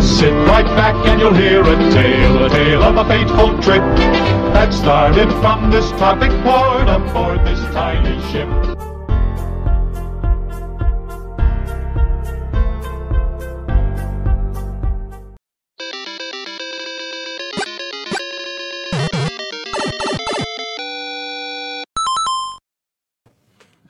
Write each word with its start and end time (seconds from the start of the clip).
Just 0.00 0.18
sit 0.18 0.32
right 0.32 0.64
back 0.64 0.94
and 1.08 1.20
you'll 1.20 1.34
hear 1.34 1.60
a 1.60 1.76
tale, 1.90 2.46
a 2.46 2.48
tale 2.48 2.82
of 2.84 2.96
a 2.96 3.04
fateful 3.04 3.48
trip 3.60 3.82
that 4.54 4.72
started 4.72 5.30
from 5.42 5.70
this 5.70 5.90
tropic 5.90 6.30
port 6.42 6.88
aboard 6.88 7.46
this 7.46 7.60
tiny 7.74 8.18
ship. 8.32 8.48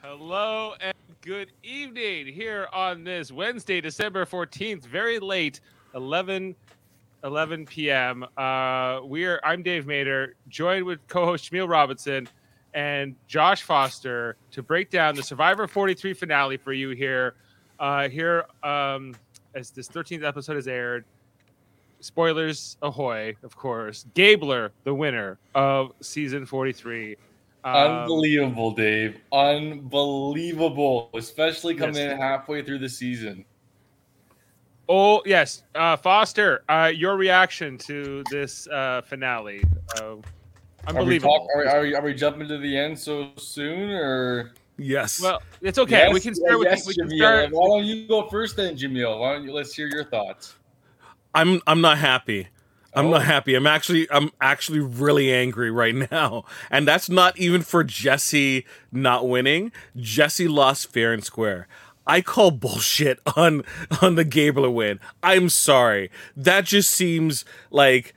Hello 0.02 0.74
and 0.80 0.94
good 1.20 1.52
evening 1.62 2.26
here 2.26 2.66
on 2.72 3.04
this 3.04 3.30
Wednesday, 3.30 3.80
December 3.80 4.26
14th, 4.26 4.84
very 4.86 5.20
late, 5.20 5.60
11 5.94 6.54
11 7.22 7.66
p.m. 7.66 8.24
Uh, 8.36 9.00
we 9.04 9.26
are 9.26 9.40
I'm 9.44 9.62
Dave 9.62 9.84
Mader, 9.84 10.32
joined 10.48 10.84
with 10.86 11.06
co-host 11.06 11.50
Jameel 11.52 11.68
Robinson 11.68 12.28
and 12.72 13.14
Josh 13.26 13.62
Foster 13.62 14.36
to 14.52 14.62
break 14.62 14.90
down 14.90 15.14
the 15.16 15.22
Survivor 15.22 15.66
43 15.66 16.14
finale 16.14 16.56
for 16.56 16.72
you 16.72 16.90
here. 16.90 17.34
Uh, 17.78 18.08
here 18.08 18.46
um, 18.62 19.14
as 19.54 19.70
this 19.70 19.88
13th 19.88 20.22
episode 20.24 20.56
has 20.56 20.68
aired. 20.68 21.04
Spoilers 22.00 22.78
ahoy, 22.80 23.36
of 23.42 23.54
course. 23.56 24.06
Gabler, 24.14 24.72
the 24.84 24.94
winner 24.94 25.38
of 25.54 25.92
season 26.00 26.46
43. 26.46 27.16
Um, 27.64 27.74
Unbelievable, 27.74 28.70
Dave. 28.70 29.18
Unbelievable, 29.32 31.10
especially 31.14 31.74
coming 31.74 31.96
Yes. 31.96 32.12
in 32.12 32.18
halfway 32.18 32.62
through 32.62 32.78
the 32.78 32.88
season. 32.88 33.44
Oh 34.92 35.22
yes, 35.24 35.62
uh, 35.76 35.96
Foster, 35.96 36.64
uh, 36.68 36.90
your 36.92 37.16
reaction 37.16 37.78
to 37.78 38.24
this 38.28 38.66
uh, 38.66 39.02
finale? 39.02 39.62
Uh, 39.96 40.02
Are 40.02 40.16
we, 40.16 40.22
unbelievable. 40.88 41.32
talk, 41.38 41.46
are, 41.54 41.68
are, 41.68 41.80
we, 41.82 41.94
are 41.94 42.02
we 42.02 42.12
jumping 42.12 42.48
to 42.48 42.58
the 42.58 42.76
end 42.76 42.98
so 42.98 43.30
soon, 43.36 43.90
or 43.90 44.50
Yes. 44.78 45.20
well, 45.22 45.42
it's 45.60 45.78
okay. 45.78 46.12
we 46.12 46.18
can 46.20 46.34
start 46.34 46.58
with 46.58 46.66
yes, 46.68 46.86
we 46.88 46.94
Jamil. 46.94 47.18
start. 47.18 47.50
Why 47.52 47.66
don't 47.68 47.84
you 47.84 48.08
go 48.08 48.28
first, 48.28 48.56
then, 48.56 48.76
Jamil? 48.76 49.20
Why 49.20 49.34
don't 49.34 49.44
you? 49.44 49.52
Let's 49.52 49.72
hear 49.74 49.86
your 49.86 50.04
thoughts. 50.04 50.54
I'm 51.36 51.60
I'm 51.68 51.80
not 51.80 51.98
happy. 51.98 52.48
I'm 52.92 53.06
Oh. 53.06 53.10
not 53.10 53.22
happy. 53.22 53.54
I'm 53.54 53.68
actually 53.68 54.10
I'm 54.10 54.30
actually 54.40 54.80
really 54.80 55.32
angry 55.32 55.70
right 55.70 55.94
now. 56.10 56.44
And 56.68 56.88
that's 56.88 57.08
not 57.08 57.38
even 57.38 57.62
for 57.62 57.84
Jesse 57.84 58.66
not 58.90 59.28
winning. 59.28 59.70
Jesse 59.96 60.48
lost 60.48 60.90
fair 60.92 61.12
and 61.12 61.22
square. 61.22 61.68
I 62.06 62.20
call 62.20 62.50
bullshit 62.50 63.20
on 63.36 63.62
on 64.02 64.14
the 64.14 64.24
Gabler 64.24 64.70
win. 64.70 65.00
I'm 65.22 65.48
sorry. 65.48 66.10
That 66.36 66.64
just 66.64 66.90
seems 66.90 67.44
like 67.70 68.14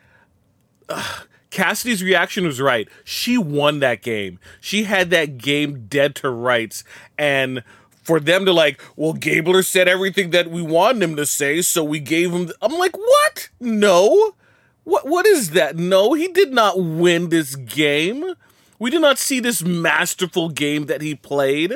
Cassidy's 1.50 2.04
reaction 2.04 2.46
was 2.46 2.60
right. 2.60 2.88
She 3.04 3.38
won 3.38 3.80
that 3.80 4.02
game. 4.02 4.40
She 4.60 4.84
had 4.84 5.12
that 5.12 5.38
game 5.38 5.86
dead 5.88 6.16
to 6.16 6.30
rights. 6.30 6.84
And 7.18 7.64
for 8.02 8.20
them 8.20 8.46
to 8.46 8.52
like, 8.52 8.82
well, 8.96 9.14
Gabler 9.14 9.62
said 9.62 9.88
everything 9.88 10.32
that 10.32 10.50
we 10.50 10.62
wanted 10.62 11.04
him 11.04 11.16
to 11.16 11.26
say, 11.26 11.62
so 11.62 11.84
we 11.84 12.00
gave 12.00 12.32
him. 12.32 12.52
I'm 12.62 12.74
like, 12.74 12.98
what? 12.98 13.50
No. 13.60 14.36
What? 14.84 15.08
What 15.08 15.26
is 15.26 15.52
that? 15.52 15.78
No, 15.78 16.14
he 16.14 16.28
did 16.28 16.52
not 16.52 16.82
win 16.82 17.30
this 17.30 17.56
game. 17.56 18.34
We 18.80 18.90
did 18.90 19.02
not 19.02 19.20
see 19.20 19.40
this 19.40 19.64
masterful 19.64 20.50
game 20.50 20.88
that 20.88 21.02
he 21.02 21.16
played. 21.16 21.74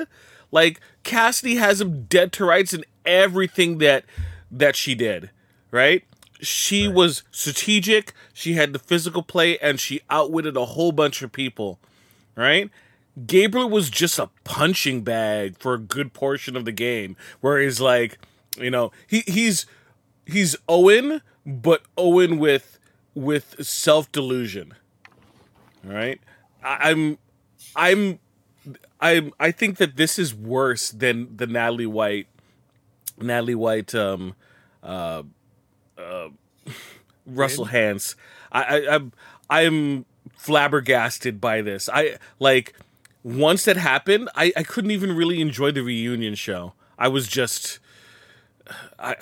Like 0.52 0.82
Cassidy 1.08 1.56
has 1.56 1.82
him 1.82 2.04
dead 2.04 2.32
to 2.34 2.46
rights 2.46 2.74
in 2.74 2.84
everything 3.06 3.80
that 3.80 4.04
that 4.52 4.76
she 4.76 4.94
did. 4.94 5.32
Right? 5.72 6.04
She 6.40 6.88
was 6.88 7.24
strategic. 7.32 8.14
She 8.34 8.54
had 8.54 8.74
the 8.74 8.80
physical 8.80 9.24
play, 9.24 9.58
and 9.58 9.80
she 9.80 10.02
outwitted 10.10 10.56
a 10.56 10.66
whole 10.66 10.92
bunch 10.92 11.24
of 11.24 11.32
people. 11.32 11.80
Right? 12.36 12.70
Gabler 13.26 13.66
was 13.66 13.90
just 13.90 14.20
a 14.20 14.30
punching 14.44 15.02
bag 15.02 15.58
for 15.58 15.74
a 15.74 15.80
good 15.80 16.14
portion 16.14 16.56
of 16.56 16.66
the 16.66 16.72
game, 16.72 17.16
where 17.42 17.60
he's 17.60 17.82
like, 17.82 18.20
you 18.60 18.70
know, 18.70 18.92
he 19.08 19.22
he's 19.22 19.66
he's 20.26 20.56
Owen, 20.68 21.22
but 21.46 21.82
Owen 21.98 22.38
with 22.38 22.78
with 23.16 23.66
self 23.66 24.12
delusion. 24.12 24.74
All 25.88 25.94
right, 25.94 26.20
I, 26.64 26.92
I'm 26.92 27.18
I'm 27.76 28.20
I'm 29.00 29.34
I 29.40 29.52
think 29.52 29.78
that 29.78 29.96
this 29.96 30.18
is 30.18 30.34
worse 30.34 30.92
than 30.92 31.36
the 31.36 31.48
Natalie 31.48 31.86
White 31.86 32.28
Natalie 33.20 33.56
White 33.56 33.94
um 33.96 34.36
uh 34.84 35.24
uh 35.98 36.30
Russell 37.26 37.68
Hantz. 37.68 38.16
I, 38.52 38.62
I 38.64 38.96
I'm 38.96 39.12
I'm 39.50 40.06
flabbergasted 40.36 41.40
by 41.40 41.62
this. 41.62 41.90
I 41.92 42.18
like 42.40 42.74
once 43.24 43.66
that 43.66 43.78
happened, 43.78 44.30
I, 44.36 44.54
I 44.56 44.64
couldn't 44.64 44.92
even 44.92 45.16
really 45.16 45.42
enjoy 45.42 45.72
the 45.72 45.82
reunion 45.82 46.36
show. 46.36 46.74
I 46.98 47.08
was 47.08 47.28
just 47.28 47.80
I 48.98 49.16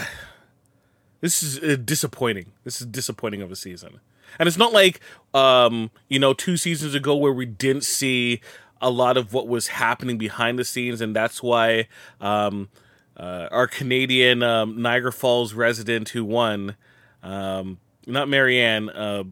this 1.22 1.42
is 1.42 1.58
uh, 1.60 1.76
disappointing. 1.84 2.52
This 2.64 2.82
is 2.82 2.88
disappointing 2.88 3.42
of 3.42 3.52
a 3.52 3.56
season. 3.56 4.00
And 4.38 4.48
it's 4.48 4.58
not 4.58 4.74
like 4.74 5.00
um, 5.34 5.92
you 6.08 6.20
know, 6.20 6.34
two 6.34 6.58
seasons 6.58 6.94
ago 6.94 7.16
where 7.16 7.34
we 7.34 7.46
didn't 7.46 7.84
see 7.84 8.42
a 8.82 8.90
lot 8.90 9.18
of 9.18 9.34
what 9.34 9.48
was 9.48 9.68
happening 9.68 10.18
behind 10.18 10.60
the 10.60 10.66
scenes 10.66 11.02
and 11.02 11.16
that's 11.16 11.42
why 11.42 11.88
um 12.22 12.70
uh, 13.18 13.48
our 13.50 13.66
Canadian 13.66 14.44
um, 14.44 14.82
Niagara 14.82 15.12
Falls 15.12 15.54
resident 15.54 16.10
who 16.10 16.26
won, 16.26 16.76
um, 17.24 17.78
not 18.06 18.28
Maryanne, 18.28 18.90
uh, 18.94 19.24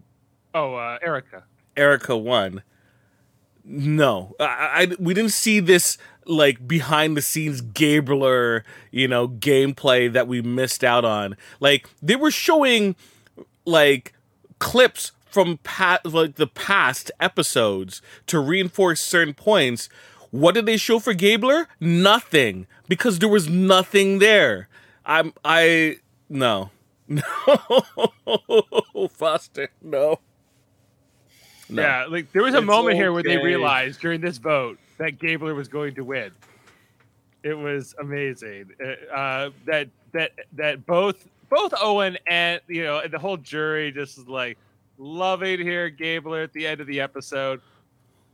Oh, 0.56 0.76
uh, 0.76 1.00
Erika. 1.02 1.44
Erika 1.76 2.16
won. 2.16 2.62
No, 3.66 4.36
I, 4.40 4.46
I 4.46 4.96
we 5.00 5.14
didn't 5.14 5.32
see 5.32 5.60
this 5.60 5.98
like 6.26 6.68
behind 6.68 7.16
the 7.18 7.22
scenes 7.22 7.62
Gabler, 7.62 8.64
you 8.92 9.08
know, 9.08 9.28
gameplay 9.28 10.12
that 10.12 10.28
we 10.28 10.42
missed 10.42 10.84
out 10.84 11.06
on. 11.06 11.38
Like 11.60 11.90
they 12.02 12.16
were 12.16 12.30
showing 12.30 12.96
like 13.66 14.14
clips 14.60 15.14
from 15.34 15.58
past 15.64 16.06
like 16.06 16.36
the 16.36 16.48
past 16.48 17.12
episodes 17.20 18.02
to 18.28 18.40
reinforce 18.40 19.02
certain 19.02 19.34
points. 19.34 19.90
What 20.30 20.56
did 20.56 20.66
they 20.66 20.78
show 20.78 21.00
for 21.00 21.14
Gabler? 21.14 21.68
Nothing, 21.80 22.68
because 22.88 23.20
there 23.20 23.30
was 23.30 23.50
nothing 23.50 24.20
there. 24.20 24.68
I'm 25.06 25.34
I 25.44 25.98
no. 26.30 26.70
No, 27.08 27.24
Foster, 29.10 29.70
no. 29.82 30.20
No. 31.70 31.82
Yeah, 31.82 32.06
like 32.06 32.32
there 32.32 32.44
was 32.44 32.54
a 32.54 32.60
It's 32.60 32.68
moment 32.68 32.96
here 32.96 33.12
where 33.12 33.24
they 33.24 33.38
realized 33.38 34.00
during 34.00 34.22
this 34.22 34.38
vote 34.38 34.78
that 34.98 35.20
Gabler 35.20 35.56
was 35.56 35.68
going 35.68 35.96
to 35.96 36.04
win. 36.04 36.32
It 37.44 37.56
was 37.56 37.94
amazing 38.00 38.72
uh, 38.82 39.14
uh, 39.14 39.50
that 39.66 39.90
that 40.14 40.32
that 40.54 40.86
both 40.86 41.28
both 41.50 41.74
Owen 41.82 42.18
and 42.28 42.62
you 42.68 42.84
know 42.84 43.00
and 43.00 43.12
the 43.12 43.20
whole 43.20 43.38
jury 43.38 43.92
just 43.92 44.18
was 44.18 44.28
like 44.28 44.58
loving 45.04 45.60
here 45.60 45.90
Gabler 45.90 46.42
at 46.42 46.54
the 46.54 46.66
end 46.66 46.82
of 46.82 46.88
the 46.88 47.02
episode. 47.02 47.62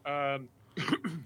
Um, 0.06 0.47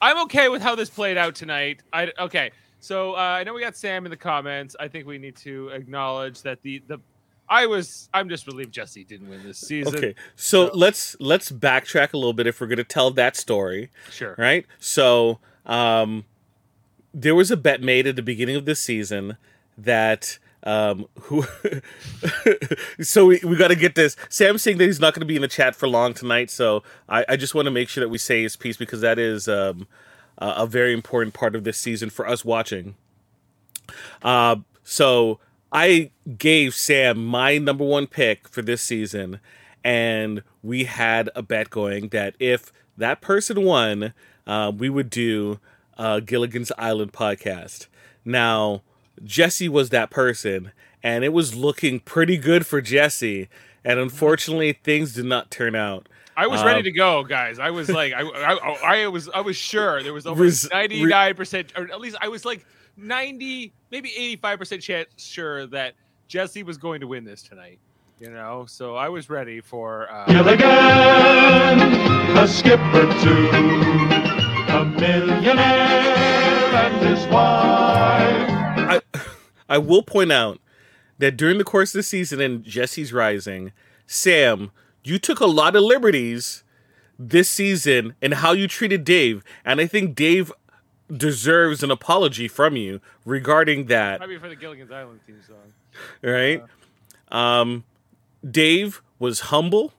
I'm 0.00 0.18
okay 0.24 0.48
with 0.48 0.62
how 0.62 0.74
this 0.74 0.88
played 0.88 1.18
out 1.18 1.34
tonight. 1.34 1.82
I 1.92 2.10
okay. 2.18 2.52
So 2.80 3.12
uh, 3.14 3.18
I 3.18 3.44
know 3.44 3.52
we 3.52 3.60
got 3.60 3.76
Sam 3.76 4.06
in 4.06 4.10
the 4.10 4.16
comments. 4.16 4.74
I 4.80 4.88
think 4.88 5.06
we 5.06 5.18
need 5.18 5.36
to 5.38 5.68
acknowledge 5.68 6.42
that 6.42 6.62
the 6.62 6.82
the 6.86 6.98
I 7.48 7.66
was 7.66 8.08
I'm 8.14 8.28
just 8.28 8.46
relieved 8.46 8.72
Jesse 8.72 9.04
didn't 9.04 9.28
win 9.28 9.42
this 9.42 9.58
season. 9.58 9.94
Okay, 9.96 10.14
so 10.36 10.68
So- 10.68 10.74
let's 10.76 11.16
let's 11.20 11.50
backtrack 11.52 12.12
a 12.12 12.16
little 12.16 12.32
bit 12.32 12.46
if 12.46 12.60
we're 12.60 12.68
going 12.68 12.78
to 12.78 12.84
tell 12.84 13.10
that 13.10 13.36
story, 13.36 13.90
Sure. 14.10 14.34
right? 14.38 14.64
So, 14.78 15.40
um, 15.66 16.24
there 17.12 17.34
was 17.34 17.50
a 17.50 17.56
bet 17.56 17.82
made 17.82 18.06
at 18.06 18.14
the 18.16 18.22
beginning 18.22 18.54
of 18.56 18.64
this 18.66 18.80
season 18.80 19.36
that 19.76 20.38
um 20.64 21.06
who 21.22 21.44
so 23.00 23.26
we, 23.26 23.40
we 23.44 23.56
got 23.56 23.68
to 23.68 23.76
get 23.76 23.94
this 23.94 24.14
sam's 24.28 24.62
saying 24.62 24.76
that 24.76 24.84
he's 24.84 25.00
not 25.00 25.14
going 25.14 25.20
to 25.20 25.26
be 25.26 25.36
in 25.36 25.42
the 25.42 25.48
chat 25.48 25.74
for 25.74 25.88
long 25.88 26.12
tonight 26.12 26.50
so 26.50 26.82
i, 27.08 27.24
I 27.30 27.36
just 27.36 27.54
want 27.54 27.64
to 27.66 27.70
make 27.70 27.88
sure 27.88 28.02
that 28.02 28.10
we 28.10 28.18
say 28.18 28.42
his 28.42 28.56
piece 28.56 28.76
because 28.76 29.00
that 29.00 29.18
is 29.18 29.48
um 29.48 29.86
a, 30.38 30.48
a 30.58 30.66
very 30.66 30.92
important 30.92 31.32
part 31.34 31.54
of 31.56 31.64
this 31.64 31.78
season 31.78 32.10
for 32.10 32.28
us 32.28 32.44
watching 32.44 32.94
uh, 34.22 34.56
so 34.84 35.38
I 35.72 36.10
gave 36.38 36.74
Sam 36.74 37.24
my 37.24 37.58
number 37.58 37.84
one 37.84 38.06
pick 38.06 38.48
for 38.48 38.62
this 38.62 38.82
season, 38.82 39.40
and 39.84 40.42
we 40.62 40.84
had 40.84 41.30
a 41.34 41.42
bet 41.42 41.70
going 41.70 42.08
that 42.08 42.34
if 42.38 42.72
that 42.96 43.20
person 43.20 43.64
won, 43.64 44.12
uh, 44.46 44.72
we 44.76 44.90
would 44.90 45.10
do 45.10 45.60
uh, 45.96 46.20
Gilligan's 46.20 46.72
Island 46.76 47.12
podcast. 47.12 47.86
Now, 48.24 48.82
Jesse 49.24 49.68
was 49.68 49.90
that 49.90 50.10
person, 50.10 50.72
and 51.02 51.24
it 51.24 51.32
was 51.32 51.54
looking 51.54 52.00
pretty 52.00 52.36
good 52.36 52.66
for 52.66 52.80
Jesse. 52.80 53.48
And 53.84 53.98
unfortunately, 53.98 54.74
things 54.74 55.14
did 55.14 55.24
not 55.24 55.50
turn 55.50 55.74
out. 55.74 56.08
I 56.36 56.46
was 56.46 56.62
ready 56.62 56.78
Um, 56.80 56.84
to 56.84 56.92
go, 56.92 57.24
guys. 57.24 57.58
I 57.58 57.70
was 57.70 57.88
like, 57.88 58.12
I, 58.12 58.22
I, 58.22 59.02
I 59.02 59.06
was, 59.08 59.28
I 59.28 59.40
was 59.40 59.56
sure 59.56 60.02
there 60.02 60.14
was 60.14 60.26
over 60.26 60.48
ninety 60.70 61.04
nine 61.04 61.34
percent, 61.34 61.72
or 61.76 61.84
at 61.84 62.00
least 62.00 62.16
I 62.20 62.28
was 62.28 62.44
like 62.44 62.64
ninety, 62.96 63.72
maybe 63.90 64.10
eighty 64.16 64.36
five 64.36 64.58
percent 64.58 64.82
chance 64.82 65.08
sure 65.16 65.66
that 65.68 65.94
Jesse 66.28 66.62
was 66.62 66.78
going 66.78 67.00
to 67.00 67.06
win 67.06 67.24
this 67.24 67.42
tonight. 67.42 67.78
You 68.20 68.30
know, 68.30 68.64
so 68.68 68.96
I 68.96 69.08
was 69.08 69.30
ready 69.30 69.60
for. 69.60 70.10
Uh, 70.10 70.26
Gilligan, 70.26 70.68
a 72.36 72.46
skipper 72.46 73.06
too, 73.22 73.48
a 74.72 74.84
millionaire 74.84 75.56
and 76.74 77.06
his 77.06 77.26
wife. 77.28 78.49
I 78.90 79.20
I 79.68 79.78
will 79.78 80.02
point 80.02 80.32
out 80.32 80.60
that 81.18 81.36
during 81.36 81.58
the 81.58 81.64
course 81.64 81.94
of 81.94 81.98
the 81.98 82.02
season 82.02 82.40
in 82.40 82.62
Jesse's 82.64 83.12
Rising, 83.12 83.72
Sam, 84.06 84.70
you 85.04 85.18
took 85.18 85.40
a 85.40 85.46
lot 85.46 85.76
of 85.76 85.82
liberties 85.82 86.64
this 87.18 87.50
season 87.50 88.14
in 88.20 88.32
how 88.32 88.52
you 88.52 88.66
treated 88.66 89.04
Dave, 89.04 89.44
and 89.64 89.80
I 89.80 89.86
think 89.86 90.14
Dave 90.14 90.52
deserves 91.14 91.82
an 91.82 91.90
apology 91.90 92.48
from 92.48 92.76
you 92.76 93.00
regarding 93.24 93.86
that. 93.86 94.20
Maybe 94.20 94.38
for 94.38 94.48
the 94.48 94.56
Gilligan's 94.56 94.90
Island 94.90 95.20
theme 95.26 95.40
song. 95.46 95.72
Right? 96.22 96.62
Um, 97.30 97.84
Dave 98.48 99.02
was 99.18 99.40
humble 99.40 99.92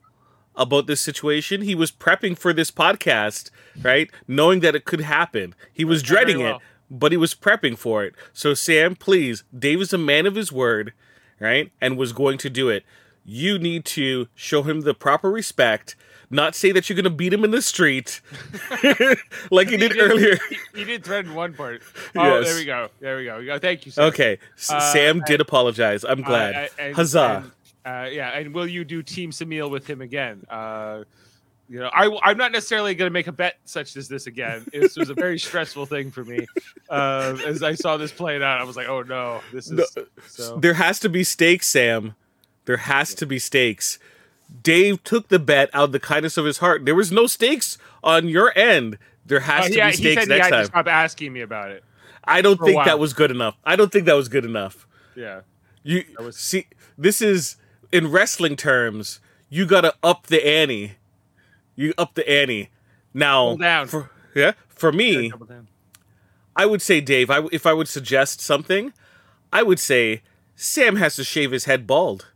about 0.56 0.86
this 0.86 1.00
situation. 1.00 1.62
He 1.62 1.74
was 1.74 1.90
prepping 1.90 2.36
for 2.36 2.52
this 2.52 2.70
podcast, 2.70 3.50
right? 3.80 4.10
Knowing 4.26 4.60
that 4.60 4.74
it 4.74 4.84
could 4.84 5.00
happen. 5.00 5.54
He 5.72 5.84
was 5.84 6.02
dreading 6.02 6.40
well. 6.40 6.56
it, 6.56 6.62
but 6.92 7.10
he 7.10 7.16
was 7.18 7.34
prepping 7.34 7.76
for 7.76 8.04
it. 8.04 8.14
So, 8.32 8.54
Sam, 8.54 8.94
please, 8.94 9.42
Dave 9.58 9.80
is 9.80 9.92
a 9.92 9.98
man 9.98 10.26
of 10.26 10.34
his 10.36 10.52
word, 10.52 10.92
right? 11.40 11.72
And 11.80 11.96
was 11.96 12.12
going 12.12 12.38
to 12.38 12.50
do 12.50 12.68
it. 12.68 12.84
You 13.24 13.58
need 13.58 13.84
to 13.86 14.28
show 14.34 14.62
him 14.62 14.82
the 14.82 14.94
proper 14.94 15.30
respect, 15.30 15.96
not 16.28 16.54
say 16.54 16.70
that 16.72 16.88
you're 16.88 16.96
going 16.96 17.04
to 17.04 17.10
beat 17.10 17.32
him 17.32 17.44
in 17.44 17.50
the 17.50 17.62
street 17.62 18.20
like 19.50 19.70
you 19.70 19.76
did 19.84 19.98
earlier. 19.98 20.36
He 20.74 20.84
did 20.84 21.04
threaten 21.04 21.34
one 21.34 21.54
part. 21.54 21.82
Oh, 22.16 22.40
Yes. 22.40 22.46
there 22.46 22.56
we 22.56 22.64
go. 22.64 22.88
There 23.00 23.16
we 23.16 23.24
go. 23.24 23.38
We 23.38 23.46
go. 23.46 23.58
Thank 23.58 23.86
you. 23.86 23.92
Sir. 23.92 24.02
Okay, 24.04 24.38
Uh, 24.68 24.92
Sam 24.92 25.22
did 25.26 25.40
apologize. 25.40 26.04
I'm 26.04 26.22
Uh, 26.24 26.26
glad. 26.26 26.70
and- 26.78 26.94
Huzzah. 26.94 27.50
and, 27.86 28.06
uh, 28.06 28.10
yeah, 28.10 28.28
and 28.36 28.52
will 28.54 28.66
you 28.66 28.84
do 28.84 29.02
Team 29.02 29.30
Samil 29.30 29.70
with 29.70 29.88
him 29.88 30.00
again? 30.02 30.42
You 31.72 31.78
know, 31.80 31.88
I, 31.94 32.14
I'm 32.22 32.36
not 32.36 32.52
necessarily 32.52 32.94
going 32.94 33.06
to 33.08 33.12
make 33.12 33.28
a 33.28 33.32
bet 33.32 33.56
such 33.64 33.96
as 33.96 34.06
this 34.06 34.26
again. 34.26 34.66
This 34.74 34.94
was 34.94 35.08
a 35.08 35.14
very 35.14 35.38
stressful 35.48 35.86
thing 35.86 36.10
for 36.10 36.22
me. 36.22 36.46
Uh, 36.90 37.38
as 37.46 37.62
I 37.62 37.74
saw 37.74 37.96
this 37.96 38.12
playing 38.12 38.42
out, 38.42 38.60
I 38.60 38.64
was 38.64 38.76
like, 38.76 38.88
"Oh 38.88 39.00
no, 39.00 39.40
this 39.54 39.70
is." 39.70 39.72
No, 39.96 40.04
so. 40.26 40.58
There 40.58 40.74
has 40.74 41.00
to 41.00 41.08
be 41.08 41.24
stakes, 41.24 41.66
Sam. 41.68 42.14
There 42.66 42.76
has 42.76 43.14
to 43.14 43.24
be 43.24 43.38
stakes. 43.38 43.98
Dave 44.62 45.02
took 45.02 45.28
the 45.28 45.38
bet 45.38 45.70
out 45.72 45.84
of 45.84 45.92
the 45.92 45.98
kindness 46.00 46.36
of 46.36 46.44
his 46.44 46.58
heart. 46.58 46.84
There 46.84 46.94
was 46.94 47.10
no 47.10 47.26
stakes 47.26 47.78
on 48.04 48.28
your 48.28 48.52
end. 48.54 48.98
There 49.24 49.40
has 49.40 49.64
Uh, 49.64 49.68
to 49.68 49.74
he, 49.74 49.80
be 49.80 49.86
he 49.86 49.92
stakes 49.94 50.14
said 50.20 50.22
he 50.24 50.28
next 50.28 50.44
had 50.44 50.50
to 50.50 50.56
time. 50.56 50.64
stop 50.66 50.86
asking 50.88 51.32
me 51.32 51.40
about 51.40 51.70
it. 51.70 51.82
I 52.24 52.42
don't 52.42 52.60
think 52.60 52.84
that 52.84 52.98
was 52.98 53.14
good 53.14 53.30
enough. 53.30 53.56
I 53.64 53.76
don't 53.76 53.90
think 53.90 54.04
that 54.04 54.14
was 54.16 54.28
good 54.28 54.44
enough. 54.44 54.86
Yeah. 55.16 55.40
You 55.84 56.04
was- 56.20 56.36
see, 56.36 56.66
this 56.98 57.22
is 57.22 57.56
in 57.90 58.10
wrestling 58.10 58.56
terms. 58.56 59.20
You 59.48 59.64
gotta 59.64 59.94
up 60.02 60.26
the 60.26 60.46
ante. 60.46 60.96
You 61.74 61.94
up 61.96 62.14
the 62.14 62.28
ante. 62.28 62.70
Now, 63.14 63.56
down. 63.56 63.88
For, 63.88 64.10
yeah, 64.34 64.52
for 64.68 64.92
me, 64.92 65.32
I 66.54 66.66
would 66.66 66.82
say, 66.82 67.00
Dave. 67.00 67.30
I, 67.30 67.46
if 67.52 67.66
I 67.66 67.72
would 67.72 67.88
suggest 67.88 68.40
something, 68.40 68.92
I 69.52 69.62
would 69.62 69.78
say 69.78 70.22
Sam 70.56 70.96
has 70.96 71.16
to 71.16 71.24
shave 71.24 71.50
his 71.50 71.64
head 71.64 71.86
bald. 71.86 72.28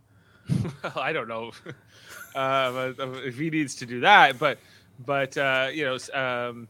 I 0.95 1.13
don't 1.13 1.27
know 1.27 1.51
uh, 2.35 2.93
if 2.99 3.37
he 3.37 3.49
needs 3.49 3.75
to 3.75 3.85
do 3.85 4.01
that, 4.01 4.39
but 4.39 4.59
but 5.05 5.37
uh, 5.37 5.69
you 5.71 5.85
know, 5.85 5.97
um, 6.19 6.67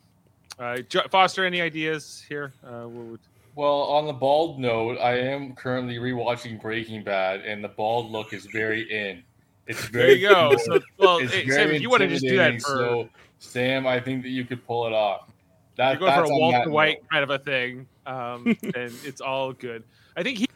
uh, 0.59 0.77
Foster, 1.09 1.45
any 1.45 1.61
ideas 1.61 2.23
here? 2.27 2.53
Uh, 2.63 2.83
what 2.83 3.05
would, 3.05 3.19
Well, 3.55 3.83
on 3.83 4.07
the 4.07 4.13
bald 4.13 4.59
note, 4.59 4.97
I 4.97 5.17
am 5.19 5.55
currently 5.55 5.97
rewatching 5.97 6.61
Breaking 6.61 7.03
Bad, 7.03 7.41
and 7.41 7.63
the 7.63 7.69
bald 7.69 8.11
look 8.11 8.33
is 8.33 8.45
very 8.45 8.81
in. 8.91 9.23
It's 9.67 9.89
there 9.89 10.11
you 10.11 10.29
go. 10.29 10.55
So, 10.57 10.79
well, 10.97 11.19
hey, 11.19 11.47
Sam, 11.47 11.71
if 11.71 11.81
you 11.81 11.89
want 11.89 12.01
to 12.01 12.07
just 12.07 12.23
do 12.23 12.37
that 12.37 12.53
intimidating, 12.53 12.59
for 12.61 12.67
so 12.67 13.09
Sam, 13.39 13.85
I 13.85 13.99
think 13.99 14.23
that 14.23 14.29
you 14.29 14.45
could 14.45 14.65
pull 14.65 14.87
it 14.87 14.93
off. 14.93 15.29
That, 15.75 15.93
you 15.93 15.99
go 15.99 16.05
for 16.05 16.11
that's 16.11 16.29
a 16.29 16.33
on 16.33 16.39
Walter 16.39 16.69
White 16.69 17.01
note. 17.01 17.09
kind 17.11 17.23
of 17.23 17.29
a 17.29 17.39
thing, 17.39 17.87
um, 18.05 18.45
and 18.75 18.93
it's 19.03 19.21
all 19.21 19.53
good. 19.53 19.83
I 20.15 20.23
think 20.23 20.39
he. 20.39 20.47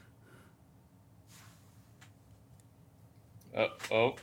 Uh, 3.55 3.67
oh, 3.91 4.15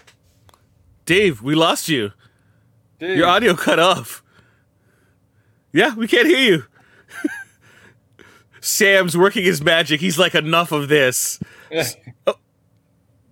Dave, 1.05 1.43
we 1.43 1.55
lost 1.55 1.89
you. 1.89 2.13
dude. 2.99 3.19
Your 3.19 3.29
audio 3.29 3.55
cut 3.55 3.79
off. 3.79 4.23
Yeah, 5.73 5.95
we 5.95 6.09
can't 6.09 6.27
hear 6.27 6.39
you. 6.39 6.65
Sam's 8.61 9.17
working 9.17 9.45
his 9.45 9.63
magic. 9.63 10.01
He's 10.01 10.19
like, 10.19 10.35
enough 10.35 10.73
of 10.73 10.89
this. 10.89 11.39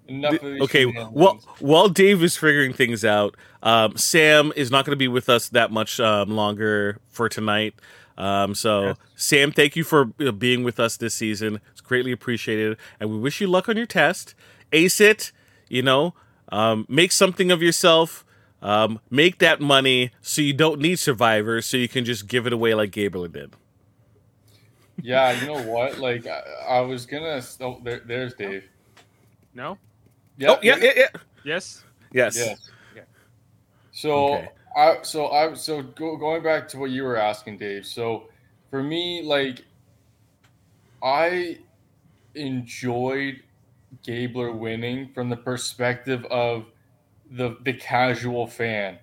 Enough 0.09 0.35
of 0.35 0.41
these 0.43 0.63
Okay, 0.63 0.87
well, 0.87 1.41
while 1.59 1.89
Dave 1.89 2.23
is 2.23 2.37
figuring 2.37 2.73
things 2.73 3.05
out, 3.05 3.37
um, 3.63 3.97
Sam 3.97 4.53
is 4.55 4.71
not 4.71 4.85
going 4.85 4.93
to 4.93 4.99
be 4.99 5.09
with 5.09 5.29
us 5.29 5.49
that 5.49 5.73
much 5.73 5.99
um, 5.99 6.31
longer 6.31 7.01
for 7.09 7.29
tonight. 7.29 7.75
Um, 8.17 8.55
so, 8.55 8.87
Yes. 8.87 8.97
Sam, 9.17 9.53
thank 9.53 9.77
you 9.77 9.85
for 9.85 10.13
uh, 10.21 10.31
being 10.33 10.65
with 10.65 10.79
us 10.81 10.97
this 10.97 11.15
season. 11.15 11.61
It's 11.73 11.81
greatly 11.81 12.13
appreciated, 12.13 12.79
and 13.01 13.11
we 13.11 13.19
wish 13.19 13.41
you 13.41 13.47
luck 13.47 13.69
on 13.69 13.77
your 13.77 13.87
test. 13.87 14.35
Ace 14.73 15.01
it, 15.01 15.33
you 15.69 15.83
know, 15.83 16.15
um, 16.51 16.87
make 16.89 17.13
something 17.13 17.51
of 17.51 17.63
yourself. 17.63 18.25
Um, 18.63 19.01
make 19.11 19.39
that 19.41 19.61
money 19.61 20.13
so 20.23 20.41
you 20.41 20.55
don't 20.55 20.81
need 20.81 20.99
survivors, 20.99 21.67
so 21.67 21.77
you 21.77 21.89
can 21.89 22.05
just 22.05 22.27
give 22.27 22.47
it 22.47 22.53
away 22.53 22.75
like 22.75 22.91
Gabler 22.91 23.29
did. 23.29 23.53
yeah, 25.03 25.39
you 25.39 25.47
know 25.47 25.63
what? 25.63 25.99
Like, 25.99 26.27
I, 26.27 26.43
I 26.69 26.81
was 26.81 27.05
gonna. 27.07 27.43
Oh, 27.61 27.81
there, 27.85 28.01
there's 28.05 28.35
Dave. 28.35 28.65
No. 29.55 29.79
Oh, 30.43 30.59
yeah, 30.63 30.77
yeah, 30.77 30.93
yeah. 30.97 31.09
Yes. 31.45 31.85
Yes. 32.13 32.37
Yes. 32.37 32.71
Yeah. 32.95 33.03
So 33.93 34.29
Okay. 34.29 34.49
I 34.77 34.99
so 35.03 35.29
I 35.29 35.55
so 35.55 35.83
go, 35.83 36.17
going 36.17 36.43
back 36.43 36.69
to 36.69 36.79
what 36.79 36.91
you 36.91 37.05
were 37.05 37.17
asking, 37.17 37.59
Dave. 37.59 37.87
So 37.87 38.25
for 38.71 38.83
me, 38.83 39.23
like 39.23 39.65
I 41.03 41.59
enjoyed 42.35 43.41
Gabler 44.03 44.53
winning 44.53 45.09
from 45.15 45.31
the 45.31 45.37
perspective 45.37 46.25
of 46.27 46.67
the 47.31 47.57
the 47.65 47.73
casual 47.73 48.47
fan, 48.47 48.99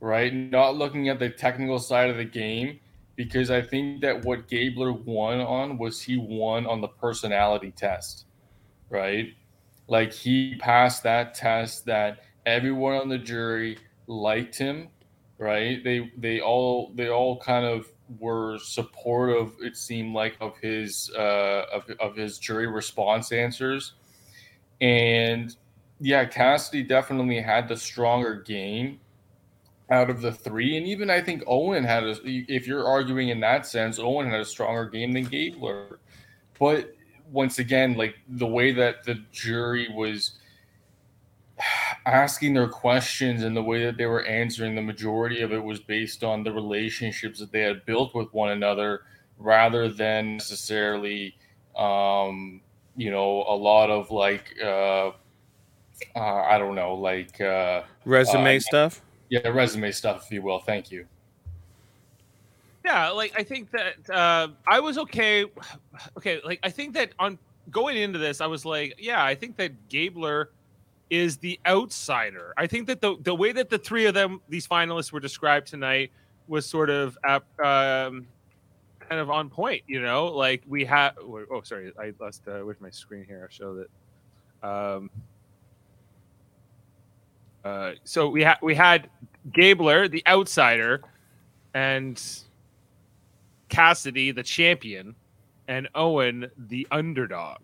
right? 0.00 0.34
Not 0.34 0.76
looking 0.76 1.08
at 1.08 1.18
the 1.18 1.30
technical 1.30 1.78
side 1.78 2.10
of 2.10 2.16
the 2.16 2.24
game, 2.24 2.80
because 3.14 3.50
I 3.50 3.62
think 3.62 4.00
that 4.02 4.24
what 4.24 4.48
Gabler 4.48 4.92
won 4.92 5.40
on 5.40 5.78
was 5.78 6.00
he 6.00 6.16
won 6.16 6.66
on 6.66 6.80
the 6.80 6.88
personality 6.88 7.70
test, 7.70 8.26
right? 8.90 9.28
Like 9.92 10.14
he 10.14 10.54
passed 10.54 11.02
that 11.02 11.34
test 11.34 11.84
that 11.84 12.20
everyone 12.46 12.94
on 12.94 13.10
the 13.10 13.18
jury 13.18 13.76
liked 14.06 14.56
him, 14.56 14.88
right? 15.36 15.84
They 15.84 16.10
they 16.16 16.40
all 16.40 16.92
they 16.94 17.10
all 17.10 17.38
kind 17.38 17.66
of 17.66 17.88
were 18.18 18.58
supportive. 18.58 19.52
It 19.60 19.76
seemed 19.76 20.14
like 20.14 20.38
of 20.40 20.56
his 20.56 21.10
uh, 21.14 21.64
of 21.70 21.84
of 22.00 22.16
his 22.16 22.38
jury 22.38 22.68
response 22.68 23.32
answers, 23.32 23.92
and 24.80 25.54
yeah, 26.00 26.24
Cassidy 26.24 26.84
definitely 26.84 27.42
had 27.42 27.68
the 27.68 27.76
stronger 27.76 28.36
game 28.36 28.98
out 29.90 30.08
of 30.08 30.22
the 30.22 30.32
three, 30.32 30.78
and 30.78 30.86
even 30.86 31.10
I 31.10 31.20
think 31.20 31.42
Owen 31.46 31.84
had 31.84 32.04
a. 32.04 32.16
If 32.24 32.66
you're 32.66 32.88
arguing 32.88 33.28
in 33.28 33.40
that 33.40 33.66
sense, 33.66 33.98
Owen 33.98 34.30
had 34.30 34.40
a 34.40 34.46
stronger 34.46 34.86
game 34.86 35.12
than 35.12 35.24
Gabler, 35.24 35.98
but 36.58 36.94
once 37.32 37.58
again, 37.58 37.94
like 37.94 38.16
the 38.28 38.46
way 38.46 38.72
that 38.72 39.04
the 39.04 39.14
jury 39.32 39.88
was 39.94 40.38
asking 42.06 42.54
their 42.54 42.68
questions 42.68 43.42
and 43.42 43.56
the 43.56 43.62
way 43.62 43.84
that 43.84 43.96
they 43.96 44.06
were 44.06 44.24
answering, 44.24 44.74
the 44.74 44.82
majority 44.82 45.40
of 45.42 45.52
it 45.52 45.62
was 45.62 45.80
based 45.80 46.24
on 46.24 46.42
the 46.42 46.52
relationships 46.52 47.38
that 47.38 47.52
they 47.52 47.60
had 47.60 47.84
built 47.86 48.14
with 48.14 48.32
one 48.32 48.50
another 48.50 49.02
rather 49.38 49.88
than 49.88 50.36
necessarily, 50.36 51.34
um, 51.76 52.60
you 52.96 53.10
know, 53.10 53.44
a 53.48 53.54
lot 53.54 53.90
of 53.90 54.10
like, 54.10 54.54
uh, 54.62 55.08
uh, 56.16 56.42
I 56.42 56.58
don't 56.58 56.74
know, 56.74 56.94
like, 56.94 57.40
uh, 57.40 57.82
Resume 58.04 58.56
Uh, 58.56 58.60
stuff. 58.60 59.02
yeah, 59.28 59.48
resume 59.48 59.90
stuff, 59.92 60.26
if 60.26 60.32
you 60.32 60.42
will. 60.42 60.58
Thank 60.58 60.90
you. 60.90 61.06
Yeah, 62.84 63.10
like 63.10 63.32
I 63.38 63.42
think 63.42 63.70
that 63.70 64.10
uh, 64.10 64.48
I 64.66 64.80
was 64.80 64.98
okay. 64.98 65.46
Okay, 66.16 66.40
like 66.44 66.58
I 66.62 66.70
think 66.70 66.94
that 66.94 67.12
on 67.18 67.38
going 67.70 67.96
into 67.96 68.18
this, 68.18 68.40
I 68.40 68.46
was 68.46 68.64
like, 68.64 68.94
yeah, 68.98 69.22
I 69.24 69.34
think 69.34 69.56
that 69.58 69.88
Gabler 69.88 70.50
is 71.10 71.36
the 71.36 71.60
outsider. 71.66 72.54
I 72.56 72.66
think 72.66 72.86
that 72.86 73.00
the 73.00 73.16
the 73.22 73.34
way 73.34 73.52
that 73.52 73.68
the 73.68 73.78
three 73.78 74.06
of 74.06 74.14
them, 74.14 74.40
these 74.48 74.66
finalists, 74.66 75.12
were 75.12 75.20
described 75.20 75.66
tonight, 75.66 76.10
was 76.48 76.66
sort 76.66 76.90
of 76.90 77.16
um, 77.24 77.46
kind 77.58 79.20
of 79.20 79.30
on 79.30 79.50
point. 79.50 79.82
You 79.86 80.00
know, 80.00 80.26
like 80.26 80.62
we 80.66 80.84
had. 80.84 81.10
Oh, 81.20 81.60
sorry, 81.62 81.92
I 82.00 82.14
lost. 82.18 82.48
Uh, 82.48 82.60
where's 82.60 82.80
my 82.80 82.90
screen 82.90 83.24
here? 83.24 83.42
I'll 83.42 83.48
show 83.48 83.76
that. 83.76 84.68
Um, 84.68 85.10
uh, 87.64 87.92
so 88.04 88.28
we 88.28 88.42
had 88.42 88.56
we 88.62 88.74
had 88.74 89.08
Gabler, 89.52 90.08
the 90.08 90.22
outsider, 90.26 91.02
and 91.74 92.20
Cassidy, 93.72 94.32
the 94.32 94.42
champion, 94.42 95.14
and 95.66 95.88
Owen, 95.94 96.50
the 96.68 96.86
underdog. 96.90 97.60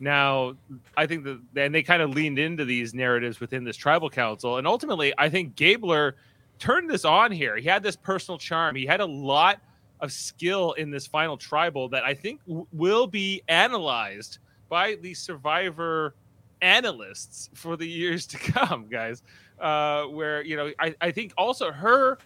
Now, 0.00 0.56
I 0.96 1.06
think 1.06 1.24
that, 1.24 1.40
and 1.56 1.74
they 1.74 1.82
kind 1.82 2.00
of 2.00 2.10
leaned 2.10 2.38
into 2.38 2.64
these 2.64 2.94
narratives 2.94 3.38
within 3.38 3.62
this 3.62 3.76
tribal 3.76 4.08
council. 4.08 4.56
And 4.56 4.66
ultimately, 4.66 5.12
I 5.18 5.28
think 5.28 5.54
Gabler 5.54 6.16
turned 6.58 6.88
this 6.88 7.04
on 7.04 7.32
here. 7.32 7.56
He 7.56 7.68
had 7.68 7.82
this 7.82 7.96
personal 7.96 8.38
charm. 8.38 8.76
He 8.76 8.86
had 8.86 9.00
a 9.00 9.06
lot 9.06 9.60
of 10.00 10.10
skill 10.10 10.72
in 10.72 10.90
this 10.90 11.06
final 11.06 11.36
tribal 11.36 11.90
that 11.90 12.02
I 12.02 12.14
think 12.14 12.40
w- 12.46 12.66
will 12.72 13.06
be 13.06 13.42
analyzed 13.48 14.38
by 14.70 14.96
the 15.02 15.12
survivor 15.12 16.14
analysts 16.62 17.50
for 17.52 17.76
the 17.76 17.86
years 17.86 18.26
to 18.28 18.38
come, 18.38 18.86
guys. 18.88 19.22
Uh, 19.60 20.04
where, 20.04 20.42
you 20.42 20.56
know, 20.56 20.72
I, 20.78 20.94
I 21.00 21.10
think 21.10 21.34
also 21.36 21.72
her 21.72 22.18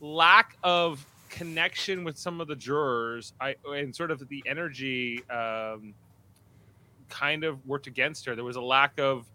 lack 0.00 0.56
of 0.64 1.06
connection 1.32 2.04
with 2.04 2.16
some 2.16 2.40
of 2.40 2.46
the 2.46 2.54
jurors 2.54 3.32
I, 3.40 3.56
and 3.66 3.94
sort 3.96 4.10
of 4.10 4.28
the 4.28 4.44
energy 4.46 5.24
um, 5.30 5.94
kind 7.08 7.42
of 7.42 7.66
worked 7.66 7.86
against 7.86 8.26
her. 8.26 8.36
There 8.36 8.44
was 8.44 8.56
a 8.56 8.62
lack 8.62 9.00
of 9.00 9.26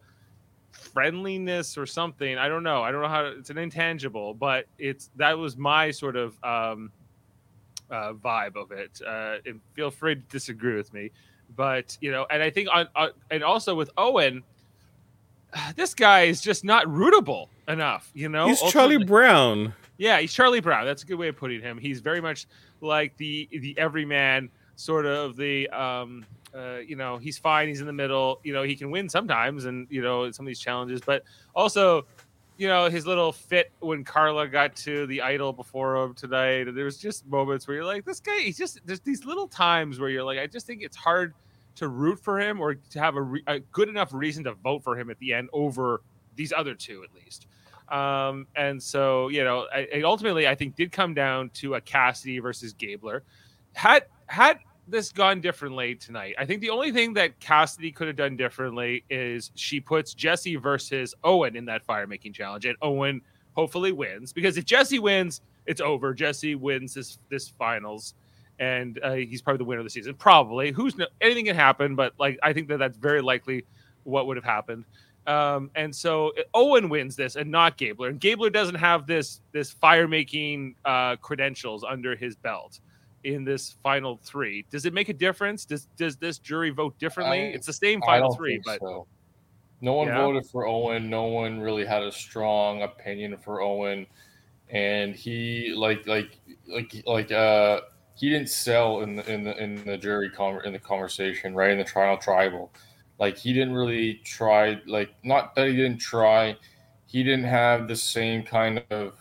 friendliness 0.71 1.77
or 1.77 1.87
something. 1.87 2.37
I 2.37 2.47
don't 2.47 2.63
know. 2.63 2.83
I 2.83 2.91
don't 2.91 3.01
know 3.01 3.07
how 3.07 3.23
to, 3.23 3.29
it's 3.29 3.49
an 3.49 3.57
intangible, 3.57 4.35
but 4.35 4.67
it's 4.77 5.09
that 5.15 5.37
was 5.37 5.57
my 5.57 5.89
sort 5.89 6.15
of 6.15 6.41
um, 6.43 6.91
uh, 7.89 8.13
vibe 8.13 8.55
of 8.55 8.71
it. 8.71 9.01
Uh, 9.05 9.37
and 9.45 9.59
feel 9.73 9.89
free 9.89 10.15
to 10.15 10.21
disagree 10.21 10.75
with 10.75 10.93
me, 10.93 11.09
but 11.55 11.97
you 11.99 12.11
know, 12.11 12.27
and 12.29 12.43
I 12.43 12.51
think 12.51 12.69
on, 12.71 12.87
on 12.95 13.09
and 13.31 13.43
also 13.43 13.73
with 13.73 13.89
Owen, 13.97 14.43
this 15.75 15.95
guy 15.95 16.23
is 16.23 16.41
just 16.41 16.63
not 16.63 16.85
rootable 16.85 17.47
enough. 17.67 18.11
You 18.13 18.29
know, 18.29 18.47
He's 18.49 18.61
Charlie 18.71 19.03
Brown. 19.03 19.73
Yeah, 19.97 20.19
he's 20.19 20.33
Charlie 20.33 20.61
Brown. 20.61 20.85
That's 20.85 21.03
a 21.03 21.05
good 21.05 21.17
way 21.17 21.27
of 21.27 21.37
putting 21.37 21.61
him. 21.61 21.77
He's 21.77 21.99
very 21.99 22.21
much 22.21 22.47
like 22.81 23.15
the 23.17 23.49
the 23.51 23.77
everyman 23.77 24.49
sort 24.75 25.05
of 25.05 25.35
the 25.35 25.67
um 25.69 26.25
uh, 26.55 26.77
you 26.77 26.95
know 26.95 27.17
he's 27.17 27.37
fine. 27.37 27.67
He's 27.67 27.81
in 27.81 27.87
the 27.87 27.93
middle. 27.93 28.39
You 28.43 28.53
know 28.53 28.63
he 28.63 28.75
can 28.75 28.91
win 28.91 29.09
sometimes, 29.09 29.65
and 29.65 29.87
you 29.89 30.01
know 30.01 30.29
some 30.31 30.45
of 30.45 30.47
these 30.47 30.59
challenges, 30.59 31.01
but 31.01 31.23
also 31.55 32.05
you 32.57 32.67
know 32.67 32.89
his 32.89 33.05
little 33.05 33.31
fit 33.31 33.71
when 33.79 34.03
Karla 34.03 34.47
got 34.47 34.75
to 34.77 35.05
the 35.07 35.21
idol 35.21 35.53
before 35.53 35.95
him 35.97 36.13
tonight. 36.13 36.65
There 36.73 36.85
was 36.85 36.97
just 36.97 37.25
moments 37.27 37.67
where 37.67 37.75
you're 37.75 37.85
like, 37.85 38.05
this 38.05 38.19
guy. 38.19 38.39
He's 38.39 38.57
just 38.57 38.79
there's 38.85 39.01
these 39.01 39.25
little 39.25 39.47
times 39.47 39.99
where 39.99 40.09
you're 40.09 40.23
like, 40.23 40.39
I 40.39 40.47
just 40.47 40.65
think 40.67 40.81
it's 40.81 40.97
hard 40.97 41.33
to 41.75 41.87
root 41.87 42.19
for 42.19 42.39
him 42.39 42.59
or 42.59 42.73
to 42.73 42.99
have 42.99 43.15
a, 43.15 43.21
re- 43.21 43.43
a 43.45 43.59
good 43.59 43.87
enough 43.87 44.11
reason 44.11 44.43
to 44.43 44.53
vote 44.53 44.83
for 44.83 44.99
him 44.99 45.11
at 45.11 45.19
the 45.19 45.33
end 45.33 45.47
over 45.53 46.01
these 46.35 46.51
other 46.51 46.73
two 46.73 47.03
at 47.03 47.13
least. 47.13 47.47
Um, 47.89 48.47
and 48.55 48.81
so, 48.81 49.29
you 49.29 49.43
know, 49.43 49.67
I, 49.73 49.79
it 49.91 50.03
ultimately, 50.03 50.47
I 50.47 50.55
think, 50.55 50.75
did 50.75 50.91
come 50.91 51.13
down 51.13 51.49
to 51.55 51.75
a 51.75 51.81
Cassidy 51.81 52.39
versus 52.39 52.73
Gabler. 52.73 53.23
Had 53.73 54.05
had 54.27 54.59
this 54.87 55.11
gone 55.11 55.41
differently 55.41 55.95
tonight, 55.95 56.35
I 56.37 56.45
think 56.45 56.61
the 56.61 56.69
only 56.69 56.91
thing 56.91 57.13
that 57.13 57.39
Cassidy 57.39 57.91
could 57.91 58.07
have 58.07 58.15
done 58.15 58.35
differently 58.35 59.03
is 59.09 59.51
she 59.55 59.79
puts 59.79 60.13
Jesse 60.13 60.55
versus 60.55 61.13
Owen 61.23 61.55
in 61.55 61.65
that 61.65 61.83
fire 61.83 62.07
making 62.07 62.33
challenge, 62.33 62.65
and 62.65 62.77
Owen 62.81 63.21
hopefully 63.53 63.91
wins 63.91 64.33
because 64.33 64.57
if 64.57 64.65
Jesse 64.65 64.99
wins, 64.99 65.41
it's 65.65 65.81
over. 65.81 66.13
Jesse 66.13 66.55
wins 66.55 66.93
this 66.93 67.19
this 67.29 67.49
finals, 67.49 68.15
and 68.59 68.99
uh, 69.03 69.13
he's 69.13 69.41
probably 69.41 69.59
the 69.59 69.65
winner 69.65 69.79
of 69.79 69.85
the 69.85 69.89
season. 69.89 70.13
Probably, 70.13 70.71
who's 70.71 70.97
no, 70.97 71.07
anything 71.21 71.45
can 71.45 71.55
happen, 71.55 71.95
but 71.95 72.13
like 72.19 72.37
I 72.43 72.51
think 72.51 72.67
that 72.69 72.77
that's 72.79 72.97
very 72.97 73.21
likely 73.21 73.65
what 74.03 74.27
would 74.27 74.37
have 74.37 74.45
happened. 74.45 74.85
Um, 75.27 75.69
and 75.75 75.93
so 75.93 76.31
Owen 76.53 76.87
wins 76.87 77.15
this 77.17 77.35
and 77.35 77.51
not 77.51 77.77
Gabler. 77.77 78.07
And 78.07 78.19
Gabler 78.19 78.49
doesn't 78.49 78.75
have 78.75 79.05
this 79.05 79.41
this 79.51 79.71
fire 79.71 80.07
making 80.07 80.75
uh, 80.85 81.17
credentials 81.17 81.83
under 81.83 82.15
his 82.15 82.35
belt 82.35 82.79
in 83.25 83.43
this 83.43 83.75
final 83.83 84.19
three. 84.23 84.65
Does 84.71 84.85
it 84.85 84.93
make 84.93 85.09
a 85.09 85.13
difference? 85.13 85.65
Does 85.65 85.87
does 85.97 86.15
this 86.15 86.39
jury 86.39 86.69
vote 86.69 86.97
differently? 86.97 87.39
I- 87.39 87.49
it's 87.49 87.67
the 87.67 87.73
same 87.73 88.01
final 88.01 88.33
three, 88.33 88.61
but 88.63 88.79
so. 88.79 89.05
No 89.79 89.93
one 89.93 90.07
Yeah? 90.07 90.23
voted 90.23 90.45
for 90.47 90.65
Owen. 90.65 91.09
No 91.09 91.25
one 91.25 91.59
really 91.59 91.85
had 91.85 92.01
a 92.01 92.11
strong 92.11 92.81
opinion 92.81 93.37
for 93.37 93.61
Owen, 93.61 94.07
and 94.69 95.13
he 95.13 95.73
like 95.75 96.07
like 96.07 96.39
like 96.67 97.03
like 97.05 97.31
uh 97.31 97.81
he 98.15 98.29
didn't 98.29 98.49
sell 98.49 99.01
in 99.01 99.17
the 99.17 99.31
in 99.31 99.43
the 99.43 99.61
in 99.61 99.83
the 99.85 99.97
jury 99.97 100.29
con 100.29 100.61
in 100.65 100.73
the 100.73 100.79
conversation 100.79 101.53
right 101.53 101.69
in 101.69 101.77
the 101.77 101.83
trial 101.83 102.17
tribal, 102.17 102.71
like 103.19 103.37
he 103.37 103.53
didn't 103.53 103.73
really 103.73 104.21
try 104.23 104.79
like 104.85 105.13
not 105.23 105.55
that 105.55 105.67
he 105.67 105.75
didn't 105.75 105.99
try, 105.99 106.55
he 107.05 107.23
didn't 107.23 107.45
have 107.45 107.87
the 107.87 107.95
same 107.95 108.43
kind 108.43 108.83
of 108.91 109.13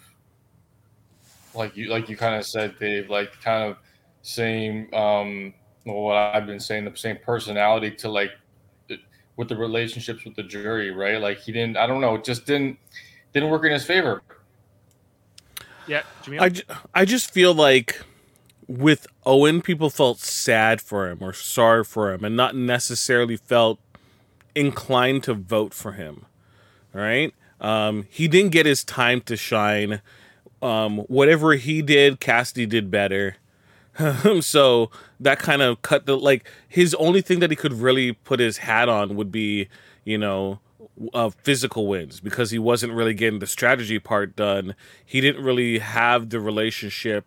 like 1.54 1.76
you 1.76 1.88
like 1.88 2.08
you 2.08 2.16
kind 2.16 2.34
of 2.34 2.44
said 2.44 2.78
Dave 2.78 3.08
like 3.08 3.40
kind 3.40 3.70
of 3.70 3.78
same 4.22 4.92
um 4.92 5.54
well, 5.84 6.02
what 6.02 6.16
I've 6.16 6.46
been 6.46 6.60
saying 6.60 6.84
the 6.84 6.96
same 6.96 7.18
personality 7.24 7.92
to 7.92 8.10
like 8.10 8.32
with 9.36 9.48
the 9.48 9.56
relationships 9.56 10.24
with 10.24 10.34
the 10.34 10.42
jury, 10.42 10.90
right? 10.90 11.20
Like 11.20 11.38
he 11.38 11.52
didn't, 11.52 11.76
I 11.76 11.86
don't 11.86 12.00
know, 12.00 12.14
it 12.16 12.24
just 12.24 12.46
didn't 12.46 12.78
didn't 13.32 13.50
work 13.50 13.64
in 13.64 13.72
his 13.72 13.84
favor. 13.84 14.22
yeah, 15.86 16.02
Jamil? 16.22 16.40
I, 16.40 16.48
ju- 16.48 16.62
I 16.94 17.04
just 17.04 17.30
feel 17.30 17.54
like 17.54 18.00
with 18.66 19.06
Owen, 19.24 19.60
people 19.60 19.90
felt 19.90 20.18
sad 20.18 20.80
for 20.80 21.08
him 21.08 21.18
or 21.20 21.32
sorry 21.32 21.84
for 21.84 22.12
him 22.12 22.24
and 22.24 22.36
not 22.36 22.56
necessarily 22.56 23.36
felt 23.36 23.78
inclined 24.56 25.22
to 25.24 25.34
vote 25.34 25.74
for 25.74 25.92
him. 25.92 26.26
All 26.94 27.00
right. 27.00 27.32
Um, 27.60 28.06
he 28.10 28.26
didn't 28.26 28.52
get 28.52 28.66
his 28.66 28.82
time 28.82 29.20
to 29.22 29.36
shine. 29.36 30.00
Um, 30.62 30.98
whatever 31.00 31.54
he 31.54 31.82
did, 31.82 32.20
Cassidy 32.20 32.66
did 32.66 32.90
better. 32.90 33.36
so 34.40 34.90
that 35.20 35.38
kind 35.38 35.62
of 35.62 35.80
cut 35.82 36.06
the 36.06 36.16
like 36.16 36.50
his 36.68 36.94
only 36.94 37.20
thing 37.20 37.40
that 37.40 37.50
he 37.50 37.56
could 37.56 37.72
really 37.72 38.12
put 38.12 38.40
his 38.40 38.58
hat 38.58 38.88
on 38.88 39.16
would 39.16 39.32
be 39.32 39.68
you 40.04 40.18
know 40.18 40.60
uh, 41.14 41.30
physical 41.42 41.86
wins 41.86 42.20
because 42.20 42.50
he 42.50 42.58
wasn't 42.58 42.92
really 42.92 43.14
getting 43.14 43.38
the 43.38 43.46
strategy 43.46 43.98
part 43.98 44.36
done 44.36 44.74
he 45.04 45.20
didn't 45.20 45.42
really 45.42 45.78
have 45.78 46.28
the 46.28 46.40
relationship 46.40 47.24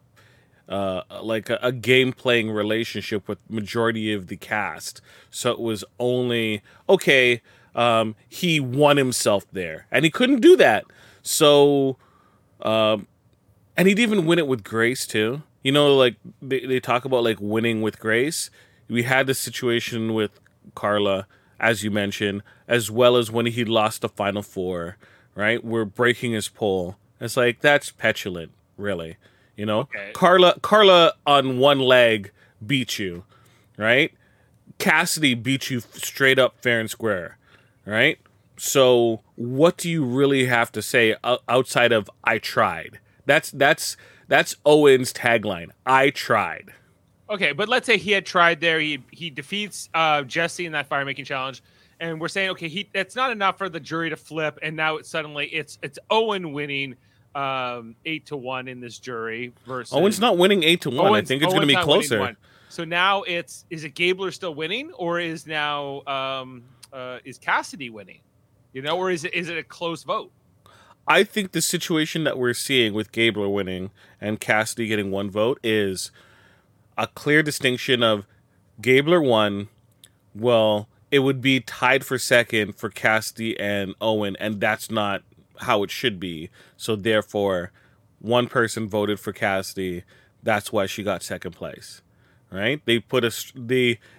uh, 0.70 1.02
like 1.22 1.50
a, 1.50 1.60
a 1.62 1.72
game 1.72 2.14
playing 2.14 2.52
relationship 2.52 3.28
with 3.28 3.40
majority 3.50 4.14
of 4.14 4.28
the 4.28 4.38
cast. 4.38 5.02
So 5.32 5.52
it 5.52 5.60
was 5.60 5.84
only 6.00 6.62
okay 6.88 7.42
um, 7.76 8.16
he 8.28 8.60
won 8.60 8.98
himself 8.98 9.46
there. 9.52 9.88
And 9.92 10.06
he 10.06 10.12
couldn't 10.12 10.42
do 10.42 10.56
that. 10.58 10.86
So 11.22 11.98
um, 12.62 13.08
and 13.76 13.88
he'd 13.88 14.00
even 14.00 14.26
win 14.26 14.40
it 14.40 14.48
with 14.48 14.64
grace 14.64 15.08
too. 15.08 15.42
You 15.64 15.72
know 15.72 15.96
like 15.96 16.16
they, 16.42 16.66
they 16.66 16.80
talk 16.80 17.04
about 17.04 17.24
like 17.24 17.38
winning 17.42 17.82
with 17.82 18.00
grace. 18.00 18.50
We 18.88 19.04
had 19.04 19.28
the 19.28 19.34
situation 19.34 20.14
with 20.14 20.40
karla 20.76 21.28
as 21.60 21.84
you 21.84 21.90
mentioned 21.92 22.44
as 22.68 22.92
well 22.92 23.18
as 23.18 23.32
when 23.32 23.48
he 23.48 23.66
lost 23.66 24.02
the 24.02 24.10
final 24.10 24.44
four 24.44 24.98
right? 25.36 25.64
We're 25.64 25.86
breaking 25.86 26.34
his 26.34 26.48
pole 26.48 26.98
it's 27.20 27.36
like 27.36 27.62
that's 27.62 27.92
petulant 27.92 28.52
really 28.78 29.18
you 29.60 29.66
know 29.66 29.82
Okay. 29.82 30.12
karla 30.14 30.58
karla 30.62 31.14
on 31.26 31.60
one 31.60 31.80
leg 31.80 32.32
beat 32.66 32.98
you 32.98 33.24
right 33.78 34.14
cassidy 34.78 35.34
beat 35.34 35.70
you 35.70 35.80
straight 35.82 36.40
up 36.40 36.58
fair 36.62 36.80
and 36.80 36.90
square 36.90 37.38
right 37.86 38.18
so 38.58 39.22
what 39.36 39.76
do 39.78 39.90
you 39.90 40.04
really 40.06 40.46
have 40.46 40.72
to 40.72 40.82
say 40.82 41.16
outside 41.48 41.92
of 41.92 42.10
i 42.24 42.38
tried 42.38 43.00
that's 43.26 43.52
that's 43.52 43.96
that's 44.28 44.56
Owen's 44.64 45.12
tagline. 45.12 45.70
I 45.88 46.12
tried. 46.12 46.70
Okay, 47.32 47.52
but 47.52 47.68
let's 47.68 47.88
say 47.88 47.98
he 47.98 48.12
had 48.12 48.28
tried 48.28 48.60
there. 48.62 48.80
He 48.80 49.04
he 49.12 49.32
defeats 49.32 49.90
uh, 49.94 50.22
Jesse 50.22 50.68
in 50.68 50.72
that 50.74 50.88
fire 50.88 51.04
making 51.04 51.26
challenge, 51.26 51.64
and 52.00 52.22
we're 52.22 52.28
saying 52.28 52.52
okay, 52.52 52.68
he 52.68 52.88
that's 52.94 53.16
not 53.16 53.32
enough 53.32 53.58
for 53.58 53.70
the 53.70 53.80
jury 53.80 54.12
to 54.12 54.16
flip, 54.16 54.60
and 54.62 54.76
now 54.76 54.98
it's 54.98 55.10
suddenly 55.10 55.48
it's 55.48 55.80
it's 55.82 55.98
Owen 56.12 56.54
winning 56.54 56.96
um, 57.36 57.96
eight 58.06 58.28
to 58.28 58.38
one 58.38 58.68
in 58.68 58.80
this 58.80 59.00
jury 59.00 59.54
versus 59.66 59.94
Owen's 59.94 60.20
not 60.20 60.38
winning 60.38 60.64
eight 60.64 60.82
to 60.82 60.90
one. 60.90 61.14
I 61.14 61.22
think 61.22 61.44
it's 61.44 61.54
going 61.54 61.68
to 61.68 61.76
be 61.76 61.82
closer. 61.82 62.36
So 62.70 62.84
now 62.86 63.24
it's 63.24 63.66
is 63.70 63.84
it 63.84 63.96
Gabler 63.96 64.32
still 64.32 64.54
winning, 64.54 64.92
or 64.94 65.20
is 65.20 65.48
now 65.48 66.06
um, 66.06 66.64
uh, 66.94 67.20
is 67.26 67.38
Cassidy 67.38 67.90
winning? 67.90 68.22
You 68.74 68.82
know, 68.84 68.98
or 68.98 69.10
is 69.10 69.26
it 69.26 69.34
is 69.34 69.50
it 69.50 69.58
a 69.58 69.64
close 69.64 70.04
vote? 70.04 70.32
I 71.08 71.24
think 71.24 71.54
the 71.54 71.62
situation 71.62 72.24
that 72.26 72.38
we're 72.38 72.54
seeing 72.54 72.94
with 72.94 73.12
Gabler 73.12 73.50
winning 73.50 73.90
and 74.22 74.40
Cassidy 74.40 74.88
getting 74.88 75.10
one 75.10 75.32
vote 75.32 75.60
is 75.64 76.12
a 76.98 77.08
clear 77.08 77.42
distinction 77.42 78.04
of 78.04 78.26
Gabler 78.80 79.22
won. 79.22 79.70
Well, 80.36 80.88
it 81.10 81.20
would 81.20 81.42
be 81.42 81.62
tied 81.62 82.06
for 82.06 82.20
second 82.20 82.78
for 82.78 82.90
Cassidy 82.90 83.60
and 83.60 83.96
Owen, 84.00 84.36
and 84.40 84.62
that's 84.62 84.92
not 84.92 85.24
how 85.60 85.84
it 85.84 85.92
should 85.92 86.20
be. 86.20 86.50
So 86.78 86.96
therefore, 86.96 87.72
one 88.20 88.48
person 88.48 88.88
voted 88.88 89.20
for 89.20 89.34
Cassidy. 89.34 90.04
That's 90.44 90.72
why 90.72 90.86
she 90.86 91.04
got 91.04 91.24
second 91.24 91.52
place. 91.52 92.02
Right? 92.52 92.82
They 92.86 93.00
put 93.00 93.24
a 93.24 93.34
they. 93.56 94.00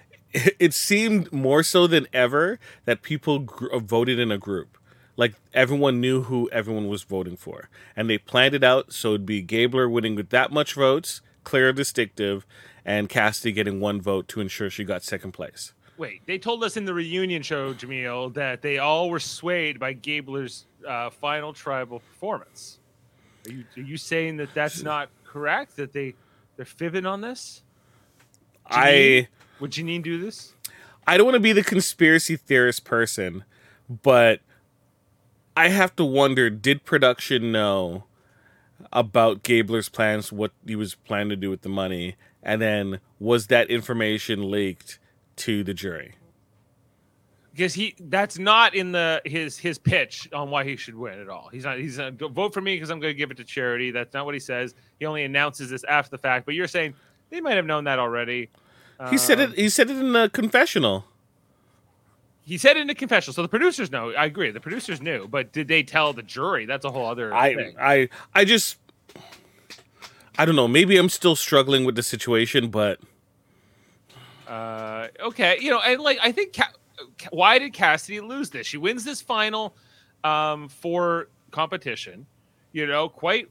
It 0.60 0.74
seemed 0.74 1.32
more 1.32 1.64
so 1.64 1.88
than 1.88 2.06
ever 2.12 2.60
that 2.84 3.02
people 3.02 3.40
gr- 3.40 3.76
voted 3.78 4.20
in 4.20 4.30
a 4.30 4.38
group 4.38 4.78
like 5.16 5.34
everyone 5.52 6.00
knew 6.00 6.22
who 6.22 6.48
everyone 6.50 6.88
was 6.88 7.02
voting 7.02 7.36
for 7.36 7.68
and 7.94 8.08
they 8.08 8.16
planned 8.16 8.54
it 8.54 8.64
out 8.64 8.92
so 8.92 9.10
it'd 9.10 9.26
be 9.26 9.42
gabler 9.42 9.88
winning 9.88 10.14
with 10.14 10.30
that 10.30 10.50
much 10.50 10.74
votes 10.74 11.20
clear 11.44 11.72
distinctive 11.72 12.46
and 12.84 13.08
cassidy 13.08 13.52
getting 13.52 13.80
one 13.80 14.00
vote 14.00 14.28
to 14.28 14.40
ensure 14.40 14.70
she 14.70 14.82
got 14.84 15.02
second 15.02 15.32
place 15.32 15.74
wait, 16.00 16.22
they 16.24 16.38
told 16.38 16.64
us 16.64 16.78
in 16.78 16.86
the 16.86 16.94
reunion 16.94 17.42
show, 17.42 17.74
Jameel, 17.74 18.32
that 18.32 18.62
they 18.62 18.78
all 18.78 19.10
were 19.10 19.20
swayed 19.20 19.78
by 19.78 19.92
Gabler's 19.92 20.64
uh, 20.88 21.10
final 21.10 21.52
tribal 21.52 22.00
performance. 22.00 22.78
Are 23.46 23.52
you 23.52 23.64
are 23.76 23.82
you 23.82 23.96
saying 23.98 24.38
that 24.38 24.48
that's 24.54 24.82
not 24.92 25.10
correct? 25.24 25.76
That 25.76 25.92
they 25.92 26.14
they're 26.56 26.64
fibbing 26.64 27.06
on 27.06 27.20
this? 27.20 27.62
I 28.66 29.28
Would 29.60 29.72
Jeanine 29.72 30.02
do 30.02 30.18
this? 30.18 30.54
I 31.06 31.16
don't 31.16 31.26
want 31.26 31.34
to 31.34 31.40
be 31.40 31.52
the 31.52 31.62
conspiracy 31.62 32.36
theorist 32.36 32.84
person, 32.84 33.44
but 34.02 34.40
I 35.54 35.68
have 35.68 35.94
to 35.96 36.04
wonder: 36.04 36.48
Did 36.48 36.86
production 36.86 37.52
know 37.52 38.04
about 38.90 39.42
Gabler's 39.42 39.90
plans, 39.90 40.32
what 40.32 40.52
he 40.66 40.74
was 40.74 40.94
planning 40.94 41.28
to 41.28 41.36
do 41.36 41.50
with 41.50 41.60
the 41.60 41.68
money, 41.68 42.16
and 42.42 42.62
then 42.62 43.00
was 43.18 43.48
that 43.48 43.68
information 43.68 44.50
leaked 44.50 44.98
to 45.40 45.64
the 45.64 45.74
jury? 45.74 46.14
because 47.60 47.74
he 47.74 47.94
that's 48.00 48.38
not 48.38 48.74
in 48.74 48.92
the 48.92 49.20
his 49.24 49.58
his 49.58 49.78
pitch 49.78 50.28
on 50.32 50.50
why 50.50 50.64
he 50.64 50.76
should 50.76 50.94
win 50.94 51.20
at 51.20 51.28
all. 51.28 51.48
He's 51.52 51.64
not 51.64 51.78
he's 51.78 51.98
not 51.98 52.14
vote 52.14 52.54
for 52.54 52.60
me 52.60 52.74
because 52.74 52.90
I'm 52.90 53.00
going 53.00 53.12
to 53.12 53.18
give 53.18 53.30
it 53.30 53.36
to 53.36 53.44
charity. 53.44 53.90
That's 53.90 54.14
not 54.14 54.24
what 54.24 54.34
he 54.34 54.40
says. 54.40 54.74
He 54.98 55.06
only 55.06 55.24
announces 55.24 55.70
this 55.70 55.84
after 55.84 56.10
the 56.10 56.18
fact. 56.18 56.46
But 56.46 56.54
you're 56.54 56.68
saying 56.68 56.94
they 57.28 57.40
might 57.40 57.56
have 57.56 57.66
known 57.66 57.84
that 57.84 57.98
already. 57.98 58.48
He 59.10 59.18
said 59.18 59.40
it. 59.40 59.52
He 59.54 59.68
said 59.68 59.90
it 59.90 59.96
in 59.96 60.12
the 60.12 60.30
confessional. 60.30 61.06
He 62.42 62.58
said 62.58 62.76
it 62.76 62.80
in 62.80 62.86
the 62.86 62.94
confessional, 62.94 63.34
so 63.34 63.42
the 63.42 63.48
producers 63.48 63.90
know. 63.90 64.12
I 64.12 64.24
agree. 64.24 64.50
The 64.50 64.60
producers 64.60 65.00
knew, 65.00 65.28
but 65.28 65.52
did 65.52 65.68
they 65.68 65.82
tell 65.82 66.12
the 66.12 66.22
jury? 66.22 66.66
That's 66.66 66.84
a 66.84 66.90
whole 66.90 67.06
other 67.06 67.32
I, 67.32 67.54
thing. 67.54 67.76
I, 67.78 68.08
I 68.34 68.44
just, 68.44 68.76
I 70.36 70.44
don't 70.44 70.56
know. 70.56 70.66
Maybe 70.66 70.96
I'm 70.96 71.08
still 71.08 71.36
struggling 71.36 71.84
with 71.84 71.94
the 71.94 72.02
situation, 72.02 72.68
but 72.68 72.98
Uh, 74.50 75.06
okay, 75.20 75.58
you 75.60 75.70
know, 75.70 75.80
and 75.80 76.00
like 76.00 76.18
I 76.20 76.32
think, 76.32 76.54
Ca- 76.56 76.72
why 77.30 77.58
did 77.60 77.72
Cassidy 77.72 78.20
lose 78.20 78.50
this? 78.50 78.66
She 78.66 78.78
wins 78.78 79.04
this 79.04 79.22
final 79.22 79.76
um, 80.24 80.68
for 80.68 81.28
competition, 81.52 82.26
you 82.72 82.86
know, 82.88 83.08
quite 83.08 83.48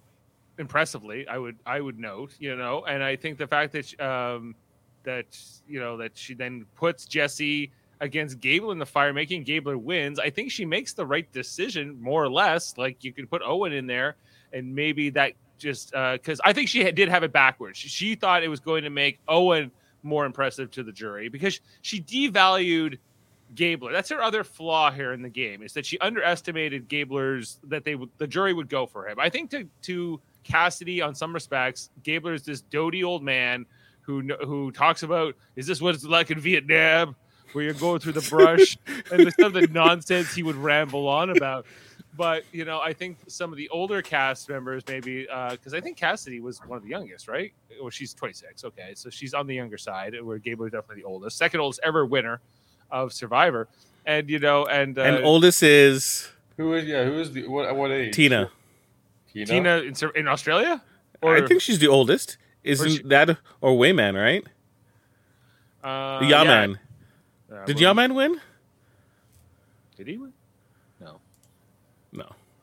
impressively. 0.58 1.26
I 1.28 1.38
would 1.38 1.58
I 1.66 1.80
would 1.80 1.98
note, 1.98 2.34
you 2.40 2.56
know, 2.58 2.84
and 2.84 3.02
I 3.02 3.16
think 3.16 3.38
the 3.38 3.48
fact 3.48 3.72
that 3.74 3.86
she- 3.86 3.98
um, 3.98 4.56
that 5.04 5.26
you 5.70 5.80
know 5.80 5.96
that 5.98 6.18
she 6.18 6.34
then 6.34 6.66
puts 6.76 7.06
Jesse 7.06 7.72
against 8.02 8.42
Gabler 8.42 8.74
in 8.74 8.78
the 8.80 8.86
fire, 8.86 9.14
making 9.14 9.44
Gabler 9.44 9.78
wins. 9.78 10.20
I 10.20 10.30
think 10.30 10.52
she 10.52 10.66
makes 10.66 10.92
the 10.94 11.06
right 11.06 11.32
decision, 11.32 11.98
more 12.02 12.22
or 12.22 12.30
less. 12.30 12.78
Like 12.78 13.06
you 13.06 13.14
could 13.14 13.30
put 13.30 13.42
Owen 13.46 13.72
in 13.72 13.88
there, 13.88 14.18
and 14.52 14.76
maybe 14.76 15.12
that 15.12 15.32
just 15.58 15.92
because 15.92 16.42
I 16.44 16.52
think 16.52 16.68
she 16.68 16.92
did 16.92 17.08
have 17.08 17.24
it 17.24 17.32
backwards. 17.32 17.78
She 17.78 18.16
thought 18.16 18.44
it 18.44 18.50
was 18.50 18.60
going 18.60 18.84
to 18.84 18.90
make 18.90 19.20
Owen 19.30 19.72
more 20.04 20.26
impressive 20.26 20.72
to 20.72 20.84
the 20.84 20.92
jury 20.92 21.30
because 21.30 21.60
she 21.82 22.02
devalued 22.02 22.98
Gabler. 23.56 23.92
That's 23.92 24.10
her 24.10 24.22
other 24.22 24.44
flaw 24.44 24.92
here 24.92 25.14
in 25.14 25.22
the 25.22 25.30
game 25.30 25.64
is 25.64 25.74
that 25.74 25.86
she 25.86 25.98
underestimated 26.00 26.88
Gabler's 26.88 27.60
that 27.64 27.84
they 27.84 27.96
would 27.96 28.10
the 28.18 28.28
jury 28.28 28.54
would 28.54 28.70
go 28.70 28.86
for 28.86 29.08
him. 29.08 29.20
I 29.20 29.30
think 29.30 29.50
to 29.52 29.68
to 29.84 30.22
Cassidy 30.44 31.02
on 31.02 31.16
some 31.16 31.34
respects, 31.34 31.90
Gabler 32.04 32.34
is 32.34 32.44
this 32.44 32.62
doty 32.62 33.04
old 33.04 33.24
man 33.24 33.66
who 34.02 34.22
who 34.46 34.72
talks 34.72 35.04
about 35.04 35.36
is 35.56 35.68
this 35.68 35.82
what 35.82 35.96
it's 35.96 36.04
like 36.04 36.32
in 36.32 36.40
Vietnam 36.40 37.16
where 37.54 37.64
you're 37.64 37.74
going 37.74 38.00
through 38.00 38.14
the 38.14 38.28
brush 38.30 38.78
and 39.12 39.26
the 39.26 39.32
stuff 39.32 39.54
the 39.54 39.68
nonsense 39.68 40.34
he 40.34 40.44
would 40.44 40.56
ramble 40.56 41.08
on 41.08 41.30
about. 41.30 41.66
But 42.18 42.44
you 42.52 42.66
know, 42.66 42.80
I 42.82 42.92
think 42.94 43.18
some 43.28 43.52
of 43.52 43.58
the 43.58 43.70
older 43.70 44.02
cast 44.02 44.50
members 44.50 44.84
maybe 44.88 45.28
uh 45.30 45.52
because 45.52 45.74
I 45.74 45.80
think 45.80 45.96
Cassidy 45.98 46.40
was 46.42 46.60
one 46.66 46.78
of 46.78 46.84
the 46.84 46.90
youngest, 46.90 47.28
right? 47.28 47.54
Well, 47.80 47.90
she's 47.92 48.14
26. 48.14 48.64
Okay, 48.66 48.92
so 48.96 49.10
she's 49.10 49.34
on 49.34 49.48
the 49.48 49.56
younger 49.56 49.78
side, 49.78 50.16
where 50.22 50.38
Gabler 50.40 50.68
is 50.68 50.72
definitely 50.74 51.04
the 51.04 51.08
oldest, 51.08 51.38
second 51.38 51.60
oldest 51.60 51.80
ever 51.84 52.06
winner 52.06 52.42
of 52.92 53.14
Survivor, 53.14 53.68
and 54.06 54.30
you 54.30 54.40
know, 54.40 54.66
and 54.66 54.98
uh, 54.98 55.04
and 55.04 55.24
oldest 55.24 55.62
is 55.64 56.30
Who 56.58 56.74
is 56.74 56.86
yeah? 56.86 57.06
Who 57.06 57.20
is 57.20 57.32
the 57.32 57.48
what? 57.48 57.74
What 57.76 57.92
age? 57.92 58.16
Tina. 58.16 58.50
Tina. 59.32 59.46
Tina 59.46 59.78
in, 59.78 59.94
Sur- 59.96 60.10
in 60.10 60.28
Australia. 60.28 60.82
I 61.22 61.42
think 61.46 61.62
she's 61.62 61.80
the 61.80 61.88
oldest. 61.88 62.38
Isn't 62.64 62.90
she- 62.90 63.04
that 63.04 63.38
or 63.62 63.78
Wayman 63.78 64.16
right? 64.16 64.44
uh, 65.84 66.20
The 66.20 66.26
yeah. 66.26 66.44
Yaman. 66.44 66.80
Uh, 67.52 67.66
Did 67.66 67.80
Yaman 67.80 68.14
win? 68.16 68.42
Did 69.96 70.08
he 70.08 70.18
win? 70.18 70.34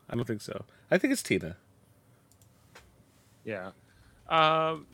No. 0.08 0.14
No, 0.14 0.14
I 0.14 0.16
don't 0.16 0.26
think 0.26 0.42
so. 0.42 0.64
I 0.90 0.98
think 0.98 1.12
it's 1.12 1.22
Tina. 1.22 1.56
Yeah. 3.44 3.70
Um, 4.28 4.86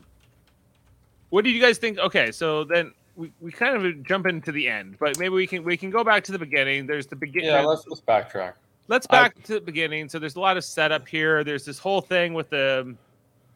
what 1.29 1.43
did 1.43 1.51
you 1.51 1.61
guys 1.61 1.77
think? 1.77 1.97
Okay, 1.97 2.31
so 2.31 2.63
then 2.63 2.93
we, 3.15 3.31
we 3.41 3.51
kind 3.51 3.75
of 3.75 4.03
jump 4.03 4.27
into 4.27 4.51
the 4.51 4.67
end, 4.67 4.97
but 4.99 5.17
maybe 5.19 5.29
we 5.29 5.47
can 5.47 5.63
we 5.63 5.75
can 5.77 5.89
go 5.89 6.03
back 6.03 6.23
to 6.25 6.31
the 6.31 6.39
beginning. 6.39 6.85
There's 6.85 7.07
the 7.07 7.15
beginning. 7.15 7.49
Yeah, 7.49 7.61
let's 7.61 7.85
let's 7.87 8.01
backtrack. 8.01 8.53
let's 8.87 9.07
back 9.07 9.41
to 9.43 9.55
the 9.55 9.61
beginning. 9.61 10.09
So 10.09 10.19
there's 10.19 10.35
a 10.35 10.39
lot 10.39 10.57
of 10.57 10.63
setup 10.63 11.07
here. 11.07 11.43
There's 11.43 11.65
this 11.65 11.79
whole 11.79 12.01
thing 12.01 12.33
with 12.33 12.49
the 12.49 12.95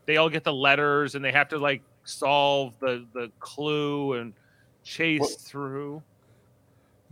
they 0.06 0.18
all 0.18 0.30
get 0.30 0.44
the 0.44 0.54
letters 0.54 1.16
and 1.16 1.24
they 1.24 1.32
have 1.32 1.50
to 1.50 1.58
like 1.58 1.82
solve 2.06 2.74
the 2.80 3.06
the 3.14 3.32
clue 3.40 4.14
and 4.14 4.34
chase 4.84 5.20
What- 5.22 5.40
through. 5.40 6.02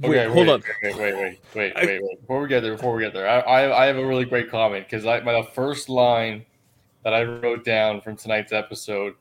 Okay, 0.04 0.10
Wait, 0.10 0.26
hold 0.28 0.48
wait, 0.48 0.54
on. 0.54 0.64
Wait, 0.84 0.98
wait, 0.98 1.16
wait, 1.16 1.40
wait, 1.56 1.74
I- 1.78 1.86
wait, 1.86 2.02
wait. 2.04 2.20
Before 2.22 2.42
we 2.42 2.48
get 2.50 2.62
there, 2.62 2.76
before 2.76 2.96
we 2.96 3.04
get 3.04 3.14
there, 3.14 3.30
I, 3.30 3.40
I, 3.40 3.84
I 3.84 3.86
have 3.86 3.98
a 3.98 4.06
really 4.06 4.26
great 4.26 4.52
comment 4.52 4.86
because 4.90 5.06
I 5.06 5.22
my 5.22 5.32
the 5.34 5.44
first 5.54 5.88
line 5.88 6.46
that 7.04 7.14
I 7.14 7.24
wrote 7.24 7.64
down 7.64 8.02
from 8.02 8.18
tonight's 8.18 8.52
episode 8.52 9.14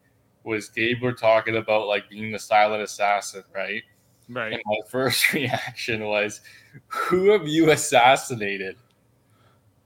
was 0.42 0.68
Gabler 0.68 1.12
talking 1.12 1.56
about 1.56 1.86
like 1.86 2.10
being 2.10 2.32
the 2.32 2.38
silent 2.38 2.82
assassin, 2.82 3.44
right? 3.54 3.82
Right. 4.28 4.52
And 4.54 4.62
my 4.66 4.76
first 4.90 5.32
reaction 5.32 6.04
was, 6.06 6.40
"Who 6.88 7.30
have 7.30 7.46
you 7.46 7.70
assassinated?" 7.70 8.76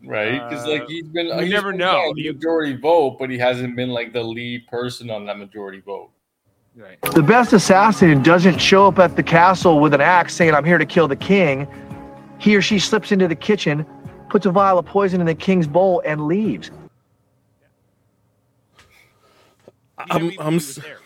Right? 0.02 0.48
Because 0.48 0.64
Uh, 0.64 0.70
like 0.70 0.86
he's 0.88 1.08
been, 1.08 1.36
we 1.36 1.44
he's 1.44 1.52
never 1.52 1.70
been 1.72 1.78
know. 1.80 2.12
the 2.14 2.32
majority 2.32 2.76
vote, 2.76 3.18
but 3.18 3.30
he 3.30 3.36
hasn't 3.38 3.74
been 3.76 3.90
like 3.90 4.12
the 4.12 4.22
lead 4.22 4.66
person 4.68 5.10
on 5.10 5.26
that 5.26 5.38
majority 5.38 5.80
vote. 5.80 6.10
Right. 6.78 7.00
The 7.02 7.22
best 7.24 7.52
assassin 7.52 8.22
doesn't 8.22 8.58
show 8.58 8.86
up 8.86 9.00
at 9.00 9.16
the 9.16 9.22
castle 9.22 9.80
with 9.80 9.94
an 9.94 10.00
axe 10.00 10.34
saying, 10.34 10.54
I'm 10.54 10.64
here 10.64 10.78
to 10.78 10.86
kill 10.86 11.08
the 11.08 11.16
king. 11.16 11.66
He 12.38 12.54
or 12.54 12.62
she 12.62 12.78
slips 12.78 13.10
into 13.10 13.26
the 13.26 13.34
kitchen, 13.34 13.84
puts 14.28 14.46
a 14.46 14.52
vial 14.52 14.78
of 14.78 14.86
poison 14.86 15.20
in 15.20 15.26
the 15.26 15.34
king's 15.34 15.66
bowl, 15.66 16.00
and 16.06 16.28
leaves. 16.28 16.70
I'm, 19.98 20.08
I'm, 20.10 20.22
know 20.22 20.28
he 20.30 20.54
was 20.54 20.78
s- 20.78 20.84
there. 20.84 20.98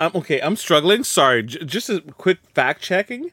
I'm 0.00 0.12
okay. 0.14 0.40
I'm 0.40 0.56
struggling. 0.56 1.04
Sorry. 1.04 1.42
J- 1.42 1.64
just 1.66 1.90
a 1.90 2.00
quick 2.00 2.38
fact 2.54 2.80
checking. 2.80 3.30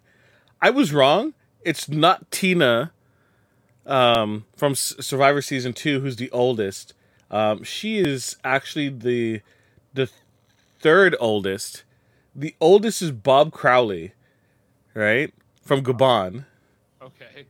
I 0.62 0.70
was 0.72 0.92
wrong. 0.92 1.34
It's 1.64 1.88
not 1.88 2.30
Tina 2.32 2.92
um, 3.86 4.44
from 4.58 4.74
S- 4.74 4.96
Survivor 5.00 5.42
season 5.42 5.72
two, 5.72 6.02
who's 6.02 6.18
the 6.18 6.30
oldest. 6.32 6.94
Um, 7.32 7.64
she 7.64 8.00
is 8.00 8.36
actually 8.44 8.90
the 8.90 9.42
the 9.94 10.10
third 10.80 11.16
oldest. 11.20 11.84
The 12.36 12.56
oldest 12.62 13.02
is 13.02 13.12
Bob 13.12 13.52
Crowley, 13.52 14.14
right 14.94 15.34
from 15.64 15.84
Gabon. 15.84 16.46
Okay. 17.02 17.42
A 17.42 17.46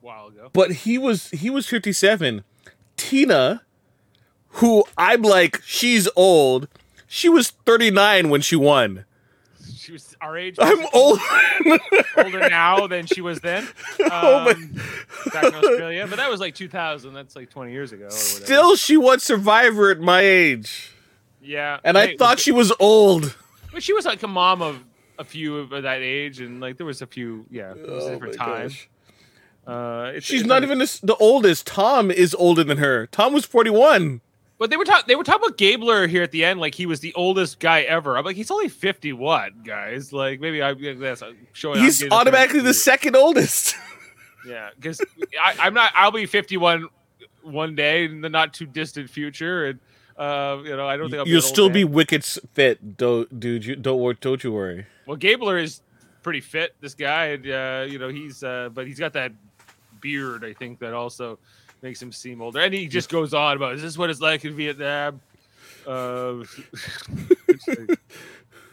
while 0.00 0.28
ago. 0.28 0.50
But 0.52 0.72
he 0.72 0.98
was 0.98 1.30
he 1.30 1.50
was 1.50 1.66
57. 1.68 2.42
Tina, 2.96 3.62
who 4.48 4.84
I'm 4.98 5.22
like, 5.22 5.60
she's 5.64 6.08
old. 6.16 6.68
She 7.06 7.28
was 7.28 7.50
39 7.50 8.30
when 8.30 8.40
she 8.40 8.56
won. 8.56 9.04
She 9.74 9.92
was 9.92 10.16
our 10.20 10.36
age. 10.36 10.56
I'm 10.60 10.86
old. 10.92 11.18
older 12.16 12.48
now 12.48 12.86
than 12.86 13.06
she 13.06 13.20
was 13.20 13.40
then. 13.40 13.66
Oh 14.00 14.44
my- 14.44 14.50
Um, 14.52 14.74
back 15.32 15.44
in 15.44 15.54
Australia, 15.54 16.06
but 16.08 16.16
that 16.16 16.30
was 16.30 16.40
like 16.40 16.54
2000. 16.54 17.12
That's 17.14 17.34
like 17.36 17.50
20 17.50 17.72
years 17.72 17.92
ago. 17.92 18.06
Or. 18.06 18.10
Still, 18.10 18.76
she 18.76 18.96
won 18.96 19.20
Survivor 19.20 19.90
at 19.90 20.00
my 20.00 20.20
age, 20.20 20.92
yeah. 21.42 21.78
and 21.84 21.96
I 21.98 22.08
Hey, 22.08 22.16
thought 22.16 22.38
she 22.38 22.52
was 22.52 22.72
old. 22.80 23.36
but 23.72 23.82
she 23.82 23.92
was 23.92 24.04
like 24.04 24.22
a 24.22 24.28
mom 24.28 24.62
of 24.62 24.82
a 25.18 25.24
few 25.24 25.58
of 25.58 25.70
that 25.82 26.00
age, 26.00 26.40
and 26.40 26.60
like 26.60 26.76
there 26.76 26.86
was 26.86 27.02
a 27.02 27.06
few. 27.06 27.46
Yeah, 27.50 27.72
it 27.72 27.88
was 27.90 28.04
a 28.04 28.08
Oh 28.08 28.10
different 28.12 28.38
my 28.38 28.44
time. 28.44 28.62
gosh. 28.68 28.88
Uh, 29.66 30.12
it's, 30.14 30.26
She's 30.26 30.40
it's 30.40 30.48
not 30.48 30.56
under- 30.62 30.68
even 30.68 30.78
the, 30.78 31.00
the 31.02 31.16
oldest. 31.16 31.66
Tom 31.66 32.10
is 32.10 32.34
older 32.34 32.64
than 32.64 32.78
her. 32.78 33.06
Tom 33.08 33.32
was 33.34 33.44
41. 33.44 34.20
But 34.58 34.68
they 34.70 34.76
were 34.76 34.84
talking. 34.84 35.04
They 35.06 35.14
were 35.16 35.24
talking 35.24 35.42
about 35.46 35.56
Gabler 35.58 36.06
here 36.06 36.22
at 36.22 36.32
the 36.32 36.44
end, 36.44 36.60
like 36.60 36.74
he 36.74 36.84
was 36.86 37.00
the 37.00 37.14
oldest 37.14 37.60
guy 37.60 37.82
ever. 37.82 38.18
I'm 38.18 38.24
like, 38.24 38.36
he's 38.36 38.50
only 38.50 38.68
51, 38.68 39.62
guys. 39.64 40.12
Like 40.12 40.40
maybe 40.40 40.62
I 40.62 40.74
that's 40.94 41.22
showing. 41.52 41.78
I'm 41.78 41.84
He's 41.84 42.10
automatically 42.10 42.60
the 42.60 42.74
second 42.74 43.16
oldest. 43.16 43.74
Yeah, 44.46 44.70
because 44.74 45.02
I'm 45.60 45.74
not. 45.74 45.92
I'll 45.94 46.10
be 46.12 46.24
51 46.24 46.88
one 47.42 47.74
day 47.74 48.06
in 48.06 48.22
the 48.22 48.30
not 48.30 48.54
too 48.54 48.64
distant 48.64 49.10
future, 49.10 49.66
and 49.66 49.78
uh, 50.20 50.62
you 50.62 50.76
know, 50.76 50.86
I 50.86 50.98
don't 50.98 51.08
think 51.08 51.20
I'll 51.20 51.26
You'll 51.28 51.38
an 51.38 51.42
still 51.42 51.68
man. 51.68 51.74
be 51.74 51.84
wicked 51.84 52.24
fit, 52.24 52.98
do, 52.98 53.26
dude. 53.26 53.64
You, 53.64 53.74
don't 53.74 53.98
wor- 53.98 54.12
don't 54.12 54.44
you 54.44 54.52
worry. 54.52 54.84
Well, 55.06 55.16
Gabler 55.16 55.56
is 55.56 55.80
pretty 56.22 56.42
fit. 56.42 56.74
This 56.80 56.94
guy, 56.94 57.28
and 57.28 57.46
uh, 57.50 57.86
you 57.88 57.98
know, 57.98 58.08
he's 58.08 58.44
uh, 58.44 58.68
but 58.74 58.86
he's 58.86 58.98
got 58.98 59.14
that 59.14 59.32
beard. 60.02 60.44
I 60.44 60.52
think 60.52 60.78
that 60.80 60.92
also 60.92 61.38
makes 61.80 62.02
him 62.02 62.12
seem 62.12 62.42
older. 62.42 62.60
And 62.60 62.74
he 62.74 62.86
just 62.86 63.08
goes 63.08 63.32
on 63.32 63.56
about, 63.56 63.74
"Is 63.74 63.82
this 63.82 63.96
what 63.96 64.10
it's 64.10 64.20
like 64.20 64.44
in 64.44 64.54
Vietnam?" 64.54 65.22
Uh, 65.86 66.44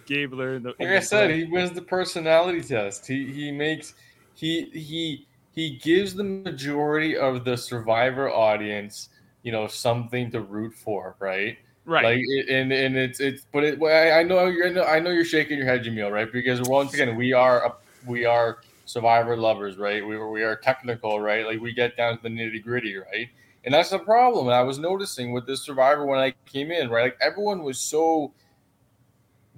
Gabler 0.06 0.56
in 0.56 0.64
the. 0.64 0.74
Like 0.80 0.90
I 0.90 1.00
said, 1.00 1.32
he 1.32 1.46
wins 1.46 1.72
the 1.72 1.82
personality 1.82 2.62
test. 2.62 3.08
He 3.08 3.32
he 3.32 3.52
makes 3.52 3.94
he 4.36 4.66
he 4.74 5.26
he 5.56 5.78
gives 5.78 6.14
the 6.14 6.26
majority 6.26 7.16
of 7.16 7.46
the 7.46 7.56
survivor 7.56 8.30
audience, 8.30 9.10
you 9.48 9.54
know, 9.54 9.66
something 9.66 10.30
to 10.30 10.42
root 10.42 10.74
for, 10.74 11.16
right? 11.20 11.58
right. 11.86 12.04
Like 12.04 12.50
and 12.50 12.70
and 12.74 12.98
it's 12.98 13.22
it's 13.22 13.46
but 13.54 13.64
it 13.64 13.82
I, 13.82 14.20
I 14.20 14.24
know 14.24 14.48
you're 14.48 14.68
I 14.68 14.70
know, 14.72 14.84
I 14.84 15.00
know 15.00 15.10
you're 15.10 15.24
shaking 15.24 15.58
your 15.58 15.66
head, 15.66 15.86
Jamil, 15.86 16.12
right? 16.12 16.30
Because 16.30 16.62
once 16.64 16.94
again, 16.94 17.16
we 17.16 17.32
are 17.32 17.66
a, 17.66 17.74
we 18.06 18.26
are 18.26 18.58
survivor 18.84 19.38
lovers, 19.38 19.78
right? 19.78 20.06
We 20.06 20.18
we 20.18 20.44
are 20.44 20.58
technical, 20.58 21.22
right? 21.22 21.46
Like 21.46 21.62
we 21.62 21.72
get 21.72 21.96
down 21.96 22.18
to 22.18 22.24
the 22.24 22.28
nitty 22.28 22.62
gritty, 22.62 22.98
right? 22.98 23.30
And 23.64 23.74
that's 23.74 23.90
the 23.90 24.00
problem. 24.00 24.48
And 24.48 24.56
I 24.56 24.64
was 24.64 24.80
noticing 24.80 25.32
with 25.32 25.48
this 25.48 25.62
survivor 25.62 26.06
when 26.06 26.20
I 26.20 26.34
came 26.46 26.70
in, 26.70 26.90
right? 26.90 27.04
Like 27.04 27.18
everyone 27.22 27.64
was 27.64 27.80
so 27.80 28.34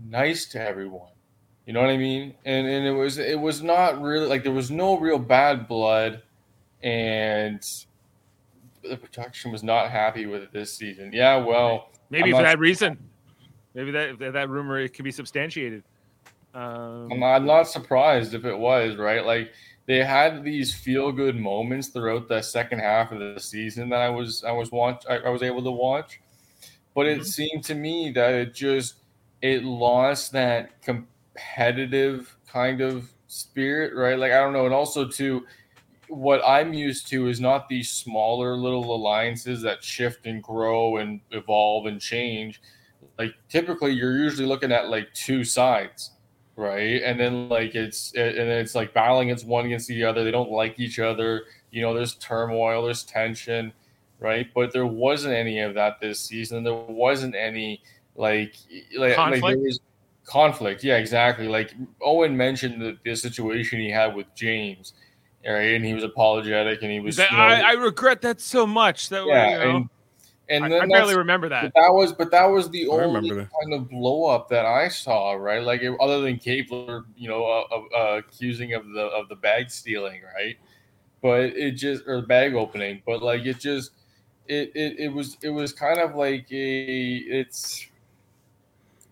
nice 0.07 0.45
to 0.49 0.61
everyone. 0.61 1.09
You 1.65 1.73
know 1.73 1.81
what 1.81 1.89
I 1.89 1.97
mean? 1.97 2.35
And 2.45 2.67
and 2.67 2.85
it 2.85 2.93
was 2.93 3.17
it 3.17 3.39
was 3.39 3.63
not 3.63 3.99
really 3.99 4.27
like 4.27 4.43
there 4.43 4.53
was 4.53 4.69
no 4.69 4.99
real 4.99 5.17
bad 5.17 5.67
blood, 5.67 6.21
and 6.83 7.65
the 8.83 8.97
production 8.97 9.51
was 9.51 9.63
not 9.63 9.91
happy 9.91 10.25
with 10.25 10.43
it 10.43 10.53
this 10.53 10.77
season. 10.77 11.11
Yeah, 11.13 11.37
well, 11.37 11.89
Maybe 12.09 12.31
I'm 12.31 12.37
for 12.37 12.43
that 12.43 12.59
reason. 12.59 12.97
Maybe 13.75 13.91
that 13.91 14.17
that, 14.33 14.49
rumor 14.49 14.79
it 14.79 14.93
could 14.93 15.05
be 15.05 15.11
substantiated. 15.11 15.83
Um, 16.53 17.11
I'm 17.11 17.19
not, 17.19 17.35
I'm 17.35 17.45
not 17.45 17.63
surprised 17.67 18.33
if 18.33 18.45
it 18.45 18.57
was 18.57 18.95
right. 18.95 19.23
Like 19.23 19.51
they 19.85 20.03
had 20.03 20.43
these 20.43 20.73
feel 20.73 21.11
good 21.11 21.35
moments 21.35 21.89
throughout 21.89 22.27
the 22.27 22.41
second 22.41 22.79
half 22.79 23.11
of 23.11 23.19
the 23.19 23.39
season 23.39 23.89
that 23.89 24.01
I 24.01 24.09
was 24.09 24.43
I 24.43 24.51
was 24.51 24.71
watch 24.71 25.03
I, 25.07 25.17
I 25.17 25.29
was 25.29 25.43
able 25.43 25.63
to 25.63 25.71
watch, 25.71 26.19
but 26.95 27.05
it 27.05 27.19
Mhm. 27.21 27.25
seemed 27.25 27.63
to 27.65 27.75
me 27.75 28.11
that 28.11 28.33
it 28.33 28.53
just 28.55 28.95
it 29.41 29.63
lost 29.63 30.31
that 30.31 30.81
competitive 30.81 32.35
kind 32.47 32.81
of 32.81 33.09
spirit, 33.27 33.93
right? 33.95 34.17
Like 34.17 34.31
I 34.31 34.39
don't 34.39 34.53
know, 34.53 34.65
and 34.65 34.73
also 34.73 35.07
too, 35.07 35.45
what 36.09 36.41
I'm 36.45 36.73
used 36.73 37.07
to 37.09 37.27
is 37.27 37.39
not 37.39 37.69
these 37.69 37.89
smaller 37.89 38.55
little 38.55 38.95
alliances 38.95 39.61
that 39.61 39.83
shift 39.83 40.25
and 40.25 40.43
grow 40.43 40.97
and 40.97 41.21
evolve 41.31 41.85
and 41.85 42.01
change. 42.01 42.61
Like 43.17 43.35
typically, 43.49 43.93
you're 43.93 44.17
usually 44.17 44.47
looking 44.47 44.71
at 44.71 44.89
like 44.89 45.13
two 45.13 45.43
sides 45.43 46.11
right? 46.59 47.01
And 47.03 47.19
then 47.19 47.47
like 47.47 47.73
it's 47.73 48.13
and 48.13 48.37
then 48.37 48.49
it's 48.49 48.75
like 48.75 48.93
battling 48.93 49.29
against 49.29 49.47
one 49.47 49.65
against 49.65 49.87
the 49.87 50.03
other. 50.03 50.23
They 50.23 50.31
don't 50.31 50.51
like 50.51 50.79
each 50.79 50.99
other. 50.99 51.45
You 51.71 51.81
know, 51.81 51.93
there's 51.93 52.15
turmoil, 52.15 52.83
there's 52.83 53.03
tension, 53.03 53.71
right? 54.19 54.47
But 54.53 54.73
there 54.73 54.85
wasn't 54.85 55.35
any 55.35 55.59
of 55.61 55.73
that 55.75 56.01
this 56.01 56.19
season. 56.19 56.63
There 56.63 56.73
wasn't 56.73 57.33
any 57.33 57.81
like 58.15 58.55
like, 58.97 59.17
like 59.17 59.31
there 59.31 59.39
Conflict? 59.41 59.61
was 59.61 59.79
conflict. 60.25 60.83
Yeah, 60.83 60.97
exactly. 60.97 61.47
Like 61.47 61.73
Owen 62.01 62.35
mentioned 62.35 62.81
the, 62.81 62.97
the 63.05 63.15
situation 63.15 63.79
he 63.79 63.89
had 63.89 64.13
with 64.13 64.27
James, 64.35 64.93
right? 65.45 65.73
And 65.75 65.85
he 65.85 65.93
was 65.93 66.03
apologetic 66.03 66.81
and 66.81 66.91
he 66.91 66.99
was 66.99 67.15
that- 67.17 67.31
you 67.31 67.37
know, 67.37 67.43
I, 67.43 67.59
I 67.59 67.71
regret 67.73 68.21
that 68.21 68.41
so 68.41 68.65
much. 68.67 69.09
That 69.09 69.25
yeah, 69.25 69.49
you 69.51 69.57
know, 69.59 69.69
and 69.77 69.89
and 70.49 70.65
I, 70.65 70.69
then 70.69 70.81
I 70.81 70.85
barely 70.87 71.15
remember 71.15 71.47
that. 71.49 71.71
that 71.75 71.93
was, 71.93 72.11
but 72.11 72.31
that 72.31 72.45
was 72.45 72.69
the 72.71 72.85
I 72.85 72.89
only 72.89 73.05
remember 73.05 73.35
that. 73.35 73.49
kind 73.61 73.73
of 73.73 73.87
blow 73.89 74.25
up 74.25 74.49
that 74.49 74.65
I 74.65 74.87
saw, 74.87 75.33
right? 75.33 75.61
Like 75.63 75.81
it- 75.81 75.95
other 75.99 76.21
than 76.21 76.37
Gabler, 76.37 77.03
you 77.15 77.29
know, 77.29 77.45
uh, 77.45 77.65
uh, 77.71 77.97
uh, 77.97 78.17
accusing 78.17 78.73
of 78.73 78.89
the 78.89 79.01
of 79.01 79.29
the 79.29 79.35
bag 79.35 79.69
stealing, 79.69 80.21
right? 80.35 80.57
But 81.21 81.41
it 81.41 81.71
just 81.73 82.03
or 82.07 82.21
bag 82.23 82.55
opening, 82.55 83.01
but 83.05 83.21
like 83.21 83.45
it 83.45 83.59
just 83.59 83.91
it 84.47 84.71
it, 84.73 84.99
it 84.99 85.09
was 85.13 85.37
it 85.43 85.49
was 85.49 85.71
kind 85.73 85.99
of 85.99 86.15
like 86.15 86.51
a 86.51 87.15
it's 87.17 87.85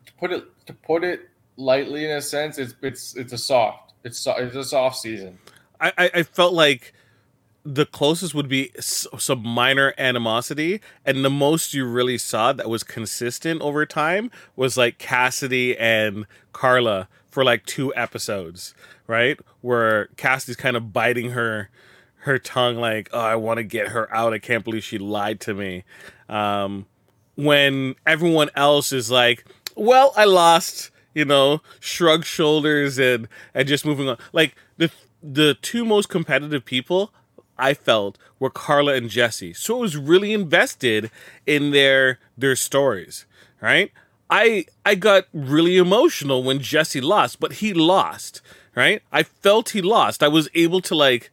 to 0.07 0.13
put 0.13 0.31
it 0.31 0.45
to 0.65 0.73
put 0.73 1.03
it 1.03 1.29
lightly 1.57 2.05
in 2.05 2.11
a 2.11 2.21
sense, 2.21 2.57
it's 2.57 2.73
it's 2.81 3.15
it's 3.15 3.33
a 3.33 3.37
soft 3.37 3.93
it's 4.03 4.17
so- 4.19 4.37
it's 4.37 4.55
a 4.55 4.63
soft 4.63 4.97
season. 4.97 5.37
I, 5.79 6.09
I, 6.13 6.23
felt 6.23 6.53
like 6.53 6.93
the 7.63 7.85
closest 7.85 8.33
would 8.33 8.47
be 8.47 8.71
some 8.79 9.45
minor 9.45 9.93
animosity, 9.97 10.81
and 11.05 11.23
the 11.23 11.29
most 11.29 11.73
you 11.73 11.85
really 11.85 12.17
saw 12.17 12.53
that 12.53 12.69
was 12.69 12.83
consistent 12.83 13.61
over 13.61 13.85
time 13.85 14.31
was 14.55 14.77
like 14.77 14.97
Cassidy 14.97 15.77
and 15.77 16.25
Karla 16.53 17.09
for 17.29 17.43
like 17.43 17.65
two 17.65 17.93
episodes, 17.95 18.73
right? 19.05 19.37
Where 19.61 20.07
Cassidy's 20.17 20.55
kind 20.55 20.77
of 20.77 20.93
biting 20.93 21.31
her 21.31 21.69
her 22.19 22.39
tongue, 22.39 22.77
like, 22.77 23.09
"Oh, 23.11 23.19
I 23.19 23.35
want 23.35 23.57
to 23.57 23.63
get 23.63 23.89
her 23.89 24.13
out. 24.15 24.33
I 24.33 24.39
can't 24.39 24.63
believe 24.63 24.83
she 24.83 24.97
lied 24.97 25.39
to 25.41 25.53
me." 25.53 25.83
Um, 26.29 26.85
when 27.35 27.95
everyone 28.05 28.49
else 28.55 28.91
is 28.91 29.11
like, 29.11 29.45
"Well, 29.75 30.13
I 30.15 30.25
lost," 30.25 30.91
you 31.13 31.25
know, 31.25 31.61
shrug 31.79 32.23
shoulders 32.23 32.97
and 32.97 33.27
and 33.53 33.67
just 33.67 33.85
moving 33.85 34.07
on. 34.07 34.17
Like 34.31 34.55
the 34.77 34.89
the 35.21 35.55
two 35.55 35.83
most 35.85 36.09
competitive 36.09 36.65
people 36.65 37.11
I 37.57 37.73
felt 37.73 38.17
were 38.39 38.49
Karla 38.49 38.93
and 38.93 39.09
Jesse. 39.09 39.53
So 39.53 39.77
I 39.77 39.81
was 39.81 39.97
really 39.97 40.33
invested 40.33 41.09
in 41.45 41.71
their 41.71 42.19
their 42.37 42.55
stories, 42.55 43.25
right? 43.61 43.91
I 44.29 44.65
I 44.85 44.95
got 44.95 45.25
really 45.33 45.77
emotional 45.77 46.43
when 46.43 46.59
Jesse 46.59 47.01
lost, 47.01 47.39
but 47.39 47.53
he 47.53 47.73
lost, 47.73 48.41
right? 48.75 49.01
I 49.11 49.23
felt 49.23 49.69
he 49.69 49.81
lost. 49.81 50.21
I 50.21 50.27
was 50.27 50.49
able 50.53 50.81
to 50.81 50.95
like 50.95 51.31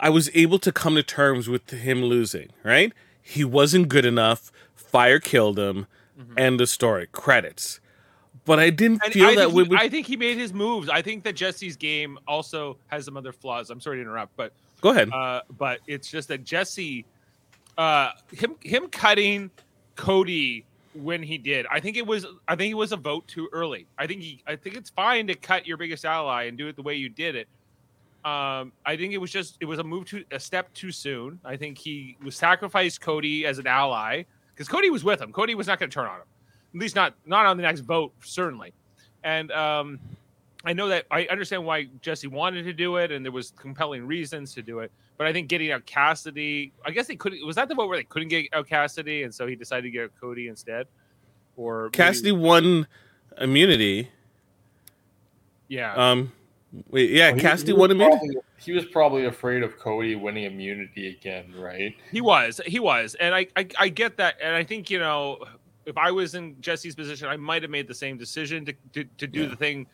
I 0.00 0.10
was 0.10 0.30
able 0.34 0.58
to 0.60 0.72
come 0.72 0.94
to 0.96 1.02
terms 1.02 1.48
with 1.48 1.70
him 1.70 2.02
losing, 2.02 2.50
right? 2.62 2.92
He 3.22 3.44
wasn't 3.44 3.88
good 3.88 4.04
enough. 4.04 4.52
Fire 4.74 5.18
killed 5.18 5.58
him. 5.58 5.86
Mm-hmm. 6.18 6.38
End 6.38 6.60
of 6.60 6.68
story. 6.68 7.06
Credits. 7.10 7.80
But 8.46 8.58
I 8.60 8.70
didn't 8.70 9.02
And 9.04 9.12
feel 9.12 9.26
I, 9.26 9.34
that 9.34 9.50
he. 9.50 9.76
I 9.76 9.88
think 9.88 10.06
he 10.06 10.16
made 10.16 10.38
his 10.38 10.52
moves. 10.54 10.88
I 10.88 11.02
think 11.02 11.24
that 11.24 11.34
Jesse's 11.34 11.76
game 11.76 12.18
also 12.26 12.78
has 12.86 13.04
some 13.04 13.16
other 13.16 13.32
flaws. 13.32 13.68
I'm 13.70 13.80
sorry 13.80 13.96
to 13.98 14.02
interrupt, 14.02 14.34
but 14.36 14.52
Go 14.80 14.90
ahead. 14.90 15.10
uh, 15.12 15.40
but 15.58 15.80
it's 15.86 16.08
just 16.08 16.28
that 16.28 16.44
Jesse, 16.44 17.04
uh, 17.76 18.10
him 18.32 18.54
him 18.62 18.86
cutting 18.88 19.50
Cody 19.96 20.64
when 20.94 21.22
he 21.22 21.36
did, 21.38 21.66
I 21.70 21.80
think 21.80 21.96
it 21.96 22.06
was 22.06 22.24
I 22.48 22.54
think 22.56 22.70
it 22.70 22.76
was 22.76 22.92
a 22.92 22.96
vote 22.96 23.26
too 23.28 23.48
early. 23.52 23.86
I 23.98 24.06
think 24.06 24.22
he 24.22 24.40
I 24.46 24.56
think 24.56 24.76
it's 24.76 24.90
fine 24.90 25.26
to 25.26 25.34
cut 25.34 25.66
your 25.66 25.76
biggest 25.76 26.04
ally 26.04 26.44
and 26.44 26.56
do 26.56 26.68
it 26.68 26.76
the 26.76 26.82
way 26.82 26.94
you 26.94 27.08
did 27.08 27.34
it. 27.34 27.48
Um, 28.24 28.72
I 28.84 28.96
think 28.96 29.12
it 29.12 29.18
was 29.18 29.30
just 29.30 29.56
it 29.60 29.66
was 29.66 29.78
a 29.78 29.84
move 29.84 30.06
to 30.06 30.24
a 30.30 30.40
step 30.40 30.72
too 30.72 30.90
soon. 30.92 31.38
I 31.44 31.56
think 31.56 31.78
he 31.78 32.16
was 32.24 32.36
sacrificed 32.36 33.00
Cody 33.00 33.44
as 33.44 33.58
an 33.58 33.66
ally 33.66 34.22
because 34.54 34.68
Cody 34.68 34.88
was 34.90 35.04
with 35.04 35.20
him. 35.20 35.32
Cody 35.32 35.54
was 35.54 35.66
not 35.66 35.78
going 35.78 35.90
to 35.90 35.94
turn 35.94 36.06
on 36.06 36.16
him, 36.20 36.26
at 36.76 36.80
least 36.80 36.94
not 36.94 37.14
not 37.24 37.46
on 37.46 37.56
the 37.56 37.62
next 37.62 37.80
vote 37.80 38.12
certainly. 38.22 38.72
And 39.24 39.50
um, 39.50 39.98
I 40.64 40.72
know 40.72 40.88
that 40.88 41.06
I 41.10 41.24
understand 41.26 41.64
why 41.64 41.88
Jesse 42.02 42.28
wanted 42.28 42.64
to 42.64 42.72
do 42.72 42.96
it, 42.96 43.10
and 43.10 43.24
there 43.24 43.32
was 43.32 43.52
compelling 43.56 44.06
reasons 44.06 44.54
to 44.54 44.62
do 44.62 44.80
it. 44.80 44.92
But 45.16 45.26
I 45.26 45.32
think 45.32 45.48
getting 45.48 45.72
out 45.72 45.86
Cassidy, 45.86 46.72
I 46.84 46.90
guess 46.90 47.06
they 47.06 47.16
couldn't. 47.16 47.44
Was 47.46 47.56
that 47.56 47.68
the 47.68 47.74
vote 47.74 47.88
where 47.88 47.96
they 47.96 48.04
couldn't 48.04 48.28
get 48.28 48.46
out 48.52 48.68
Cassidy, 48.68 49.22
and 49.22 49.34
so 49.34 49.46
he 49.46 49.56
decided 49.56 49.82
to 49.82 49.90
get 49.90 50.04
out 50.04 50.10
Cody 50.20 50.48
instead? 50.48 50.86
Or 51.56 51.84
maybe- 51.84 51.92
Cassidy 51.96 52.32
won 52.32 52.86
immunity. 53.38 54.10
yeah, 55.68 55.94
Um, 55.94 56.32
wait, 56.90 57.10
yeah, 57.10 57.30
Well, 57.30 57.40
Cassidy 57.40 57.68
he 57.68 57.72
was 57.72 57.80
won 57.80 57.90
immunity. 57.92 58.16
probably- 58.18 58.36
He 58.58 58.72
was 58.72 58.84
probably 58.86 59.24
afraid 59.26 59.62
of 59.62 59.78
Cody 59.78 60.14
winning 60.16 60.44
immunity 60.44 61.08
again, 61.08 61.52
right? 61.56 61.94
He 62.12 62.20
was, 62.20 62.60
he 62.66 62.78
was, 62.78 63.14
and 63.16 63.34
I, 63.34 63.46
I, 63.56 63.66
I 63.78 63.88
get 63.88 64.16
that, 64.18 64.36
and 64.42 64.54
I 64.54 64.64
think 64.64 64.90
you 64.90 64.98
know, 64.98 65.44
if 65.86 65.96
I 65.96 66.10
was 66.10 66.34
in 66.34 66.60
Jesse's 66.60 66.94
position, 66.94 67.28
I 67.28 67.36
might 67.36 67.62
have 67.62 67.70
made 67.70 67.88
the 67.88 67.94
same 67.94 68.18
decision 68.18 68.64
to 68.66 68.74
to, 68.92 69.04
to 69.18 69.26
do 69.26 69.42
Yeah. 69.42 69.48
the 69.48 69.56
thing, 69.56 69.86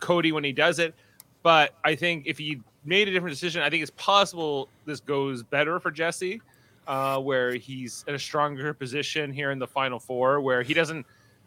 Cody 0.00 0.32
when 0.32 0.44
he 0.44 0.52
does 0.52 0.78
it. 0.78 0.94
But 1.42 1.74
I 1.84 1.94
think 1.96 2.26
if 2.26 2.38
he 2.38 2.60
made 2.84 3.08
a 3.08 3.10
different 3.10 3.34
decision, 3.34 3.62
I 3.62 3.68
think 3.70 3.82
it's 3.82 3.92
possible 3.96 4.68
this 4.86 5.00
goes 5.00 5.42
better 5.42 5.80
for 5.80 5.90
Jesse, 5.90 6.40
uh, 6.86 7.18
where 7.20 7.54
he's 7.54 8.04
in 8.08 8.14
a 8.14 8.18
stronger 8.18 8.72
position 8.72 9.32
here 9.32 9.50
in 9.50 9.58
the 9.58 9.66
final 9.66 9.98
four, 9.98 10.40
where 10.40 10.62
he 10.62 10.72
doesn't, 10.72 11.04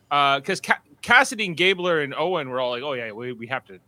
because 0.10 0.60
Ca- 0.62 0.80
Cassidy 1.02 1.46
and 1.46 1.56
Gabler 1.58 2.02
and 2.02 2.14
Owen 2.14 2.50
were 2.50 2.60
all 2.60 2.72
like, 2.72 2.84
oh 2.84 2.94
yeah, 2.94 3.12
we, 3.12 3.32
we 3.32 3.48
have 3.48 3.66
to 3.66 3.80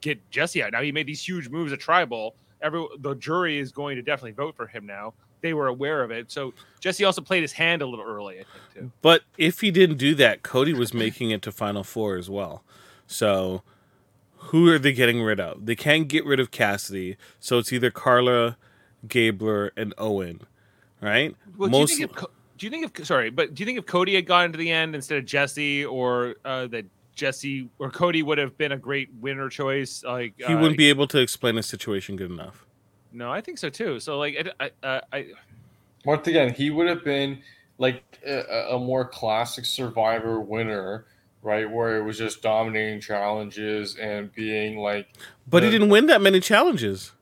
get 0.00 0.18
Jesse 0.30 0.62
out 0.62 0.72
now. 0.72 0.82
He 0.82 0.90
made 0.92 1.06
these 1.06 1.26
huge 1.26 1.48
moves 1.48 1.72
at 1.72 1.78
Tribal. 1.80 2.34
Every 2.60 2.84
the 3.00 3.14
jury 3.14 3.58
is 3.58 3.70
going 3.72 3.94
to 3.96 4.02
definitely 4.02 4.32
vote 4.32 4.56
for 4.56 4.66
him 4.66 4.86
now. 4.86 5.14
They 5.44 5.52
were 5.52 5.66
aware 5.66 6.02
of 6.02 6.10
it. 6.10 6.32
So 6.32 6.54
Jesse 6.80 7.04
also 7.04 7.20
played 7.20 7.42
his 7.42 7.52
hand 7.52 7.82
a 7.82 7.86
little 7.86 8.06
early, 8.06 8.36
I 8.36 8.44
think, 8.44 8.74
too. 8.74 8.92
But 9.02 9.24
if 9.36 9.60
he 9.60 9.70
didn't 9.70 9.98
do 9.98 10.14
that, 10.14 10.42
Cody 10.42 10.72
was 10.72 10.94
making 10.94 11.32
it 11.32 11.42
to 11.42 11.52
Final 11.52 11.84
Four 11.84 12.16
as 12.16 12.30
well. 12.30 12.64
So 13.06 13.62
who 14.36 14.70
are 14.70 14.78
they 14.78 14.94
getting 14.94 15.20
rid 15.20 15.40
of? 15.40 15.66
They 15.66 15.76
can't 15.76 16.08
get 16.08 16.24
rid 16.24 16.40
of 16.40 16.50
Cassidy, 16.50 17.18
so 17.40 17.58
it's 17.58 17.74
either 17.74 17.90
Karla, 17.90 18.56
Gabler, 19.06 19.72
and 19.76 19.92
Owen, 19.98 20.40
right? 21.02 21.36
Well, 21.58 21.68
Most 21.68 21.88
do 21.88 21.92
you 21.92 21.98
think 21.98 22.10
if 22.10 22.16
Co- 22.16 22.30
do 22.56 22.66
you 22.66 22.70
think 22.70 22.98
if 22.98 23.06
sorry, 23.06 23.28
but 23.28 23.54
do 23.54 23.60
you 23.60 23.66
think 23.66 23.78
if 23.78 23.84
Cody 23.84 24.14
had 24.14 24.24
gotten 24.24 24.50
to 24.52 24.56
the 24.56 24.70
end 24.70 24.94
instead 24.94 25.18
of 25.18 25.26
Jesse, 25.26 25.84
or 25.84 26.36
uh, 26.46 26.68
that 26.68 26.86
Jesse 27.14 27.68
or 27.78 27.90
Cody 27.90 28.22
would 28.22 28.38
have 28.38 28.56
been 28.56 28.72
a 28.72 28.78
great 28.78 29.10
winner 29.20 29.50
choice? 29.50 30.02
Like 30.04 30.32
he 30.38 30.44
uh, 30.44 30.58
wouldn't 30.58 30.78
be 30.78 30.88
able 30.88 31.06
to 31.08 31.18
explain 31.18 31.56
his 31.56 31.66
situation 31.66 32.16
good 32.16 32.30
enough. 32.30 32.64
No, 33.14 33.30
I 33.30 33.40
think 33.40 33.58
so 33.58 33.70
too. 33.70 34.00
So 34.00 34.18
like, 34.18 34.52
I, 34.60 34.70
I, 34.82 34.86
uh, 34.86 35.00
I 35.12 35.26
Once 36.04 36.26
again, 36.26 36.52
he 36.52 36.70
would 36.70 36.88
have 36.88 37.04
been 37.04 37.40
like 37.78 38.02
a, 38.26 38.74
a 38.74 38.78
more 38.78 39.06
classic 39.06 39.64
Survivor 39.64 40.40
winner, 40.40 41.06
right? 41.42 41.70
Where 41.70 41.96
it 41.96 42.02
was 42.02 42.18
just 42.18 42.42
dominating 42.42 43.00
challenges 43.00 43.96
and 43.96 44.32
being 44.34 44.78
like, 44.78 45.06
But 45.48 45.62
he 45.62 45.70
didn't 45.70 45.90
win 45.90 46.06
that 46.06 46.20
many 46.20 46.40
challenges. 46.40 47.12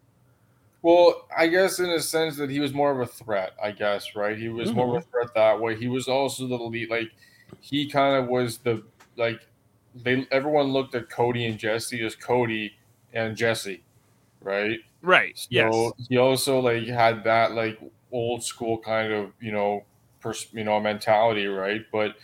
well, 0.81 1.29
I 1.37 1.47
guess 1.47 1.79
in 1.79 1.91
a 1.91 2.01
sense 2.01 2.37
that 2.39 2.49
he 2.49 2.59
was 2.59 2.73
more 2.73 2.91
of 2.91 3.01
a 3.01 3.07
threat, 3.07 3.53
I 3.63 3.73
guess, 3.73 4.17
right? 4.17 4.37
He 4.37 4.49
was 4.49 4.73
more 4.73 4.97
of 4.97 5.03
a 5.03 5.07
threat 5.07 5.35
that 5.35 5.61
way. 5.61 5.77
He 5.77 5.89
was 5.89 6.09
also 6.09 6.47
the 6.47 6.57
lead, 6.57 6.89
like 6.89 7.11
he 7.61 7.87
kind 7.87 8.17
of 8.17 8.29
was 8.31 8.59
the 8.59 8.83
like 9.17 9.41
they 9.95 10.27
everyone 10.31 10.73
looked 10.73 10.95
at 10.95 11.11
Cody 11.11 11.45
and 11.45 11.59
Jesse 11.59 12.03
as 12.03 12.17
Cody 12.17 12.73
and 13.13 13.37
Jesse, 13.37 13.83
right? 14.41 14.81
Right. 15.03 15.37
So 15.37 15.47
yes. 15.51 15.93
he 16.09 16.17
also 16.17 16.61
like 16.61 16.87
had 16.87 17.25
that 17.25 17.53
like 17.53 17.79
old 18.13 18.45
school 18.45 18.79
kind 18.79 19.13
of 19.13 19.33
you 19.41 19.53
know 19.53 19.85
pers- 20.21 20.49
you 20.53 20.65
know 20.65 20.81
mentality, 20.81 21.47
right? 21.47 21.83
But 21.91 22.15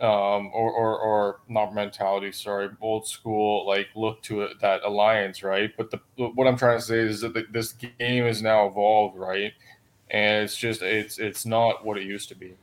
um 0.00 0.50
or, 0.52 0.72
or 0.72 0.98
or 0.98 1.40
not 1.48 1.74
mentality, 1.74 2.32
sorry, 2.32 2.70
old 2.80 3.06
school 3.06 3.66
like 3.66 3.88
look 3.94 4.22
to 4.22 4.42
it 4.42 4.60
that 4.60 4.82
alliance, 4.82 5.42
right? 5.42 5.70
But 5.76 5.90
the 5.90 6.00
what 6.16 6.46
I'm 6.46 6.56
trying 6.56 6.78
to 6.78 6.84
say 6.84 6.98
is 6.98 7.20
that 7.20 7.34
the, 7.34 7.46
this 7.50 7.72
game 7.72 8.26
is 8.26 8.42
now 8.42 8.66
evolved, 8.66 9.16
right? 9.16 9.52
And 10.10 10.44
it's 10.44 10.56
just 10.56 10.82
it's 10.82 11.18
it's 11.18 11.46
not 11.46 11.84
what 11.84 11.96
it 11.96 12.04
used 12.04 12.28
to 12.30 12.34
be. 12.34 12.54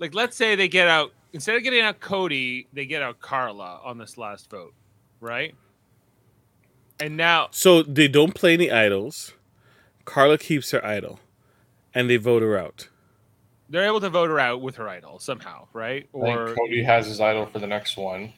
Like, 0.00 0.14
let's 0.14 0.36
say 0.36 0.56
they 0.56 0.66
get 0.66 0.88
out 0.88 1.12
instead 1.32 1.54
of 1.56 1.62
getting 1.62 1.80
out 1.80 2.00
Cody, 2.00 2.66
they 2.72 2.86
get 2.86 3.02
out 3.02 3.20
Karla 3.20 3.80
on 3.84 3.98
this 3.98 4.18
last 4.18 4.50
vote, 4.50 4.74
right? 5.20 5.54
And 7.02 7.16
now, 7.16 7.48
So 7.50 7.82
they 7.82 8.06
don't 8.08 8.34
play 8.34 8.52
any 8.54 8.70
idols. 8.70 9.34
Karla 10.04 10.38
keeps 10.38 10.70
her 10.70 10.84
idol, 10.84 11.18
and 11.94 12.08
they 12.08 12.16
vote 12.16 12.42
her 12.42 12.56
out. 12.58 12.88
they're 13.68 13.86
able 13.86 14.00
to 14.00 14.10
vote 14.10 14.28
her 14.28 14.38
out 14.38 14.60
with 14.60 14.76
her 14.76 14.86
idol 14.88 15.18
somehow, 15.18 15.66
right? 15.72 16.06
Or 16.12 16.54
Cody 16.54 16.82
has 16.84 17.06
his 17.06 17.20
idol 17.20 17.46
for 17.46 17.58
the 17.58 17.66
next 17.66 17.96
one. 17.96 18.32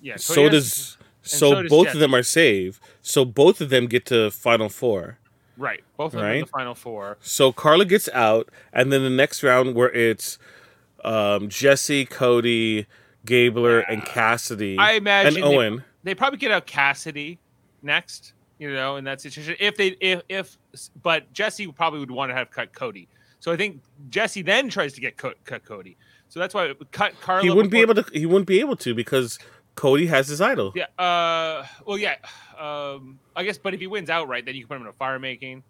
yeah, 0.00 0.14
Cody 0.14 0.22
so 0.22 0.42
has- 0.44 0.50
does 0.52 0.96
so, 1.22 1.36
so 1.50 1.62
does 1.62 1.70
both 1.70 1.86
Jesse. 1.88 1.98
of 1.98 2.00
them 2.00 2.14
are 2.14 2.22
saved. 2.22 2.80
So 3.02 3.24
both 3.26 3.60
of 3.60 3.68
them 3.68 3.86
get 3.86 4.06
to 4.06 4.30
final 4.30 4.68
four. 4.70 5.18
right. 5.58 5.82
Both 5.98 6.14
of 6.14 6.20
them 6.20 6.30
in 6.30 6.36
Right. 6.36 6.44
the 6.46 6.50
final 6.50 6.74
four. 6.74 7.18
So 7.20 7.52
Karla 7.52 7.84
gets 7.84 8.08
out, 8.14 8.48
and 8.72 8.90
then 8.90 9.02
the 9.02 9.10
next 9.10 9.42
round 9.42 9.74
where 9.74 9.92
it's 9.92 10.38
um, 11.04 11.48
Jesse, 11.50 12.06
Cody, 12.06 12.86
Gabler, 13.26 13.80
and 13.80 14.04
Cassidy, 14.04 14.78
I 14.78 14.92
imagine 14.92 15.42
and 15.42 15.52
they- 15.52 15.56
Owen. 15.56 15.84
They 16.02 16.14
probably 16.14 16.38
get 16.38 16.50
out 16.50 16.66
Cassidy 16.66 17.38
next, 17.82 18.32
you 18.58 18.72
know, 18.72 18.96
in 18.96 19.04
that 19.04 19.20
situation. 19.20 19.56
If 19.60 19.76
they 19.76 19.88
if 20.00 20.22
if 20.28 20.56
but 21.02 21.32
Jesse 21.32 21.66
probably 21.68 22.00
would 22.00 22.10
want 22.10 22.30
to 22.30 22.34
have 22.34 22.50
cut 22.50 22.72
Cody. 22.72 23.08
So 23.40 23.50
I 23.52 23.56
think 23.56 23.80
Jesse 24.10 24.42
then 24.42 24.68
tries 24.68 24.92
to 24.94 25.00
get 25.00 25.16
cut, 25.16 25.42
cut 25.44 25.64
Cody. 25.64 25.96
So 26.28 26.38
that's 26.40 26.54
why 26.54 26.66
it 26.66 26.78
would 26.78 26.92
cut 26.92 27.18
Karla. 27.20 27.42
He 27.42 27.50
wouldn't 27.50 27.72
be 27.72 27.80
able 27.80 27.94
to. 27.94 28.04
He 28.12 28.26
wouldn't 28.26 28.46
be 28.46 28.60
able 28.60 28.76
to 28.76 28.94
because 28.94 29.38
Cody 29.74 30.06
has 30.06 30.28
his 30.28 30.40
idol. 30.40 30.72
Yeah. 30.76 30.86
Uh. 31.02 31.66
Well, 31.86 31.98
yeah. 31.98 32.16
Um. 32.58 33.18
I 33.34 33.44
guess, 33.44 33.56
but 33.58 33.74
if 33.74 33.80
he 33.80 33.86
wins 33.86 34.10
outright, 34.10 34.44
then 34.44 34.54
you 34.54 34.62
can 34.62 34.68
put 34.68 34.76
him 34.76 34.82
in 34.82 34.88
a 34.88 34.92
fire 34.92 35.18
making. 35.18 35.62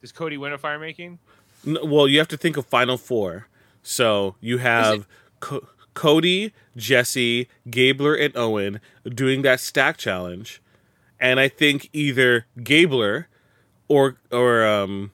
Does 0.00 0.12
Cody 0.12 0.36
win 0.38 0.52
a 0.52 0.58
fire 0.58 0.78
making? 0.78 1.18
N- 1.66 1.76
Well, 1.84 2.08
you 2.08 2.18
have 2.18 2.28
to 2.28 2.36
think 2.38 2.56
of 2.56 2.64
final 2.66 2.96
four. 2.96 3.48
So 3.82 4.36
you 4.40 4.58
have 4.58 5.06
Co- 5.40 5.66
Cody, 5.94 6.52
Jesse, 6.76 7.48
Gabler, 7.68 8.14
and 8.14 8.34
Owen 8.36 8.80
doing 9.06 9.42
that 9.42 9.60
stack 9.60 9.96
challenge, 9.98 10.62
and 11.20 11.38
I 11.38 11.48
think 11.48 11.88
either 11.92 12.46
Gabler 12.62 13.28
or 13.88 14.16
or 14.32 14.64
um 14.64 15.12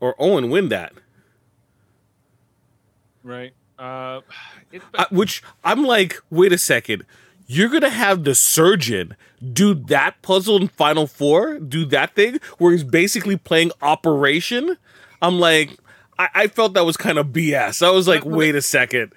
or 0.00 0.14
Owen 0.18 0.50
win 0.50 0.68
that. 0.70 0.92
Right. 3.22 3.52
Uh. 3.78 4.20
It, 4.72 4.80
I, 4.94 5.04
which 5.10 5.42
I'm 5.62 5.84
like, 5.84 6.18
wait 6.30 6.50
a 6.50 6.56
second. 6.56 7.04
You're 7.46 7.68
gonna 7.68 7.90
have 7.90 8.24
the 8.24 8.34
surgeon 8.34 9.14
do 9.52 9.74
that 9.74 10.22
puzzle 10.22 10.56
in 10.56 10.68
Final 10.68 11.06
Four, 11.06 11.58
do 11.58 11.84
that 11.86 12.14
thing 12.14 12.38
where 12.56 12.72
he's 12.72 12.84
basically 12.84 13.36
playing 13.36 13.72
Operation. 13.82 14.78
I'm 15.20 15.38
like, 15.38 15.76
I, 16.18 16.28
I 16.34 16.46
felt 16.46 16.74
that 16.74 16.86
was 16.86 16.96
kind 16.96 17.18
of 17.18 17.28
BS. 17.28 17.86
I 17.86 17.90
was 17.90 18.08
like, 18.08 18.24
wait 18.24 18.54
a 18.54 18.62
second. 18.62 19.12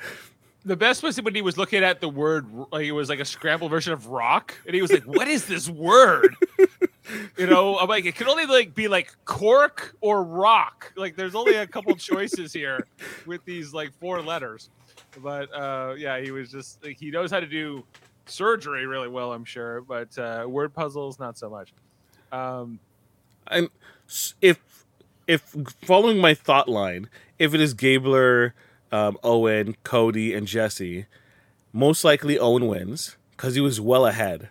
The 0.66 0.76
best 0.76 1.04
was 1.04 1.22
when 1.22 1.36
he 1.36 1.42
was 1.42 1.58
looking 1.58 1.84
at 1.84 2.02
the 2.02 2.10
word 2.10 2.48
like 2.72 2.86
it 2.86 2.92
was 2.92 3.08
like 3.08 3.20
a 3.20 3.26
scrambled 3.26 3.72
version 3.72 3.94
of 3.94 4.08
rock, 4.08 4.58
and 4.66 4.76
he 4.76 4.82
was 4.82 4.92
like, 4.92 5.04
"What 5.04 5.28
is 5.28 5.46
this 5.46 5.70
word?" 5.70 6.36
you 7.38 7.46
know, 7.46 7.78
I'm 7.78 7.88
like, 7.88 8.06
it 8.06 8.16
could 8.16 8.28
only 8.28 8.46
like 8.46 8.74
be 8.74 8.88
like 8.88 9.16
cork 9.26 9.96
or 10.02 10.24
rock. 10.24 10.92
Like, 10.96 11.16
there's 11.16 11.36
only 11.36 11.56
a 11.56 11.68
couple 11.68 11.96
choices 11.98 12.52
here 12.52 12.88
with 13.26 13.46
these 13.46 13.74
like 13.74 13.92
four 14.00 14.22
letters. 14.22 14.70
But 15.22 15.54
uh, 15.54 15.94
yeah, 15.98 16.20
he 16.20 16.32
was 16.32 16.52
just 16.52 16.84
like 16.84 16.98
he 17.00 17.12
knows 17.12 17.30
how 17.32 17.40
to 17.40 17.48
do 17.48 17.86
surgery 18.26 18.88
really 18.88 19.08
well, 19.08 19.34
I'm 19.34 19.46
sure, 19.46 19.82
but 19.82 20.18
uh, 20.18 20.46
word 20.48 20.74
puzzles 20.74 21.20
not 21.20 21.38
so 21.38 21.50
much. 21.50 21.74
Um, 22.32 22.80
s- 24.10 24.34
if 24.42 24.60
if 25.28 25.42
following 25.84 26.18
my 26.18 26.34
thought 26.34 26.68
line, 26.68 27.10
if 27.40 27.54
it 27.54 27.62
is 27.62 27.74
Gabler, 27.74 28.54
um, 28.96 29.18
Owen, 29.24 29.76
Cody, 29.84 30.34
and 30.34 30.48
Jesse, 30.48 31.06
most 31.74 32.04
likely 32.04 32.40
Owen 32.40 32.68
wins 32.68 33.18
because 33.32 33.56
he 33.56 33.62
was 33.62 33.82
well 33.82 34.06
ahead. 34.06 34.50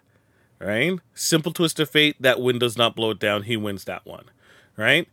Right? 0.61 0.99
Simple 1.15 1.53
twist 1.53 1.81
of 1.81 1.91
fate. 1.91 2.17
That 2.21 2.41
win 2.41 2.59
does 2.59 2.77
not 2.77 2.95
blow 2.95 3.11
it 3.11 3.19
down. 3.19 3.43
He 3.43 3.57
wins 3.57 3.85
that 3.85 4.07
one. 4.07 4.27
Right? 4.77 5.09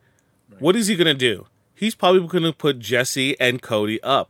What 0.60 0.76
is 0.76 0.88
he 0.88 0.96
gonna 0.96 1.14
do? 1.14 1.48
He's 1.74 1.96
probably 1.96 2.28
gonna 2.28 2.54
put 2.54 2.80
Jesse 2.80 3.40
and 3.40 3.62
Cody 3.62 4.02
up 4.04 4.30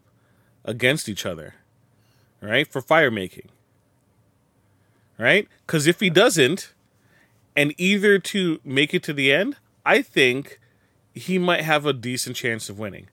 against 0.64 1.10
each 1.10 1.26
other. 1.26 1.56
Right? 2.42 2.68
For 2.68 2.82
fire 2.82 3.12
making. 3.12 3.50
Right? 5.18 5.48
Because 5.66 5.86
if 5.86 6.00
he 6.00 6.10
doesn't, 6.10 6.74
and 7.56 7.74
either 7.78 8.18
to 8.20 8.60
make 8.64 8.94
it 8.94 9.04
to 9.04 9.14
the 9.14 9.32
end, 9.32 9.58
I 9.86 10.02
think 10.02 10.60
he 11.14 11.38
might 11.38 11.62
have 11.62 11.86
a 11.86 11.94
decent 11.94 12.36
chance 12.36 12.70
of 12.70 12.80
winning. 12.80 13.08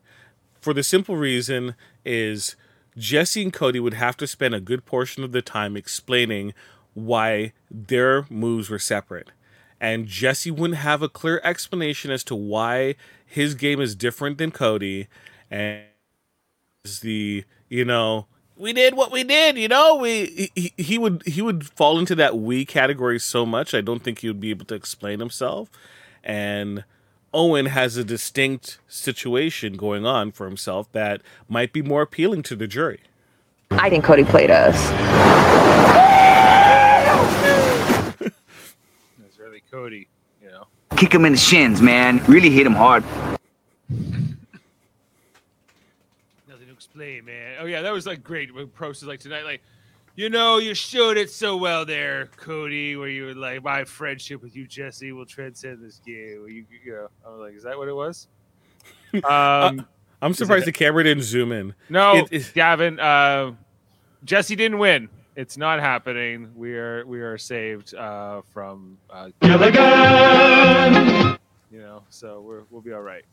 For 0.69 0.75
the 0.75 0.83
simple 0.83 1.17
reason 1.17 1.77
is 2.05 2.55
Jesse 2.95 3.43
and 3.43 3.51
Cody 3.51 3.81
would 3.81 3.95
have 3.95 4.19
to 4.19 4.27
spend 4.27 4.55
a 4.55 4.61
good 4.61 4.85
portion 4.85 5.25
of 5.25 5.33
the 5.33 5.41
time 5.41 5.79
explaining 5.79 6.53
why 6.93 7.55
their 7.71 8.27
moves 8.29 8.69
were 8.69 8.79
separate. 8.79 9.31
And 9.81 10.07
Jesse 10.07 10.51
wouldn't 10.51 10.81
have 10.81 11.01
a 11.01 11.09
clear 11.09 11.41
explanation 11.43 12.11
as 12.11 12.23
to 12.25 12.35
why 12.35 12.97
his 13.25 13.55
game 13.55 13.81
is 13.81 13.95
different 13.95 14.37
than 14.37 14.51
Cody 14.51 15.09
and 15.51 15.85
the, 17.01 17.45
you 17.71 17.87
know, 17.87 18.27
we 18.55 18.75
did 18.75 18.93
what 18.93 19.11
we 19.11 19.25
did, 19.25 19.57
you 19.57 19.69
know. 19.69 19.97
We 19.97 20.51
he, 20.55 20.75
he 20.77 20.99
would 20.99 21.23
he 21.25 21.41
would 21.41 21.67
fall 21.67 21.99
into 21.99 22.15
that 22.17 22.37
we 22.37 22.67
category 22.67 23.19
so 23.19 23.47
much. 23.47 23.73
I 23.73 23.81
don't 23.81 24.05
think 24.05 24.19
he 24.19 24.29
would 24.29 24.39
be 24.39 24.51
able 24.51 24.67
to 24.67 24.75
explain 24.75 25.19
himself. 25.19 25.71
And 26.23 26.85
Owen 27.35 27.67
has 27.67 27.97
a 27.97 28.05
distinct 28.05 28.79
situation 28.89 29.75
going 29.75 30.07
on 30.07 30.33
for 30.33 30.47
himself 30.47 30.91
that 30.93 31.21
might 31.49 31.73
be 31.73 31.83
more 31.83 32.03
appealing 32.03 32.43
to 32.45 32.57
the 32.57 32.67
jury. 32.67 33.01
I 33.71 33.91
think 33.91 34.05
Cody 34.05 34.25
played 34.25 34.51
us. 34.51 34.77
it's 39.21 39.39
really 39.39 39.63
Cody, 39.71 40.09
you 40.43 40.49
know. 40.49 40.67
Kick 40.97 41.13
him 41.13 41.27
in 41.27 41.33
the 41.33 41.39
shins, 41.39 41.83
man. 41.83 42.25
Really 42.27 42.49
hit 42.49 42.67
him 42.67 42.73
hard. 42.73 43.05
Nothing 43.91 44.39
to 46.67 46.73
explain, 46.73 47.27
man. 47.27 47.57
Oh 47.61 47.67
yeah, 47.67 47.83
that 47.83 47.93
was 47.93 48.07
like 48.07 48.25
great. 48.25 48.55
When 48.55 48.69
Probst 48.69 48.97
is 48.97 49.05
like 49.05 49.21
tonight, 49.21 49.45
like, 49.45 49.61
you 50.19 50.29
know, 50.29 50.59
you 50.59 50.75
showed 50.75 51.17
it 51.17 51.31
so 51.31 51.57
well 51.57 51.87
there, 51.87 52.27
Cody, 52.37 52.97
where 52.97 53.09
you 53.09 53.27
were 53.27 53.35
like, 53.35 53.63
my 53.63 53.85
friendship 53.85 54.43
with 54.43 54.57
you, 54.57 54.67
Jesse, 54.67 55.13
will 55.13 55.25
transcend 55.25 55.81
this 55.81 56.01
game. 56.05 56.41
Where 56.41 56.49
you, 56.51 56.65
you 56.85 56.91
know, 56.93 57.07
I 57.25 57.31
was 57.31 57.39
like, 57.41 57.55
is 57.55 57.63
that 57.63 57.79
what 57.79 57.87
it 57.87 57.95
was? 57.95 58.27
Um, 59.25 59.87
I'm 60.21 60.35
surprised 60.35 60.67
the 60.67 60.73
camera 60.73 61.05
didn't 61.05 61.23
zoom 61.23 61.53
in. 61.53 61.73
no, 61.89 62.17
it- 62.17 62.29
it- 62.33 62.53
Gavin, 62.53 62.99
uh, 62.99 63.53
Jesse 64.25 64.57
didn't 64.57 64.79
win. 64.79 65.09
It's 65.37 65.57
not 65.57 65.79
happening. 65.79 66.51
We 66.57 66.75
are 66.77 67.07
we 67.07 67.21
are 67.21 67.39
saved 67.39 67.95
uh, 67.95 68.43
from 68.53 68.99
uh, 69.09 69.29
Gilligan! 69.41 71.39
you 71.71 71.79
know, 71.79 72.03
so 72.11 72.41
we're 72.41 72.65
we'll 72.71 72.83
be 72.83 72.93
all 72.93 73.03
right. 73.03 73.25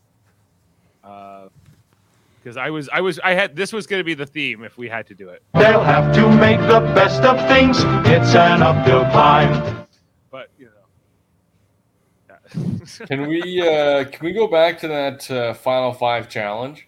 Because 2.46 2.56
I 2.56 2.70
was 2.70 2.88
I 2.90 3.00
was 3.00 3.18
I 3.24 3.34
had 3.34 3.56
this 3.56 3.72
was 3.72 3.88
going 3.88 3.98
to 3.98 4.04
be 4.04 4.14
the 4.14 4.24
theme 4.24 4.62
if 4.62 4.78
we 4.78 4.88
had 4.88 5.04
to 5.08 5.16
do 5.16 5.30
it. 5.30 5.42
They'll 5.54 5.82
have 5.82 6.14
to 6.14 6.30
make 6.36 6.60
the 6.60 6.78
best 6.94 7.24
of 7.24 7.36
things. 7.48 7.78
It's 8.06 8.36
an 8.36 8.62
uphill 8.62 9.04
climb. 9.10 9.84
but 10.30 10.48
you 10.56 10.66
know. 10.66 12.36
Yeah. 12.54 13.06
Can 13.08 13.26
we 13.26 13.60
uh, 13.60 14.04
can 14.04 14.24
we 14.24 14.32
go 14.32 14.46
back 14.46 14.78
to 14.78 14.86
that 14.86 15.28
uh, 15.28 15.54
final 15.54 15.92
five 15.92 16.28
challenge? 16.28 16.86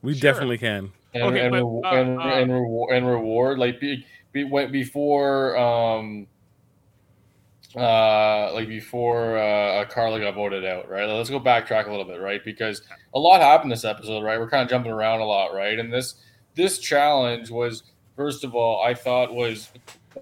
We 0.00 0.14
Sure. 0.14 0.32
definitely 0.32 0.56
can. 0.56 0.92
and 1.12 1.24
Okay, 1.24 1.40
and, 1.40 1.50
but, 1.52 1.86
uh, 1.86 2.00
and, 2.00 2.18
uh, 2.18 2.22
and, 2.22 2.50
reward, 2.50 2.96
and 2.96 3.06
reward 3.06 3.58
like 3.58 3.80
be, 3.80 4.06
be, 4.32 4.44
went 4.44 4.72
before 4.72 5.58
um 5.58 6.26
uh 7.76 8.52
like 8.52 8.66
before 8.68 9.38
uh 9.38 9.84
Karla 9.86 10.20
got 10.20 10.34
voted 10.34 10.64
out, 10.64 10.88
right? 10.88 11.06
Let's 11.06 11.30
go 11.30 11.40
backtrack 11.40 11.86
a 11.86 11.90
little 11.90 12.04
bit, 12.04 12.20
right? 12.20 12.44
Because 12.44 12.82
a 13.14 13.18
lot 13.18 13.40
happened 13.40 13.70
this 13.70 13.84
episode, 13.84 14.22
right? 14.22 14.38
We're 14.38 14.48
kind 14.48 14.62
of 14.62 14.68
jumping 14.68 14.92
around 14.92 15.20
a 15.20 15.24
lot, 15.24 15.54
right? 15.54 15.78
And 15.78 15.92
this 15.92 16.16
this 16.54 16.78
challenge 16.78 17.50
was 17.50 17.84
first 18.16 18.44
of 18.44 18.54
all, 18.54 18.82
I 18.82 18.94
thought 18.94 19.34
was 19.34 19.70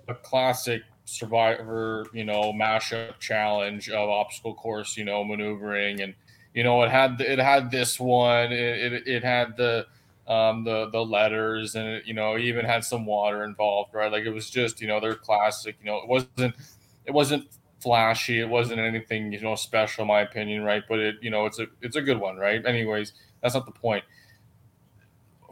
a 0.08 0.14
classic 0.14 0.82
survivor, 1.04 2.06
you 2.12 2.24
know, 2.24 2.52
mashup 2.52 3.18
challenge 3.18 3.88
of 3.88 4.08
obstacle 4.08 4.54
course, 4.54 4.96
you 4.96 5.04
know, 5.04 5.24
maneuvering, 5.24 6.00
and 6.02 6.14
you 6.54 6.62
know, 6.64 6.82
it 6.82 6.90
had 6.90 7.20
it 7.20 7.38
had 7.38 7.70
this 7.70 7.98
one, 7.98 8.52
it 8.52 8.92
it, 8.92 9.06
it 9.06 9.24
had 9.24 9.56
the 9.56 9.86
um, 10.26 10.62
the 10.64 10.90
the 10.90 11.00
letters, 11.04 11.74
and 11.74 11.88
it, 11.88 12.06
you 12.06 12.12
know, 12.12 12.36
even 12.36 12.64
had 12.64 12.84
some 12.84 13.06
water 13.06 13.44
involved, 13.44 13.94
right? 13.94 14.12
Like 14.12 14.24
it 14.24 14.30
was 14.30 14.50
just, 14.50 14.80
you 14.80 14.86
know, 14.86 15.00
they're 15.00 15.14
classic. 15.14 15.76
You 15.80 15.86
know, 15.86 15.98
it 15.98 16.08
wasn't 16.08 16.54
it 17.08 17.14
wasn't 17.14 17.46
flashy, 17.80 18.38
it 18.40 18.48
wasn't 18.48 18.78
anything 18.78 19.32
you 19.32 19.40
know 19.40 19.54
special, 19.56 20.02
in 20.02 20.08
my 20.08 20.20
opinion, 20.20 20.62
right? 20.62 20.82
But 20.88 20.98
it, 21.00 21.16
you 21.22 21.30
know, 21.30 21.46
it's 21.46 21.58
a 21.58 21.66
it's 21.82 21.96
a 21.96 22.02
good 22.02 22.20
one, 22.20 22.36
right? 22.36 22.64
Anyways, 22.64 23.14
that's 23.42 23.54
not 23.54 23.66
the 23.66 23.72
point. 23.72 24.04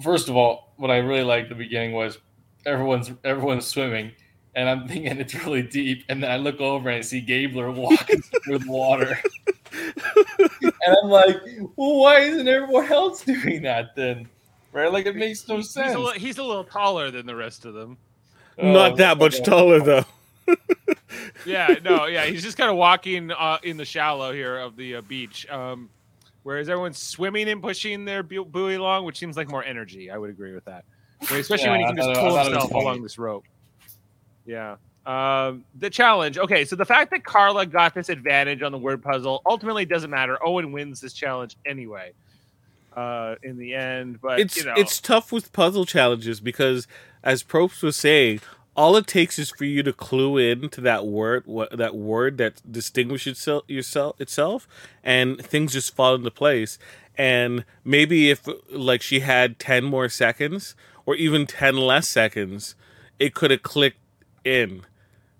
First 0.02 0.28
of 0.28 0.36
all, 0.36 0.74
what 0.76 0.90
I 0.90 0.98
really 0.98 1.24
liked 1.24 1.48
the 1.48 1.54
beginning 1.54 1.92
was 1.92 2.18
everyone's 2.66 3.10
everyone's 3.24 3.66
swimming, 3.66 4.12
and 4.54 4.68
I'm 4.68 4.86
thinking 4.86 5.18
it's 5.18 5.34
really 5.34 5.62
deep, 5.62 6.04
and 6.08 6.22
then 6.22 6.30
I 6.30 6.36
look 6.36 6.60
over 6.60 6.90
and 6.90 6.98
I 6.98 7.00
see 7.00 7.20
Gabler 7.22 7.70
walking 7.72 8.20
through 8.44 8.58
the 8.58 8.70
water. 8.70 9.18
and 10.38 10.96
I'm 11.02 11.08
like, 11.10 11.36
well, 11.76 11.96
why 11.96 12.20
isn't 12.20 12.46
everyone 12.46 12.92
else 12.92 13.22
doing 13.24 13.62
that 13.62 13.96
then? 13.96 14.28
Right? 14.72 14.92
Like 14.92 15.06
it 15.06 15.16
makes 15.16 15.48
no 15.48 15.56
He's 15.56 15.70
sense. 15.70 15.94
a, 15.94 15.98
li- 15.98 16.18
he's 16.18 16.36
a 16.36 16.42
little 16.44 16.64
taller 16.64 17.10
than 17.10 17.24
the 17.24 17.34
rest 17.34 17.64
of 17.64 17.72
them. 17.72 17.96
Oh, 18.58 18.72
Not 18.72 18.96
that 18.98 19.16
much 19.18 19.36
okay. 19.36 19.44
taller 19.44 19.80
though. 19.80 20.04
Yeah, 21.44 21.76
no, 21.84 22.06
yeah, 22.06 22.24
he's 22.26 22.42
just 22.42 22.56
kind 22.56 22.70
of 22.70 22.76
walking 22.76 23.30
uh, 23.30 23.58
in 23.62 23.76
the 23.76 23.84
shallow 23.84 24.32
here 24.32 24.56
of 24.58 24.76
the 24.76 24.96
uh, 24.96 25.00
beach. 25.02 25.48
Um, 25.48 25.88
whereas 26.42 26.68
everyone's 26.68 26.98
swimming 26.98 27.48
and 27.48 27.62
pushing 27.62 28.04
their 28.04 28.22
bu- 28.22 28.44
buoy 28.44 28.74
along, 28.74 29.04
which 29.04 29.18
seems 29.18 29.36
like 29.36 29.48
more 29.48 29.64
energy. 29.64 30.10
I 30.10 30.18
would 30.18 30.30
agree 30.30 30.54
with 30.54 30.64
that, 30.64 30.84
Right, 31.30 31.40
especially 31.40 31.70
when 31.70 31.80
he 31.80 31.84
Yeah, 31.84 31.88
can 31.88 31.96
just 31.96 32.08
pull 32.20 32.30
thought 32.30 32.46
it 32.46 32.50
was 32.50 32.62
himself 32.62 32.70
along 32.72 33.02
this 33.02 33.18
rope. 33.18 33.44
Yeah. 34.44 34.76
Um, 35.06 35.64
the 35.78 35.88
challenge. 35.88 36.36
Okay, 36.38 36.64
so 36.64 36.74
the 36.74 36.84
fact 36.84 37.12
that 37.12 37.24
Karla 37.24 37.64
got 37.66 37.94
this 37.94 38.08
advantage 38.08 38.62
on 38.62 38.72
the 38.72 38.78
word 38.78 39.02
puzzle 39.02 39.40
ultimately 39.46 39.84
doesn't 39.84 40.10
matter. 40.10 40.36
Owen 40.44 40.72
wins 40.72 41.00
this 41.00 41.12
challenge 41.12 41.56
anyway. 41.64 42.12
Uh, 42.96 43.34
in 43.42 43.58
the 43.58 43.74
end, 43.74 44.18
but 44.22 44.40
it's 44.40 44.56
you 44.56 44.64
know, 44.64 44.72
it's 44.74 45.02
tough 45.02 45.30
with 45.30 45.52
puzzle 45.52 45.84
challenges 45.84 46.40
because 46.40 46.88
as 47.22 47.42
Probst 47.42 47.82
was 47.82 47.94
saying, 47.94 48.40
all 48.76 48.96
it 48.96 49.06
takes 49.06 49.38
is 49.38 49.50
for 49.50 49.64
you 49.64 49.82
to 49.82 49.92
clue 49.92 50.36
in 50.36 50.68
to 50.68 50.80
that 50.82 51.06
word 51.06 51.44
what 51.46 51.76
that 51.76 51.96
word 51.96 52.36
that 52.38 52.60
distinguishes 52.70 53.38
itself 53.38 53.64
yourself 53.66 54.20
itself 54.20 54.68
and 55.02 55.40
things 55.40 55.72
just 55.72 55.94
fall 55.94 56.14
into 56.14 56.30
place. 56.30 56.78
And 57.16 57.64
maybe 57.84 58.30
if 58.30 58.46
like 58.70 59.00
she 59.00 59.20
had 59.20 59.58
10 59.58 59.84
more 59.84 60.08
seconds 60.10 60.74
or 61.06 61.16
even 61.16 61.46
10 61.46 61.76
less 61.78 62.06
seconds, 62.06 62.74
it 63.18 63.34
could 63.34 63.50
have 63.50 63.62
clicked 63.62 63.98
in 64.44 64.82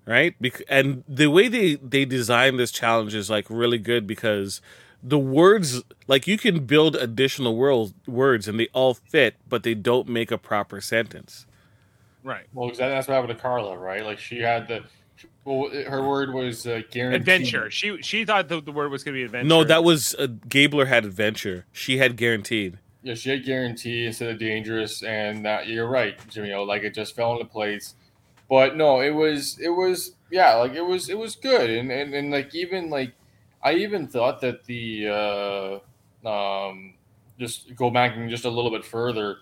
right 0.05 0.35
and 0.67 1.03
the 1.07 1.27
way 1.27 1.47
they 1.47 1.75
they 1.75 2.05
design 2.05 2.57
this 2.57 2.71
challenge 2.71 3.15
is 3.15 3.29
like 3.29 3.45
really 3.49 3.77
good 3.77 4.05
because 4.05 4.61
the 5.01 5.17
words 5.17 5.81
like 6.07 6.27
you 6.27 6.37
can 6.37 6.65
build 6.65 6.95
additional 6.95 7.55
world 7.55 7.93
words 8.05 8.47
and 8.47 8.59
they 8.59 8.67
all 8.73 8.93
fit 8.93 9.35
but 9.47 9.63
they 9.63 9.73
don't 9.73 10.09
make 10.09 10.31
a 10.31 10.37
proper 10.37 10.81
sentence 10.81 11.45
right. 12.23 12.45
Well, 12.53 12.69
exactly. 12.69 12.95
That's 12.95 13.07
what 13.07 13.15
happened 13.15 13.37
to 13.37 13.41
Karla, 13.41 13.77
right? 13.77 14.03
Like 14.03 14.19
she 14.19 14.39
had 14.39 14.67
the, 14.67 14.83
well, 15.45 15.69
her 15.69 16.07
word 16.07 16.33
was 16.33 16.67
uh, 16.67 16.81
guaranteed. 16.91 17.21
Adventure. 17.21 17.71
She 17.71 18.01
she 18.01 18.25
thought 18.25 18.47
the, 18.49 18.61
the 18.61 18.71
word 18.71 18.91
was 18.91 19.03
going 19.03 19.15
to 19.15 19.19
be 19.19 19.23
adventure. 19.23 19.47
no 19.47 19.63
that 19.63 19.83
was 19.83 20.13
uh, 20.15 20.27
gabler 20.47 20.85
had 20.85 21.05
adventure 21.05 21.65
she 21.71 21.97
had 21.97 22.17
guaranteed 22.17 22.77
Yeah, 23.01 23.15
she 23.15 23.29
had 23.29 23.45
guarantee 23.45 24.05
instead 24.05 24.29
of 24.29 24.39
dangerous, 24.39 25.03
and 25.03 25.45
that 25.45 25.67
you're 25.67 25.87
right, 25.87 26.15
Jimmy. 26.29 26.49
You 26.49 26.55
know, 26.55 26.63
like 26.63 26.83
it 26.83 26.93
just 26.93 27.15
fell 27.15 27.33
into 27.33 27.45
place. 27.45 27.95
But 28.49 28.75
no, 28.75 29.01
it 29.01 29.11
was 29.11 29.59
it 29.59 29.69
was 29.69 30.13
yeah, 30.31 30.55
like 30.55 30.73
it 30.73 30.81
was 30.81 31.09
it 31.09 31.17
was 31.17 31.35
good, 31.35 31.69
and 31.69 31.91
and, 31.91 32.13
and 32.13 32.31
like 32.31 32.53
even 32.53 32.89
like 32.89 33.13
I 33.63 33.73
even 33.73 34.07
thought 34.07 34.41
that 34.41 34.65
the 34.65 35.81
uh, 36.23 36.27
um 36.27 36.93
just 37.39 37.75
go 37.75 37.89
back 37.89 38.15
and 38.15 38.29
just 38.29 38.45
a 38.45 38.49
little 38.49 38.71
bit 38.71 38.85
further. 38.85 39.37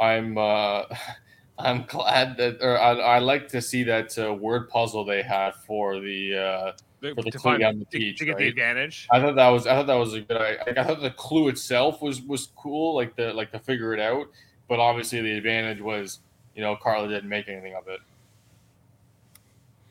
I'm 0.00 0.38
uh, 0.38 0.82
I'm 1.62 1.84
glad 1.88 2.36
that 2.38 2.58
or 2.62 2.78
I, 2.78 2.92
I 2.92 3.18
like 3.18 3.48
to 3.48 3.60
see 3.60 3.82
that 3.84 4.18
uh, 4.18 4.32
word 4.34 4.68
puzzle 4.68 5.04
they 5.04 5.22
had 5.22 5.54
for 5.66 6.00
the. 6.00 6.36
Uh, 6.36 6.72
The- 7.00 7.14
for 7.14 7.22
the 7.22 7.30
to, 7.30 7.38
clue 7.38 7.50
find, 7.52 7.60
down 7.60 7.78
the 7.78 7.84
to, 7.86 7.98
beach, 7.98 8.18
to 8.18 8.24
get 8.26 8.36
the 8.36 8.48
advantage. 8.48 9.08
I 9.10 9.20
thought 9.20 9.34
that 9.36 9.48
was 9.48 9.66
I 9.66 9.74
thought 9.74 9.86
that 9.86 9.94
was 9.94 10.14
a 10.14 10.20
good. 10.20 10.36
I, 10.36 10.58
I 10.76 10.84
thought 10.84 11.00
the 11.00 11.10
clue 11.10 11.48
itself 11.48 12.02
was 12.02 12.20
was 12.22 12.48
cool, 12.56 12.94
like 12.94 13.16
the 13.16 13.32
like 13.32 13.50
to 13.52 13.58
figure 13.58 13.94
it 13.94 14.00
out. 14.00 14.28
But 14.68 14.80
obviously, 14.80 15.20
the 15.22 15.32
advantage 15.36 15.80
was 15.80 16.20
you 16.54 16.60
know 16.62 16.76
Karla 16.76 17.08
didn't 17.08 17.28
make 17.30 17.48
anything 17.48 17.74
of 17.74 17.88
it. 17.88 18.00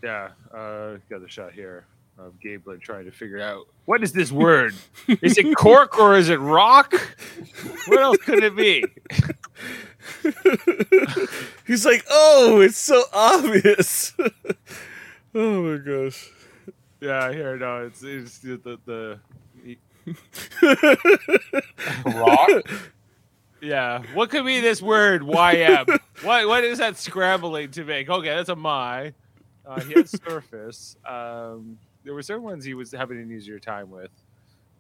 Yeah, 0.04 0.30
uh, 0.54 0.98
got 1.10 1.22
the 1.22 1.28
shot 1.28 1.52
here 1.52 1.86
of 2.20 2.40
Gabler 2.42 2.78
trying 2.78 3.06
to 3.06 3.12
figure 3.12 3.42
out 3.42 3.66
what 3.86 4.04
is 4.04 4.12
this 4.14 4.32
word? 4.32 4.76
is 5.22 5.38
it 5.38 5.56
cork 5.58 5.98
or 5.98 6.16
is 6.16 6.30
it 6.30 6.40
rock? 6.40 6.94
What 7.88 8.00
else 8.02 8.18
could 8.18 8.44
it 8.44 8.56
be? 8.56 8.86
he's 11.68 11.86
like 11.86 12.04
oh 12.10 12.62
it's 12.62 12.78
so 12.78 13.04
obvious 13.14 14.14
oh 15.36 15.62
my 15.64 15.78
gosh 15.78 16.30
Yeah, 17.02 17.32
here 17.32 17.58
no, 17.58 17.86
it's 17.86 18.04
it's 18.04 18.40
the 18.40 18.58
the, 18.58 18.80
the 18.86 19.20
Rock. 22.06 22.50
yeah. 23.62 24.04
What 24.14 24.30
could 24.30 24.46
be 24.46 24.60
this 24.60 24.82
word? 24.82 25.22
YM. 25.22 26.00
what 26.24 26.48
what 26.48 26.64
is 26.64 26.80
that 26.80 26.98
scrambling 26.98 27.72
to 27.72 27.84
make? 27.84 28.10
Okay, 28.10 28.30
that's 28.36 28.50
a 28.50 28.56
my. 28.56 29.14
Uh, 29.66 29.80
he 29.82 29.94
had 29.94 30.10
surface. 30.10 30.96
Um, 31.06 31.78
there 32.04 32.14
were 32.14 32.24
certain 32.24 32.44
ones 32.44 32.66
he 32.66 32.74
was 32.74 32.92
having 32.92 33.20
an 33.22 33.32
easier 33.32 33.60
time 33.60 33.92
with. 33.92 34.12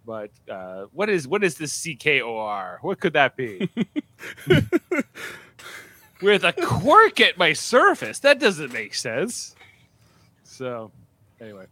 But 0.05 0.31
uh, 0.49 0.85
what 0.91 1.09
is 1.09 1.27
what 1.27 1.43
is 1.43 1.55
this 1.55 1.77
CKOR? 1.81 2.77
What 2.81 2.99
could 2.99 3.13
that 3.13 3.35
be? 3.35 3.69
With 6.21 6.43
a 6.43 6.51
quirk 6.53 7.21
at 7.21 7.37
my 7.37 7.53
surface, 7.53 8.19
that 8.19 8.39
doesn't 8.39 8.73
make 8.73 8.93
sense. 8.93 9.55
So, 10.43 10.91
anyway, 11.39 11.65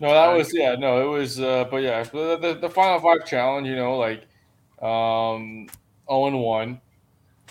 No, 0.00 0.08
that 0.12 0.28
was 0.34 0.54
yeah. 0.54 0.74
No, 0.76 1.02
it 1.02 1.18
was. 1.18 1.38
Uh, 1.40 1.64
but 1.70 1.82
yeah, 1.82 2.02
the, 2.04 2.38
the 2.38 2.54
the 2.54 2.70
final 2.70 3.00
five 3.00 3.26
challenge. 3.26 3.66
You 3.68 3.76
know, 3.76 3.98
like 3.98 4.26
um, 4.80 5.68
Owen 6.08 6.38
won, 6.38 6.80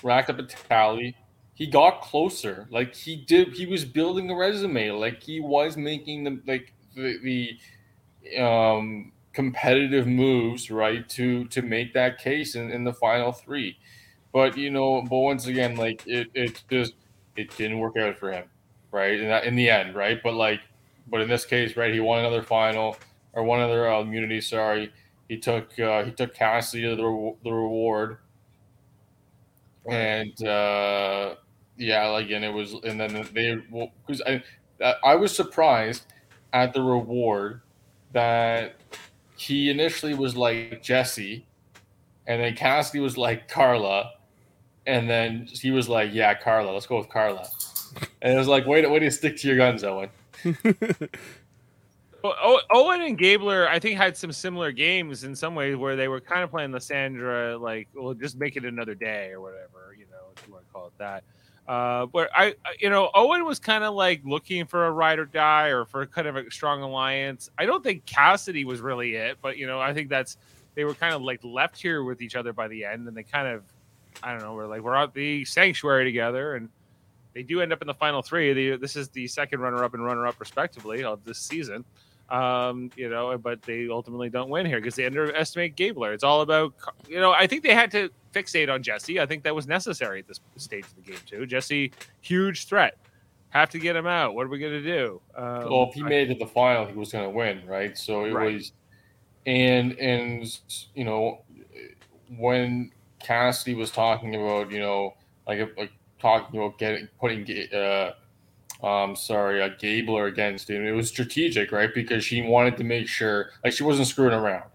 racked 0.02 0.30
up 0.30 0.40
a 0.40 0.44
tally. 0.44 1.16
He 1.54 1.68
got 1.68 2.02
closer. 2.02 2.68
Like 2.72 2.96
he 2.96 3.16
did. 3.16 3.54
He 3.54 3.68
was 3.68 3.86
building 3.86 4.32
a 4.32 4.36
resume. 4.36 4.90
Like 4.92 5.22
he 5.22 5.40
was 5.40 5.78
making 5.78 6.24
the 6.24 6.42
like 6.48 6.74
the 6.96 7.20
the 8.24 8.42
um, 8.42 9.12
competitive 9.34 10.08
moves 10.08 10.70
right 10.70 11.08
to 11.10 11.46
to 11.46 11.62
make 11.62 11.94
that 11.94 12.18
case 12.20 12.56
in, 12.56 12.72
in 12.72 12.84
the 12.84 12.94
final 12.94 13.32
three. 13.32 13.78
But 14.34 14.58
you 14.58 14.70
know, 14.70 15.02
but 15.02 15.18
once 15.20 15.48
again, 15.48 15.76
like 15.76 16.06
it 16.08 16.28
it 16.34 16.64
just 16.70 16.94
it 17.36 17.56
didn't 17.58 17.80
work 17.80 17.98
out 17.98 18.18
for 18.18 18.32
him, 18.32 18.46
right? 18.92 19.20
In 19.20 19.32
in 19.46 19.56
the 19.56 19.70
end, 19.70 19.96
right? 19.96 20.22
But 20.24 20.36
like 20.36 20.62
but 21.08 21.22
in 21.22 21.30
this 21.30 21.46
case, 21.46 21.76
right, 21.76 21.94
he 21.94 22.00
won 22.00 22.20
another 22.20 22.44
final 22.44 22.98
or 23.34 23.44
one 23.44 23.60
other 23.60 23.90
uh, 23.90 24.02
immunity. 24.02 24.42
Sorry, 24.42 24.92
he 25.28 25.38
took 25.38 25.78
uh, 25.80 26.04
he 26.04 26.12
took 26.12 26.34
Cassidy 26.34 26.84
to 26.84 26.96
the, 26.96 27.06
re- 27.06 27.36
the 27.44 27.52
reward, 27.52 28.18
and 29.90 30.44
uh, 30.46 31.36
yeah, 31.78 32.08
like 32.08 32.30
and 32.30 32.46
it 32.46 32.54
was, 32.54 32.74
and 32.84 33.00
then 33.00 33.28
they 33.34 33.56
because 34.06 34.22
I 34.26 34.44
I 35.04 35.16
was 35.16 35.36
surprised 35.36 36.06
at 36.54 36.74
the 36.74 36.82
reward 36.82 37.62
that 38.14 38.76
he 39.42 39.70
initially 39.70 40.14
was 40.14 40.36
like 40.36 40.84
Jesse, 40.84 41.46
and 42.28 42.42
then 42.42 42.56
Cassidy 42.56 43.00
was 43.00 43.18
like 43.18 43.48
Karla, 43.48 44.12
and 44.86 45.10
then 45.10 45.48
he 45.52 45.72
was 45.72 45.90
like, 45.90 46.12
yeah, 46.14 46.34
Karla, 46.36 46.72
let's 46.72 46.86
go 46.86 46.98
with 46.98 47.10
Karla, 47.10 47.48
and 48.22 48.34
it 48.34 48.38
was 48.38 48.48
like, 48.48 48.68
wait, 48.68 48.90
way 48.90 49.00
to 49.00 49.10
stick 49.10 49.38
to 49.38 49.48
your 49.48 49.58
guns, 49.58 49.84
Owen. 49.84 50.10
Well, 52.24 52.62
Owen 52.70 53.02
and 53.02 53.18
Gabler, 53.18 53.68
I 53.68 53.80
think, 53.80 53.98
had 53.98 54.16
some 54.16 54.32
similar 54.32 54.72
games 54.72 55.24
in 55.24 55.36
some 55.36 55.56
ways 55.56 55.76
where 55.76 55.96
they 55.96 56.08
were 56.08 56.22
kind 56.22 56.44
of 56.44 56.52
playing 56.52 56.72
Lysandra, 56.72 57.58
like, 57.58 57.88
well, 57.96 58.14
just 58.14 58.38
make 58.38 58.56
it 58.56 58.64
another 58.64 58.94
day 58.94 59.32
or 59.32 59.42
whatever, 59.42 59.96
you 59.98 60.06
know, 60.06 60.30
if 60.38 60.46
you 60.46 60.54
want 60.54 60.68
to 60.68 60.72
call 60.72 60.86
it 60.86 60.94
that. 61.00 61.24
Uh, 61.68 62.06
but 62.08 62.30
I, 62.36 62.56
you 62.80 62.90
know, 62.90 63.10
Owen 63.14 63.46
was 63.46 63.60
kind 63.60 63.84
of 63.84 63.94
like 63.94 64.22
looking 64.26 64.66
for 64.66 64.88
a 64.88 64.92
ride 64.92 65.20
or 65.20 65.26
die 65.26 65.68
or 65.68 65.86
for 65.86 66.06
kind 66.06 66.28
of 66.28 66.36
a 66.36 66.50
strong 66.52 66.82
alliance. 66.82 67.50
I 67.58 67.66
don't 67.66 67.84
think 67.84 68.06
Cassidy 68.06 68.66
was 68.66 68.82
really 68.82 69.16
it, 69.16 69.38
but 69.42 69.58
you 69.58 69.68
know, 69.68 69.80
I 69.80 69.94
think 69.94 70.10
that's 70.10 70.38
they 70.76 70.84
were 70.84 70.94
kind 70.94 71.14
of 71.14 71.22
like 71.22 71.44
left 71.44 71.82
here 71.82 72.04
with 72.04 72.22
each 72.22 72.36
other 72.36 72.52
by 72.52 72.68
the 72.68 72.84
end, 72.84 73.08
and 73.08 73.16
they 73.16 73.24
kind 73.24 73.48
of, 73.48 73.64
I 74.24 74.32
don't 74.32 74.42
know, 74.42 74.54
we're 74.54 74.68
like 74.68 74.82
we're 74.82 74.96
at 74.96 75.14
the 75.14 75.46
sanctuary 75.46 76.04
together, 76.04 76.56
and 76.56 76.70
they 77.34 77.44
do 77.44 77.62
end 77.62 77.72
up 77.72 77.82
in 77.82 77.88
the 77.88 77.94
final 77.94 78.22
three. 78.22 78.52
They, 78.54 78.76
this 78.76 78.96
is 78.96 79.10
the 79.10 79.28
second 79.28 79.62
runner-up 79.62 79.94
and 79.94 80.04
runner-up 80.04 80.40
respectively 80.40 81.04
of 81.04 81.24
this 81.24 81.38
season. 81.38 81.86
Um, 82.32 82.90
you 82.96 83.10
know, 83.10 83.38
but 83.38 83.62
they 83.62 83.90
ultimately 83.90 84.30
don't 84.30 84.50
win 84.50 84.66
here 84.66 84.80
because 84.80 84.96
they 84.96 85.06
underestimate 85.06 85.76
Gabler. 85.76 86.14
It's 86.14 86.24
all 86.24 86.40
about, 86.42 86.74
you 87.08 87.20
know, 87.20 87.34
I 87.34 87.46
think 87.46 87.62
they 87.62 87.74
had 87.74 87.92
to 87.92 88.10
fixate 88.34 88.72
on 88.74 88.82
Jesse. 88.82 89.20
I 89.20 89.26
think 89.26 89.44
that 89.44 89.54
was 89.54 89.68
necessary 89.68 90.20
at 90.20 90.28
this 90.30 90.40
stage 90.56 90.86
of 90.86 90.96
the 90.96 91.02
game 91.12 91.20
too. 91.26 91.46
Jesse, 91.46 91.92
huge 92.22 92.68
threat. 92.68 92.98
Have 93.50 93.70
to 93.72 93.80
get 93.80 93.98
him 93.98 94.08
out. 94.08 94.34
What 94.34 94.46
are 94.46 94.50
we 94.50 94.60
going 94.60 94.72
to 94.72 94.82
do? 94.82 95.22
Um, 95.36 95.70
well, 95.70 95.90
if 95.90 95.94
he 95.94 96.04
I- 96.04 96.08
made 96.08 96.32
it 96.32 96.36
to 96.36 96.40
the 96.40 96.50
final, 96.50 96.86
he 96.86 96.94
was 96.94 97.12
going 97.12 97.26
to 97.26 97.30
win, 97.36 97.66
right? 97.68 97.98
So 97.98 98.24
it 98.24 98.32
Right. 98.34 98.54
was, 98.56 98.72
and 99.46 99.92
and 100.00 100.60
you 100.96 101.04
know, 101.04 101.42
when 102.38 102.92
Cassidy 103.22 103.76
was 103.76 103.92
talking 103.92 104.36
about, 104.36 104.72
you 104.72 104.80
know, 104.80 105.16
like 105.48 105.78
like 105.78 105.92
talking 106.20 106.60
about 106.60 106.78
getting 106.78 107.10
putting, 107.20 107.46
uh, 107.74 108.14
um, 108.84 109.16
sorry, 109.16 109.62
uh, 109.62 109.70
Gabler 109.80 110.26
against 110.28 110.70
him, 110.70 110.86
it 110.86 110.92
was 110.92 111.08
strategic, 111.10 111.72
right? 111.72 111.94
Because 111.94 112.24
she 112.24 112.42
wanted 112.42 112.78
to 112.78 112.84
make 112.84 113.08
sure, 113.08 113.52
like, 113.64 113.74
she 113.74 113.84
wasn't 113.84 114.08
screwing 114.08 114.34
around, 114.34 114.70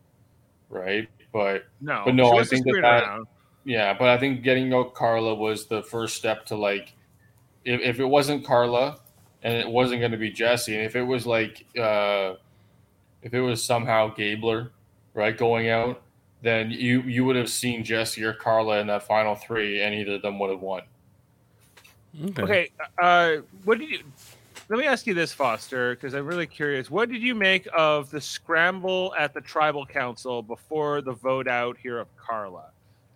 right? 0.70 1.09
But 1.32 1.64
no, 1.80 2.02
but 2.04 2.14
no, 2.14 2.38
I 2.38 2.44
think 2.44 2.64
that 2.66 2.80
that- 2.82 3.20
yeah, 3.64 3.92
but 3.98 4.09
I 4.09 4.16
think 4.16 4.42
getting 4.42 4.72
out 4.72 4.94
Karla 4.94 5.34
was 5.34 5.66
the 5.66 5.82
first 5.82 6.16
step 6.16 6.46
to 6.46 6.57
like, 6.57 6.94
if, 7.64 7.80
if 7.80 7.98
it 7.98 8.04
wasn't 8.04 8.44
Karla 8.44 9.00
and 9.42 9.54
it 9.54 9.68
wasn't 9.68 10.00
going 10.00 10.12
to 10.12 10.18
be 10.18 10.30
Jesse, 10.30 10.74
and 10.76 10.84
if 10.84 10.94
it 10.94 11.02
was 11.02 11.26
like, 11.26 11.66
uh, 11.76 12.34
if 13.22 13.34
it 13.34 13.40
was 13.40 13.62
somehow 13.62 14.14
Gabler, 14.14 14.70
right, 15.14 15.36
going 15.36 15.68
out, 15.68 16.00
then 16.42 16.70
you 16.70 17.02
you 17.02 17.24
would 17.24 17.34
have 17.34 17.48
seen 17.48 17.82
Jesse 17.82 18.22
or 18.22 18.32
Karla 18.32 18.78
in 18.78 18.86
that 18.86 19.02
final 19.02 19.34
three, 19.34 19.82
and 19.82 19.94
either 19.94 20.14
of 20.14 20.22
them 20.22 20.38
would 20.38 20.50
have 20.50 20.61
won. 20.61 20.82
Okay, 22.39 22.71
uh, 23.01 23.37
what 23.64 23.79
did 23.79 23.91
you? 23.91 24.01
Let 24.69 24.79
me 24.81 24.87
ask 24.87 25.07
you 25.07 25.14
this, 25.14 25.33
Foster, 25.33 25.95
because 25.95 26.14
I'm 26.14 26.27
really 26.27 26.47
curious. 26.47 26.91
What 26.91 27.09
did 27.09 27.23
you 27.23 27.35
make 27.35 27.69
of 27.77 28.11
the 28.11 28.21
scramble 28.21 29.14
at 29.17 29.33
the 29.33 29.41
tribal 29.41 29.87
council 29.87 30.43
before 30.43 31.01
the 31.03 31.12
vote 31.12 31.47
out 31.47 31.77
here 31.81 31.99
of 31.99 32.09
Karla, 32.17 32.71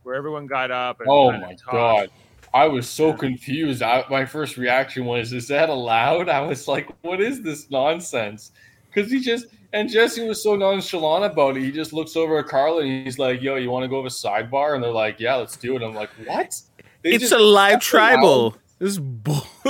where 0.04 0.14
everyone 0.14 0.46
got 0.46 0.70
up? 0.70 1.00
And 1.00 1.08
Oh 1.10 1.32
my 1.32 1.54
talked? 1.54 1.64
god. 1.72 2.10
I 2.52 2.66
was 2.66 2.88
so 2.88 3.12
confused. 3.12 3.80
I, 3.82 4.04
my 4.10 4.24
first 4.26 4.56
reaction 4.56 5.04
was, 5.06 5.32
"Is 5.32 5.48
that 5.48 5.68
allowed?" 5.68 6.28
I 6.28 6.40
was 6.40 6.66
like, 6.68 6.88
"What 7.02 7.20
is 7.20 7.42
this 7.42 7.70
nonsense?" 7.70 8.52
Because 8.92 9.10
he 9.10 9.20
just 9.20 9.46
and 9.72 9.88
Jesse 9.88 10.26
was 10.26 10.42
so 10.42 10.56
nonchalant 10.56 11.24
about 11.24 11.56
it. 11.56 11.62
He 11.62 11.70
just 11.70 11.92
looks 11.92 12.16
over 12.16 12.38
at 12.38 12.46
Karla 12.48 12.82
and 12.82 13.04
he's 13.04 13.18
like, 13.20 13.40
"Yo, 13.40 13.54
you 13.56 13.70
want 13.70 13.84
to 13.84 13.88
go 13.88 13.96
have 14.02 14.06
a 14.06 14.08
sidebar?" 14.08 14.74
And 14.74 14.82
they're 14.82 14.90
like, 14.90 15.20
"Yeah, 15.20 15.36
let's 15.36 15.56
do 15.56 15.76
it." 15.76 15.82
I'm 15.82 15.94
like, 15.94 16.10
"What?" 16.26 16.60
They 17.02 17.10
It's 17.12 17.22
just- 17.22 17.32
a 17.32 17.38
live 17.38 17.80
tribal. 17.80 18.46
allowed? 18.48 18.58
This 18.80 18.92
is 18.92 18.98
bull- 18.98 19.46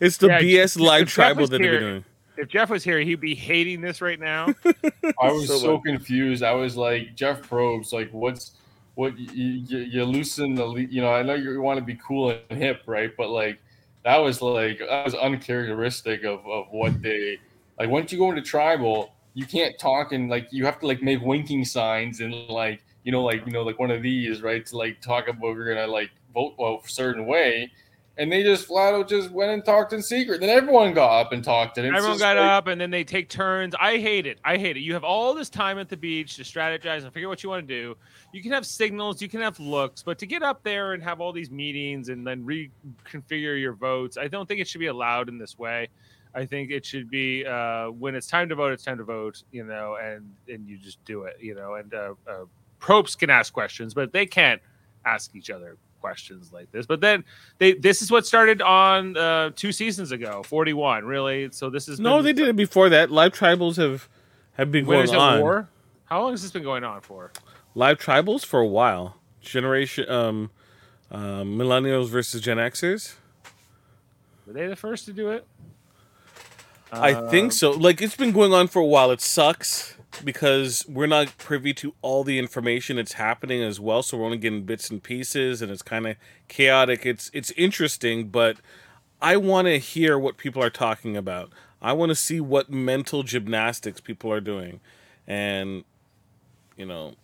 it's 0.00 0.16
the 0.18 0.26
Yeah, 0.26 0.40
BS 0.40 0.76
if 0.76 0.82
live 0.82 1.06
Jeff 1.06 1.14
tribal 1.14 1.40
was 1.42 1.50
that 1.50 1.58
they've 1.62 1.70
been 1.70 1.80
doing. 1.80 2.04
If 2.36 2.48
Jeff 2.48 2.68
was 2.68 2.82
here, 2.82 2.98
he'd 3.00 3.20
be 3.20 3.34
hating 3.34 3.80
this 3.80 4.00
right 4.02 4.18
now. 4.18 4.46
I 5.20 5.30
was 5.30 5.46
So 5.46 5.58
so, 5.58 5.78
confused. 5.78 6.42
I 6.42 6.52
was 6.52 6.76
like, 6.76 7.14
Jeff 7.14 7.48
Probst, 7.48 7.92
like, 7.92 8.10
what's 8.12 8.52
what 8.96 9.16
you, 9.18 9.44
you, 9.44 9.78
you 9.78 10.04
loosen 10.04 10.54
the, 10.56 10.64
le- 10.64 10.80
you 10.80 11.00
know, 11.00 11.12
I 11.12 11.22
know 11.22 11.34
you 11.34 11.60
want 11.62 11.78
to 11.78 11.84
be 11.84 11.94
cool 12.04 12.36
and 12.50 12.58
hip, 12.60 12.82
right? 12.86 13.10
But 13.16 13.30
like, 13.30 13.58
that 14.04 14.16
was 14.16 14.42
like, 14.42 14.80
that 14.80 15.04
was 15.04 15.14
uncharacteristic 15.14 16.24
of, 16.24 16.44
of 16.46 16.66
what 16.70 17.00
they, 17.00 17.38
like, 17.78 17.88
once 17.88 18.10
you 18.10 18.18
go 18.18 18.30
into 18.30 18.42
tribal, 18.42 19.12
you 19.34 19.46
can't 19.46 19.78
talk 19.78 20.12
and 20.12 20.28
like, 20.28 20.48
you 20.50 20.64
have 20.64 20.80
to 20.80 20.86
like 20.86 21.02
make 21.02 21.20
winking 21.20 21.64
signs 21.64 22.20
and 22.20 22.34
like, 22.48 22.82
you 23.04 23.12
know, 23.12 23.22
like, 23.22 23.46
you 23.46 23.52
know, 23.52 23.62
like 23.62 23.78
one 23.78 23.90
of 23.90 24.02
these, 24.02 24.42
right? 24.42 24.66
To 24.66 24.76
like 24.76 25.00
talk 25.00 25.28
about 25.28 25.40
we're 25.40 25.64
going 25.66 25.76
to 25.76 25.86
like 25.86 26.10
vote 26.34 26.54
well, 26.58 26.80
a 26.84 26.88
certain 26.88 27.26
way. 27.26 27.70
And 28.20 28.30
they 28.30 28.42
just 28.42 28.66
flat 28.66 28.92
out 28.92 29.08
just 29.08 29.30
went 29.30 29.50
and 29.50 29.64
talked 29.64 29.94
in 29.94 30.02
secret. 30.02 30.42
Then 30.42 30.50
everyone 30.50 30.92
got 30.92 31.20
up 31.22 31.32
and 31.32 31.42
talked. 31.42 31.78
And 31.78 31.86
it's 31.86 31.96
Everyone 31.96 32.18
got 32.18 32.36
like- 32.36 32.46
up 32.46 32.66
and 32.66 32.78
then 32.78 32.90
they 32.90 33.02
take 33.02 33.30
turns. 33.30 33.74
I 33.80 33.96
hate 33.96 34.26
it. 34.26 34.38
I 34.44 34.58
hate 34.58 34.76
it. 34.76 34.80
You 34.80 34.92
have 34.92 35.04
all 35.04 35.32
this 35.32 35.48
time 35.48 35.78
at 35.78 35.88
the 35.88 35.96
beach 35.96 36.36
to 36.36 36.42
strategize 36.42 37.02
and 37.02 37.10
figure 37.14 37.28
out 37.28 37.30
what 37.30 37.42
you 37.42 37.48
want 37.48 37.66
to 37.66 37.74
do. 37.74 37.96
You 38.34 38.42
can 38.42 38.52
have 38.52 38.66
signals, 38.66 39.22
you 39.22 39.28
can 39.30 39.40
have 39.40 39.58
looks, 39.58 40.02
but 40.02 40.18
to 40.18 40.26
get 40.26 40.42
up 40.42 40.62
there 40.62 40.92
and 40.92 41.02
have 41.02 41.22
all 41.22 41.32
these 41.32 41.50
meetings 41.50 42.10
and 42.10 42.26
then 42.26 42.44
reconfigure 42.44 43.58
your 43.58 43.72
votes, 43.72 44.18
I 44.18 44.28
don't 44.28 44.46
think 44.46 44.60
it 44.60 44.68
should 44.68 44.80
be 44.80 44.88
allowed 44.88 45.30
in 45.30 45.38
this 45.38 45.58
way. 45.58 45.88
I 46.34 46.44
think 46.44 46.70
it 46.70 46.84
should 46.84 47.10
be 47.10 47.46
uh, 47.46 47.86
when 47.90 48.14
it's 48.14 48.26
time 48.26 48.50
to 48.50 48.54
vote, 48.54 48.72
it's 48.72 48.84
time 48.84 48.98
to 48.98 49.04
vote, 49.04 49.42
you 49.50 49.64
know, 49.64 49.96
and 49.96 50.30
and 50.46 50.68
you 50.68 50.76
just 50.76 51.02
do 51.06 51.22
it, 51.22 51.38
you 51.40 51.54
know. 51.54 51.74
And 51.74 51.92
uh, 51.94 52.14
uh, 52.28 52.44
Probst 52.80 53.18
can 53.18 53.30
ask 53.30 53.52
questions, 53.52 53.94
but 53.94 54.12
they 54.12 54.26
can't 54.26 54.60
ask 55.06 55.34
each 55.34 55.48
other 55.50 55.76
questions 56.00 56.52
like 56.52 56.70
this. 56.72 56.86
But 56.86 57.00
then 57.00 57.24
they 57.58 57.74
this 57.74 58.02
is 58.02 58.10
what 58.10 58.26
started 58.26 58.62
on 58.62 59.16
uh, 59.16 59.50
two 59.54 59.72
seasons 59.72 60.12
ago, 60.12 60.42
forty 60.42 60.72
one, 60.72 61.04
really. 61.04 61.48
So 61.52 61.70
this 61.70 61.88
is 61.88 62.00
No, 62.00 62.22
they 62.22 62.32
did 62.32 62.48
it 62.48 62.56
before 62.56 62.88
that. 62.88 63.10
Live 63.10 63.32
tribals 63.32 63.76
have 63.76 64.08
have 64.54 64.72
been 64.72 64.84
going 64.84 65.14
on. 65.14 65.40
War. 65.40 65.68
How 66.06 66.22
long 66.22 66.32
has 66.32 66.42
this 66.42 66.50
been 66.50 66.64
going 66.64 66.82
on 66.84 67.00
for? 67.02 67.30
Live 67.74 67.98
tribals 67.98 68.44
for 68.44 68.60
a 68.60 68.66
while. 68.66 69.16
Generation 69.40 70.08
um, 70.10 70.50
um 71.10 71.56
millennials 71.56 72.08
versus 72.08 72.40
Gen 72.40 72.56
Xers. 72.56 73.14
Were 74.46 74.52
they 74.52 74.66
the 74.66 74.76
first 74.76 75.04
to 75.06 75.12
do 75.12 75.30
it? 75.30 75.46
I 76.92 77.12
Um, 77.12 77.30
think 77.30 77.52
so. 77.52 77.70
Like 77.70 78.02
it's 78.02 78.16
been 78.16 78.32
going 78.32 78.52
on 78.52 78.66
for 78.66 78.80
a 78.80 78.86
while. 78.86 79.10
It 79.12 79.20
sucks 79.20 79.96
because 80.24 80.84
we're 80.88 81.06
not 81.06 81.36
privy 81.38 81.72
to 81.74 81.94
all 82.02 82.24
the 82.24 82.38
information 82.38 82.96
that's 82.96 83.14
happening 83.14 83.62
as 83.62 83.80
well. 83.80 84.02
So 84.02 84.18
we're 84.18 84.24
only 84.24 84.38
getting 84.38 84.64
bits 84.64 84.90
and 84.90 85.02
pieces, 85.02 85.62
and 85.62 85.70
it's 85.70 85.82
kind 85.82 86.06
of 86.06 86.16
chaotic. 86.48 87.06
It's 87.06 87.30
it's 87.32 87.50
interesting, 87.52 88.28
but 88.28 88.58
I 89.22 89.36
want 89.36 89.66
to 89.66 89.78
hear 89.78 90.18
what 90.18 90.36
people 90.36 90.62
are 90.62 90.70
talking 90.70 91.16
about. 91.16 91.50
I 91.82 91.92
want 91.92 92.10
to 92.10 92.16
see 92.16 92.40
what 92.40 92.70
mental 92.70 93.22
gymnastics 93.22 94.00
people 94.00 94.32
are 94.32 94.40
doing, 94.40 94.80
and 95.26 95.84
you 96.76 96.86
know, 96.86 97.14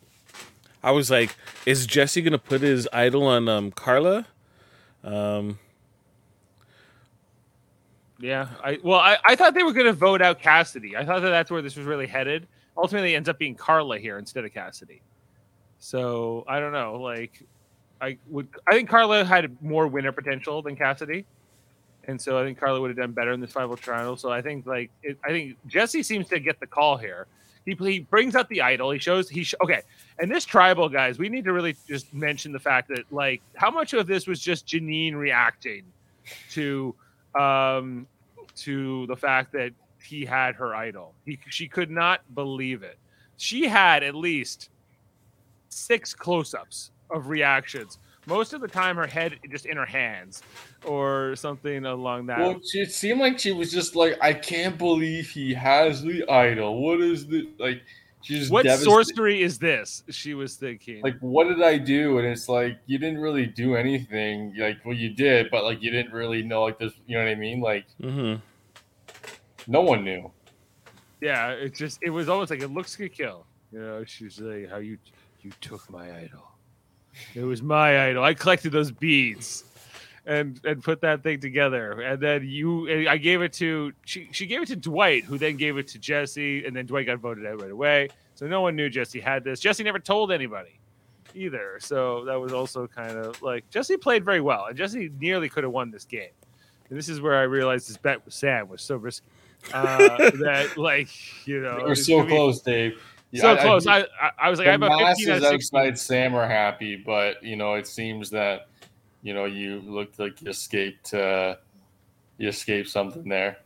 I 0.83 0.91
was 0.93 1.11
like, 1.11 1.37
is 1.67 1.87
Jesse 1.87 2.23
gonna 2.23 2.39
put 2.39 2.61
his 2.61 2.89
idol 2.93 3.27
on 3.27 3.49
um, 3.49 3.71
Karla? 3.73 4.27
Um, 5.05 5.59
Yeah, 8.19 8.49
I 8.65 8.79
well, 8.83 8.99
I, 8.99 9.19
I 9.25 9.37
thought 9.37 9.55
they 9.55 9.63
were 9.63 9.73
going 9.73 9.87
to 9.87 9.93
vote 9.93 10.23
out 10.23 10.41
Cassidy. 10.41 10.97
I 10.97 11.05
thought 11.05 11.21
that 11.21 11.31
that's 11.31 11.51
where 11.51 11.61
this 11.61 11.77
was 11.77 11.87
really 11.87 12.07
headed. 12.07 12.47
Ultimately, 12.77 13.15
ends 13.15 13.29
up 13.29 13.39
being 13.39 13.55
Karla 13.55 13.99
here 13.99 14.19
instead 14.19 14.45
of 14.45 14.53
Cassidy. 14.53 15.03
So 15.79 16.45
I 16.47 16.61
don't 16.61 16.73
know. 16.73 16.97
Like, 16.97 17.43
I 18.01 18.19
would. 18.29 18.49
I 18.67 18.73
think 18.73 18.89
Karla 18.89 19.25
had 19.25 19.57
more 19.63 19.87
winner 19.87 20.13
potential 20.13 20.63
than 20.63 20.77
Cassidy, 20.77 21.25
and 22.05 22.21
so 22.21 22.39
I 22.39 22.45
think 22.45 22.59
Karla 22.59 22.81
would 22.81 22.91
have 22.91 22.97
done 22.97 23.13
better 23.13 23.33
in 23.33 23.41
this 23.41 23.53
final 23.53 23.77
trial. 23.77 24.17
So 24.17 24.31
I 24.31 24.43
think 24.43 24.67
like 24.67 24.91
it, 25.03 25.19
I 25.25 25.29
think 25.29 25.57
Jesse 25.67 26.03
seems 26.03 26.29
to 26.29 26.39
get 26.39 26.61
the 26.61 26.67
call 26.67 26.97
here. 26.97 27.27
He, 27.65 27.75
he 27.75 28.01
brings 28.01 28.37
out 28.37 28.49
the 28.49 28.63
idol. 28.63 28.93
He 28.93 28.99
shows 28.99 29.29
he 29.29 29.43
sh- 29.43 29.55
okay. 29.63 29.83
And 30.21 30.31
this 30.31 30.45
tribal 30.45 30.89
guys, 30.89 31.19
we 31.19 31.29
need 31.29 31.45
to 31.45 31.53
really 31.53 31.75
just 31.87 32.15
mention 32.15 32.53
the 32.53 32.61
fact 32.61 32.89
that 32.89 33.11
like 33.11 33.43
how 33.57 33.71
much 33.71 33.93
of 33.93 34.07
this 34.07 34.27
was 34.27 34.41
just 34.41 34.67
Jeanine 34.67 35.15
reacting 35.15 35.83
to 36.53 36.95
um, 37.35 38.07
to 38.57 39.07
the 39.07 39.17
fact 39.17 39.53
that 39.53 39.73
he 40.03 40.25
had 40.25 40.55
her 40.57 40.75
idol. 40.75 41.15
He, 41.25 41.39
she 41.49 41.69
could 41.69 41.91
not 41.91 42.21
believe 42.35 42.83
it. 42.83 42.99
She 43.37 43.67
had 43.69 44.03
at 44.03 44.15
least 44.15 44.71
six 45.69 46.15
close-ups 46.15 46.91
of 47.11 47.29
reactions. 47.29 47.99
Most 48.27 48.53
of 48.55 48.61
the 48.61 48.69
time, 48.69 48.97
her 48.97 49.07
head 49.07 49.39
just 49.51 49.67
in 49.67 49.77
her 49.77 49.87
hands 49.87 50.43
or 50.85 51.37
something 51.37 51.85
along 51.87 52.27
that. 52.27 52.41
Well, 52.41 52.61
she- 52.69 52.81
it 52.81 52.91
seemed 52.93 53.21
like 53.21 53.39
she 53.39 53.53
was 53.53 53.71
just 53.71 53.95
like, 53.95 54.17
I 54.21 54.33
can't 54.33 54.77
believe 54.77 55.31
he 55.31 55.55
has 55.55 56.03
the 56.03 56.29
idol. 56.29 56.83
What 56.83 57.01
is 57.01 57.27
the 57.27 57.49
like? 57.59 57.83
She's 58.23 58.51
what 58.51 58.65
devastated. 58.65 58.91
sorcery 58.91 59.43
is 59.43 59.57
this? 59.61 60.03
She 60.11 60.35
was 60.35 60.57
thinking. 60.57 61.01
Like, 61.03 61.17
what 61.21 61.45
did 61.47 61.63
I 61.63 61.79
do? 61.79 62.19
And 62.19 62.27
it's 62.27 62.49
like 62.49 62.77
you 62.87 62.99
didn't 62.99 63.21
really 63.21 63.47
do 63.47 63.77
anything. 63.77 64.53
Like, 64.59 64.79
well, 64.85 64.97
you 64.97 65.11
did, 65.11 65.49
but 65.53 65.63
like 65.63 65.81
you 65.81 65.93
didn't 65.93 66.13
really 66.13 66.43
know. 66.43 66.65
Like 66.65 66.81
this, 66.81 66.93
you 67.07 67.17
know 67.17 67.23
what 67.25 67.31
I 67.31 67.37
mean? 67.37 67.61
Like, 67.61 67.85
mhm. 68.03 68.41
No 69.67 69.81
one 69.83 70.05
knew. 70.05 70.31
yeah, 71.21 71.51
it 71.51 71.75
just 71.75 71.99
it 72.03 72.11
was 72.11 72.29
almost 72.29 72.51
like 72.51 72.63
it 72.63 72.69
looks 72.69 72.99
a 73.01 73.09
kill. 73.09 73.47
You 73.73 73.81
know, 73.81 74.05
she's 74.05 74.41
like, 74.41 74.71
"How 74.71 74.79
you 74.79 74.99
you 75.43 75.53
took 75.61 75.89
my 75.91 76.17
idol? 76.17 76.51
It 77.35 77.45
was 77.45 77.63
my 77.63 78.09
idol. 78.09 78.23
I 78.25 78.35
collected 78.35 78.73
those 78.73 78.91
beads." 78.91 79.65
And, 80.29 80.61
and 80.65 80.83
put 80.83 81.01
that 81.03 81.23
thing 81.23 81.39
together, 81.39 82.01
and 82.01 82.21
then 82.21 82.43
you, 82.45 83.09
I 83.09 83.17
gave 83.17 83.43
it 83.43 83.53
to 83.55 83.93
she. 84.05 84.29
She 84.33 84.47
gave 84.47 84.61
it 84.61 84.67
to 84.67 84.75
Dwight, 84.75 85.23
who 85.23 85.39
then 85.39 85.57
gave 85.57 85.79
it 85.79 85.87
to 85.89 86.01
Jesse, 86.01 86.67
and 86.67 86.75
then 86.75 86.85
Dwight 86.85 87.07
got 87.07 87.19
voted 87.21 87.47
out 87.47 87.63
right 87.63 87.71
away. 87.71 88.09
So 88.35 88.49
no 88.49 88.61
one 88.61 88.75
knew 88.75 88.91
Jesse 88.91 89.21
had 89.21 89.45
this. 89.45 89.61
Jesse 89.61 89.85
never 89.85 90.01
told 90.01 90.33
anybody 90.33 90.81
either. 91.33 91.79
So 91.79 92.25
that 92.25 92.41
was 92.41 92.53
also 92.53 92.89
kind 92.89 93.17
of 93.17 93.41
like 93.41 93.71
Jesse 93.71 93.97
played 93.97 94.25
very 94.25 94.41
well, 94.41 94.67
and 94.67 94.77
Jesse 94.77 95.13
nearly 95.21 95.49
could 95.49 95.63
have 95.63 95.73
won 95.73 95.93
this 95.93 96.05
game. 96.05 96.31
And 96.91 96.99
this 96.99 97.09
is 97.09 97.21
where 97.21 97.37
I 97.37 97.43
realized 97.43 97.89
this 97.89 97.97
bet 97.97 98.25
with 98.25 98.35
Sam 98.35 98.69
was 98.69 98.83
so 98.83 98.97
risky. 98.97 99.29
Uh, 99.73 100.31
that 100.43 100.77
like 100.77 101.09
you 101.47 101.61
know, 101.61 101.83
We're 101.85 101.95
so 101.95 102.23
be 102.23 102.29
close, 102.31 102.61
Dave. 102.61 103.01
So 103.35 103.53
I- 103.53 103.57
close. 103.57 103.87
I, 103.87 104.01
I, 104.21 104.31
I 104.39 104.51
was 104.51 104.59
like, 104.59 104.69
I 104.69 104.73
have 104.73 104.81
the 104.81 104.87
a 104.87 105.15
15 105.15 105.31
out 105.31 105.37
of 105.39 105.45
outside 105.45 105.99
Sam 105.99 106.35
are 106.35 106.49
happy, 106.49 106.97
but 106.97 107.43
you 107.43 107.57
know, 107.57 107.75
it 107.75 107.87
seems 107.87 108.31
that 108.31 108.69
you 109.23 109.35
know 109.35 109.45
you 109.45 109.83
looked 109.85 110.19
like 110.19 110.41
you 110.41 110.51
escaped. 110.51 111.13
Uh, 111.13 111.57
you 112.39 112.49
escaped 112.49 112.89
something 112.89 113.29
there. 113.29 113.59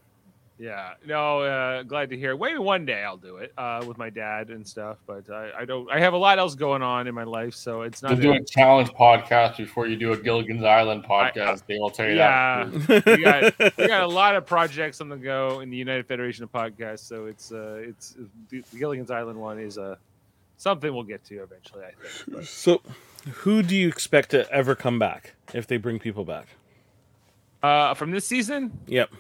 Yeah, 0.62 0.90
no, 1.06 1.40
uh, 1.40 1.82
glad 1.84 2.10
to 2.10 2.18
hear. 2.18 2.36
Maybe 2.36 2.58
one 2.58 2.84
day 2.84 3.02
I'll 3.02 3.16
do 3.16 3.36
it 3.36 3.50
uh, 3.56 3.82
with 3.88 3.96
my 3.96 4.10
dad 4.10 4.50
and 4.50 4.68
stuff, 4.68 4.98
but 5.06 5.30
I, 5.30 5.50
I 5.60 5.64
don't. 5.64 5.90
I 5.90 5.98
have 6.00 6.12
a 6.12 6.18
lot 6.18 6.38
else 6.38 6.54
going 6.54 6.82
on 6.82 7.06
in 7.06 7.14
my 7.14 7.24
life, 7.24 7.54
so 7.54 7.80
it's 7.80 8.00
To 8.00 8.08
not. 8.10 8.20
do 8.20 8.32
a 8.34 8.44
challenge 8.44 8.90
podcast 8.90 9.56
before 9.56 9.86
you 9.86 9.96
do 9.96 10.12
a 10.12 10.18
Gilligan's 10.18 10.62
Island 10.62 11.06
I- 11.08 11.30
podcast, 11.30 11.62
they 11.66 11.78
will 11.78 11.88
tell 11.88 12.06
you 12.10 12.16
yeah, 12.16 12.66
that. 12.70 13.06
we 13.06 13.22
got 13.24 13.76
we 13.78 13.86
got 13.88 14.02
a 14.02 14.06
lot 14.06 14.36
of 14.36 14.44
projects 14.44 15.00
on 15.00 15.08
the 15.08 15.16
go 15.16 15.60
in 15.60 15.70
the 15.70 15.78
United 15.78 16.06
Federation 16.06 16.44
of 16.44 16.52
Podcasts, 16.52 17.00
so 17.08 17.24
it's 17.24 17.52
uh, 17.52 17.80
it's 17.82 18.16
the 18.50 18.62
Gilligan's 18.78 19.10
Island 19.10 19.40
one 19.40 19.58
is 19.58 19.78
uh, 19.78 19.96
something 20.58 20.92
we'll 20.92 21.04
get 21.04 21.24
to 21.24 21.42
eventually. 21.42 21.84
I 21.84 21.92
think. 21.92 22.36
But, 22.36 22.44
So, 22.44 22.82
who 23.32 23.62
do 23.62 23.74
you 23.74 23.88
expect 23.88 24.28
to 24.32 24.46
ever 24.52 24.74
come 24.74 24.98
back 24.98 25.32
if 25.54 25.66
they 25.66 25.78
bring 25.78 25.98
people 25.98 26.26
back? 26.26 26.48
uh, 27.62 27.94
from 27.94 28.10
this 28.10 28.26
season, 28.26 28.78
Yep. 28.88 29.10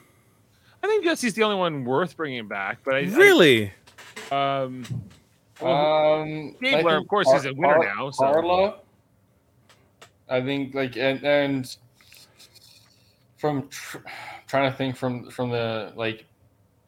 I 0.82 0.86
think 0.86 1.04
Jesse's 1.04 1.34
the 1.34 1.42
only 1.42 1.56
one 1.56 1.84
worth 1.84 2.16
bringing 2.16 2.48
back. 2.48 2.78
But 2.84 2.94
I 2.94 3.00
Really? 3.00 3.72
I, 4.30 4.62
um, 4.62 4.84
well, 5.60 5.74
Um, 6.22 6.56
I 6.60 6.64
Gabler, 6.64 6.90
think 6.92 7.02
of 7.02 7.08
course, 7.08 7.28
is 7.34 7.44
a 7.46 7.52
winner 7.54 7.78
now, 7.94 8.10
so- 8.10 8.24
Karla, 8.24 8.74
I 10.28 10.40
think 10.40 10.74
like 10.74 10.96
and 10.96 11.22
and 11.24 11.76
from 13.36 13.68
tr- 13.68 13.98
trying 14.46 14.70
to 14.70 14.76
think 14.76 14.96
from 14.96 15.28
from 15.30 15.50
the 15.50 15.92
like 15.96 16.24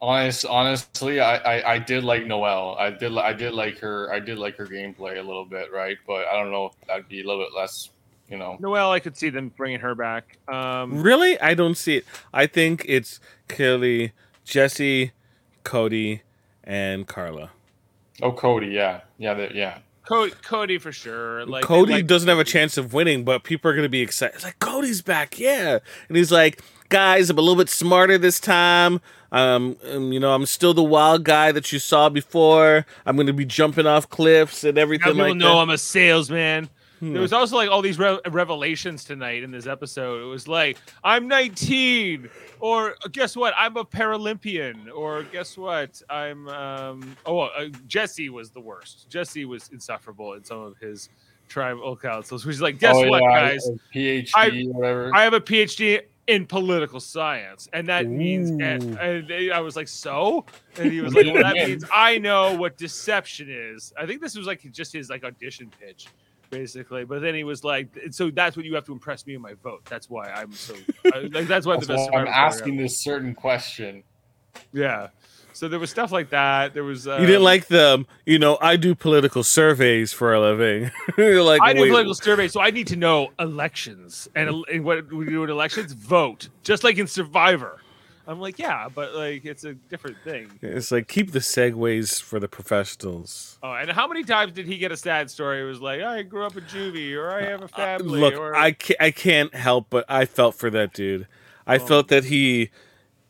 honest 0.01 0.45
honestly, 0.45 1.19
I, 1.19 1.35
I 1.37 1.73
I 1.73 1.79
did 1.79 2.03
like 2.03 2.25
Noelle. 2.25 2.75
I 2.79 2.89
did 2.89 3.17
I 3.17 3.33
did 3.33 3.53
like 3.53 3.79
her. 3.79 4.11
I 4.13 4.19
did 4.19 4.37
like 4.39 4.55
her 4.57 4.65
gameplay 4.65 5.17
a 5.19 5.21
little 5.21 5.45
bit, 5.45 5.71
right? 5.73 5.97
But 6.07 6.25
I 6.27 6.33
don't 6.41 6.51
know 6.51 6.67
if 6.67 6.87
that'd 6.87 7.09
be 7.09 7.21
a 7.21 7.27
little 7.27 7.43
bit 7.43 7.53
less. 7.53 7.89
You 8.29 8.37
know, 8.37 8.57
Noelle, 8.59 8.91
I 8.91 8.99
could 8.99 9.17
see 9.17 9.29
them 9.29 9.49
bringing 9.55 9.81
her 9.81 9.93
back. 9.95 10.37
Um, 10.47 11.01
Really? 11.03 11.39
I 11.39 11.53
don't 11.53 11.75
see 11.75 11.97
it. 11.97 12.05
I 12.33 12.47
think 12.47 12.85
it's 12.87 13.19
clearly 13.47 14.13
Jesse, 14.45 15.11
Cody, 15.63 16.21
and 16.63 17.07
Karla. 17.07 17.51
oh 18.21 18.31
Cody, 18.31 18.67
yeah, 18.67 19.01
yeah, 19.17 19.33
that, 19.33 19.53
yeah. 19.53 19.79
Cody, 20.07 20.33
Cody 20.41 20.77
for 20.77 20.91
sure. 20.91 21.45
Like 21.45 21.63
Cody 21.63 21.93
like- 21.93 22.07
doesn't 22.07 22.27
have 22.27 22.39
a 22.39 22.43
chance 22.43 22.77
of 22.77 22.93
winning, 22.93 23.23
but 23.23 23.43
people 23.43 23.69
are 23.69 23.73
going 23.73 23.83
to 23.85 23.89
be 23.89 24.01
excited. 24.01 24.35
It's 24.35 24.43
like 24.43 24.59
Cody's 24.59 25.01
back, 25.01 25.37
yeah, 25.39 25.79
and 26.07 26.17
he's 26.17 26.31
like, 26.31 26.61
guys, 26.89 27.29
I'm 27.29 27.37
a 27.37 27.41
little 27.41 27.57
bit 27.57 27.69
smarter 27.69 28.17
this 28.17 28.39
time. 28.39 29.01
Um, 29.31 29.77
um, 29.89 30.13
you 30.13 30.19
know, 30.19 30.33
I'm 30.33 30.45
still 30.45 30.73
the 30.73 30.83
wild 30.83 31.23
guy 31.23 31.51
that 31.51 31.71
you 31.71 31.79
saw 31.79 32.07
before. 32.09 32.85
I'm 33.05 33.15
going 33.15 33.27
to 33.27 33.33
be 33.33 33.45
jumping 33.45 33.87
off 33.87 34.07
cliffs 34.09 34.63
and 34.63 34.75
Now 34.75 34.81
everything 34.83 35.13
people 35.13 35.27
like 35.27 35.37
know 35.37 35.55
that. 35.55 35.61
I'm 35.61 35.69
a 35.71 35.77
salesman. 35.77 36.69
Hmm. 37.03 37.11
There 37.11 37.21
was 37.21 37.33
also 37.33 37.57
like 37.57 37.69
all 37.69 37.81
these 37.81 37.99
re- 37.99 38.19
revelations 38.29 39.03
tonight 39.03 39.43
in 39.43 39.51
this 39.51 39.67
episode. 39.67 40.23
It 40.23 40.27
was 40.27 40.47
like 40.47 40.77
I'm 41.03 41.27
19, 41.27 42.29
or 42.61 42.95
guess 43.11 43.35
what? 43.35 43.53
I'm 43.57 43.75
a 43.75 43.83
Paralympian, 43.83 44.89
or 44.93 45.23
guess 45.23 45.57
what? 45.57 46.01
I'm 46.09 46.47
um 46.47 47.17
oh 47.25 47.39
uh, 47.41 47.67
Jesse 47.87 48.29
was 48.29 48.51
the 48.51 48.61
worst. 48.61 49.09
Jesse 49.09 49.43
was 49.43 49.69
insufferable 49.73 50.33
in 50.35 50.45
some 50.45 50.59
of 50.59 50.77
his 50.77 51.09
tribal 51.49 51.97
councils. 51.97 52.45
Which 52.45 52.55
is 52.55 52.61
like, 52.61 52.79
guess 52.79 52.95
oh, 52.95 53.09
what, 53.09 53.21
yeah, 53.21 53.49
guys? 53.49 53.69
PhD 53.93 54.31
I- 54.35 54.63
whatever. 54.71 55.13
I 55.13 55.23
have 55.23 55.33
a 55.33 55.41
PhD 55.41 56.03
in 56.27 56.45
political 56.45 57.01
science, 57.01 57.67
and 57.73 57.85
that 57.89 58.07
means. 58.07 58.49
And, 58.49 58.97
and 58.97 59.51
I 59.51 59.59
was 59.59 59.75
like, 59.75 59.89
so, 59.89 60.45
and 60.77 60.89
he 60.89 61.01
was 61.01 61.13
like, 61.15 61.25
well, 61.25 61.43
that 61.43 61.55
means 61.55 61.83
I 61.93 62.17
know 62.17 62.55
what 62.55 62.77
deception 62.77 63.49
is. 63.49 63.91
I 63.99 64.05
think 64.05 64.21
this 64.21 64.37
was 64.37 64.47
like 64.47 64.61
just 64.71 64.93
his 64.93 65.09
like 65.09 65.25
audition 65.25 65.69
pitch, 65.81 66.07
basically. 66.53 67.05
But 67.05 67.21
then 67.21 67.35
he 67.35 67.43
was 67.43 67.63
like, 67.63 67.87
so 68.11 68.29
that's 68.31 68.55
what 68.55 68.65
you 68.65 68.75
have 68.75 68.85
to 68.85 68.91
impress 68.93 69.25
me 69.25 69.35
in 69.35 69.41
my 69.41 69.53
vote. 69.55 69.83
That's 69.85 70.09
why 70.09 70.29
I'm 70.29 70.51
so. 70.53 70.75
I- 71.13 71.29
like 71.31 71.47
that's 71.47 71.65
why 71.65 71.75
That's 71.75 71.87
the 71.87 71.95
best. 71.95 72.11
why 72.11 72.21
I'm 72.21 72.27
asking 72.27 72.77
this 72.77 72.97
certain 72.99 73.33
question. 73.35 74.03
Yeah. 74.71 75.07
So 75.55 75.67
there 75.67 75.79
was 75.79 75.91
stuff 75.91 76.11
like 76.11 76.31
that. 76.31 76.73
There 76.73 76.83
was. 76.83 77.07
Uh, 77.07 77.17
you 77.19 77.27
didn't 77.27 77.43
like 77.43 77.67
the, 77.67 78.05
you 78.25 78.39
know, 78.39 78.57
I 78.59 78.75
do 78.75 78.95
political 78.95 79.43
surveys 79.43 80.11
for 80.11 80.33
a 80.33 80.41
living. 80.41 80.89
You're 81.17 81.43
like, 81.43 81.61
I 81.61 81.73
do 81.73 81.81
wait, 81.81 81.89
political 81.89 82.15
surveys, 82.15 82.53
so 82.53 82.59
I 82.59 82.71
need 82.71 82.87
to 82.87 82.95
know 82.95 83.29
elections 83.39 84.27
and, 84.35 84.65
and 84.71 84.83
what 84.83 85.11
we 85.13 85.25
do 85.27 85.43
in 85.43 85.51
elections. 85.51 85.93
Vote, 85.93 86.49
just 86.63 86.83
like 86.83 86.97
in 86.97 87.05
Survivor. 87.05 87.79
I'm 88.27 88.39
like, 88.39 88.57
yeah, 88.57 88.87
but 88.93 89.13
like 89.15 89.43
it's 89.45 89.63
a 89.65 89.73
different 89.73 90.17
thing. 90.23 90.49
It's 90.61 90.91
like 90.91 91.07
keep 91.07 91.31
the 91.31 91.39
segues 91.39 92.21
for 92.21 92.39
the 92.39 92.47
professionals. 92.47 93.57
Oh, 93.61 93.73
and 93.73 93.91
how 93.91 94.07
many 94.07 94.23
times 94.23 94.53
did 94.53 94.65
he 94.65 94.77
get 94.77 94.91
a 94.91 94.97
sad 94.97 95.29
story? 95.29 95.61
It 95.61 95.65
was 95.65 95.81
like, 95.81 96.01
I 96.01 96.21
grew 96.23 96.45
up 96.45 96.55
in 96.55 96.63
juvie, 96.63 97.15
or 97.15 97.31
I 97.31 97.43
have 97.43 97.61
a 97.61 97.65
uh, 97.65 97.67
family. 97.67 98.19
Look, 98.21 98.35
or, 98.35 98.55
I 98.55 98.71
can't, 98.71 99.01
I 99.01 99.11
can't 99.11 99.53
help 99.53 99.87
but 99.89 100.05
I 100.07 100.25
felt 100.25 100.55
for 100.55 100.69
that 100.69 100.93
dude. 100.93 101.27
I 101.67 101.75
Oh. 101.77 101.79
felt 101.85 102.07
that 102.09 102.25
he, 102.25 102.69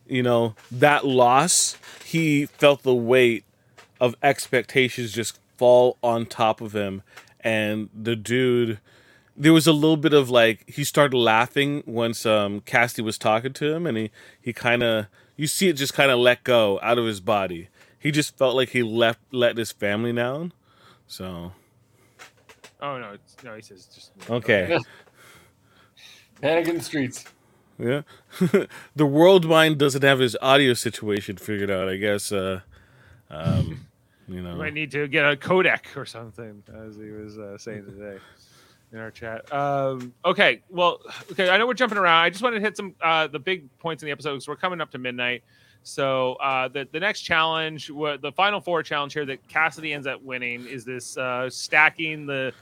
you 0.07 0.21
know, 0.23 0.55
that 0.71 1.05
loss, 1.05 1.77
he 2.05 2.45
felt 2.45 2.83
the 2.83 2.93
weight 2.93 3.45
of 3.99 4.15
expectations 4.21 5.11
just 5.11 5.39
fall 5.57 5.97
on 6.03 6.25
top 6.25 6.61
of 6.61 6.73
him. 6.73 7.01
And 7.39 7.89
the 7.93 8.15
dude, 8.15 8.79
there 9.35 9.53
was 9.53 9.67
a 9.67 9.73
little 9.73 9.97
bit 9.97 10.13
of 10.13 10.29
like, 10.29 10.69
he 10.69 10.83
started 10.83 11.17
laughing 11.17 11.83
once 11.85 12.25
um, 12.25 12.61
Cassidy 12.61 13.01
was 13.01 13.17
talking 13.17 13.53
to 13.53 13.73
him, 13.73 13.87
and 13.87 13.97
he, 13.97 14.11
he 14.39 14.53
kind 14.53 14.83
of, 14.83 15.07
you 15.35 15.47
see 15.47 15.69
it 15.69 15.73
just 15.73 15.93
kind 15.93 16.11
of 16.11 16.19
let 16.19 16.43
go 16.43 16.79
out 16.81 16.97
of 16.97 17.05
his 17.05 17.19
body. 17.19 17.69
He 17.97 18.11
just 18.11 18.37
felt 18.37 18.55
like 18.55 18.69
he 18.69 18.83
left, 18.83 19.19
let 19.31 19.57
his 19.57 19.71
family 19.71 20.13
down. 20.13 20.53
So, 21.07 21.53
oh 22.81 22.97
no, 22.97 23.11
it's, 23.13 23.35
no, 23.43 23.55
he 23.55 23.61
says 23.61 23.85
just 23.85 24.11
okay. 24.29 24.77
Panic 26.41 26.67
in 26.67 26.77
the 26.77 26.83
streets. 26.83 27.25
Yeah. 27.79 28.01
the 28.95 29.05
world 29.05 29.45
mind 29.45 29.77
doesn't 29.77 30.03
have 30.03 30.19
his 30.19 30.37
audio 30.41 30.73
situation 30.73 31.37
figured 31.37 31.71
out, 31.71 31.89
I 31.89 31.97
guess. 31.97 32.31
Uh, 32.31 32.61
um, 33.29 33.87
you 34.27 34.35
You 34.35 34.41
know. 34.41 34.55
might 34.55 34.73
need 34.73 34.91
to 34.91 35.07
get 35.07 35.25
a 35.25 35.35
codec 35.35 35.95
or 35.95 36.05
something, 36.05 36.63
as 36.73 36.97
he 36.97 37.09
was 37.09 37.37
uh, 37.37 37.57
saying 37.57 37.85
today 37.85 38.19
in 38.93 38.99
our 38.99 39.11
chat. 39.11 39.51
Um, 39.51 40.13
okay, 40.23 40.61
well, 40.69 40.99
okay, 41.31 41.49
I 41.49 41.57
know 41.57 41.67
we're 41.67 41.73
jumping 41.73 41.97
around. 41.97 42.23
I 42.23 42.29
just 42.29 42.43
wanted 42.43 42.57
to 42.57 42.61
hit 42.61 42.77
some 42.77 42.95
uh, 43.01 43.27
the 43.27 43.39
big 43.39 43.67
points 43.79 44.03
in 44.03 44.05
the 44.05 44.11
episode 44.11 44.33
because 44.33 44.47
we're 44.47 44.55
coming 44.55 44.79
up 44.79 44.91
to 44.91 44.97
midnight. 44.97 45.43
So 45.81 46.35
uh, 46.35 46.69
the 46.69 46.87
the 46.91 46.99
next 46.99 47.21
challenge, 47.21 47.87
the 47.87 48.31
final 48.35 48.61
four 48.61 48.83
challenge 48.83 49.13
here 49.13 49.25
that 49.25 49.45
Cassidy 49.49 49.93
ends 49.93 50.07
up 50.07 50.21
winning 50.21 50.65
is 50.65 50.85
this 50.85 51.17
uh, 51.17 51.49
stacking 51.49 52.25
the, 52.25 52.53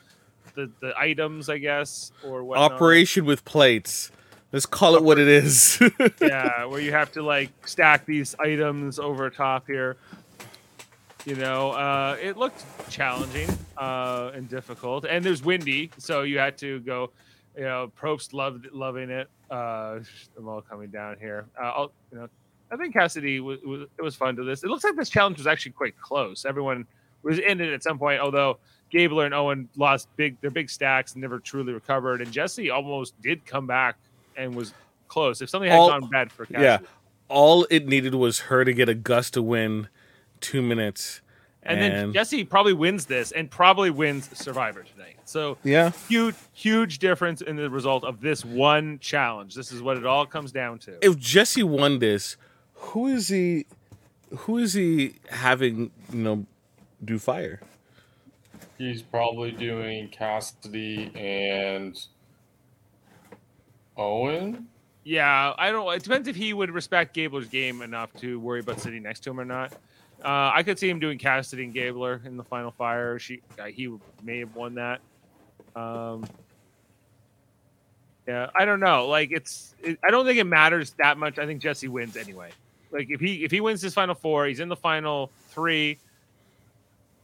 the 0.55 0.71
the 0.79 0.97
items, 0.97 1.49
I 1.49 1.59
guess, 1.59 2.11
or 2.23 2.43
what? 2.43 2.57
Operation 2.57 3.25
with 3.25 3.45
plates. 3.45 4.11
Let's 4.51 4.65
call 4.65 4.95
it 4.95 5.03
what 5.03 5.17
it 5.17 5.29
is. 5.29 5.81
yeah, 6.21 6.65
where 6.65 6.81
you 6.81 6.91
have 6.91 7.11
to 7.13 7.21
like 7.21 7.51
stack 7.67 8.05
these 8.05 8.35
items 8.39 8.99
over 8.99 9.29
top 9.29 9.67
here. 9.67 9.97
You 11.25 11.35
know, 11.35 11.71
uh, 11.71 12.17
it 12.19 12.35
looked 12.37 12.63
challenging 12.89 13.47
uh, 13.77 14.31
and 14.33 14.49
difficult, 14.49 15.05
and 15.05 15.23
there's 15.23 15.43
windy, 15.43 15.91
so 15.97 16.23
you 16.23 16.39
had 16.39 16.57
to 16.59 16.79
go. 16.79 17.11
You 17.55 17.63
know, 17.63 17.91
Probst 17.99 18.33
loved 18.33 18.67
loving 18.71 19.09
it. 19.09 19.29
Uh, 19.49 19.99
I'm 20.37 20.47
all 20.47 20.61
coming 20.61 20.89
down 20.89 21.17
here. 21.19 21.45
Uh, 21.61 21.65
I'll, 21.65 21.91
you 22.11 22.19
know, 22.19 22.29
I 22.71 22.77
think 22.77 22.93
Cassidy 22.93 23.39
was, 23.41 23.59
was 23.61 23.81
it 23.81 24.01
was 24.01 24.15
fun 24.15 24.35
to 24.37 24.43
this. 24.43 24.63
It 24.63 24.69
looks 24.69 24.83
like 24.83 24.95
this 24.95 25.09
challenge 25.09 25.37
was 25.37 25.47
actually 25.47 25.73
quite 25.73 25.99
close. 25.99 26.45
Everyone 26.45 26.87
was 27.23 27.37
in 27.39 27.59
it 27.59 27.71
at 27.71 27.83
some 27.83 27.99
point, 27.99 28.21
although 28.21 28.57
Gabler 28.89 29.25
and 29.25 29.33
Owen 29.33 29.69
lost 29.75 30.07
big 30.15 30.39
their 30.41 30.49
big 30.49 30.69
stacks 30.69 31.13
and 31.13 31.21
never 31.21 31.39
truly 31.39 31.73
recovered, 31.73 32.21
and 32.21 32.31
Jesse 32.31 32.69
almost 32.69 33.19
did 33.21 33.45
come 33.45 33.67
back 33.67 33.97
and 34.37 34.55
was 34.55 34.73
close. 35.07 35.41
If 35.41 35.49
something 35.49 35.69
had 35.69 35.77
All- 35.77 35.89
gone 35.89 36.09
bad 36.09 36.31
for 36.31 36.45
Cassidy, 36.45 36.63
yeah. 36.63 36.79
All 37.27 37.65
it 37.69 37.87
needed 37.87 38.15
was 38.15 38.39
her 38.39 38.65
to 38.65 38.73
get 38.73 38.89
a 38.89 38.93
gust 38.93 39.35
to 39.35 39.41
win 39.41 39.87
two 40.41 40.61
minutes. 40.61 41.21
and, 41.63 41.79
then 41.79 42.13
Jesse 42.13 42.43
probably 42.43 42.73
wins 42.73 43.05
this 43.05 43.31
and 43.31 43.49
probably 43.49 43.89
wins 43.89 44.29
Survivor 44.37 44.83
tonight. 44.83 45.17
So 45.25 45.57
yeah. 45.63 45.91
huge, 46.09 46.35
huge 46.53 46.99
difference 46.99 47.41
in 47.41 47.55
the 47.55 47.69
result 47.69 48.03
of 48.03 48.19
this 48.19 48.43
one 48.43 48.99
challenge. 48.99 49.55
This 49.55 49.71
is 49.71 49.81
what 49.81 49.97
it 49.97 50.05
all 50.05 50.25
comes 50.25 50.51
down 50.51 50.79
to. 50.79 50.97
If 51.05 51.17
Jesse 51.17 51.63
won 51.63 51.99
this, 51.99 52.35
who 52.73 53.07
is 53.07 53.27
he 53.27 53.65
who 54.35 54.57
is 54.57 54.73
he 54.73 55.15
having, 55.29 55.91
you 56.11 56.19
know, 56.19 56.45
do 57.03 57.19
fire? 57.19 57.61
He's 58.77 59.01
probably 59.01 59.51
doing 59.51 60.07
Cassidy 60.09 61.11
and 61.15 61.99
Owen. 63.97 64.67
Yeah, 65.03 65.53
I 65.57 65.71
don't. 65.71 65.91
It 65.93 66.03
depends 66.03 66.27
if 66.27 66.35
he 66.35 66.53
would 66.53 66.71
respect 66.71 67.15
Gabler's 67.15 67.47
game 67.47 67.81
enough 67.81 68.13
to 68.15 68.39
worry 68.39 68.59
about 68.59 68.79
sitting 68.79 69.03
next 69.03 69.21
to 69.21 69.31
him 69.31 69.39
or 69.39 69.45
not. 69.45 69.73
Uh, 70.23 70.51
I 70.53 70.63
could 70.63 70.77
see 70.77 70.89
him 70.89 70.99
doing 70.99 71.17
Cassidy 71.17 71.63
and 71.63 71.73
Gabler 71.73 72.21
in 72.25 72.37
the 72.37 72.43
final 72.43 72.71
fire. 72.71 73.17
She, 73.17 73.41
uh, 73.59 73.65
he 73.65 73.91
may 74.23 74.39
have 74.39 74.55
won 74.55 74.75
that. 74.75 75.01
Um, 75.75 76.25
yeah, 78.27 78.49
I 78.53 78.65
don't 78.65 78.79
know. 78.79 79.07
Like 79.07 79.31
it's, 79.31 79.75
it, 79.81 79.97
I 80.03 80.11
don't 80.11 80.25
think 80.25 80.37
it 80.37 80.45
matters 80.45 80.93
that 80.99 81.17
much. 81.17 81.39
I 81.39 81.45
think 81.45 81.61
Jesse 81.61 81.87
wins 81.87 82.17
anyway. 82.17 82.51
Like 82.91 83.09
if 83.09 83.19
he 83.19 83.43
if 83.43 83.51
he 83.51 83.61
wins 83.61 83.81
his 83.81 83.93
final 83.93 84.15
four, 84.15 84.45
he's 84.45 84.59
in 84.59 84.69
the 84.69 84.75
final 84.75 85.31
three. 85.49 85.97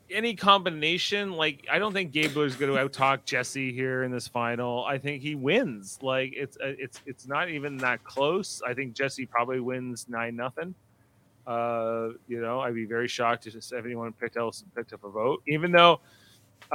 Any 0.10 0.34
combination, 0.36 1.34
like 1.34 1.68
I 1.70 1.80
don't 1.80 1.92
think 1.92 2.14
Gabler's 2.14 2.56
going 2.56 2.74
to 2.74 2.82
outtalk 2.82 3.26
Jesse 3.26 3.74
here 3.74 4.04
in 4.04 4.12
this 4.12 4.28
final. 4.28 4.86
I 4.86 4.98
think 4.98 5.22
he 5.22 5.36
wins. 5.36 6.00
Like 6.02 6.34
it's 6.36 6.56
uh, 6.58 6.74
it's 6.80 7.02
it's 7.06 7.28
not 7.28 7.50
even 7.50 7.78
that 7.78 8.04
close. 8.06 8.62
I 8.66 8.74
think 8.74 8.94
Jesse 8.94 9.26
probably 9.26 9.60
wins 9.60 10.06
nine 10.08 10.36
nothing. 10.36 10.74
Uh, 11.48 12.10
you 12.28 12.42
know, 12.42 12.60
I'd 12.60 12.76
be 12.76 12.86
very 12.86 13.08
shocked 13.08 13.48
if 13.48 13.74
anyone 13.74 14.12
picked 14.12 14.36
else 14.36 14.66
picked 14.76 14.92
up 14.92 15.06
a 15.06 15.10
vote, 15.10 15.42
even 15.48 15.72
though, 15.72 16.02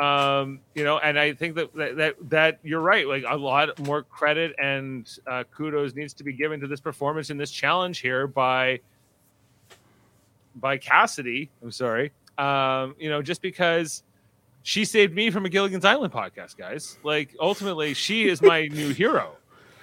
um, 0.00 0.60
you 0.74 0.82
know, 0.82 0.98
and 0.98 1.18
I 1.18 1.34
think 1.34 1.56
that 1.56 1.74
that 1.74 1.96
that, 1.96 2.30
that 2.30 2.58
you're 2.62 2.80
right. 2.80 3.06
Like 3.06 3.24
a 3.28 3.36
lot 3.36 3.78
more 3.80 4.02
credit 4.02 4.54
and 4.58 5.06
uh, 5.26 5.44
kudos 5.54 5.94
needs 5.94 6.14
to 6.14 6.24
be 6.24 6.32
given 6.32 6.58
to 6.60 6.66
this 6.66 6.80
performance 6.80 7.28
in 7.28 7.36
this 7.36 7.50
challenge 7.50 7.98
here 7.98 8.26
by 8.26 8.80
by 10.56 10.78
Cassidy. 10.78 11.50
I'm 11.62 11.70
sorry. 11.70 12.12
Um, 12.38 12.94
you 12.98 13.10
know, 13.10 13.20
just 13.20 13.42
because 13.42 14.02
she 14.62 14.86
saved 14.86 15.14
me 15.14 15.30
from 15.30 15.44
a 15.44 15.50
Gilligan's 15.50 15.84
Island 15.84 16.14
podcast, 16.14 16.56
guys. 16.56 16.98
Like 17.02 17.36
ultimately, 17.38 17.92
she 17.92 18.26
is 18.26 18.40
my 18.40 18.66
new 18.72 18.94
hero, 18.94 19.36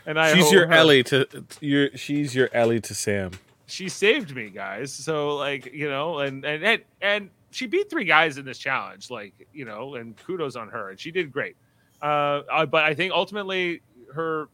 and 0.08 0.20
I 0.20 0.34
she's 0.34 0.52
your 0.52 0.72
Ellie 0.72 1.04
to 1.04 1.28
your. 1.62 1.96
She's 1.96 2.34
your 2.34 2.50
Ellie 2.54 2.82
to 2.82 2.96
Sam. 2.96 3.32
She 3.70 3.90
saved 3.90 4.36
me, 4.36 4.50
guys. 4.50 4.92
So 4.92 5.36
like 5.36 5.74
you 5.74 5.90
know, 5.90 6.20
and 6.20 6.46
and 6.46 6.64
and, 6.64 6.82
and 7.02 7.30
she 7.52 7.68
beat 7.68 7.90
three 7.90 8.06
guys 8.06 8.38
in 8.38 8.46
this 8.46 8.58
challenge. 8.58 9.10
Like 9.10 9.34
you 9.54 9.66
know, 9.66 9.96
and 9.96 10.16
kudos 10.18 10.56
on 10.56 10.70
her, 10.70 10.90
and 10.90 11.00
she 11.00 11.12
did 11.12 11.32
great. 11.32 11.56
Uh, 12.02 12.42
uh, 12.52 12.66
but 12.66 12.84
I 12.84 12.94
think 12.94 13.14
ultimately 13.14 13.82
her 14.14 14.48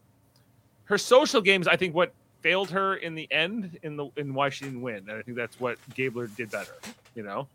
her 0.84 0.98
social 0.98 1.40
games. 1.40 1.66
I 1.66 1.76
think 1.76 1.94
what 1.94 2.12
failed 2.42 2.70
her 2.70 2.94
in 2.94 3.14
the 3.14 3.26
end 3.30 3.78
in 3.82 3.96
the 3.96 4.08
in 4.16 4.34
why 4.34 4.50
she 4.50 4.64
didn't 4.64 4.82
win, 4.82 5.08
and 5.08 5.12
I 5.12 5.22
think 5.22 5.36
that's 5.36 5.58
what 5.58 5.78
Gabler 5.94 6.26
did 6.26 6.50
better. 6.50 6.74
You 7.14 7.22
know. 7.22 7.48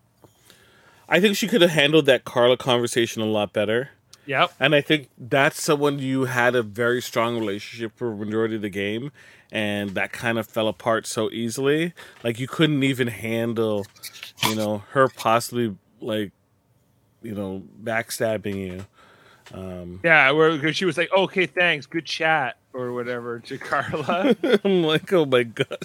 I 1.08 1.20
think 1.20 1.36
she 1.36 1.48
could 1.48 1.62
have 1.62 1.72
handled 1.72 2.06
that 2.06 2.24
Karla 2.24 2.56
conversation 2.56 3.22
a 3.22 3.26
lot 3.26 3.52
better. 3.52 3.90
Yep. 4.26 4.54
And 4.60 4.74
I 4.74 4.82
think 4.82 5.10
that's 5.18 5.62
someone 5.62 6.00
you 6.00 6.26
had 6.26 6.56
a 6.56 6.64
very 6.64 7.02
strong 7.02 7.38
relationship 7.38 7.92
for 7.98 8.16
majority 8.16 8.56
of 8.56 8.62
the 8.62 8.70
game, 8.70 9.12
and 9.52 9.92
that 9.92 10.12
kind 10.12 10.40
of 10.40 10.48
fell 10.48 10.68
apart 10.68 11.06
so 11.06 11.30
easily. 11.32 11.94
Like 12.24 12.40
you 12.40 12.48
couldn't 12.48 12.84
even 12.84 13.08
handle, 13.08 13.86
you 14.48 14.56
know, 14.56 14.84
her 14.92 15.08
possibly 15.10 15.76
like, 16.00 16.32
you 17.22 17.34
know, 17.36 17.64
backstabbing 17.84 18.56
you. 18.56 18.86
Um, 19.54 20.00
Yeah, 20.04 20.32
where 20.32 20.72
she 20.74 20.86
was 20.86 20.98
like, 20.98 21.12
"Okay, 21.12 21.46
thanks, 21.46 21.86
good 21.86 22.06
chat," 22.06 22.56
or 22.74 22.94
whatever 22.94 23.40
to 23.40 23.58
Karla. 23.60 24.36
I'm 24.64 24.84
like, 24.84 25.12
oh 25.12 25.26
my 25.26 25.44
god. 25.44 25.78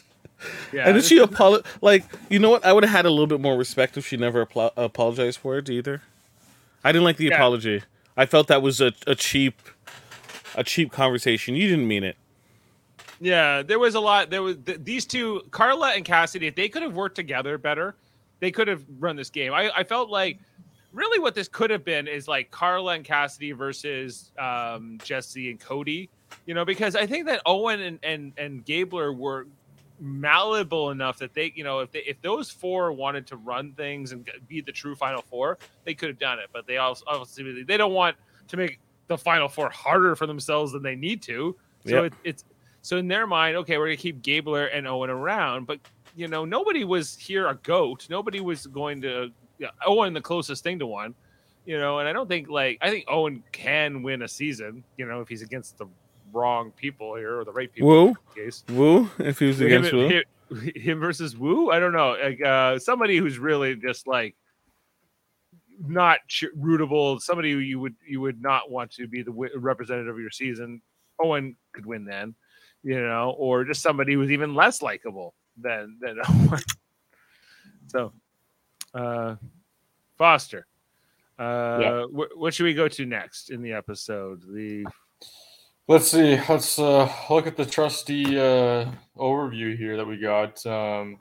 Yeah, 0.72 0.86
and 0.86 0.94
then 0.96 1.02
she 1.02 1.18
apologized. 1.18 1.66
Like, 1.80 2.04
you 2.30 2.38
know 2.38 2.50
what? 2.50 2.64
I 2.64 2.72
would 2.72 2.84
have 2.84 2.92
had 2.92 3.06
a 3.06 3.10
little 3.10 3.26
bit 3.26 3.40
more 3.40 3.56
respect 3.56 3.96
if 3.96 4.06
she 4.06 4.16
never 4.16 4.44
aplo- 4.46 4.70
apologized 4.76 5.38
for 5.38 5.58
it 5.58 5.68
either. 5.68 6.02
I 6.84 6.92
didn't 6.92 7.04
like 7.04 7.16
the 7.16 7.24
Yeah. 7.26 7.34
apology. 7.36 7.82
I 8.16 8.26
felt 8.26 8.46
that 8.48 8.62
was 8.62 8.80
a, 8.80 8.92
a 9.06 9.14
cheap, 9.14 9.60
a 10.54 10.62
cheap 10.62 10.92
conversation. 10.92 11.56
You 11.56 11.68
didn't 11.68 11.88
mean 11.88 12.04
it. 12.04 12.16
Yeah, 13.20 13.62
there 13.62 13.78
was 13.78 13.94
a 13.94 14.00
lot. 14.00 14.30
There 14.30 14.42
was 14.42 14.56
th- 14.64 14.80
these 14.82 15.06
two, 15.06 15.42
Karla 15.50 15.92
and 15.94 16.04
Cassidy. 16.04 16.46
If 16.46 16.54
they 16.54 16.68
could 16.68 16.82
have 16.82 16.94
worked 16.94 17.16
together 17.16 17.56
better, 17.58 17.96
they 18.40 18.50
could 18.50 18.68
have 18.68 18.84
run 18.98 19.16
this 19.16 19.30
game. 19.30 19.54
I, 19.54 19.70
I 19.74 19.84
felt 19.84 20.10
like 20.10 20.38
really 20.92 21.18
what 21.18 21.34
this 21.34 21.48
could 21.48 21.70
have 21.70 21.84
been 21.84 22.06
is 22.08 22.28
like 22.28 22.50
Karla 22.50 22.94
and 22.94 23.04
Cassidy 23.04 23.52
versus 23.52 24.32
um, 24.38 24.98
Jesse 25.02 25.50
and 25.50 25.60
Cody. 25.60 26.10
You 26.44 26.54
know, 26.54 26.64
because 26.64 26.96
I 26.96 27.06
think 27.06 27.26
that 27.26 27.40
Owen 27.46 27.80
and 27.80 27.98
and 28.02 28.32
and 28.36 28.64
Gabler 28.64 29.12
were 29.12 29.46
malleable 29.98 30.90
enough 30.90 31.18
that 31.18 31.32
they, 31.32 31.52
you 31.54 31.64
know, 31.64 31.80
if 31.80 31.90
they, 31.90 32.00
if 32.00 32.20
those 32.20 32.50
four 32.50 32.92
wanted 32.92 33.26
to 33.28 33.36
run 33.36 33.72
things 33.72 34.12
and 34.12 34.28
be 34.46 34.60
the 34.60 34.72
true 34.72 34.94
Final 34.94 35.22
Four, 35.22 35.58
they 35.84 35.94
could 35.94 36.08
have 36.10 36.18
done 36.18 36.38
it. 36.38 36.48
But 36.52 36.66
they 36.66 36.76
also 36.76 37.04
obviously 37.06 37.62
they 37.62 37.76
don't 37.78 37.94
want 37.94 38.16
to 38.48 38.56
make 38.56 38.78
the 39.06 39.16
Final 39.16 39.48
Four 39.48 39.70
harder 39.70 40.14
for 40.16 40.26
themselves 40.26 40.72
than 40.72 40.82
they 40.82 40.96
need 40.96 41.22
to. 41.22 41.56
So 41.86 42.02
Yep. 42.02 42.04
it, 42.04 42.12
it's 42.24 42.44
so 42.86 42.98
in 42.98 43.08
their 43.08 43.26
mind, 43.26 43.56
okay, 43.56 43.78
we're 43.78 43.86
gonna 43.86 43.96
keep 43.96 44.22
Gabler 44.22 44.66
and 44.66 44.86
Owen 44.86 45.10
around, 45.10 45.66
but 45.66 45.80
you 46.14 46.28
know, 46.28 46.44
nobody 46.44 46.84
was 46.84 47.16
here 47.16 47.48
a 47.48 47.54
goat. 47.56 48.06
Nobody 48.08 48.38
was 48.40 48.68
going 48.68 49.02
to 49.02 49.32
yeah, 49.58 49.70
Owen 49.84 50.14
the 50.14 50.20
closest 50.20 50.62
thing 50.62 50.78
to 50.78 50.86
one. 50.86 51.12
You 51.64 51.80
know, 51.80 51.98
and 51.98 52.08
I 52.08 52.12
don't 52.12 52.28
think 52.28 52.48
like 52.48 52.78
I 52.80 52.90
think 52.90 53.06
Owen 53.08 53.42
can 53.50 54.04
win 54.04 54.22
a 54.22 54.28
season. 54.28 54.84
You 54.98 55.06
know, 55.06 55.20
if 55.20 55.28
he's 55.28 55.42
against 55.42 55.78
the 55.78 55.86
wrong 56.32 56.70
people 56.76 57.16
here 57.16 57.40
or 57.40 57.44
the 57.44 57.52
right 57.52 57.72
people. 57.72 57.88
Woo. 57.88 58.16
Case. 58.36 58.62
Woo, 58.68 59.10
if 59.18 59.40
he 59.40 59.46
was 59.46 59.60
Him, 59.60 59.66
against 59.66 59.92
Woo. 59.92 60.08
him, 60.08 60.22
him 60.76 61.00
versus 61.00 61.36
Woo. 61.36 61.72
I 61.72 61.80
don't 61.80 61.92
know. 61.92 62.16
Like 62.22 62.40
uh, 62.40 62.78
somebody 62.78 63.16
who's 63.16 63.36
really 63.36 63.74
just 63.74 64.06
like 64.06 64.36
not 65.84 66.20
rootable. 66.56 67.20
Somebody 67.20 67.50
who 67.50 67.58
you 67.58 67.80
would 67.80 67.96
you 68.06 68.20
would 68.20 68.40
not 68.40 68.70
want 68.70 68.92
to 68.92 69.08
be 69.08 69.22
the 69.22 69.32
wi- 69.32 69.50
representative 69.56 70.14
of 70.14 70.20
your 70.20 70.30
season. 70.30 70.80
Owen 71.20 71.56
could 71.72 71.84
win 71.84 72.04
then, 72.04 72.36
you 72.86 73.00
know, 73.00 73.34
or 73.36 73.64
just 73.64 73.82
somebody 73.82 74.14
who's 74.14 74.30
even 74.30 74.54
less 74.54 74.80
likable 74.80 75.34
than 75.60 75.98
than 76.00 76.18
Owen. 76.28 76.60
So, 77.88 78.12
uh, 78.94 79.34
Foster. 80.16 80.66
Uh, 81.38 81.78
Yeah. 81.80 82.02
wh- 82.04 82.38
what 82.38 82.54
should 82.54 82.64
we 82.64 82.74
go 82.74 82.86
to 82.88 83.04
next 83.04 83.50
in 83.50 83.60
the 83.60 83.72
episode? 83.72 84.42
The 84.54 84.86
Let's 85.88 86.08
see. 86.10 86.40
Let's 86.48 86.78
uh, 86.78 87.12
look 87.28 87.46
at 87.46 87.56
the 87.56 87.66
trusty 87.66 88.38
uh, 88.38 88.90
overview 89.16 89.76
here 89.76 89.96
that 89.96 90.06
we 90.06 90.16
got. 90.18 90.64
Um, 90.66 91.20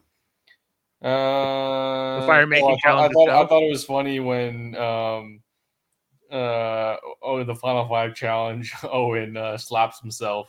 uh, 1.01 2.26
fire 2.26 2.47
making 2.47 2.66
I 2.66 2.70
thought, 2.70 2.78
I, 2.78 2.78
challenge 2.82 3.13
thought, 3.13 3.30
I 3.30 3.47
thought 3.47 3.63
it 3.63 3.70
was 3.70 3.84
funny 3.84 4.20
when 4.20 4.76
um, 4.76 5.41
uh, 6.32 6.95
oh, 7.22 7.43
the 7.43 7.53
final 7.55 7.88
five 7.88 8.16
challenge. 8.16 8.74
Owen 8.91 9.38
uh, 9.38 9.57
slaps 9.57 9.99
himself, 9.99 10.47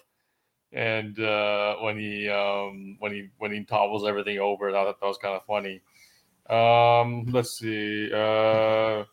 and 0.73 1.19
uh, 1.21 1.77
when 1.77 1.99
he 1.99 2.29
um, 2.29 2.97
when 2.99 3.13
he 3.13 3.29
when 3.39 3.53
he 3.53 3.65
topples 3.65 4.07
everything 4.07 4.39
over, 4.39 4.69
I 4.69 4.73
thought 4.73 5.01
that 5.01 5.07
was 5.07 5.19
kind 5.19 5.35
of 5.37 5.45
funny. 5.47 5.81
Um, 6.49 7.27
let's 7.33 7.59
see. 7.59 8.11
Uh, 8.13 9.05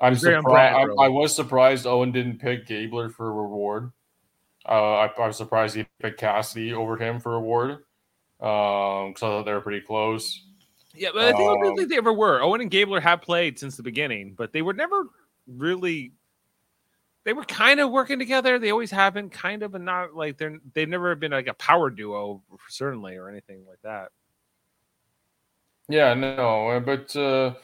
I'm 0.00 0.14
Very 0.14 0.36
on 0.36 0.42
brand, 0.42 0.74
surprised. 0.74 0.86
bro. 0.86 0.98
I, 0.98 1.06
I 1.06 1.08
was 1.08 1.34
surprised 1.34 1.86
Owen 1.86 2.12
didn't 2.12 2.38
pick 2.38 2.66
Gabler 2.66 3.08
for 3.10 3.28
a 3.28 3.32
reward. 3.32 3.92
Uh, 4.68 4.94
I, 4.98 5.06
I 5.06 5.26
was 5.26 5.36
surprised 5.36 5.74
he 5.76 5.86
picked 6.00 6.20
Cassidy 6.20 6.72
over 6.72 6.96
him 6.96 7.20
for 7.20 7.32
reward. 7.32 7.84
Um, 8.40 9.08
because 9.12 9.22
I 9.22 9.26
thought 9.28 9.44
they 9.44 9.52
were 9.52 9.60
pretty 9.60 9.82
close. 9.84 10.46
Yeah, 10.94 11.10
but 11.12 11.22
I 11.24 11.32
think 11.32 11.40
I 11.40 11.54
don't 11.54 11.66
Um, 11.66 11.76
think 11.76 11.90
they 11.90 11.98
ever 11.98 12.12
were. 12.12 12.40
Owen 12.40 12.62
and 12.62 12.70
Gabler 12.70 13.00
have 13.00 13.20
played 13.20 13.58
since 13.58 13.76
the 13.76 13.82
beginning, 13.82 14.34
but 14.36 14.52
they 14.52 14.62
were 14.62 14.72
never 14.72 15.04
really. 15.46 16.12
They 17.24 17.32
were 17.32 17.44
kind 17.44 17.80
of 17.80 17.90
working 17.90 18.18
together. 18.18 18.58
They 18.58 18.70
always 18.70 18.90
have 18.92 19.14
been, 19.14 19.28
kind 19.28 19.62
of, 19.62 19.72
but 19.72 19.82
not 19.82 20.14
like 20.14 20.38
they're. 20.38 20.58
They've 20.72 20.88
never 20.88 21.14
been 21.14 21.32
like 21.32 21.48
a 21.48 21.54
power 21.54 21.90
duo, 21.90 22.42
certainly, 22.68 23.16
or 23.16 23.28
anything 23.28 23.64
like 23.68 23.80
that. 23.82 24.10
Yeah, 25.88 26.14
no, 26.14 26.68
uh, 26.68 26.80
but 26.80 27.14
uh, 27.16 27.54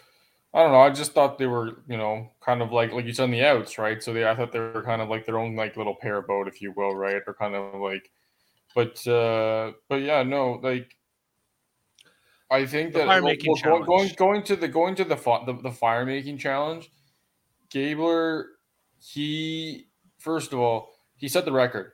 I 0.53 0.63
don't 0.63 0.73
know. 0.73 0.81
I 0.81 0.91
just 0.91 1.13
thought 1.13 1.39
they 1.39 1.47
were, 1.47 1.83
you 1.89 1.97
know, 1.97 2.31
kind 2.41 2.61
of 2.61 2.73
like 2.73 2.93
like 2.93 3.07
you 3.07 3.13
said 3.13 3.25
on 3.25 3.31
the 3.31 3.45
outs, 3.45 3.79
right? 3.79 4.03
So 4.03 4.13
they, 4.13 4.29
I 4.29 4.35
thought 4.35 4.53
they 4.53 4.59
were 4.59 4.83
kind 4.83 5.01
of 5.01 5.09
like 5.09 5.25
their 5.25 5.39
own 5.39 5.55
like 5.57 5.77
little 5.77 5.95
pair 5.95 6.21
boat, 6.23 6.49
if 6.49 6.61
you 6.61 6.73
will, 6.77 6.95
right? 6.95 7.23
Or 7.27 7.35
kind 7.35 7.55
of 7.55 7.81
like, 7.81 8.11
but 8.75 9.07
uh, 9.07 9.73
but 9.89 10.03
yeah, 10.03 10.23
no, 10.23 10.61
like 10.63 10.97
I 12.51 12.67
think 12.67 12.93
The 12.93 13.01
that 13.01 13.23
well, 13.23 13.37
going, 13.63 13.85
going 13.85 14.13
going 14.17 14.43
to 14.45 14.57
the 14.57 14.69
going 14.69 14.95
to 14.97 15.05
the 15.05 15.17
the, 15.17 15.59
the 15.63 15.73
fire 15.73 16.05
making 16.05 16.39
challenge, 16.39 16.91
Gabler, 17.71 18.47
he 18.99 19.87
first 20.19 20.53
of 20.53 20.59
all 20.59 20.91
he 21.17 21.29
set 21.29 21.45
the 21.45 21.53
record. 21.53 21.93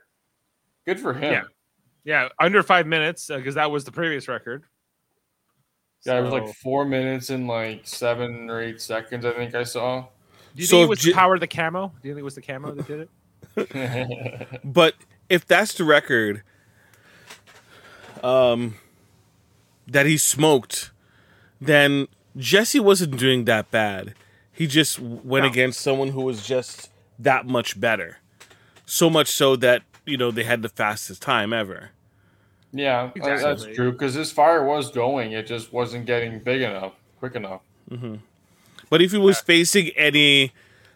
Good 0.85 0.99
for 0.99 1.13
him. 1.13 1.31
Yeah. 1.33 1.43
Yeah, 2.05 2.29
under 2.39 2.61
five 2.63 2.85
minutes 2.85 3.27
because 3.27 3.55
that 3.55 3.71
was 3.71 3.85
the 3.85 3.91
previous 3.91 4.27
record. 4.27 4.63
Yeah, 6.05 6.19
it 6.19 6.23
was 6.23 6.33
like 6.33 6.53
four 6.55 6.83
minutes 6.83 7.29
and 7.29 7.47
like 7.47 7.87
seven 7.87 8.49
or 8.49 8.61
eight 8.61 8.81
seconds. 8.81 9.23
I 9.25 9.31
think 9.31 9.55
I 9.55 9.63
saw. 9.63 10.01
Do 10.53 10.61
you 10.61 10.65
So 10.65 10.77
think 10.77 10.85
it 10.85 10.89
was 10.89 10.99
J- 10.99 11.09
the 11.11 11.15
power 11.15 11.33
of 11.35 11.39
the 11.39 11.47
camo? 11.47 11.93
Do 12.01 12.07
you 12.09 12.13
think 12.13 12.19
it 12.21 12.25
was 12.25 12.35
the 12.35 12.41
camo 12.41 12.71
that 12.73 12.87
did 12.87 13.07
it? 13.55 14.59
But 14.65 14.95
if 15.29 15.45
that's 15.47 15.73
the 15.75 15.85
record, 15.85 16.43
um, 18.21 18.75
that 19.87 20.05
he 20.05 20.17
smoked, 20.17 20.91
then 21.61 22.07
Jesse 22.35 22.79
wasn't 22.81 23.17
doing 23.17 23.45
that 23.45 23.71
bad. 23.71 24.13
He 24.51 24.67
just 24.67 24.99
went 24.99 25.45
No. 25.45 25.49
against 25.51 25.79
someone 25.81 26.09
who 26.09 26.21
was 26.21 26.45
just 26.45 26.89
that 27.19 27.45
much 27.45 27.79
better. 27.79 28.17
So 28.85 29.09
much 29.09 29.27
so 29.27 29.55
that 29.57 29.83
you 30.05 30.17
know 30.17 30.31
they 30.31 30.43
had 30.43 30.61
the 30.61 30.69
fastest 30.69 31.21
time 31.21 31.53
ever. 31.53 31.91
Yeah, 32.73 33.11
uh, 33.21 33.37
that's 33.37 33.65
true. 33.65 33.91
Because 33.91 34.15
this 34.15 34.31
fire 34.31 34.65
was 34.65 34.91
going, 34.91 35.31
it 35.31 35.45
just 35.45 35.71
wasn't 35.71 36.07
getting 36.07 36.39
big 36.39 36.61
enough, 36.61 36.93
quick 37.19 37.35
enough. 37.35 37.61
But 38.89 39.01
if 39.01 39.11
he 39.11 39.17
was 39.17 39.39
facing 39.39 39.89
any, 39.89 40.51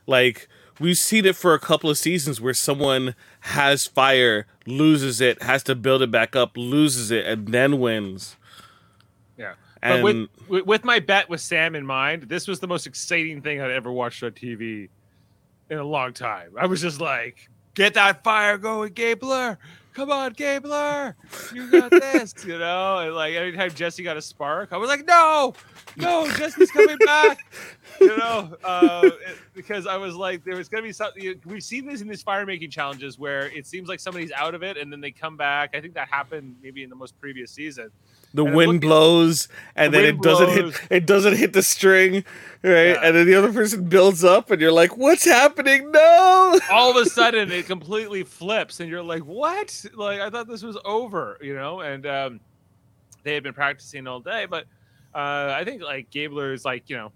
like 0.07 0.47
we've 0.79 0.97
seen 0.97 1.25
it 1.25 1.35
for 1.35 1.53
a 1.53 1.59
couple 1.59 1.89
of 1.89 1.97
seasons 1.97 2.41
where 2.41 2.53
someone 2.53 3.13
has 3.41 3.85
fire, 3.85 4.47
loses 4.65 5.21
it, 5.21 5.41
has 5.43 5.61
to 5.63 5.75
build 5.75 6.01
it 6.01 6.11
back 6.11 6.35
up, 6.35 6.57
loses 6.57 7.11
it, 7.11 7.25
and 7.25 7.49
then 7.49 7.79
wins. 7.79 8.35
Yeah. 9.37 9.53
And 9.81 10.01
But 10.01 10.03
with, 10.03 10.29
with 10.47 10.65
with 10.65 10.83
my 10.83 10.99
bet 10.99 11.29
with 11.29 11.41
Sam 11.41 11.75
in 11.75 11.85
mind, 11.85 12.23
this 12.23 12.47
was 12.47 12.59
the 12.59 12.67
most 12.67 12.87
exciting 12.87 13.41
thing 13.41 13.61
I'd 13.61 13.71
ever 13.71 13.91
watched 13.91 14.23
on 14.23 14.31
TV 14.31 14.89
in 15.69 15.77
a 15.77 15.83
long 15.83 16.13
time. 16.13 16.51
I 16.57 16.65
was 16.65 16.81
just 16.81 16.99
like, 17.01 17.49
"Get 17.75 17.93
that 17.95 18.23
fire 18.23 18.57
going, 18.57 18.93
Gabler!" 18.93 19.57
come 19.93 20.11
on, 20.11 20.31
Gabler, 20.33 21.15
you 21.55 21.71
got 21.71 21.89
this, 21.89 22.35
you 22.45 22.59
know. 22.59 22.99
And 22.99 23.15
like 23.15 23.33
anytime 23.33 23.71
Jesse 23.71 24.03
got 24.03 24.15
a 24.15 24.21
spark, 24.21 24.71
I 24.71 24.77
was 24.77 24.89
like, 24.89 25.07
no, 25.07 25.55
no, 25.95 26.29
Jesse's 26.33 26.69
coming 26.69 26.99
back, 26.99 27.39
you 27.99 28.15
know, 28.15 28.55
uh, 28.63 29.09
it- 29.27 29.39
because 29.55 29.87
I 29.87 29.97
was 29.97 30.13
like, 30.13 30.43
there 30.43 30.55
was 30.55 30.69
gonna 30.69 30.83
be 30.83 30.93
something. 30.93 31.41
We've 31.47 31.63
seen 31.63 31.87
this 31.87 32.01
in 32.01 32.07
these 32.07 32.21
fire 32.21 32.45
making 32.45 32.69
challenges 32.69 33.17
where 33.17 33.47
it 33.47 33.65
seems 33.65 33.89
like 33.89 33.99
somebody's 33.99 34.31
out 34.33 34.53
of 34.53 34.61
it 34.61 34.77
and 34.77 34.93
then 34.93 35.01
they 35.01 35.09
come 35.09 35.35
back. 35.35 35.71
I 35.75 35.81
think 35.81 35.95
that 35.95 36.07
happened 36.09 36.57
maybe 36.61 36.83
in 36.83 36.91
the 36.91 36.95
most 36.95 37.19
previous 37.19 37.49
season. 37.49 37.89
The 38.33 38.45
And 38.45 38.55
wind 38.55 38.81
blows, 38.81 39.47
and 39.75 39.93
The 39.93 39.97
then 39.99 40.05
it 40.05 40.21
doesn't 40.21 40.47
blows. 40.53 40.77
hit. 40.77 40.87
It 40.91 41.05
doesn't 41.05 41.37
hit 41.37 41.53
the 41.53 41.63
string, 41.63 42.23
right? 42.63 42.89
Yeah. 42.89 42.99
And 43.01 43.15
then 43.15 43.25
the 43.25 43.35
other 43.35 43.51
person 43.53 43.85
builds 43.85 44.23
up, 44.23 44.51
and 44.51 44.61
you're 44.61 44.71
like, 44.71 44.97
"What's 44.97 45.25
happening? 45.25 45.91
No!" 45.91 46.59
all 46.71 46.91
of 46.91 46.97
a 46.97 47.09
sudden 47.09 47.51
it 47.51 47.65
completely 47.65 48.23
flips 48.23 48.79
and 48.79 48.89
you're 48.89 49.01
like 49.03 49.21
what 49.23 49.85
like 49.95 50.19
i 50.19 50.29
thought 50.29 50.47
this 50.47 50.63
was 50.63 50.77
over 50.85 51.37
you 51.41 51.53
know 51.55 51.81
and 51.81 52.05
um 52.05 52.39
they 53.23 53.33
had 53.33 53.43
been 53.43 53.53
practicing 53.53 54.07
all 54.07 54.19
day 54.19 54.45
but 54.49 54.65
uh 55.13 55.53
i 55.55 55.63
think 55.63 55.81
like 55.81 56.09
gabler 56.09 56.53
is 56.53 56.65
like 56.65 56.89
you 56.89 56.95
know 56.95 57.11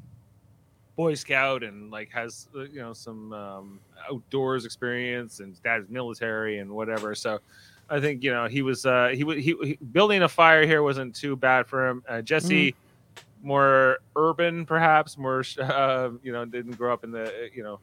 boy 0.96 1.14
scout 1.16 1.64
and 1.64 1.90
like 1.92 2.10
has 2.12 2.48
uh, 2.56 2.62
you 2.64 2.80
know 2.82 2.94
some 2.94 3.32
um 3.34 3.80
outdoors 4.12 4.66
experience 4.66 5.40
and 5.40 5.62
dad's 5.64 5.90
military 5.90 6.60
and 6.60 6.70
whatever 6.70 7.16
so 7.16 7.40
i 7.92 8.00
think 8.00 8.24
you 8.24 8.32
know 8.32 8.48
he 8.48 8.64
was 8.64 8.86
uh 8.86 9.10
he 9.14 9.24
was 9.24 9.38
he, 9.38 9.56
he 9.64 9.78
building 9.92 10.24
a 10.24 10.30
fire 10.30 10.66
here 10.66 10.82
wasn't 10.82 11.16
too 11.16 11.36
bad 11.36 11.68
for 11.68 11.88
him 11.88 12.04
uh, 12.10 12.22
jesse 12.22 12.74
more 13.44 14.00
urban 14.16 14.66
perhaps 14.66 15.18
more 15.18 15.44
uh, 15.62 16.10
you 16.24 16.32
know 16.32 16.46
didn't 16.46 16.78
grow 16.78 16.94
up 16.94 17.04
in 17.04 17.12
the 17.12 17.26
uh, 17.26 17.48
you 17.54 17.62
know 17.62 17.80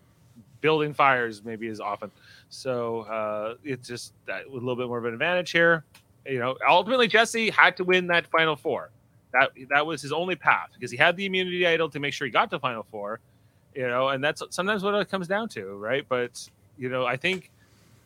building 0.61 0.93
fires 0.93 1.45
maybe 1.45 1.69
as 1.69 1.81
often. 1.81 2.11
So 2.49 3.01
uh, 3.03 3.55
it's 3.65 3.87
just 3.87 4.13
that 4.27 4.47
a 4.47 4.53
little 4.53 4.77
bit 4.77 4.89
more 4.89 4.99
of 4.99 5.05
an 5.05 5.13
advantage 5.13 5.51
here. 5.51 5.85
You 6.27 6.39
know, 6.39 6.57
ultimately 6.69 7.09
Jesse 7.09 7.51
had 7.51 7.77
to 7.79 7.85
win 7.85 8.07
that 8.09 8.27
final 8.27 8.57
four. 8.57 8.91
That 9.33 9.51
that 9.71 9.87
was 9.87 10.03
his 10.03 10.13
only 10.13 10.37
path 10.37 10.71
because 10.75 10.91
he 10.91 10.97
had 10.97 11.17
the 11.17 11.27
immunity 11.27 11.67
idol 11.67 11.89
to 11.91 12.01
make 12.01 12.15
sure 12.15 12.27
he 12.27 12.31
got 12.31 12.51
to 12.51 12.59
final 12.59 12.83
four. 12.83 13.21
You 13.75 13.87
know, 13.87 14.09
and 14.09 14.23
that's 14.25 14.43
sometimes 14.51 14.83
what 14.83 14.95
it 14.95 15.09
comes 15.09 15.29
down 15.29 15.49
to, 15.51 15.77
right? 15.77 16.05
But 16.09 16.49
you 16.79 16.89
know, 16.89 17.05
I 17.05 17.17
think 17.17 17.51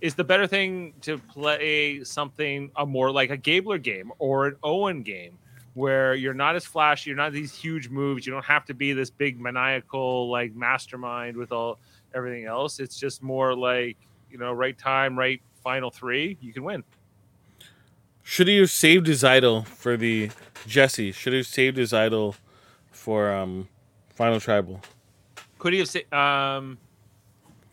is 0.03 0.17
the 0.17 0.25
better 0.25 0.49
thing 0.49 0.93
to 1.01 1.17
play 1.17 2.03
something 2.03 2.73
a 2.77 2.85
more 2.85 3.11
like 3.13 3.31
a 3.31 3.37
Gabler 3.37 3.79
game 3.79 4.13
or 4.19 4.49
an 4.49 4.57
Owen 4.65 5.03
game 5.03 5.39
where 5.75 6.15
you're 6.15 6.35
not 6.35 6.57
as 6.57 6.67
flashy, 6.67 7.09
you're 7.09 7.17
not 7.17 7.33
these 7.33 7.55
huge 7.55 7.89
moves, 7.89 8.27
you 8.27 8.33
don't 8.33 8.45
have 8.45 8.65
to 8.65 8.75
be 8.75 8.93
this 8.93 9.11
big 9.11 9.41
maniacal 9.41 10.29
like 10.29 10.55
mastermind 10.57 11.37
with 11.37 11.53
all 11.53 11.79
everything 12.15 12.47
else. 12.47 12.81
It's 12.81 12.99
just 12.99 13.23
more 13.23 13.55
like, 13.55 13.97
you 14.29 14.39
know, 14.39 14.53
right 14.53 14.77
time, 14.77 15.17
right 15.17 15.41
final 15.63 15.91
three, 15.91 16.37
you 16.41 16.53
can 16.53 16.65
win. 16.65 16.83
Should 18.25 18.49
he 18.49 18.59
have 18.59 18.71
saved 18.71 19.07
his 19.07 19.23
idol 19.23 19.63
for 19.63 19.97
the 19.97 20.31
Jesse? 20.67 21.13
Should 21.13 21.33
he 21.33 21.39
have 21.39 21.47
saved 21.47 21.77
his 21.77 21.93
idol 21.93 22.35
for 22.91 23.33
um 23.33 23.69
final 24.11 24.41
tribal? 24.41 24.81
Could 25.61 25.75
he 25.75 25.79
have 25.79 25.89
said 25.89 26.13
um 26.13 26.79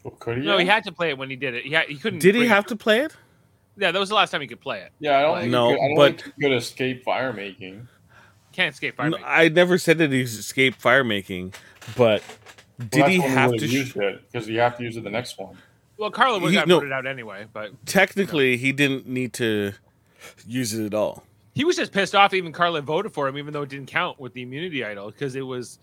Well, 0.04 0.14
could 0.20 0.38
he? 0.38 0.44
no, 0.46 0.58
he 0.58 0.66
had 0.66 0.84
to 0.86 0.92
play 0.92 1.10
it 1.10 1.18
when 1.18 1.30
he 1.30 1.36
did 1.36 1.54
it. 1.56 1.66
He 1.66 1.72
had, 1.72 1.88
he 1.88 1.96
couldn't 1.96 2.20
Did 2.20 2.36
he 2.36 2.42
bring- 2.42 2.50
have 2.50 2.66
to 2.68 2.76
play 2.76 3.00
it? 3.02 3.16
Yeah, 3.78 3.92
that 3.92 4.00
was 4.00 4.10
the 4.10 4.16
last 4.16 4.32
time 4.32 4.42
he 4.42 4.48
could 4.48 4.60
play 4.62 4.82
it. 4.82 4.92
Yeah, 5.00 5.18
I 5.20 5.22
don't 5.22 5.40
think. 5.42 5.52
No, 5.52 5.70
he 5.70 5.76
could, 5.76 5.82
I 5.84 5.88
don't 5.88 5.96
but- 5.96 6.22
think 6.22 6.36
he 6.38 6.42
could 6.44 6.54
escape 6.54 7.04
fire 7.04 7.34
making. 7.34 7.88
Can't 8.52 8.74
escape 8.74 8.96
fire. 8.98 9.10
No. 9.12 9.18
I 9.24 9.48
never 9.50 9.78
said 9.78 9.98
that 10.00 10.12
he's 10.12 10.38
escaped 10.38 10.82
fire 10.82 11.04
making, 11.04 11.54
but 11.96 12.22
did 12.90 13.08
he 13.08 13.18
have 13.20 13.52
to? 13.52 13.66
use 13.68 13.90
Sh- 13.90 13.96
it? 13.98 14.22
Because 14.32 14.50
you 14.50 14.60
have 14.60 14.78
to 14.78 14.84
use 14.84 14.98
it 14.98 15.04
the 15.04 15.10
next 15.10 15.38
one. 15.38 15.56
Well, 15.98 16.10
Karla 16.12 16.40
would 16.40 16.52
He- 16.52 16.58
have 16.58 16.68
no. 16.68 16.78
voted 16.78 16.92
out 16.94 17.06
anyway, 17.06 17.46
but 17.54 17.72
technically, 17.86 18.58
he 18.58 18.72
didn't 18.72 19.06
need 19.08 19.34
to 19.34 19.74
use 20.48 20.74
it 20.74 20.86
at 20.86 20.94
all. 20.94 21.24
he 21.56 21.64
was 21.66 21.76
just 21.76 21.92
pissed 21.92 22.16
off. 22.16 22.34
Even 22.34 22.52
Carlin 22.54 22.86
voted 22.86 23.14
for 23.14 23.28
him, 23.28 23.38
even 23.38 23.54
though 23.54 23.64
it 23.64 23.70
didn't 23.70 23.88
count 23.88 24.18
with 24.20 24.34
the 24.34 24.42
immunity 24.42 24.84
idol, 24.84 25.12
because 25.12 25.36
it 25.36 25.42
was 25.42 25.78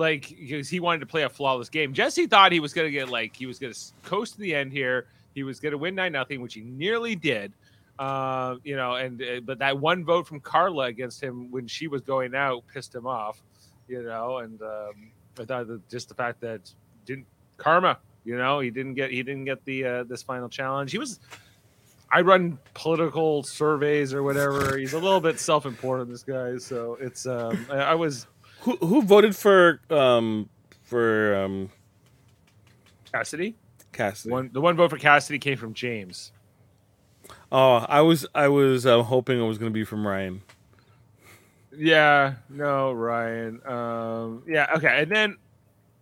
like 0.00 0.28
because 0.28 0.68
he 0.68 0.80
wanted 0.80 1.00
to 1.00 1.06
play 1.06 1.22
a 1.22 1.28
flawless 1.28 1.68
game. 1.68 1.92
Jesse 1.92 2.26
thought 2.26 2.50
he 2.50 2.58
was 2.58 2.72
going 2.72 2.86
to 2.86 2.90
get 2.90 3.08
like 3.08 3.36
he 3.36 3.46
was 3.46 3.58
going 3.58 3.72
to 3.72 3.78
coast 4.02 4.34
to 4.34 4.40
the 4.40 4.54
end 4.54 4.72
here. 4.72 5.06
He 5.34 5.44
was 5.44 5.60
going 5.60 5.72
to 5.72 5.78
win 5.78 5.94
nine 5.94 6.12
nothing, 6.12 6.40
which 6.40 6.54
he 6.54 6.62
nearly 6.62 7.14
did. 7.14 7.52
Uh, 7.98 8.56
you 8.64 8.74
know, 8.74 8.94
and 8.94 9.22
uh, 9.22 9.40
but 9.44 9.58
that 9.58 9.78
one 9.78 10.04
vote 10.04 10.26
from 10.26 10.40
Karla 10.40 10.86
against 10.86 11.22
him 11.22 11.50
when 11.50 11.68
she 11.68 11.86
was 11.86 12.00
going 12.00 12.34
out 12.34 12.64
pissed 12.72 12.94
him 12.94 13.06
off. 13.06 13.40
You 13.86 14.02
know, 14.02 14.38
and 14.38 14.60
um, 14.62 15.12
I 15.38 15.44
thought 15.44 15.68
that 15.68 15.88
just 15.88 16.08
the 16.08 16.14
fact 16.14 16.40
that 16.40 16.72
didn't 17.04 17.26
karma. 17.58 17.98
You 18.24 18.36
know, 18.36 18.60
he 18.60 18.70
didn't 18.70 18.94
get 18.94 19.10
he 19.10 19.22
didn't 19.22 19.44
get 19.44 19.64
the 19.64 19.84
uh, 19.84 20.04
this 20.04 20.22
final 20.22 20.48
challenge. 20.48 20.92
He 20.92 20.98
was 20.98 21.20
I 22.10 22.22
run 22.22 22.58
political 22.74 23.42
surveys 23.42 24.12
or 24.12 24.22
whatever. 24.22 24.76
He's 24.76 24.94
a 24.94 24.98
little 24.98 25.20
bit 25.20 25.38
self-important, 25.38 26.10
this 26.10 26.24
guy. 26.24 26.56
So 26.58 26.96
it's 27.00 27.26
um, 27.26 27.66
I, 27.70 27.76
I 27.76 27.94
was 27.94 28.26
Who 28.60 28.76
who 28.76 29.02
voted 29.02 29.34
for 29.34 29.80
um 29.90 30.48
for 30.82 31.34
um 31.34 31.70
Cassidy. 33.12 33.56
Cassidy? 33.92 34.32
One 34.32 34.50
the 34.52 34.60
one 34.60 34.76
vote 34.76 34.90
for 34.90 34.98
Cassidy 34.98 35.38
came 35.38 35.56
from 35.56 35.74
James. 35.74 36.32
Oh, 37.52 37.84
I 37.88 38.00
was 38.00 38.26
I 38.34 38.48
was 38.48 38.86
uh, 38.86 39.02
hoping 39.02 39.40
it 39.40 39.46
was 39.46 39.58
going 39.58 39.72
to 39.72 39.74
be 39.74 39.84
from 39.84 40.06
Ryan. 40.06 40.42
Yeah, 41.76 42.34
no, 42.48 42.92
Ryan. 42.92 43.60
Um, 43.66 44.42
yeah, 44.46 44.68
okay, 44.76 45.02
and 45.02 45.10
then 45.10 45.36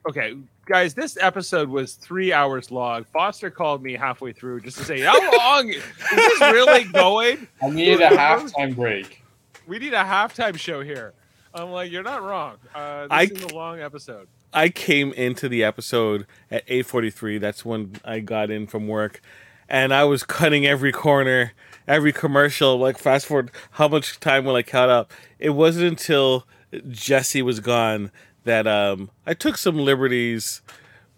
okay, 0.08 0.34
guys, 0.66 0.94
this 0.94 1.16
episode 1.20 1.68
was 1.68 1.94
three 1.94 2.32
hours 2.32 2.70
long. 2.70 3.04
Foster 3.04 3.50
called 3.50 3.82
me 3.82 3.94
halfway 3.94 4.32
through 4.32 4.60
just 4.60 4.78
to 4.78 4.84
say, 4.84 5.00
"How 5.00 5.36
long 5.36 5.68
is 5.68 5.82
this 6.14 6.40
really 6.40 6.84
going?" 6.84 7.46
I 7.62 7.70
needed 7.70 8.00
a 8.00 8.08
halftime 8.16 8.74
break. 8.74 9.22
We 9.66 9.78
need 9.78 9.94
a 9.94 10.04
halftime 10.04 10.58
show 10.58 10.82
here. 10.82 11.14
I'm 11.54 11.70
like, 11.70 11.90
you're 11.90 12.02
not 12.02 12.22
wrong. 12.22 12.56
Uh, 12.74 13.02
this 13.02 13.08
I- 13.10 13.22
is 13.34 13.42
a 13.44 13.54
long 13.54 13.80
episode. 13.80 14.28
I 14.52 14.70
came 14.70 15.12
into 15.12 15.48
the 15.48 15.62
episode 15.62 16.26
at 16.50 16.64
8:43. 16.68 17.38
That's 17.38 17.64
when 17.66 17.96
I 18.04 18.20
got 18.20 18.50
in 18.50 18.66
from 18.66 18.88
work, 18.88 19.20
and 19.68 19.92
I 19.92 20.04
was 20.04 20.22
cutting 20.22 20.66
every 20.66 20.90
corner, 20.92 21.52
every 21.86 22.12
commercial. 22.12 22.78
Like 22.78 22.96
fast 22.98 23.26
forward, 23.26 23.50
how 23.72 23.88
much 23.88 24.18
time 24.20 24.44
will 24.46 24.56
I 24.56 24.62
cut 24.62 24.88
up? 24.88 25.12
It 25.38 25.50
wasn't 25.50 25.86
until 25.88 26.46
Jesse 26.88 27.42
was 27.42 27.60
gone 27.60 28.10
that 28.44 28.66
um, 28.66 29.10
I 29.26 29.34
took 29.34 29.58
some 29.58 29.76
liberties 29.76 30.62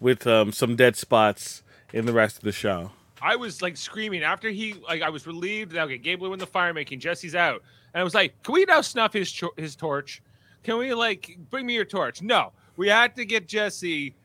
with 0.01 0.27
um, 0.27 0.51
some 0.51 0.75
dead 0.75 0.97
spots 0.97 1.63
in 1.93 2.05
the 2.05 2.13
rest 2.13 2.35
of 2.37 2.43
the 2.43 2.51
show. 2.51 2.91
I 3.21 3.35
was 3.35 3.61
like 3.61 3.77
screaming 3.77 4.23
after 4.23 4.49
he 4.49 4.73
like 4.73 5.01
I 5.01 5.09
was 5.09 5.27
relieved. 5.27 5.73
That 5.73 5.83
okay, 5.85 5.97
Gabler 5.97 6.29
win 6.29 6.39
the 6.39 6.47
fire 6.47 6.73
making. 6.73 6.99
Jesse's 6.99 7.35
out, 7.35 7.61
and 7.93 8.01
I 8.01 8.03
was 8.03 8.13
like, 8.15 8.41
"Can 8.43 8.53
we 8.53 8.65
now 8.65 8.81
snuff 8.81 9.13
his 9.13 9.31
cho- 9.31 9.53
his 9.57 9.75
torch? 9.75 10.21
Can 10.63 10.77
we 10.77 10.93
like 10.93 11.37
bring 11.49 11.65
me 11.65 11.73
your 11.73 11.85
torch?" 11.85 12.21
No, 12.21 12.51
we 12.77 12.87
had 12.87 13.15
to 13.17 13.25
get 13.25 13.47
Jesse 13.47 14.15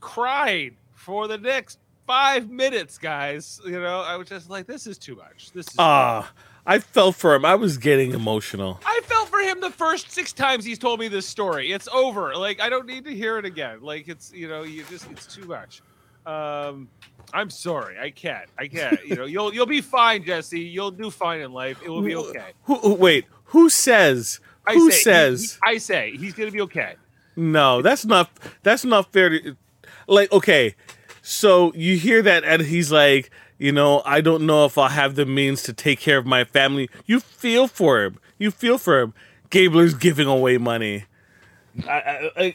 crying 0.00 0.76
for 0.94 1.28
the 1.28 1.38
next 1.38 1.78
five 2.06 2.50
minutes, 2.50 2.98
guys. 2.98 3.60
You 3.64 3.80
know, 3.80 4.00
I 4.00 4.16
was 4.16 4.28
just 4.28 4.50
like, 4.50 4.66
"This 4.66 4.86
is 4.86 4.98
too 4.98 5.16
much. 5.16 5.52
This 5.52 5.66
is." 5.68 5.76
Ah, 5.78 6.30
I 6.66 6.78
felt 6.78 7.16
for 7.16 7.34
him. 7.34 7.44
I 7.44 7.54
was 7.54 7.78
getting 7.78 8.12
emotional. 8.12 8.80
I 8.84 9.00
felt 9.04 9.28
for 9.30 9.38
him 9.40 9.60
the 9.60 9.70
first 9.70 10.10
six 10.10 10.32
times 10.32 10.64
he's 10.64 10.78
told 10.78 11.00
me 11.00 11.08
this 11.08 11.26
story. 11.26 11.72
It's 11.72 11.88
over. 11.88 12.34
Like 12.36 12.60
I 12.60 12.68
don't 12.68 12.86
need 12.86 13.04
to 13.04 13.14
hear 13.14 13.38
it 13.38 13.44
again. 13.44 13.80
Like 13.80 14.08
it's 14.08 14.32
you 14.32 14.48
know 14.48 14.62
you 14.62 14.84
just 14.90 15.10
it's 15.10 15.26
too 15.26 15.46
much. 15.46 15.80
Um, 16.26 16.88
I'm 17.32 17.50
sorry. 17.50 17.98
I 17.98 18.10
can't. 18.10 18.48
I 18.58 18.68
can't. 18.68 19.04
You 19.06 19.16
know 19.16 19.24
you'll 19.24 19.52
you'll 19.54 19.66
be 19.66 19.80
fine, 19.80 20.24
Jesse. 20.24 20.60
You'll 20.60 20.90
do 20.90 21.10
fine 21.10 21.40
in 21.40 21.52
life. 21.52 21.78
It 21.84 21.88
will 21.88 22.02
be 22.02 22.14
okay. 22.14 22.50
Who, 22.64 22.76
who- 22.76 22.94
wait, 22.94 23.26
who 23.46 23.68
says? 23.70 24.40
I 24.66 24.74
who 24.74 24.90
say, 24.90 24.96
he- 24.96 25.02
says? 25.02 25.52
he- 25.54 25.58
I 25.74 25.78
say 25.78 26.16
he's 26.16 26.34
gonna 26.34 26.50
be 26.50 26.60
okay. 26.62 26.94
No, 27.36 27.80
that's 27.82 28.04
not 28.04 28.30
that's 28.62 28.84
not 28.84 29.12
fair 29.12 29.30
to 29.30 29.56
like 30.06 30.30
okay. 30.32 30.74
So 31.22 31.72
you 31.74 31.96
hear 31.96 32.20
that 32.22 32.44
and 32.44 32.62
he's 32.62 32.90
like, 32.92 33.30
you 33.58 33.72
know, 33.72 34.02
I 34.04 34.20
don't 34.20 34.44
know 34.44 34.64
if 34.66 34.76
I'll 34.76 34.88
have 34.88 35.14
the 35.14 35.24
means 35.24 35.62
to 35.64 35.72
take 35.72 36.00
care 36.00 36.18
of 36.18 36.26
my 36.26 36.44
family. 36.44 36.90
You 37.06 37.20
feel 37.20 37.68
for 37.68 38.02
him. 38.02 38.18
You 38.38 38.50
feel 38.50 38.76
for 38.76 39.00
him. 39.00 39.14
Gabler's 39.50 39.94
giving 39.94 40.26
away 40.26 40.58
money. 40.58 41.04
I, 41.86 41.90
I, 41.90 42.30
I, 42.36 42.54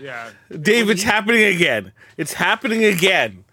Yeah. 0.00 0.30
Dave, 0.62 0.88
it's 0.88 1.02
happening 1.02 1.44
again. 1.44 1.92
It's 2.16 2.32
happening 2.32 2.84
again. 2.84 3.44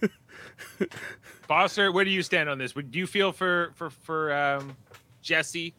Foster, 1.42 1.92
where 1.92 2.04
do 2.04 2.10
you 2.10 2.22
stand 2.22 2.48
on 2.48 2.58
this? 2.58 2.74
Would 2.74 2.96
you 2.96 3.06
feel 3.06 3.32
for 3.32 3.72
for 3.74 3.90
for 3.90 4.32
um, 4.32 4.76
Jesse? 5.20 5.74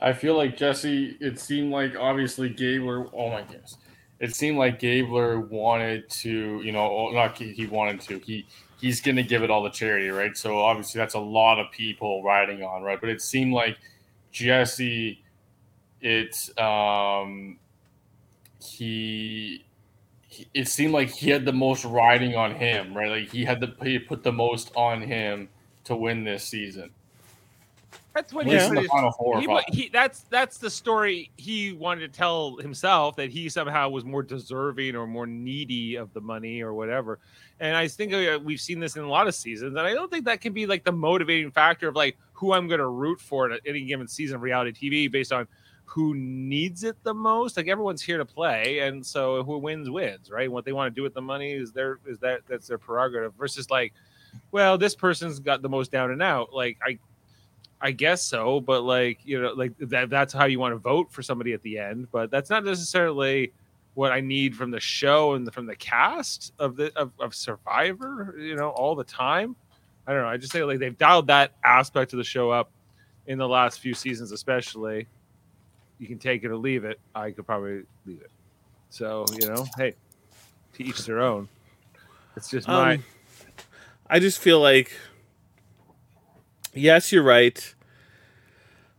I 0.00 0.12
feel 0.12 0.36
like 0.36 0.56
Jesse. 0.56 1.16
It 1.20 1.38
seemed 1.38 1.72
like 1.72 1.94
obviously 1.96 2.48
Gabler. 2.48 3.08
Oh 3.12 3.30
my 3.30 3.42
goodness! 3.42 3.76
It 4.18 4.34
seemed 4.34 4.56
like 4.56 4.78
Gabler 4.78 5.40
wanted 5.40 6.08
to. 6.10 6.62
You 6.64 6.72
know, 6.72 6.86
oh, 6.86 7.10
not 7.10 7.36
he, 7.36 7.52
he 7.52 7.66
wanted 7.66 8.00
to. 8.02 8.18
He 8.20 8.46
he's 8.80 9.00
gonna 9.00 9.22
give 9.22 9.42
it 9.42 9.50
all 9.50 9.64
to 9.64 9.70
charity, 9.70 10.08
right? 10.08 10.36
So 10.36 10.58
obviously 10.58 10.98
that's 10.98 11.14
a 11.14 11.20
lot 11.20 11.58
of 11.58 11.70
people 11.70 12.22
riding 12.22 12.62
on, 12.62 12.82
right? 12.82 13.00
But 13.00 13.10
it 13.10 13.20
seemed 13.20 13.52
like 13.52 13.76
Jesse. 14.32 15.22
It's 16.00 16.56
um 16.58 17.58
he 18.66 19.64
he- 20.28 20.48
it 20.54 20.68
seemed 20.68 20.92
like 20.92 21.10
he 21.10 21.30
had 21.30 21.44
the 21.44 21.52
most 21.52 21.84
riding 21.84 22.34
on 22.36 22.54
him, 22.54 22.96
right? 22.96 23.10
Like 23.10 23.30
he 23.30 23.44
had 23.44 23.60
the 23.60 23.74
he 23.82 23.98
put 23.98 24.22
the 24.22 24.32
most 24.32 24.72
on 24.76 25.00
him 25.02 25.48
to 25.84 25.96
win 25.96 26.24
this 26.24 26.44
season. 26.44 26.90
That's 28.14 28.32
what 28.32 28.46
At 28.46 28.52
he 28.52 28.54
least 28.54 28.70
in 28.70 28.76
said. 28.76 28.84
the 28.84 28.88
final 28.88 29.12
four. 29.12 29.40
He, 29.40 29.48
he, 29.68 29.88
that's 29.90 30.20
that's 30.30 30.56
the 30.56 30.70
story 30.70 31.30
he 31.36 31.74
wanted 31.74 32.00
to 32.12 32.16
tell 32.16 32.56
himself 32.56 33.14
that 33.16 33.28
he 33.28 33.48
somehow 33.50 33.90
was 33.90 34.06
more 34.06 34.22
deserving 34.22 34.96
or 34.96 35.06
more 35.06 35.26
needy 35.26 35.96
of 35.96 36.12
the 36.14 36.20
money 36.22 36.62
or 36.62 36.72
whatever. 36.72 37.18
And 37.60 37.76
I 37.76 37.88
think 37.88 38.14
uh, 38.14 38.38
we've 38.42 38.60
seen 38.60 38.80
this 38.80 38.96
in 38.96 39.02
a 39.02 39.08
lot 39.08 39.28
of 39.28 39.34
seasons, 39.34 39.76
and 39.76 39.86
I 39.86 39.92
don't 39.92 40.10
think 40.10 40.24
that 40.24 40.40
can 40.40 40.54
be 40.54 40.66
like 40.66 40.82
the 40.82 40.92
motivating 40.92 41.50
factor 41.50 41.88
of 41.88 41.94
like 41.94 42.16
who 42.32 42.54
I'm 42.54 42.68
going 42.68 42.80
to 42.80 42.88
root 42.88 43.20
for 43.20 43.50
at 43.50 43.60
any 43.66 43.84
given 43.84 44.08
season 44.08 44.36
of 44.36 44.42
reality 44.42 44.72
TV 44.72 45.10
based 45.12 45.32
on 45.32 45.46
who 45.86 46.14
needs 46.14 46.84
it 46.84 46.96
the 47.04 47.14
most. 47.14 47.56
Like 47.56 47.68
everyone's 47.68 48.02
here 48.02 48.18
to 48.18 48.24
play, 48.24 48.80
and 48.80 49.04
so 49.04 49.42
who 49.42 49.56
wins 49.56 49.88
wins, 49.88 50.30
right? 50.30 50.50
What 50.50 50.64
they 50.64 50.72
want 50.72 50.92
to 50.92 50.98
do 50.98 51.02
with 51.02 51.14
the 51.14 51.22
money 51.22 51.52
is 51.52 51.72
their 51.72 51.98
is 52.06 52.18
that 52.18 52.40
that's 52.46 52.66
their 52.68 52.76
prerogative. 52.76 53.32
Versus 53.34 53.70
like, 53.70 53.94
well, 54.50 54.76
this 54.76 54.94
person's 54.94 55.38
got 55.38 55.62
the 55.62 55.68
most 55.68 55.90
down 55.90 56.10
and 56.10 56.22
out. 56.22 56.52
Like 56.52 56.76
I 56.86 56.98
I 57.80 57.92
guess 57.92 58.22
so, 58.22 58.60
but 58.60 58.82
like 58.82 59.20
you 59.24 59.40
know, 59.40 59.52
like 59.52 59.72
that 59.78 60.10
that's 60.10 60.32
how 60.32 60.44
you 60.44 60.58
want 60.58 60.74
to 60.74 60.78
vote 60.78 61.10
for 61.10 61.22
somebody 61.22 61.52
at 61.52 61.62
the 61.62 61.78
end. 61.78 62.08
But 62.10 62.30
that's 62.30 62.50
not 62.50 62.64
necessarily 62.64 63.52
what 63.94 64.12
I 64.12 64.20
need 64.20 64.54
from 64.54 64.70
the 64.70 64.80
show 64.80 65.34
and 65.34 65.50
from 65.54 65.66
the 65.66 65.76
cast 65.76 66.52
of 66.58 66.76
the 66.76 66.92
of, 66.98 67.12
of 67.20 67.34
Survivor. 67.34 68.34
You 68.38 68.56
know, 68.56 68.70
all 68.70 68.96
the 68.96 69.04
time. 69.04 69.56
I 70.06 70.12
don't 70.12 70.22
know. 70.22 70.28
I 70.28 70.36
just 70.36 70.52
say 70.52 70.62
like 70.64 70.78
they've 70.78 70.98
dialed 70.98 71.28
that 71.28 71.52
aspect 71.64 72.12
of 72.12 72.18
the 72.18 72.24
show 72.24 72.50
up 72.50 72.70
in 73.26 73.38
the 73.38 73.48
last 73.48 73.80
few 73.80 73.94
seasons, 73.94 74.32
especially. 74.32 75.06
You 75.98 76.06
can 76.06 76.18
take 76.18 76.44
it 76.44 76.50
or 76.50 76.56
leave 76.56 76.84
it. 76.84 77.00
I 77.14 77.30
could 77.30 77.46
probably 77.46 77.82
leave 78.04 78.20
it. 78.20 78.30
So 78.90 79.24
you 79.40 79.48
know, 79.48 79.66
hey, 79.76 79.94
to 80.74 80.84
each 80.84 81.04
their 81.06 81.20
own. 81.20 81.48
It's 82.36 82.50
just 82.50 82.68
my. 82.68 82.94
Um, 82.94 83.04
I 84.08 84.20
just 84.20 84.38
feel 84.38 84.60
like, 84.60 84.92
yes, 86.72 87.10
you're 87.10 87.22
right. 87.24 87.74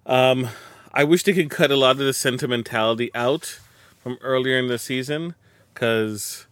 Um, 0.06 0.50
I 0.94 1.04
wish 1.04 1.24
they 1.24 1.34
could 1.34 1.50
cut 1.50 1.72
a 1.72 1.78
lot 1.78 1.92
of 1.92 1.98
the 2.00 2.14
sentimentality 2.14 3.10
out 3.16 3.60
from 4.00 4.18
earlier 4.22 4.58
in 4.58 4.68
the 4.68 4.78
season, 4.78 5.36
because 5.74 6.46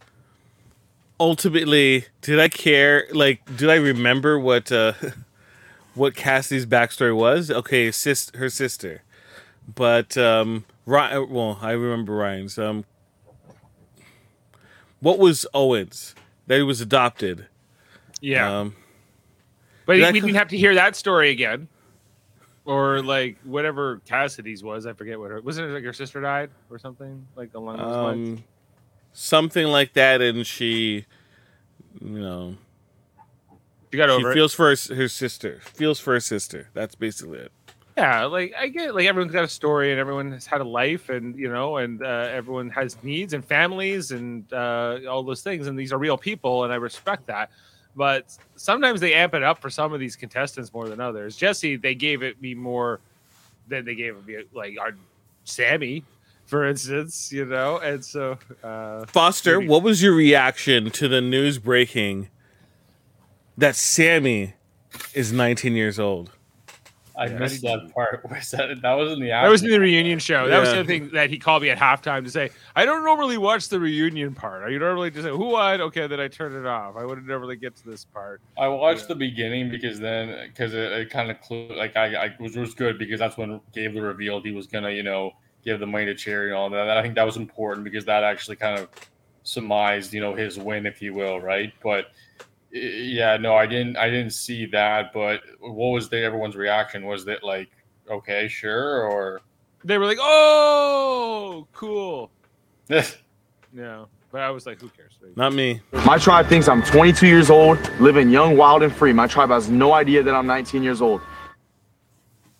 ultimately, 1.19 2.05
did 2.21 2.39
I 2.39 2.47
care? 2.47 3.07
Like, 3.11 3.57
did 3.57 3.69
I 3.69 3.75
remember 3.75 4.39
what 4.39 4.71
uh, 4.71 4.93
what 5.95 6.15
Cassie's 6.15 6.65
backstory 6.65 7.15
was? 7.15 7.49
Okay, 7.51 7.91
sis, 7.91 8.31
her 8.35 8.49
sister, 8.49 9.01
but 9.73 10.17
um, 10.17 10.65
Ryan. 10.85 11.29
Well, 11.29 11.57
I 11.61 11.71
remember 11.71 12.13
Ryan's. 12.15 12.57
Um, 12.59 12.85
what 14.99 15.19
was 15.19 15.45
Owens? 15.53 16.15
That 16.47 16.57
he 16.57 16.63
was 16.63 16.81
adopted. 16.81 17.47
yeah. 18.21 18.59
Um, 18.59 18.75
But 19.85 19.97
we 19.97 20.01
didn't 20.11 20.35
have 20.35 20.49
to 20.49 20.57
hear 20.57 20.75
that 20.75 20.95
story 20.95 21.31
again. 21.31 21.67
Or 22.65 23.01
like 23.03 23.37
whatever 23.43 24.01
Cassidy's 24.07 24.63
was, 24.63 24.85
I 24.87 24.93
forget 24.93 25.19
what 25.19 25.29
her 25.31 25.39
wasn't 25.41 25.69
it 25.69 25.73
like 25.73 25.83
her 25.83 25.93
sister 25.93 26.19
died 26.21 26.49
or 26.71 26.79
something 26.79 27.27
like 27.35 27.53
along 27.53 27.77
those 27.77 27.85
lines. 27.95 28.39
um, 28.39 28.43
something 29.13 29.67
like 29.67 29.93
that, 29.93 30.19
and 30.21 30.47
she, 30.47 31.05
you 32.01 32.19
know, 32.19 32.55
She 33.91 33.97
got 33.97 34.07
she 34.09 34.13
over 34.15 34.31
it. 34.31 34.33
feels 34.33 34.53
for 34.55 34.75
her, 34.75 34.95
her 34.95 35.07
sister. 35.07 35.59
Feels 35.63 35.99
for 35.99 36.13
her 36.13 36.19
sister. 36.19 36.69
That's 36.73 36.95
basically 36.95 37.37
it. 37.39 37.51
Yeah, 37.97 38.25
like 38.25 38.53
I 38.59 38.67
get 38.67 38.93
like 38.93 39.07
everyone's 39.07 39.31
got 39.31 39.45
a 39.45 39.47
story 39.47 39.91
and 39.91 39.99
everyone 39.99 40.33
has 40.33 40.45
had 40.45 40.59
a 40.59 40.65
life 40.65 41.07
and 41.07 41.37
you 41.37 41.49
know 41.49 41.77
and 41.77 42.03
uh, 42.03 42.27
everyone 42.29 42.69
has 42.71 43.01
needs 43.03 43.33
and 43.33 43.43
families 43.43 44.11
and 44.11 44.51
uh, 44.51 44.99
all 45.09 45.23
those 45.23 45.41
things 45.41 45.67
and 45.67 45.79
these 45.79 45.93
are 45.93 45.97
real 45.97 46.17
people 46.17 46.65
and 46.65 46.73
I 46.73 46.75
respect 46.75 47.27
that. 47.27 47.51
But 47.95 48.37
sometimes 48.57 48.99
they 48.99 49.13
amp 49.13 49.33
it 49.33 49.43
up 49.43 49.59
for 49.59 49.69
some 49.69 49.93
of 49.93 50.01
these 50.01 50.17
contestants 50.17 50.73
more 50.73 50.89
than 50.89 50.99
others. 50.99 51.37
Jesse, 51.37 51.77
they 51.77 51.95
gave 51.95 52.21
it 52.21 52.41
me 52.41 52.53
more 52.53 52.99
than 53.69 53.85
they 53.85 53.95
gave 53.95 54.17
it 54.17 54.27
me 54.27 54.43
like 54.53 54.77
our 54.77 54.91
Sami, 55.45 56.03
for 56.45 56.65
instance, 56.65 57.31
you 57.31 57.45
know, 57.45 57.77
and 57.77 58.03
so 58.03 58.37
uh, 58.61 59.05
Foster, 59.05 59.59
Maybe. 59.59 59.69
what 59.69 59.83
was 59.83 60.03
your 60.03 60.13
reaction 60.13 60.91
to 60.91 61.07
the 61.07 61.21
news 61.21 61.59
breaking 61.59 62.27
that 63.57 63.77
Sami 63.77 64.55
is 65.13 65.31
19 65.31 65.73
years 65.75 65.97
old? 65.97 66.31
I 67.17 67.27
Yeah. 67.27 67.37
missed 67.37 67.61
that 67.63 67.91
part. 67.93 68.25
Was 68.29 68.51
that 68.51 68.81
that 68.81 68.93
was 68.93 69.11
in 69.13 69.19
the 69.21 69.29
That 69.29 69.49
was 69.49 69.63
in 69.63 69.69
the 69.69 69.79
reunion 69.79 70.19
show. 70.19 70.47
That 70.47 70.59
was 70.59 70.69
Yeah. 70.69 70.79
the 70.79 70.83
thing 70.85 71.09
that 71.13 71.29
he 71.29 71.37
called 71.37 71.63
me 71.63 71.69
at 71.69 71.77
halftime 71.77 72.23
to 72.25 72.29
say, 72.31 72.49
I 72.75 72.85
don't 72.85 73.03
normally 73.05 73.37
watch 73.37 73.69
the 73.69 73.79
reunion 73.79 74.33
part. 74.33 74.69
I 74.69 74.75
normally 74.77 75.11
just 75.11 75.23
say, 75.23 75.29
who 75.31 75.45
won? 75.49 75.79
Okay, 75.81 76.07
then 76.07 76.19
I 76.19 76.27
turn 76.27 76.53
it 76.55 76.67
off. 76.67 76.95
I 76.97 77.05
would 77.05 77.25
never 77.25 77.39
really 77.39 77.55
get 77.55 77.75
to 77.77 77.85
this 77.89 78.03
part. 78.05 78.41
I 78.57 78.67
watched 78.67 79.01
Yeah. 79.03 79.07
the 79.09 79.15
beginning 79.15 79.69
because 79.69 79.99
then 79.99 80.47
because 80.47 80.73
it, 80.73 80.91
it 80.91 81.09
kind 81.09 81.31
of 81.31 81.39
clue 81.41 81.69
like 81.75 81.95
I, 81.95 82.25
I 82.25 82.35
was 82.39 82.55
was 82.57 82.73
good 82.73 82.97
because 82.99 83.19
that's 83.19 83.37
when 83.37 83.61
Gabler 83.73 84.03
revealed 84.03 84.45
he 84.45 84.51
was 84.51 84.67
gonna 84.67 84.89
you 84.91 85.03
know 85.03 85.31
give 85.63 85.79
the 85.79 85.87
money 85.87 86.05
to 86.05 86.15
charity 86.15 86.49
and 86.51 86.57
all 86.57 86.69
that. 86.69 86.81
And 86.81 86.91
I 86.91 87.01
think 87.01 87.15
that 87.15 87.25
was 87.25 87.37
important 87.37 87.83
because 87.85 88.05
that 88.05 88.23
actually 88.23 88.55
kind 88.57 88.77
of 88.79 88.89
surmised 89.43 90.13
you 90.13 90.19
know 90.21 90.33
his 90.35 90.57
win 90.57 90.85
if 90.85 91.01
you 91.01 91.13
will 91.13 91.39
right. 91.39 91.71
But 91.83 92.07
i- 92.41 92.44
yeah, 92.75 93.37
no, 93.37 93.55
I 93.55 93.65
didn't 93.65 93.97
I 93.97 94.09
didn't 94.09 94.33
see 94.33 94.65
that. 94.67 95.13
But 95.13 95.41
what 95.59 95.89
was 95.89 96.09
the 96.09 96.21
everyone's 96.21 96.55
reaction? 96.55 97.05
Was 97.05 97.25
that 97.25 97.43
like 97.43 97.69
okay, 98.09 98.47
sure, 98.47 99.03
or 99.03 99.41
They 99.83 99.97
were 99.97 100.05
like, 100.05 100.19
oh, 100.21 101.67
cool. 101.73 102.31
Yeah. 103.75 104.05
But 104.31 104.41
I 104.41 104.49
was 104.51 104.65
like, 104.65 104.79
who 104.79 104.87
cares? 104.89 105.17
Not 105.35 105.53
me. 105.53 105.81
My 106.05 106.17
tribe 106.17 106.47
thinks 106.47 106.69
I'm 106.69 106.81
22 106.81 107.27
years 107.27 107.49
old, 107.49 107.77
living 107.99 108.29
young, 108.29 108.55
wild, 108.55 108.83
and 108.83 108.93
free. 108.93 109.11
My 109.11 109.27
tribe 109.27 109.49
has 109.49 109.69
no 109.69 109.93
idea 109.93 110.23
that 110.23 110.33
I'm 110.33 110.47
19 110.47 110.81
years 110.81 111.01
old. 111.01 111.19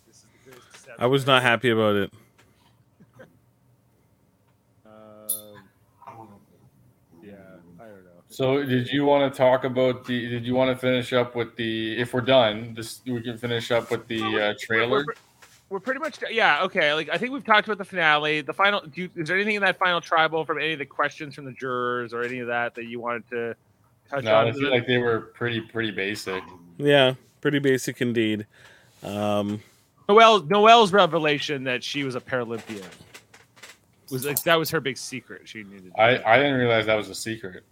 This 0.06 0.18
is 0.18 0.24
the 0.24 0.50
greatest 0.52 0.74
cassette. 0.74 0.96
I 1.00 1.06
was 1.06 1.26
not 1.26 1.42
happy 1.42 1.70
about 1.70 1.96
it. 1.96 2.14
Um, 4.86 5.64
yeah, 7.24 7.34
I 7.80 7.84
don't 7.84 8.04
know. 8.04 8.24
So, 8.36 8.62
did 8.66 8.90
you 8.90 9.06
want 9.06 9.32
to 9.32 9.38
talk 9.38 9.64
about 9.64 10.04
the? 10.04 10.28
Did 10.28 10.46
you 10.46 10.56
want 10.56 10.70
to 10.70 10.76
finish 10.76 11.14
up 11.14 11.38
with 11.38 11.56
the? 11.56 11.98
If 11.98 12.14
we're 12.14 12.20
done, 12.20 12.74
this 12.74 13.00
we 13.06 13.22
can 13.22 13.38
finish 13.38 13.72
up 13.72 13.90
with 13.90 14.06
the 14.10 14.22
uh, 14.22 14.54
trailer. 14.60 15.06
We're, 15.06 15.14
we're 15.70 15.80
pretty 15.80 16.02
much 16.02 16.20
yeah 16.30 16.62
okay. 16.64 16.94
Like 16.94 17.08
I 17.08 17.18
think 17.18 17.32
we've 17.32 17.46
talked 17.46 17.66
about 17.66 17.78
the 17.78 17.86
finale. 17.86 18.42
The 18.42 18.52
final. 18.52 18.82
Do 18.82 19.04
you, 19.04 19.10
is 19.16 19.30
there 19.30 19.38
anything 19.38 19.56
in 19.56 19.62
that 19.62 19.80
final 19.80 20.02
tribal 20.02 20.44
from 20.44 20.58
any 20.60 20.74
of 20.74 20.80
the 20.80 20.86
questions 20.86 21.34
from 21.34 21.46
the 21.46 21.54
jurors 21.54 22.14
or 22.14 22.24
any 22.24 22.40
of 22.40 22.48
that 22.48 22.76
that 22.76 22.88
you 22.88 23.00
wanted 23.00 23.26
to 23.30 23.56
touch 24.10 24.26
No, 24.26 24.36
on? 24.36 24.48
I 24.50 24.52
feel 24.52 24.70
like 24.70 24.86
they 24.86 24.98
were 24.98 25.22
pretty 25.34 25.62
pretty 25.62 25.92
basic. 25.92 26.44
Yeah, 26.78 27.14
pretty 27.40 27.60
basic 27.60 28.02
indeed. 28.02 28.48
Um, 29.02 29.62
Noelle 30.10 30.42
Noelle's 30.42 30.92
revelation 30.92 31.64
that 31.64 31.86
she 31.86 32.04
was 32.04 32.16
a 32.16 32.22
Paralympian 32.22 32.84
was 34.12 34.26
like 34.26 34.44
that 34.44 34.60
was 34.60 34.70
her 34.72 34.82
big 34.82 34.98
secret. 34.98 35.48
She 35.48 35.64
needed. 35.64 35.94
I 35.98 36.16
do. 36.18 36.24
I 36.26 36.36
didn't 36.36 36.56
realize 36.56 36.86
that 36.88 36.96
was 36.96 37.10
a 37.10 37.16
secret. 37.16 37.64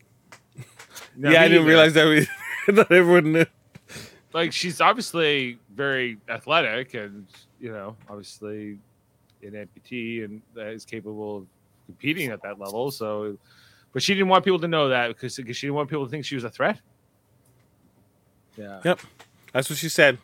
No, 1.16 1.30
yeah, 1.32 1.42
I 1.42 1.48
didn't 1.48 1.60
either. 1.64 1.68
realize 1.70 1.94
that 1.94 2.08
we 2.08 2.28
that 2.74 2.92
everyone 2.92 3.32
knew. 3.34 3.46
like 4.34 4.52
she's 4.52 4.82
obviously 4.82 5.60
very 5.76 6.18
athletic 6.30 6.94
and 6.94 7.28
you 7.60 7.72
know 7.72 7.96
obviously 8.10 8.80
an 9.44 9.52
amputee 9.52 10.24
and 10.24 10.42
is 10.56 10.86
capable 10.86 11.38
of 11.38 11.48
competing 11.86 12.30
at 12.32 12.42
that 12.44 12.60
level. 12.60 12.92
So, 12.92 13.38
but 13.92 14.02
she 14.02 14.14
didn't 14.14 14.30
want 14.30 14.44
people 14.46 14.60
to 14.60 14.68
know 14.68 14.90
that 14.90 15.10
because, 15.10 15.36
because 15.36 15.58
she 15.58 15.68
didn't 15.68 15.76
want 15.76 15.90
people 15.90 16.06
to 16.06 16.12
think 16.12 16.26
she 16.26 16.36
was 16.36 16.44
a 16.44 16.50
threat. 16.50 16.80
Yeah. 18.58 18.82
Yep, 18.84 19.00
that's 19.52 19.70
what 19.70 19.80
she 19.80 19.90
said. 19.90 20.18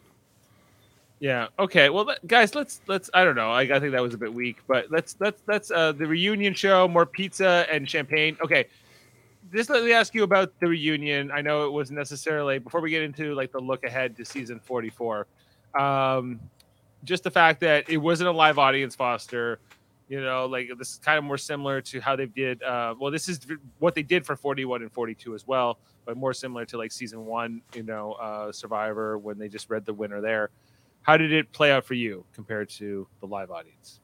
Yeah. 1.19 1.47
Okay. 1.57 1.89
Well, 1.89 2.15
guys, 2.27 2.55
let's 2.55 2.79
let's. 2.87 3.09
I 3.13 3.23
don't 3.25 3.35
know. 3.35 3.51
I, 3.51 3.61
I 3.61 3.79
think 3.79 3.91
that 3.91 4.01
was 4.01 4.13
a 4.13 4.17
bit 4.17 4.33
weak, 4.33 4.59
but 4.67 4.89
let's 4.89 5.17
let's 5.19 5.41
that's 5.45 5.69
uh, 5.69 5.91
the 5.91 6.07
reunion 6.07 6.53
show. 6.53 6.87
More 6.87 7.05
pizza 7.05 7.65
and 7.69 7.89
champagne. 7.89 8.37
Okay. 8.41 8.67
Just 9.53 9.69
let 9.69 9.83
me 9.83 9.93
ask 9.93 10.13
you 10.13 10.23
about 10.23 10.59
the 10.59 10.67
reunion. 10.67 11.31
I 11.31 11.41
know 11.41 11.65
it 11.65 11.71
wasn't 11.71 11.97
necessarily 11.97 12.59
before 12.59 12.81
we 12.81 12.91
get 12.91 13.01
into 13.01 13.33
like 13.33 13.51
the 13.51 13.59
look 13.59 13.83
ahead 13.83 14.15
to 14.17 14.25
season 14.25 14.59
forty 14.59 14.89
four. 14.89 15.27
Um, 15.77 16.39
just 17.03 17.23
the 17.23 17.31
fact 17.31 17.59
that 17.61 17.89
it 17.89 17.97
wasn't 17.97 18.29
a 18.29 18.31
live 18.31 18.59
audience, 18.59 18.95
Foster. 18.95 19.59
You 20.07 20.21
know, 20.21 20.45
like 20.45 20.69
this 20.77 20.93
is 20.93 20.97
kind 20.97 21.17
of 21.17 21.23
more 21.23 21.37
similar 21.37 21.81
to 21.81 21.99
how 21.99 22.15
they 22.15 22.25
did. 22.25 22.61
Uh, 22.63 22.95
well, 22.99 23.11
this 23.11 23.29
is 23.29 23.39
what 23.77 23.95
they 23.95 24.03
did 24.03 24.25
for 24.25 24.35
forty 24.35 24.65
one 24.65 24.81
and 24.81 24.91
forty 24.91 25.15
two 25.15 25.35
as 25.35 25.47
well, 25.47 25.79
but 26.05 26.17
more 26.17 26.33
similar 26.33 26.65
to 26.65 26.77
like 26.77 26.91
season 26.91 27.25
one. 27.25 27.61
You 27.75 27.83
know, 27.83 28.13
uh, 28.13 28.51
Survivor 28.51 29.17
when 29.17 29.37
they 29.37 29.47
just 29.47 29.69
read 29.69 29.85
the 29.85 29.93
winner 29.93 30.21
there. 30.21 30.49
How 31.01 31.15
did 31.15 31.31
it 31.31 31.51
play 31.51 31.71
out 31.71 31.85
for 31.85 31.93
you 31.93 32.25
compared 32.33 32.69
to 32.71 33.07
the 33.19 33.27
live 33.27 33.51
audience? 33.51 33.99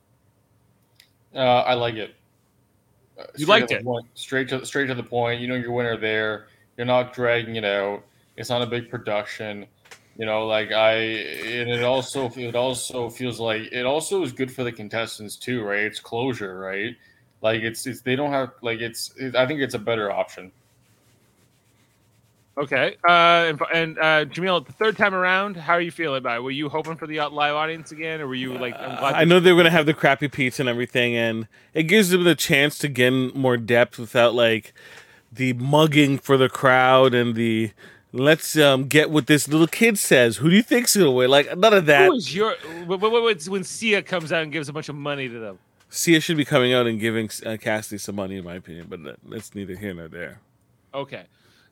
Uh, 1.33 1.39
I 1.39 1.73
like 1.73 1.95
it. 1.95 2.15
Uh, 3.17 3.23
You 3.37 3.45
liked 3.45 3.71
it? 3.71 3.83
Point, 3.83 4.05
straight 4.13 4.49
to 4.49 4.65
straight 4.65 4.87
to 4.87 4.95
the 4.95 5.03
point. 5.03 5.41
You 5.41 5.47
know 5.47 5.55
your 5.55 5.71
winner 5.71 5.97
there. 5.97 6.47
You're 6.77 6.85
not 6.85 7.13
dragging 7.13 7.55
it 7.55 7.65
out. 7.65 8.03
It's 8.35 8.49
not 8.49 8.61
a 8.61 8.65
big 8.65 8.89
production. 8.89 9.65
You 10.17 10.25
know, 10.25 10.45
like 10.47 10.71
I, 10.71 10.93
and 10.93 11.69
it 11.69 11.83
also 11.83 12.29
it 12.35 12.55
also 12.55 13.09
feels 13.09 13.39
like 13.39 13.63
it 13.71 13.85
also 13.85 14.23
is 14.23 14.31
good 14.31 14.51
for 14.51 14.63
the 14.63 14.71
contestants 14.71 15.35
too, 15.35 15.63
right? 15.63 15.81
It's 15.81 15.99
closure, 15.99 16.57
right? 16.57 16.95
Like 17.41 17.61
it's 17.61 17.85
it's 17.85 18.01
they 18.01 18.15
don't 18.15 18.31
have 18.31 18.51
like 18.61 18.79
it's 18.79 19.13
it, 19.17 19.35
I 19.35 19.45
think 19.45 19.61
it's 19.61 19.73
a 19.73 19.79
better 19.79 20.11
option. 20.11 20.51
Okay. 22.57 22.95
Uh, 23.07 23.11
and, 23.11 23.61
and 23.73 23.99
uh, 23.99 24.25
Jamil, 24.25 24.65
the 24.65 24.71
third 24.71 24.95
time 24.97 25.13
around, 25.13 25.57
how 25.57 25.73
are 25.73 25.81
you 25.81 25.91
feeling 25.91 26.19
about 26.19 26.37
it? 26.37 26.41
Were 26.41 26.51
you 26.51 26.69
hoping 26.69 26.95
for 26.95 27.05
the 27.05 27.19
uh, 27.19 27.29
live 27.29 27.53
audience 27.53 27.91
again, 27.91 28.21
or 28.21 28.27
were 28.27 28.35
you 28.35 28.57
like? 28.57 28.77
Glad 28.77 29.15
I 29.15 29.25
know 29.25 29.39
they 29.41 29.51
were 29.51 29.59
gonna 29.59 29.71
have 29.71 29.85
the 29.85 29.93
crappy 29.93 30.29
pizza 30.29 30.61
and 30.61 30.69
everything, 30.69 31.15
and 31.17 31.47
it 31.73 31.83
gives 31.83 32.11
them 32.11 32.23
the 32.23 32.35
chance 32.35 32.77
to 32.79 32.87
gain 32.87 33.31
more 33.35 33.57
depth 33.57 33.99
without 33.99 34.33
like 34.33 34.73
the 35.31 35.51
mugging 35.53 36.17
for 36.17 36.37
the 36.37 36.47
crowd 36.47 37.13
and 37.13 37.35
the 37.35 37.71
let's 38.13 38.57
um, 38.57 38.87
get 38.87 39.09
what 39.09 39.27
this 39.27 39.49
little 39.49 39.67
kid 39.67 39.99
says. 39.99 40.37
Who 40.37 40.49
do 40.49 40.55
you 40.55 40.63
think's 40.63 40.95
gonna 40.95 41.11
win? 41.11 41.29
Like 41.29 41.57
none 41.57 41.73
of 41.73 41.85
that. 41.87 42.05
Who 42.07 42.13
is 42.15 42.33
your 42.33 42.55
what, 42.85 43.01
what, 43.01 43.11
what's 43.11 43.49
when 43.49 43.65
Sia 43.65 44.01
comes 44.01 44.31
out 44.31 44.43
and 44.43 44.51
gives 44.53 44.69
a 44.69 44.73
bunch 44.73 44.87
of 44.87 44.95
money 44.95 45.27
to 45.27 45.39
them? 45.39 45.59
Sia 45.89 46.21
should 46.21 46.37
be 46.37 46.45
coming 46.45 46.73
out 46.73 46.87
and 46.87 47.01
giving 47.01 47.29
uh, 47.45 47.57
Cassidy 47.59 47.97
some 47.97 48.15
money, 48.15 48.37
in 48.37 48.45
my 48.45 48.55
opinion, 48.55 48.87
but 48.89 49.03
that- 49.03 49.19
that's 49.29 49.53
neither 49.55 49.75
here 49.75 49.93
nor 49.93 50.07
there. 50.07 50.39
Okay. 50.93 51.23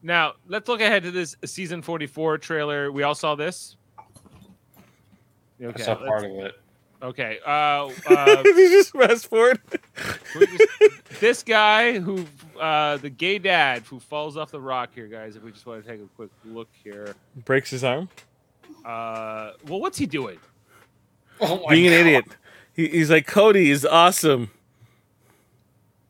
Now 0.03 0.33
let's 0.47 0.67
look 0.67 0.81
ahead 0.81 1.03
to 1.03 1.11
this 1.11 1.35
season 1.45 1.81
44 1.81 2.37
trailer. 2.37 2.91
We 2.91 3.03
all 3.03 3.15
saw 3.15 3.35
this. 3.35 3.77
I 3.97 5.65
Okay. 5.65 5.81
saw 5.83 5.93
let's- 5.93 6.05
part 6.05 6.25
of 6.25 6.31
it. 6.31 6.55
Okay. 7.01 7.39
Uh, 7.45 7.89
uh, 8.09 8.43
Did 8.43 8.55
you 8.57 8.69
just 8.69 8.91
fast 8.91 9.27
forward? 9.27 9.59
we 10.39 10.45
just- 10.47 10.69
this 11.19 11.43
guy 11.43 11.99
who, 11.99 12.25
uh, 12.59 12.97
the 12.97 13.09
gay 13.09 13.39
dad 13.39 13.83
who 13.83 13.99
falls 13.99 14.35
off 14.37 14.51
the 14.51 14.59
rock 14.61 14.91
here, 14.93 15.07
guys. 15.07 15.35
If 15.35 15.43
we 15.43 15.51
just 15.51 15.65
want 15.65 15.83
to 15.83 15.89
take 15.89 16.01
a 16.01 16.07
quick 16.15 16.29
look 16.45 16.69
here. 16.83 17.15
Breaks 17.45 17.69
his 17.71 17.83
arm. 17.83 18.09
Uh, 18.85 19.51
well, 19.67 19.79
what's 19.79 19.97
he 19.97 20.05
doing? 20.05 20.37
Oh 21.39 21.63
my 21.65 21.71
Being 21.73 21.87
an 21.87 21.93
idiot. 21.93 22.25
He, 22.73 22.87
he's 22.89 23.09
like 23.09 23.25
Cody 23.27 23.69
is 23.69 23.85
awesome. 23.85 24.49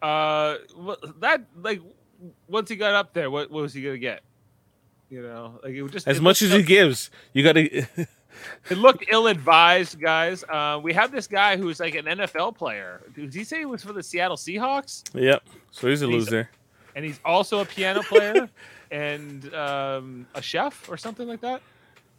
Uh, 0.02 0.56
wha- 0.76 0.96
that 1.20 1.44
like 1.62 1.82
once 2.47 2.69
he 2.69 2.76
got 2.76 2.93
up 2.93 3.13
there, 3.13 3.30
what, 3.30 3.51
what 3.51 3.61
was 3.61 3.74
he 3.74 3.82
gonna 3.82 3.97
get? 3.97 4.21
You 5.09 5.21
know, 5.21 5.59
like 5.63 5.74
it 5.74 5.84
was 5.84 5.91
just 5.91 6.07
As 6.07 6.19
much 6.19 6.41
as 6.41 6.51
he 6.51 6.63
gives, 6.63 7.11
you 7.34 7.43
got 7.43 7.53
to. 7.53 7.86
It 8.69 8.80
looked 8.80 9.05
ill-advised, 9.09 10.01
guys. 10.01 10.43
Uh, 10.43 10.80
we 10.82 10.91
have 10.93 11.11
this 11.11 11.28
guy 11.28 11.55
who's 11.55 11.80
like 11.80 11.93
an 11.95 12.05
NFL 12.05 12.57
player. 12.57 13.01
Did 13.13 13.32
he 13.34 13.43
say 13.43 13.59
he 13.59 13.65
was 13.65 13.84
for 13.84 13.93
the 13.93 14.01
Seattle 14.01 14.38
Seahawks? 14.38 15.03
yep. 15.13 15.43
So 15.71 15.88
he's 15.88 16.01
a 16.01 16.07
loser. 16.07 16.49
And 16.95 17.05
he's 17.05 17.19
also 17.24 17.59
a 17.59 17.65
piano 17.65 18.01
player 18.01 18.49
and 18.91 19.53
um, 19.53 20.28
a 20.34 20.41
chef 20.41 20.89
or 20.89 20.97
something 20.97 21.28
like 21.28 21.41
that. 21.41 21.61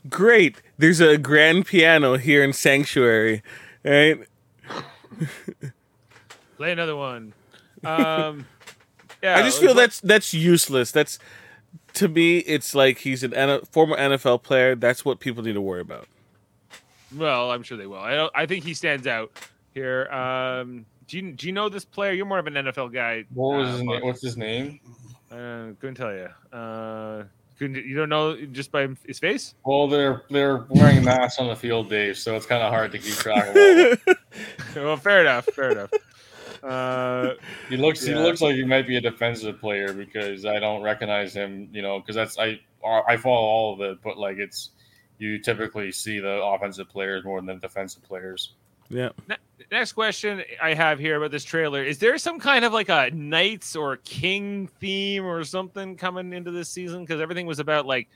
Great. 0.09 0.63
There's 0.79 1.01
a 1.01 1.17
grand 1.17 1.67
piano 1.67 2.17
here 2.17 2.45
in 2.45 2.53
Sanctuary, 2.53 3.43
right? 3.85 4.21
Play 6.57 6.73
another 6.73 6.97
one. 6.97 7.33
Um, 7.85 8.47
yeah, 9.25 9.37
I 9.37 9.43
just 9.43 9.59
feel 9.61 9.75
but- 9.75 9.81
that's 9.81 10.01
that's 10.01 10.35
useless. 10.35 10.93
That's 10.93 11.19
to 11.95 12.09
me, 12.09 12.39
it's 12.39 12.75
like 12.75 12.99
he's 12.99 13.23
an 13.25 13.35
N- 13.35 13.63
former 13.71 13.97
NFL 13.97 14.43
player. 14.43 14.75
That's 14.75 15.05
what 15.05 15.19
people 15.21 15.43
need 15.43 15.55
to 15.55 15.61
worry 15.61 15.81
about. 15.81 16.07
Well, 17.17 17.51
I'm 17.51 17.63
sure 17.63 17.77
they 17.79 17.87
will. 17.87 17.99
I 17.99 18.15
don't, 18.15 18.33
I 18.35 18.47
think 18.47 18.65
he 18.65 18.75
stands 18.75 19.07
out 19.07 19.31
here. 19.73 20.07
Um, 20.09 20.85
do 21.07 21.17
you 21.19 21.33
do 21.33 21.47
you 21.47 21.53
know 21.53 21.69
this 21.69 21.85
player? 21.85 22.13
You're 22.13 22.27
more 22.27 22.39
of 22.39 22.47
an 22.47 22.55
NFL 22.55 22.93
guy. 22.93 23.25
What 23.35 23.59
was 23.59 23.69
uh, 23.69 23.73
his 23.73 23.83
name? 23.83 24.01
What's 24.03 24.23
his 24.23 24.37
name? 24.37 24.81
Uh, 25.31 25.75
couldn't 25.81 25.95
tell 25.95 26.13
you. 26.13 26.29
Uh, 26.57 27.25
couldn't 27.59 27.85
you 27.85 27.95
don't 27.97 28.09
know 28.09 28.37
just 28.47 28.73
by 28.73 28.89
his 29.07 29.19
face? 29.19 29.55
Well, 29.65 29.87
they're 29.87 30.23
they're 30.31 30.65
wearing 30.71 31.05
masks 31.05 31.39
on 31.39 31.49
the 31.49 31.57
field, 31.57 31.89
Dave, 31.89 32.19
so 32.19 32.35
it's 32.37 32.47
kind 32.47 32.63
of 32.63 32.71
hard 32.73 32.91
to 32.93 32.99
keep 32.99 33.15
track 33.15 33.55
of. 33.55 34.17
Well, 34.77 34.97
fair 34.97 35.21
enough. 35.21 35.45
Fair 35.45 35.71
enough. 35.71 35.91
Uh, 36.65 37.35
He 37.69 37.77
looks 37.77 38.07
Yeah. 38.07 38.15
he 38.17 38.21
looks 38.23 38.41
like 38.41 38.55
he 38.55 38.65
might 38.65 38.87
be 38.87 38.97
a 38.97 39.01
defensive 39.01 39.61
player 39.61 39.93
because 39.93 40.45
I 40.47 40.59
don't 40.59 40.83
recognize 40.83 41.35
him. 41.35 41.69
You 41.73 41.83
know, 41.83 42.01
because 42.01 42.15
that's 42.17 42.39
I 42.39 42.61
I 43.09 43.17
follow 43.17 43.37
all 43.47 43.75
of 43.75 43.81
it, 43.81 43.99
but 44.03 44.19
like 44.19 44.39
it's 44.39 44.71
you 45.19 45.39
typically 45.39 45.93
see 45.93 46.19
the 46.19 46.43
offensive 46.43 46.89
players 46.89 47.25
more 47.25 47.41
than 47.41 47.59
defensive 47.61 48.03
players. 48.03 48.55
Yeah. 48.91 49.11
next 49.71 49.93
question 49.93 50.43
I 50.63 50.75
have 50.75 50.99
here 50.99 51.17
about 51.17 51.31
this 51.31 51.45
trailer: 51.45 51.83
Is 51.83 51.99
there 51.99 52.19
some 52.19 52.39
kind 52.39 52.65
of 52.65 52.73
like 52.73 52.89
a 52.89 53.11
knights 53.13 53.77
or 53.77 53.97
king 53.99 54.69
theme 54.81 55.25
or 55.25 55.45
something 55.45 55.97
coming 55.97 56.33
into 56.33 56.51
this 56.51 56.69
season? 56.69 57.01
Because 57.03 57.21
everything 57.21 57.47
was 57.47 57.59
about 57.61 57.87
like 57.87 58.09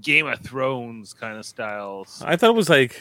Game 0.00 0.26
of 0.26 0.38
Thrones 0.40 1.12
kind 1.12 1.36
of 1.36 1.44
styles. 1.44 2.22
I 2.24 2.36
thought 2.36 2.50
it 2.50 2.56
was 2.56 2.68
like 2.70 3.00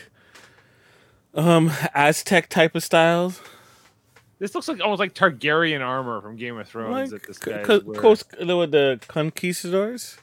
um 1.34 1.72
Aztec 1.94 2.50
type 2.50 2.76
of 2.76 2.84
styles. 2.84 3.40
This 4.42 4.56
looks 4.56 4.68
like 4.68 4.82
almost 4.82 5.00
like 5.00 5.14
Targaryen 5.14 5.82
armor 5.86 6.20
from 6.20 6.36
Game 6.36 6.58
of 6.58 6.68
Thrones 6.68 7.12
Like 7.12 7.22
that 7.22 7.28
this 7.28 7.38
co- 7.38 7.52
guy 7.52 7.62
co- 7.64 7.76
is 7.76 7.84
wearing. 7.84 8.58
with 8.58 8.72
the 8.72 9.00
conquistadors. 9.08 10.18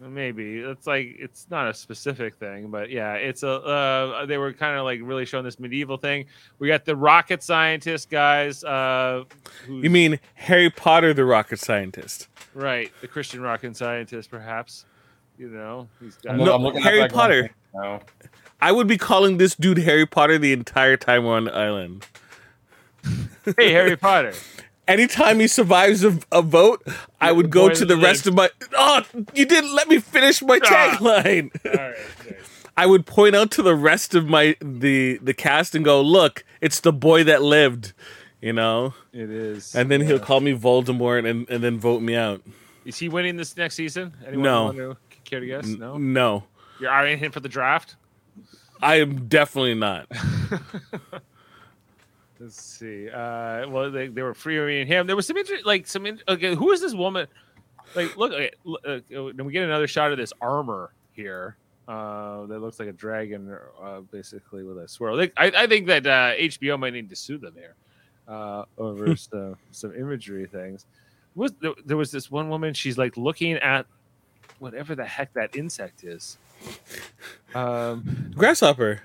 Maybe 0.00 0.58
it's 0.60 0.86
like 0.86 1.16
it's 1.18 1.48
not 1.50 1.66
a 1.66 1.74
specific 1.74 2.36
thing, 2.36 2.68
but 2.70 2.88
yeah, 2.88 3.14
it's 3.14 3.42
a. 3.42 3.48
Uh, 3.50 4.26
they 4.26 4.38
were 4.38 4.52
kind 4.52 4.78
of 4.78 4.84
like 4.84 5.00
really 5.02 5.24
showing 5.26 5.42
this 5.44 5.58
medieval 5.58 5.96
thing. 5.96 6.26
We 6.60 6.68
got 6.68 6.84
the 6.84 6.94
rocket 6.94 7.42
scientist 7.42 8.08
guys. 8.08 8.62
Uh, 8.62 9.24
You 9.68 9.90
mean 9.90 10.20
Harry 10.34 10.70
Potter, 10.70 11.12
the 11.12 11.24
rocket 11.24 11.58
scientist? 11.58 12.28
right? 12.54 12.92
The 13.00 13.08
Christian 13.08 13.40
rocket 13.40 13.76
scientist, 13.76 14.30
perhaps. 14.30 14.84
You 15.36 15.48
know, 15.48 15.88
he's 16.00 16.14
got. 16.18 16.36
No, 16.36 16.54
I'm 16.54 16.62
looking 16.62 16.78
at 16.80 16.84
Harry 16.94 17.08
Potter. 17.08 17.50
now. 17.74 18.00
I 18.60 18.70
would 18.70 18.86
be 18.86 18.98
calling 18.98 19.38
this 19.38 19.56
dude 19.56 19.78
Harry 19.78 20.06
Potter 20.06 20.38
the 20.38 20.52
entire 20.52 20.96
time 20.96 21.24
we're 21.24 21.34
on 21.36 21.44
the 21.46 21.54
island. 21.54 22.06
Hey, 23.56 23.72
Harry 23.72 23.96
Potter. 23.96 24.32
Anytime 24.88 25.38
he 25.38 25.48
survives 25.48 26.02
a, 26.02 26.18
a 26.32 26.40
vote, 26.40 26.82
I 27.20 27.30
would 27.30 27.50
go 27.50 27.68
to 27.68 27.84
the 27.84 27.94
that 27.96 28.02
rest 28.02 28.26
of 28.26 28.34
my. 28.34 28.48
Oh, 28.72 29.02
you 29.34 29.44
didn't 29.44 29.74
let 29.74 29.86
me 29.88 29.98
finish 29.98 30.40
my 30.40 30.58
Ah. 30.64 30.96
tagline. 30.98 31.50
All 31.66 31.72
right. 31.88 31.94
okay. 32.20 32.36
I 32.76 32.86
would 32.86 33.04
point 33.04 33.36
out 33.36 33.50
to 33.52 33.62
the 33.62 33.74
rest 33.74 34.14
of 34.14 34.28
my 34.28 34.56
the 34.62 35.18
the 35.22 35.34
cast 35.34 35.74
and 35.74 35.84
go, 35.84 36.00
"Look, 36.00 36.42
it's 36.62 36.80
the 36.80 36.92
boy 36.92 37.22
that 37.24 37.42
lived," 37.42 37.92
you 38.40 38.54
know. 38.54 38.94
It 39.12 39.28
is. 39.28 39.74
And 39.74 39.90
then 39.90 40.00
he'll 40.00 40.20
call 40.20 40.40
me 40.40 40.56
Voldemort 40.56 41.28
and, 41.28 41.46
and 41.50 41.62
then 41.62 41.78
vote 41.78 42.00
me 42.00 42.14
out. 42.16 42.40
is 42.86 42.98
he 42.98 43.10
winning 43.10 43.36
this 43.36 43.56
next 43.58 43.74
season? 43.74 44.14
Anyone 44.26 44.42
No. 44.44 44.72
to 44.72 44.96
care 45.24 45.40
to 45.40 45.46
guess? 45.46 45.66
N- 45.66 45.78
No. 45.80 45.98
no, 45.98 46.44
You're 46.80 46.90
eyeing 46.90 47.18
him 47.18 47.30
for 47.32 47.40
the 47.40 47.48
draft. 47.50 47.96
I 48.80 49.00
am 49.00 49.26
definitely 49.28 49.74
not. 49.74 50.06
Let's 52.40 52.60
see. 52.60 53.08
Uh, 53.08 53.68
well, 53.68 53.90
they, 53.90 54.08
they 54.08 54.22
were 54.22 54.34
freeing 54.34 54.86
him. 54.86 55.06
There 55.06 55.16
was 55.16 55.26
some 55.26 55.36
inter- 55.36 55.58
like 55.64 55.86
some. 55.86 56.06
In- 56.06 56.20
okay, 56.28 56.54
who 56.54 56.70
is 56.70 56.80
this 56.80 56.94
woman? 56.94 57.26
Like, 57.94 58.16
look. 58.16 58.32
Okay, 58.32 58.50
look, 58.64 58.80
uh, 58.86 59.00
then 59.10 59.44
we 59.44 59.52
get 59.52 59.64
another 59.64 59.88
shot 59.88 60.12
of 60.12 60.18
this 60.18 60.32
armor 60.40 60.92
here. 61.12 61.56
Uh, 61.88 62.44
that 62.46 62.58
looks 62.58 62.78
like 62.78 62.88
a 62.88 62.92
dragon, 62.92 63.56
uh, 63.82 64.00
basically 64.00 64.62
with 64.62 64.76
a 64.76 64.86
swirl. 64.86 65.18
I, 65.20 65.30
I 65.38 65.66
think 65.66 65.86
that 65.86 66.06
uh, 66.06 66.34
HBO 66.36 66.78
might 66.78 66.92
need 66.92 67.08
to 67.08 67.16
sue 67.16 67.38
them 67.38 67.54
here 67.54 67.76
uh, 68.28 68.64
over 68.76 69.16
some, 69.16 69.56
some 69.70 69.94
imagery 69.94 70.44
things. 70.46 70.84
Was 71.34 71.52
there, 71.62 71.72
there 71.86 71.96
was 71.96 72.10
this 72.10 72.30
one 72.30 72.50
woman? 72.50 72.74
She's 72.74 72.98
like 72.98 73.16
looking 73.16 73.54
at 73.54 73.86
whatever 74.58 74.94
the 74.94 75.06
heck 75.06 75.32
that 75.32 75.56
insect 75.56 76.04
is. 76.04 76.36
Um, 77.54 78.32
Grasshopper, 78.34 78.92
is 78.92 79.00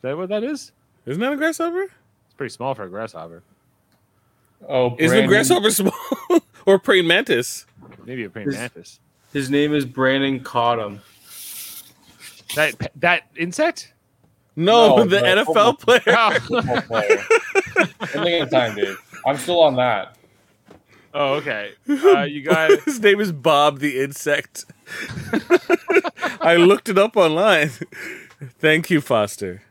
that 0.00 0.16
what 0.16 0.30
that 0.30 0.42
is? 0.42 0.72
isn't 1.04 1.20
that 1.20 1.34
a 1.34 1.36
grasshopper? 1.36 1.88
It's 2.44 2.56
pretty 2.56 2.56
small 2.56 2.74
for 2.74 2.84
a 2.84 2.88
grasshopper. 2.88 3.42
Oh, 4.68 4.96
Is 4.98 5.12
the 5.12 5.26
grasshopper 5.26 5.70
small 5.70 5.92
or 6.66 6.78
praying 6.80 7.06
mantis? 7.06 7.66
Maybe 8.04 8.24
a 8.24 8.30
praying 8.30 8.48
Is- 8.48 8.54
mantis. 8.56 9.00
His 9.32 9.48
name 9.48 9.72
is 9.72 9.84
Brandon 9.86 10.40
Cottom. 10.40 11.00
That 12.56 12.90
that 12.96 13.22
insect? 13.36 13.92
No, 14.56 14.96
No, 14.96 15.04
the 15.04 15.20
the 15.20 15.22
NFL 15.22 15.44
football- 15.46 15.74
player. 15.74 16.02
Oh, 16.08 16.38
football 16.40 16.82
player. 16.82 17.24
I'm 18.42 18.48
time, 18.48 18.74
Dave. 18.76 18.98
I'm 19.24 19.36
still 19.38 19.60
on 19.60 19.76
that. 19.76 20.16
oh 21.14 21.34
okay. 21.34 21.72
Uh, 21.88 22.22
you 22.24 22.42
got 22.48 22.72
His 22.82 23.00
name 23.00 23.20
is 23.20 23.30
Bob 23.32 23.78
the 23.78 24.00
insect. 24.02 24.64
I 26.40 26.56
looked 26.56 26.88
it 26.88 26.98
up 26.98 27.16
online. 27.16 27.70
Thank 28.58 28.90
you, 28.90 29.00
Foster. 29.00 29.62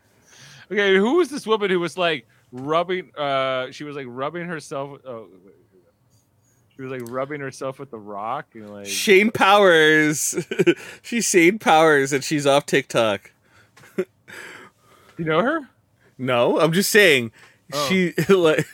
okay. 0.72 0.96
Who 0.96 1.16
was 1.18 1.28
this 1.28 1.46
woman 1.46 1.70
who 1.70 1.78
was 1.78 1.96
like 1.96 2.26
rubbing? 2.52 3.10
Uh, 3.16 3.70
she 3.72 3.84
was 3.84 3.96
like 3.96 4.06
rubbing 4.08 4.46
herself. 4.46 5.00
Oh, 5.06 5.26
she 6.76 6.82
was 6.82 6.90
like 6.92 7.02
rubbing 7.10 7.40
herself 7.40 7.78
with 7.78 7.90
the 7.90 7.98
rock. 7.98 8.46
and 8.54 8.70
like 8.70 8.86
Shane 8.86 9.30
Powers. 9.30 10.34
she's 11.02 11.26
Shane 11.26 11.58
Powers, 11.58 12.12
and 12.12 12.22
she's 12.22 12.46
off 12.46 12.66
TikTok. 12.66 13.30
you 13.96 15.24
know 15.24 15.42
her? 15.42 15.60
No, 16.18 16.60
I'm 16.60 16.72
just 16.72 16.90
saying 16.90 17.32
Oh. 17.74 17.86
she 17.88 18.12
like 18.28 18.66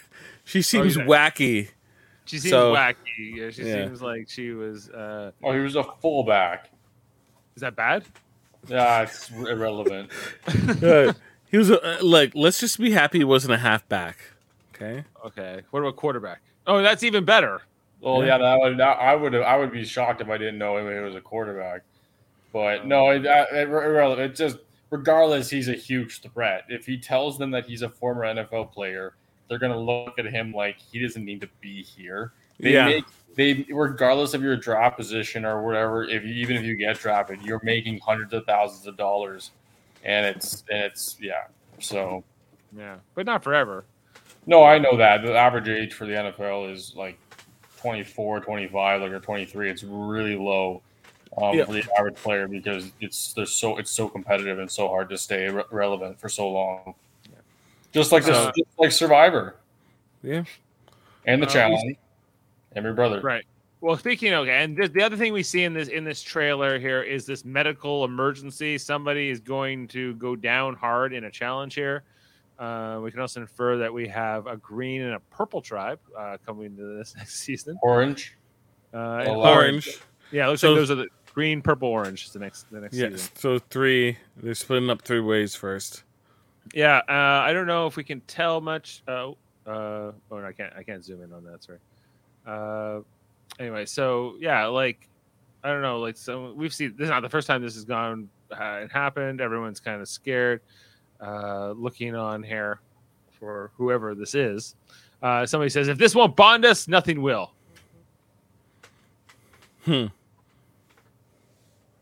she 0.45 0.63
seems 0.63 0.97
yeah. 0.97 1.05
wacky. 1.05 1.69
She 2.25 2.39
seems 2.39 2.51
So- 2.51 2.75
wacky. 2.75 2.97
Yeah, 3.17 3.51
she 3.51 3.63
yeah. 3.65 3.85
seems 3.87 4.03
like 4.03 4.29
she 4.29 4.51
was. 4.53 4.89
Uh, 4.91 5.33
Oh, 5.43 5.53
he 5.53 5.59
was 5.61 5.77
a 5.77 5.83
fullback. 6.01 6.71
is 7.57 7.61
that 7.63 7.75
bad? 7.77 8.05
Yeah, 8.69 9.03
it's 9.03 9.31
irrelevant. 9.31 10.11
Uh, 11.49 11.51
he 11.51 11.59
was 11.59 11.71
a, 11.71 11.83
uh, 12.01 12.05
like, 12.05 12.33
let's 12.35 12.61
just 12.61 12.79
be 12.79 12.91
happy 12.93 13.19
he 13.19 13.25
wasn't 13.25 13.53
a 13.55 13.59
halfback. 13.59 14.19
Okay. 14.75 15.05
Okay. 15.25 15.63
What 15.71 15.81
about 15.81 15.97
quarterback? 15.97 16.41
Oh, 16.67 16.83
that's 16.83 17.03
even 17.03 17.25
better. 17.25 17.63
Well, 18.01 18.21
Yeah. 18.21 18.37
yeah, 18.37 18.39
that 18.39 18.59
would, 18.61 18.79
that, 18.79 18.99
I 19.01 19.15
would 19.17 19.35
I 19.35 19.57
would 19.57 19.73
be 19.73 19.85
shocked 19.85 20.21
if 20.21 20.29
I 20.29 20.39
didn't 20.39 20.59
know 20.59 20.77
it 20.77 21.01
was 21.03 21.15
a 21.17 21.21
quarterback. 21.21 21.83
But 22.53 22.87
no, 22.87 23.11
it, 23.11 23.25
it, 23.25 23.49
it, 23.53 24.19
it 24.19 24.35
just 24.37 24.59
regardless, 24.91 25.51
he's 25.51 25.69
a 25.69 25.75
huge 25.75 26.21
threat. 26.23 26.65
If 26.69 26.87
he 26.87 26.97
tells 26.99 27.39
them 27.39 27.51
that 27.51 27.67
he's 27.67 27.83
a 27.83 27.89
former 27.89 28.23
NFL 28.23 28.73
player, 28.73 29.15
they're 29.49 29.59
gonna 29.59 29.79
look 29.79 30.19
at 30.19 30.27
him 30.27 30.53
like 30.53 30.77
he 30.79 30.99
doesn't 31.01 31.25
need 31.25 31.41
to 31.41 31.49
be 31.61 31.83
here. 31.83 32.33
They 32.61 32.73
Yeah. 32.75 32.87
make 32.87 33.05
they 33.35 33.65
regardless 33.71 34.35
of 34.35 34.43
your 34.43 34.57
draft 34.57 34.97
position 34.97 35.45
or 35.45 35.63
whatever. 35.63 36.05
If 36.05 36.25
you, 36.25 36.31
even 36.35 36.57
if 36.57 36.65
you 36.65 36.77
get 36.77 36.99
drafted, 36.99 37.41
you're 37.43 37.61
making 37.63 37.99
hundreds 38.01 38.33
of 38.33 38.45
thousands 38.47 38.87
of 38.87 38.97
dollars, 38.97 39.51
and 40.05 40.27
it's 40.27 40.65
and 40.71 40.83
it's 40.85 41.17
yeah. 41.21 41.45
So 41.81 42.25
Yeah, 42.77 42.97
but 43.15 43.27
not 43.27 43.43
forever. 43.45 43.85
no, 44.47 44.65
I 44.65 44.79
know 44.79 44.97
that 44.97 45.23
the 45.23 45.35
average 45.37 45.69
age 45.69 45.95
for 45.95 46.07
the 46.07 46.13
NFL 46.15 46.73
is 46.73 46.95
like 46.97 47.19
24, 47.79 48.41
25, 48.41 49.01
like 49.03 49.11
or 49.13 49.21
23. 49.21 49.71
It's 49.71 49.85
really 49.85 50.37
low 50.37 50.83
um, 51.41 51.57
Yeah. 51.57 51.65
for 51.65 51.73
the 51.73 51.85
average 51.99 52.17
player 52.17 52.49
because 52.49 52.91
it's 53.01 53.33
there's 53.35 53.53
so 53.53 53.79
it's 53.79 53.91
so 53.91 54.09
competitive 54.09 54.59
and 54.59 54.71
so 54.71 54.89
hard 54.89 55.09
to 55.11 55.19
stay 55.19 55.49
re- 55.49 55.63
relevant 55.71 56.19
for 56.19 56.29
so 56.29 56.49
long. 56.49 56.95
Just 57.93 58.13
like 58.13 58.25
this, 58.25 58.37
Uh, 58.37 58.53
just 58.57 58.79
like 58.79 58.93
Survivor 58.93 59.57
Yeah. 60.23 60.45
and 61.27 61.41
the 61.43 61.47
Uh, 61.47 61.51
challenge 61.51 61.97
and 62.73 62.85
your 62.85 62.93
brother. 62.95 63.21
Right. 63.21 63.45
Well, 63.81 63.97
speaking 63.97 64.33
of, 64.33 64.49
and 64.49 64.77
the, 64.77 64.89
the 64.89 65.03
other 65.03 65.17
thing 65.17 65.33
we 65.33 65.43
see 65.45 65.63
in 65.65 65.73
this 65.73 65.89
in 65.89 66.03
this 66.03 66.21
trailer 66.21 66.79
here 66.81 67.03
is 67.03 67.27
this 67.27 67.45
medical 67.45 68.05
emergency. 68.05 68.77
Somebody 68.77 69.31
is 69.31 69.39
going 69.41 69.87
to 69.89 70.15
go 70.17 70.35
down 70.35 70.75
hard 70.75 71.13
in 71.13 71.25
a 71.25 71.31
challenge 71.31 71.75
here. 71.75 72.03
Uh, 72.59 72.99
we 73.03 73.13
can 73.13 73.21
also 73.21 73.41
infer 73.41 73.77
that 73.77 73.93
we 73.95 74.09
have 74.09 74.49
a 74.49 74.57
green 74.57 75.03
and 75.03 75.15
a 75.15 75.21
purple 75.31 75.61
tribe 75.61 76.01
uh, 76.19 76.37
coming 76.45 76.67
into 76.67 76.97
this 76.99 77.15
next 77.17 77.37
season. 77.37 77.79
Orange. 77.83 78.37
Uh, 78.93 78.97
and 79.21 79.29
Oh, 79.29 79.43
Orange. 79.43 79.99
Yeah, 80.33 80.47
it 80.47 80.49
looks 80.51 80.61
So- 80.63 80.73
like 80.73 80.81
those 80.81 80.91
are 80.91 80.97
the 80.97 81.07
green, 81.33 81.63
purple, 81.63 81.89
orange. 81.89 82.25
Is 82.27 82.33
the 82.33 82.41
next 82.41 82.69
the 82.73 82.81
next 82.81 82.97
Yes. 82.97 83.13
season. 83.13 83.31
So 83.37 83.59
three. 83.71 84.17
They're 84.37 84.55
splitting 84.55 84.91
up 84.91 85.03
three 85.03 85.21
ways 85.21 85.55
first. 85.55 86.03
Yeah, 86.75 86.99
uh, 87.09 87.13
I 87.47 87.53
don't 87.53 87.67
know 87.69 87.87
if 87.87 87.97
we 87.97 88.03
can 88.03 88.21
tell 88.23 88.61
much. 88.61 89.03
Uh, 89.07 89.31
uh, 89.31 89.33
oh, 89.69 90.15
no, 90.33 90.45
I 90.45 90.53
can't. 90.53 90.73
I 90.77 90.83
can't 90.83 91.05
zoom 91.05 91.23
in 91.23 91.33
on 91.33 91.45
that. 91.45 91.63
Sorry. 91.63 91.79
Anyway, 93.59 93.87
so 93.87 94.37
yeah, 94.41 94.67
like 94.67 95.09
I 95.63 95.69
don't 95.69 95.83
know, 95.83 95.99
like 95.99 96.17
so 96.17 96.53
we've 96.53 96.73
seen 96.73 96.95
this 96.97 97.05
is 97.05 97.11
not 97.11 97.23
the 97.23 97.29
first 97.29 97.47
time 97.47 97.63
this 97.63 97.75
has 97.75 97.85
gone 97.85 98.29
uh, 98.53 98.79
and 98.81 98.93
happened. 98.93 99.41
Everyone's 99.41 99.81
kind 99.81 100.01
of 100.01 100.09
scared, 100.09 100.61
uh, 101.21 101.73
looking 101.73 102.15
on 102.15 102.43
here 102.43 102.81
for 103.39 103.71
whoever 103.77 104.15
this 104.15 104.35
is. 104.35 104.77
Uh, 105.23 105.45
somebody 105.45 105.71
says, 105.71 105.89
"If 105.89 105.99
this 105.99 106.15
won't 106.15 106.37
bond 106.37 106.65
us, 106.65 106.87
nothing 106.87 107.23
will." 107.23 107.53
Hmm. 109.85 110.07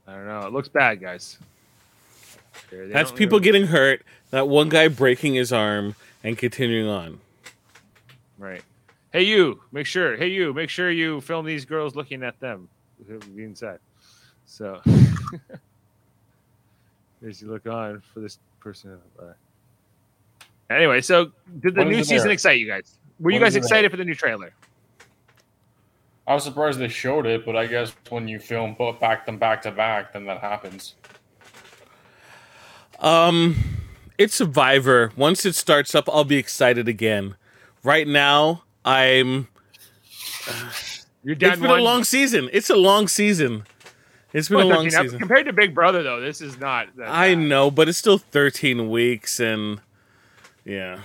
I 0.06 0.14
don't 0.14 0.26
know. 0.26 0.40
It 0.40 0.52
looks 0.52 0.68
bad, 0.68 1.00
guys. 1.00 1.38
They 2.70 2.88
That's 2.88 3.12
people 3.12 3.40
getting 3.40 3.66
hurt. 3.66 4.02
That 4.30 4.48
one 4.48 4.68
guy 4.68 4.88
breaking 4.88 5.34
his 5.34 5.52
arm 5.52 5.94
and 6.22 6.36
continuing 6.36 6.88
on. 6.88 7.20
Right. 8.38 8.62
Hey, 9.16 9.22
you, 9.22 9.62
make 9.72 9.86
sure. 9.86 10.14
Hey, 10.14 10.26
you, 10.26 10.52
make 10.52 10.68
sure 10.68 10.90
you 10.90 11.22
film 11.22 11.46
these 11.46 11.64
girls 11.64 11.96
looking 11.96 12.22
at 12.22 12.38
them. 12.38 12.68
Being 13.34 13.54
said. 13.54 13.78
So, 14.44 14.82
as 17.26 17.40
you 17.40 17.48
look 17.48 17.66
on 17.66 18.02
for 18.12 18.20
this 18.20 18.38
person. 18.60 18.98
Uh, 19.18 19.32
anyway, 20.68 21.00
so 21.00 21.32
did 21.60 21.74
the 21.74 21.84
What 21.84 21.92
is 21.92 21.96
new 21.96 22.04
season 22.04 22.26
there? 22.26 22.34
excite 22.34 22.58
you 22.58 22.66
guys? 22.66 22.98
Were 23.18 23.30
you 23.30 23.40
guys 23.40 23.52
is 23.52 23.56
it 23.56 23.60
there? 23.60 23.66
excited 23.68 23.90
for 23.90 23.96
the 23.96 24.04
new 24.04 24.14
trailer? 24.14 24.52
I 26.26 26.34
was 26.34 26.44
surprised 26.44 26.78
they 26.78 26.88
showed 26.88 27.24
it, 27.24 27.46
but 27.46 27.56
I 27.56 27.66
guess 27.66 27.94
when 28.10 28.28
you 28.28 28.38
film 28.38 28.74
both 28.74 29.00
back 29.00 29.24
them 29.24 29.38
back 29.38 29.62
to 29.62 29.70
back, 29.70 30.12
then 30.12 30.26
that 30.26 30.42
happens. 30.42 30.94
Um, 33.00 33.56
it's 34.18 34.34
Survivor. 34.34 35.12
Once 35.16 35.46
it 35.46 35.54
starts 35.54 35.94
up, 35.94 36.06
I'll 36.06 36.24
be 36.24 36.36
excited 36.36 36.86
again. 36.86 37.36
Right 37.82 38.06
now, 38.06 38.64
I'm. 38.86 39.48
You're 41.24 41.34
down 41.34 41.52
It's 41.54 41.60
been 41.60 41.70
one. 41.70 41.80
a 41.80 41.82
long 41.82 42.04
season. 42.04 42.48
It's 42.52 42.70
a 42.70 42.76
long 42.76 43.08
season. 43.08 43.64
It's 44.32 44.48
been 44.48 44.58
Well, 44.58 44.68
a 44.68 44.74
long 44.74 44.84
13 44.84 44.98
up- 44.98 45.04
season. 45.06 45.18
compared 45.18 45.46
to 45.46 45.52
Big 45.52 45.74
Brother, 45.74 46.02
though. 46.02 46.20
This 46.20 46.40
is 46.40 46.58
not. 46.58 46.88
I 47.04 47.34
bad. 47.34 47.38
know, 47.38 47.70
but 47.70 47.88
it's 47.88 47.98
still 47.98 48.18
13 48.18 48.88
weeks, 48.88 49.40
and 49.40 49.80
yeah. 50.64 51.00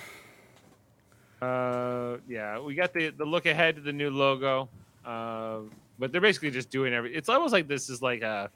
Uh, 1.41 2.17
yeah, 2.27 2.59
we 2.59 2.75
got 2.75 2.93
the 2.93 3.09
the 3.09 3.25
look 3.25 3.45
ahead 3.47 3.75
to 3.75 3.81
the 3.81 3.93
new 3.93 4.11
logo. 4.11 4.69
Uh, 5.03 5.59
but 5.97 6.11
they're 6.11 6.21
basically 6.21 6.51
just 6.51 6.69
doing 6.69 6.93
every. 6.93 7.15
It's 7.15 7.29
almost 7.29 7.51
like 7.51 7.67
this 7.67 7.89
is 7.89 8.01
like 8.01 8.21
a. 8.21 8.49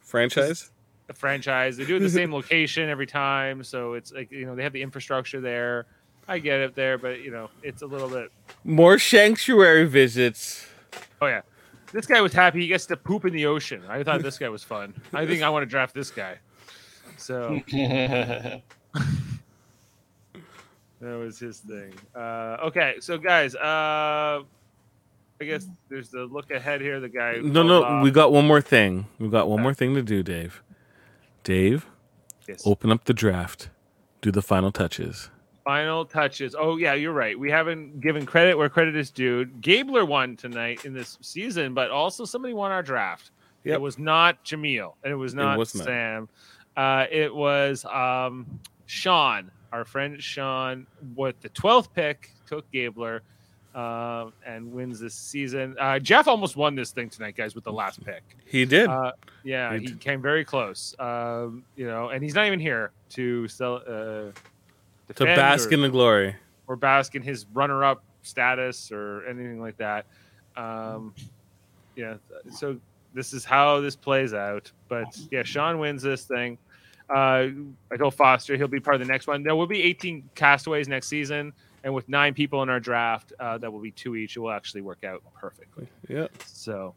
Franchise? 0.00 0.70
a 1.08 1.12
franchise. 1.14 1.76
They 1.76 1.84
do 1.84 1.96
it 1.96 2.00
the 2.00 2.08
same 2.20 2.32
location 2.32 2.88
every 2.88 3.06
time, 3.06 3.62
so 3.62 3.92
it's 3.94 4.12
like 4.12 4.30
you 4.32 4.46
know 4.46 4.54
they 4.56 4.62
have 4.62 4.72
the 4.72 4.82
infrastructure 4.82 5.40
there. 5.42 5.86
I 6.28 6.38
get 6.38 6.60
it 6.60 6.74
there, 6.74 6.98
but 6.98 7.20
you 7.22 7.30
know 7.30 7.50
it's 7.62 7.82
a 7.82 7.86
little 7.86 8.08
bit. 8.08 8.30
More 8.64 8.98
sanctuary 8.98 9.86
visits. 9.86 10.66
Oh 11.20 11.26
yeah, 11.26 11.42
this 11.92 12.06
guy 12.06 12.20
was 12.20 12.32
happy. 12.32 12.60
He 12.60 12.66
gets 12.68 12.86
to 12.86 12.96
poop 12.96 13.24
in 13.24 13.32
the 13.32 13.46
ocean. 13.46 13.82
I 13.88 14.02
thought 14.02 14.22
this 14.22 14.38
guy 14.38 14.48
was 14.48 14.64
fun. 14.64 14.94
I 15.12 15.26
think 15.26 15.42
I 15.42 15.48
want 15.50 15.62
to 15.62 15.66
draft 15.66 15.94
this 15.94 16.10
guy. 16.10 16.38
So 17.16 17.60
that 17.72 18.62
was 21.00 21.38
his 21.38 21.58
thing. 21.60 21.92
Uh, 22.14 22.56
okay, 22.64 22.96
so 23.00 23.18
guys, 23.18 23.54
uh, 23.54 24.42
I 25.40 25.44
guess 25.44 25.66
there's 25.88 26.08
the 26.10 26.24
look 26.24 26.50
ahead 26.50 26.80
here. 26.80 27.00
The 27.00 27.08
guy. 27.08 27.38
No, 27.42 27.62
no, 27.62 27.82
off- 27.84 28.02
we 28.02 28.10
got 28.10 28.32
one 28.32 28.46
more 28.46 28.60
thing. 28.60 29.06
We 29.18 29.28
got 29.28 29.48
one 29.48 29.62
more 29.62 29.74
thing 29.74 29.94
to 29.94 30.02
do, 30.02 30.22
Dave. 30.22 30.62
Dave, 31.44 31.86
Yes. 32.48 32.62
open 32.66 32.90
up 32.90 33.04
the 33.04 33.14
draft. 33.14 33.68
Do 34.22 34.30
the 34.32 34.42
final 34.42 34.72
touches. 34.72 35.30
Final 35.66 36.04
touches. 36.04 36.54
Oh 36.56 36.76
yeah, 36.76 36.94
you're 36.94 37.12
right. 37.12 37.36
We 37.36 37.50
haven't 37.50 38.00
given 38.00 38.24
credit 38.24 38.56
where 38.56 38.68
credit 38.68 38.94
is 38.94 39.10
due. 39.10 39.46
Gabler 39.46 40.04
won 40.04 40.36
tonight 40.36 40.84
in 40.84 40.94
this 40.94 41.18
season, 41.22 41.74
but 41.74 41.90
also 41.90 42.24
somebody 42.24 42.54
won 42.54 42.70
our 42.70 42.84
draft. 42.84 43.32
Yep. 43.64 43.74
It 43.74 43.80
was 43.80 43.98
not 43.98 44.44
Jameel, 44.44 44.92
and 45.02 45.12
it 45.12 45.16
was 45.16 45.34
not 45.34 45.58
was 45.58 45.74
not. 45.74 45.84
Sam. 45.84 46.28
Uh, 46.76 47.06
it 47.10 47.34
was 47.34 47.84
um, 47.86 48.46
Sean, 48.86 49.50
our 49.72 49.84
friend 49.84 50.22
Sean, 50.22 50.86
with 51.16 51.40
the 51.40 51.48
12th 51.48 51.88
pick, 51.92 52.30
took 52.46 52.70
Gabler 52.70 53.22
um, 53.74 54.32
and 54.46 54.70
wins 54.72 55.00
this 55.00 55.14
season. 55.14 55.74
Uh, 55.80 55.98
Jeff 55.98 56.28
almost 56.28 56.54
won 56.54 56.76
this 56.76 56.92
thing 56.92 57.10
tonight, 57.10 57.34
guys, 57.36 57.56
with 57.56 57.64
the 57.64 57.72
last 57.72 58.04
pick. 58.04 58.22
He 58.44 58.66
did. 58.66 58.88
Uh, 58.88 59.10
yeah, 59.42 59.72
He 59.74 59.80
he 59.80 59.86
did. 59.88 60.00
came 60.00 60.22
very 60.22 60.44
close. 60.44 60.94
Um, 61.00 61.64
you 61.74 61.88
know, 61.88 62.10
and 62.10 62.22
he's 62.22 62.36
not 62.36 62.46
even 62.46 62.60
here 62.60 62.92
to 63.10 63.48
sell. 63.48 63.82
To 65.14 65.24
bask 65.24 65.70
or- 65.70 65.74
in 65.74 65.82
the 65.82 65.88
glory. 65.88 66.36
or 66.66 66.76
bask 66.76 67.14
in 67.14 67.22
his 67.22 67.46
runner-up 67.54 68.02
status 68.22 68.90
or 68.90 69.24
anything 69.26 69.60
like 69.60 69.76
that. 69.76 70.04
Um, 70.56 71.14
yeah, 71.94 72.16
so 72.52 72.76
this 73.14 73.32
is 73.32 73.44
how 73.44 73.80
this 73.80 73.94
plays 73.96 74.34
out. 74.34 74.70
But 74.88 75.16
yeah, 75.30 75.42
Sean 75.44 75.78
wins 75.78 76.02
this 76.02 76.24
thing. 76.24 76.58
Uh, 77.08 77.48
I 77.90 77.96
told 77.96 78.14
Foster 78.14 78.56
he'll 78.56 78.66
be 78.66 78.80
part 78.80 78.96
of 78.96 79.00
the 79.00 79.06
next 79.10 79.28
one. 79.28 79.44
There 79.44 79.54
will 79.54 79.68
be 79.68 79.80
18 79.82 80.28
castaways 80.34 80.88
next 80.88 81.06
season, 81.06 81.52
and 81.84 81.94
with 81.94 82.08
nine 82.08 82.34
people 82.34 82.62
in 82.64 82.68
our 82.68 82.80
draft, 82.80 83.32
uh, 83.38 83.58
that 83.58 83.72
will 83.72 83.80
be 83.80 83.92
two 83.92 84.16
each. 84.16 84.36
It 84.36 84.40
will 84.40 84.50
actually 84.50 84.80
work 84.80 85.04
out 85.04 85.22
perfectly. 85.40 85.86
Yeah. 86.08 86.26
So 86.46 86.94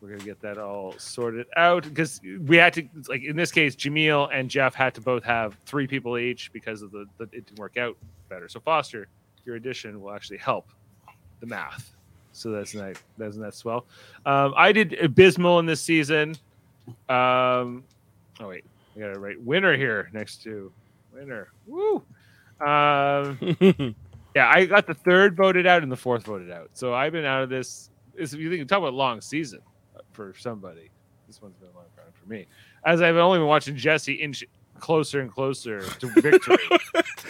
we're 0.00 0.10
gonna 0.10 0.24
get 0.24 0.40
that 0.40 0.58
all 0.58 0.94
sorted 0.98 1.46
out 1.56 1.84
because 1.84 2.20
we 2.46 2.56
had 2.56 2.72
to, 2.74 2.86
like 3.08 3.22
in 3.22 3.36
this 3.36 3.50
case, 3.50 3.74
Jameel 3.74 4.28
and 4.32 4.50
Jeff 4.50 4.74
had 4.74 4.94
to 4.94 5.00
both 5.00 5.24
have 5.24 5.56
three 5.64 5.86
people 5.86 6.18
each 6.18 6.52
because 6.52 6.82
of 6.82 6.90
the, 6.90 7.06
the 7.18 7.24
it 7.24 7.46
didn't 7.46 7.58
work 7.58 7.76
out 7.76 7.96
better. 8.28 8.48
So 8.48 8.60
Foster, 8.60 9.08
your 9.44 9.56
addition 9.56 10.00
will 10.00 10.12
actually 10.12 10.38
help 10.38 10.68
the 11.40 11.46
math. 11.46 11.94
So 12.32 12.50
that's 12.50 12.74
nice. 12.74 12.96
Doesn't 13.18 13.40
that 13.42 13.54
swell? 13.54 13.86
Um, 14.26 14.52
I 14.56 14.72
did 14.72 14.92
abysmal 15.02 15.58
in 15.58 15.66
this 15.66 15.80
season. 15.80 16.36
Um, 17.08 17.84
oh 18.40 18.48
wait, 18.48 18.64
I 18.94 19.00
got 19.00 19.10
it 19.10 19.18
right. 19.18 19.40
Winner 19.40 19.76
here 19.76 20.10
next 20.12 20.42
to 20.42 20.70
winner. 21.14 21.48
Woo. 21.66 22.02
Um, 22.60 23.38
yeah, 24.34 24.50
I 24.50 24.66
got 24.66 24.86
the 24.86 24.94
third 24.94 25.36
voted 25.36 25.66
out 25.66 25.82
and 25.82 25.90
the 25.90 25.96
fourth 25.96 26.24
voted 26.24 26.50
out. 26.50 26.70
So 26.74 26.92
I've 26.94 27.12
been 27.12 27.24
out 27.24 27.42
of 27.42 27.48
this. 27.48 27.90
Is 28.14 28.34
you 28.34 28.48
think 28.48 28.58
you 28.58 28.64
talk 28.64 28.78
about 28.78 28.94
long 28.94 29.20
season 29.20 29.60
for 30.16 30.34
somebody. 30.38 30.88
This 31.26 31.42
one's 31.42 31.56
been 31.56 31.68
a 31.68 31.76
long 31.76 31.84
run 31.96 32.06
for 32.12 32.28
me, 32.28 32.46
as 32.84 33.02
I've 33.02 33.16
only 33.16 33.38
been 33.38 33.46
watching 33.48 33.76
Jesse 33.76 34.14
inch 34.14 34.44
closer 34.78 35.20
and 35.20 35.32
closer 35.32 35.80
to 35.82 36.06
victory 36.20 36.56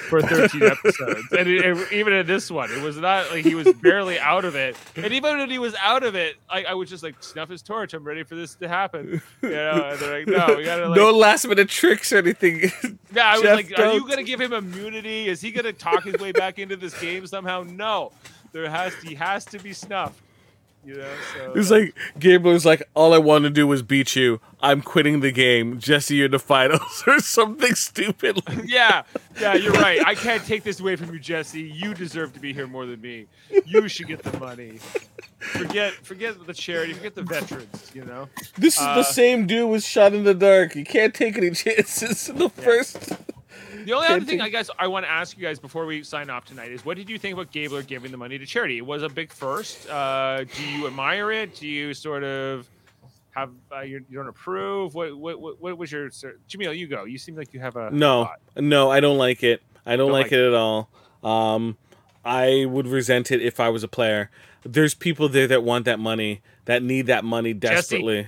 for 0.09 0.21
13 0.21 0.63
episodes. 0.65 1.23
And 1.33 1.49
it, 1.49 1.65
it- 1.65 1.93
even 1.93 2.13
in 2.13 2.27
this 2.27 2.51
one, 2.51 2.71
it 2.73 2.83
was 2.83 2.97
not 2.99 3.31
like 3.31 3.45
he 3.45 3.55
was 3.55 3.73
barely 3.75 4.19
out 4.19 4.45
of 4.45 4.55
it. 4.55 4.77
And 4.97 5.13
even 5.13 5.39
when 5.39 5.49
he 5.49 5.59
was 5.59 5.75
out 5.81 6.03
of 6.03 6.15
it, 6.15 6.37
I, 6.51 6.65
I 6.65 6.75
was 6.75 6.91
just 6.91 7.03
like, 7.03 7.23
snuff 7.23 7.49
his 7.49 7.63
torch. 7.63 7.95
I'm 7.95 8.05
ready 8.05 8.23
for 8.25 8.35
this 8.35 8.55
to 8.57 8.69
happen. 8.69 9.23
You 9.43 9.51
know, 9.51 9.89
and 9.91 9.99
they're 9.99 10.19
like, 10.19 10.29
no, 10.29 10.57
we 10.57 10.65
gotta 10.65 10.89
like, 10.89 10.97
no 10.99 11.11
last 11.13 11.47
minute 11.47 11.69
tricks 11.69 12.13
or 12.13 12.19
anything. 12.19 12.71
yeah, 13.15 13.29
I 13.29 13.33
was 13.35 13.43
Jeff, 13.43 13.57
like, 13.57 13.79
are 13.79 13.95
you 13.95 14.07
gonna 14.09 14.25
give 14.25 14.41
him 14.41 14.53
immunity? 14.53 15.29
Is 15.29 15.41
he 15.41 15.51
gonna 15.53 15.73
talk 15.73 16.05
his 16.05 16.19
way 16.19 16.33
back 16.33 16.59
into 16.59 16.77
this 16.77 16.99
game 17.01 17.27
somehow? 17.27 17.63
No, 17.63 18.13
there 18.53 18.69
has 18.69 18.93
he 18.97 19.15
has 19.15 19.45
to 19.47 19.59
be 19.59 19.73
snuffed. 19.73 20.21
You 20.87 20.99
know, 20.99 21.09
so 21.35 21.53
It's 21.57 21.71
like 21.73 21.97
Gabler's 22.21 22.65
like, 22.65 22.81
all 22.95 23.13
I 23.13 23.19
want 23.19 23.43
to 23.43 23.51
do 23.51 23.67
was 23.67 23.83
beat 23.83 24.15
you. 24.15 24.41
I'm 24.61 24.83
quitting 24.83 25.19
the 25.19 25.33
game. 25.33 25.81
Jesse, 25.81 26.15
you're 26.15 26.27
in 26.27 26.31
the 26.31 26.39
finals 26.39 27.03
or 27.09 27.19
something 27.19 27.75
stupid. 27.75 28.41
like- 28.49 28.61
yeah, 28.69 29.03
yeah, 29.41 29.55
you're 29.55 29.73
right. 29.73 30.01
I 30.07 30.15
can't 30.15 30.45
take 30.45 30.63
this 30.63 30.79
away 30.79 30.95
from 30.95 31.13
you, 31.13 31.19
Jesse. 31.19 31.61
You 31.63 31.93
deserve 31.93 32.33
to 32.35 32.41
be 32.41 32.53
here 32.53 32.69
more 32.69 32.87
than 32.87 33.01
me. 33.01 33.27
You 33.65 33.89
should 33.89 34.07
get 34.07 34.23
the 34.23 34.39
money. 34.39 34.79
Forget, 35.41 35.93
forget 36.05 36.47
the 36.47 36.55
charity. 36.55 36.93
Forget 36.93 37.17
the 37.17 37.23
veterans. 37.23 37.91
You 37.93 38.05
know. 38.05 38.29
This 38.57 38.77
is 38.77 38.83
Uh, 38.83 38.95
the 38.95 39.03
same 39.03 39.47
dude 39.49 39.69
was 39.69 39.85
shot 39.85 40.15
in 40.15 40.23
the 40.23 40.35
dark. 40.35 40.77
You 40.77 40.85
can't 40.85 41.13
take 41.15 41.37
any 41.37 41.51
chances 41.65 42.29
in 42.29 42.39
the 42.39 42.49
first. 42.49 43.13
The 43.85 43.93
only 43.93 44.09
other 44.09 44.25
thing 44.25 44.41
I 44.41 44.49
guess 44.49 44.71
I 44.79 44.87
want 44.89 45.05
to 45.07 45.11
ask 45.11 45.37
you 45.37 45.43
guys 45.43 45.59
before 45.59 45.87
we 45.87 46.03
sign 46.03 46.31
off 46.31 46.45
tonight 46.45 46.73
is 46.73 46.85
what 46.85 46.97
did 46.97 47.09
you 47.09 47.19
think 47.19 47.35
about 47.35 47.53
Gabler 47.53 47.83
giving 47.83 48.11
the 48.11 48.17
money 48.17 48.39
to 48.39 48.47
charity? 48.47 48.79
It 48.79 48.87
was 48.87 49.03
a 49.03 49.09
big 49.09 49.33
first. 49.33 49.89
Uh, 49.89 50.45
do 50.45 50.69
you 50.71 50.87
admire 50.87 51.31
it? 51.33 51.55
Do 51.57 51.69
you 51.69 51.95
sort 51.95 52.25
of 52.25 52.69
have 53.31 53.51
uh, 53.73 53.81
you, 53.81 54.05
you 54.09 54.17
don't 54.19 54.29
approve? 54.29 54.95
What 54.95 55.17
what 55.17 55.41
what, 55.41 55.61
what 55.61 55.79
was 55.79 55.93
your 55.93 56.11
sir- 56.11 56.37
Jamil? 56.49 56.77
You 56.77 56.87
go. 56.89 57.05
You 57.05 57.19
seem 57.19 57.37
like 57.37 57.53
you 57.55 57.61
have 57.61 57.77
a 57.77 57.91
No, 57.91 58.25
thought. 58.25 58.41
no, 58.57 58.91
I 58.91 59.01
don't 59.01 59.19
like 59.19 59.43
it. 59.43 59.63
I 59.85 59.91
don't, 59.97 60.07
Don't 60.09 60.13
like 60.13 60.25
like 60.27 60.33
it 60.33 60.47
at 60.49 60.55
all. 60.55 60.89
Um, 61.23 61.77
I 62.25 62.65
would 62.67 62.89
resent 62.89 63.31
it 63.31 63.41
if 63.41 63.61
I 63.61 63.69
was 63.69 63.85
a 63.85 63.89
player. 63.89 64.31
There's 64.65 64.95
people 64.95 65.29
there 65.29 65.47
that 65.47 65.63
want 65.63 65.85
that 65.85 66.01
money, 66.01 66.41
that 66.65 66.83
need 66.83 67.07
that 67.07 67.25
money 67.25 67.53
desperately. 67.53 68.27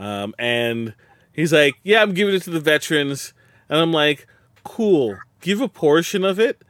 Um, 0.00 0.34
and 0.38 0.94
he's 1.32 1.52
like, 1.52 1.74
"Yeah, 1.84 2.02
I'm 2.02 2.12
giving 2.12 2.34
it 2.34 2.42
to 2.42 2.50
the 2.50 2.58
veterans," 2.60 3.32
and 3.68 3.78
I'm 3.78 3.92
like, 3.92 4.26
"Cool, 4.64 5.18
give 5.40 5.60
a 5.60 5.68
portion 5.68 6.24
of 6.24 6.38
it. 6.38 6.62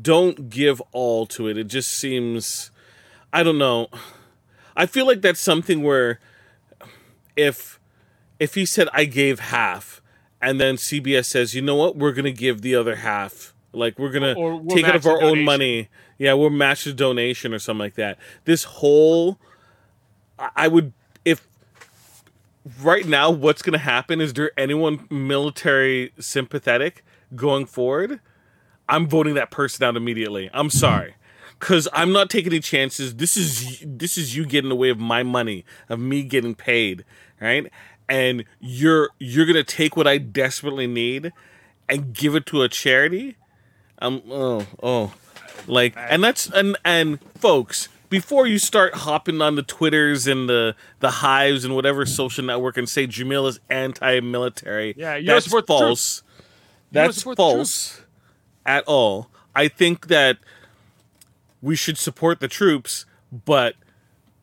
Don't 0.00 0.50
give 0.50 0.80
all 0.92 1.26
to 1.26 1.48
it. 1.48 1.56
It 1.56 1.68
just 1.68 1.92
seems, 1.92 2.70
I 3.32 3.42
don't 3.42 3.58
know. 3.58 3.88
I 4.76 4.86
feel 4.86 5.06
like 5.06 5.20
that's 5.20 5.40
something 5.40 5.82
where 5.82 6.18
if 7.36 7.78
if 8.40 8.54
he 8.54 8.66
said 8.66 8.88
I 8.92 9.04
gave 9.04 9.38
half 9.38 10.02
and 10.40 10.60
then 10.60 10.76
CBS 10.76 11.26
says, 11.26 11.54
"You 11.54 11.62
know 11.62 11.76
what? 11.76 11.96
We're 11.96 12.12
going 12.12 12.24
to 12.24 12.32
give 12.32 12.62
the 12.62 12.74
other 12.74 12.96
half. 12.96 13.54
Like 13.72 13.98
we're 13.98 14.10
going 14.10 14.34
to 14.34 14.40
we'll 14.40 14.60
take 14.66 14.84
it 14.84 14.88
match 14.88 14.96
of 14.96 15.06
our 15.06 15.22
own 15.22 15.42
money. 15.42 15.88
Yeah, 16.18 16.34
we'll 16.34 16.50
match 16.50 16.84
the 16.84 16.92
donation 16.92 17.54
or 17.54 17.58
something 17.58 17.80
like 17.80 17.94
that." 17.94 18.18
This 18.44 18.64
whole 18.64 19.38
I 20.38 20.50
I 20.56 20.68
would 20.68 20.92
if 21.24 21.46
right 22.82 23.06
now 23.06 23.30
what's 23.30 23.62
going 23.62 23.72
to 23.72 23.78
happen 23.78 24.20
is 24.20 24.32
there 24.34 24.50
anyone 24.56 25.06
military 25.10 26.12
sympathetic 26.18 27.04
going 27.34 27.66
forward? 27.66 28.20
I'm 28.88 29.08
voting 29.08 29.34
that 29.34 29.50
person 29.50 29.84
out 29.84 29.96
immediately. 29.96 30.50
I'm 30.52 30.70
sorry. 30.70 31.14
Cause 31.60 31.88
I'm 31.92 32.12
not 32.12 32.28
taking 32.28 32.52
any 32.52 32.60
chances. 32.60 33.16
This 33.16 33.36
is 33.36 33.82
this 33.86 34.18
is 34.18 34.36
you 34.36 34.44
getting 34.44 34.68
the 34.68 34.76
way 34.76 34.90
of 34.90 34.98
my 34.98 35.22
money, 35.22 35.64
of 35.88 35.98
me 35.98 36.22
getting 36.22 36.54
paid, 36.54 37.04
right? 37.40 37.70
And 38.08 38.44
you're 38.60 39.10
you're 39.18 39.46
gonna 39.46 39.64
take 39.64 39.96
what 39.96 40.06
I 40.06 40.18
desperately 40.18 40.86
need 40.86 41.32
and 41.88 42.12
give 42.12 42.34
it 42.34 42.44
to 42.46 42.62
a 42.62 42.68
charity. 42.68 43.36
I'm 43.98 44.20
oh 44.30 44.66
oh 44.82 45.14
like 45.66 45.94
and 45.96 46.22
that's 46.22 46.50
and 46.50 46.76
and 46.84 47.18
folks, 47.38 47.88
before 48.10 48.46
you 48.46 48.58
start 48.58 48.94
hopping 48.94 49.40
on 49.40 49.54
the 49.54 49.62
Twitters 49.62 50.26
and 50.26 50.48
the 50.48 50.76
the 51.00 51.10
hives 51.10 51.64
and 51.64 51.74
whatever 51.74 52.04
social 52.04 52.44
network 52.44 52.76
and 52.76 52.88
say 52.88 53.06
Jamil 53.06 53.48
is 53.48 53.60
anti-military, 53.70 54.94
Yeah, 54.98 55.16
you 55.16 55.26
don't 55.26 55.36
that's 55.36 55.66
false. 55.66 56.22
That's 56.92 57.22
false 57.22 58.02
at 58.64 58.84
all. 58.84 59.30
I 59.54 59.68
think 59.68 60.08
that 60.08 60.38
we 61.62 61.76
should 61.76 61.98
support 61.98 62.40
the 62.40 62.48
troops, 62.48 63.06
but 63.32 63.74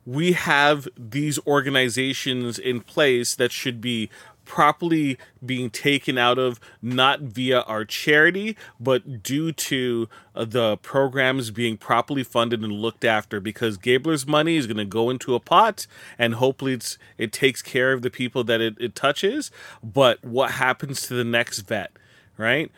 we 0.05 0.31
have 0.33 0.87
these 0.97 1.39
organizations 1.45 2.57
in 2.57 2.81
place 2.81 3.35
that 3.35 3.51
should 3.51 3.79
be 3.79 4.09
properly 4.43 5.17
being 5.45 5.69
taken 5.69 6.17
out 6.17 6.37
of 6.37 6.59
not 6.81 7.21
via 7.21 7.61
our 7.61 7.85
charity 7.85 8.57
but 8.79 9.23
due 9.23 9.51
to 9.51 10.09
uh, 10.35 10.43
the 10.43 10.75
programs 10.77 11.51
being 11.51 11.77
properly 11.77 12.23
funded 12.23 12.61
and 12.61 12.73
looked 12.73 13.05
after. 13.05 13.39
Because 13.39 13.77
Gabler's 13.77 14.27
money 14.27 14.57
is 14.57 14.67
going 14.67 14.77
to 14.77 14.83
go 14.83 15.09
into 15.09 15.35
a 15.35 15.39
pot 15.39 15.87
and 16.17 16.35
hopefully 16.35 16.73
it's 16.73 16.97
it 17.17 17.31
takes 17.31 17.61
care 17.61 17.93
of 17.93 18.01
the 18.01 18.09
people 18.09 18.43
that 18.43 18.59
it, 18.59 18.75
it 18.79 18.95
touches. 18.95 19.51
But 19.83 20.23
what 20.23 20.51
happens 20.51 21.07
to 21.07 21.13
the 21.13 21.23
next 21.23 21.59
vet 21.59 21.91
right 22.41 22.71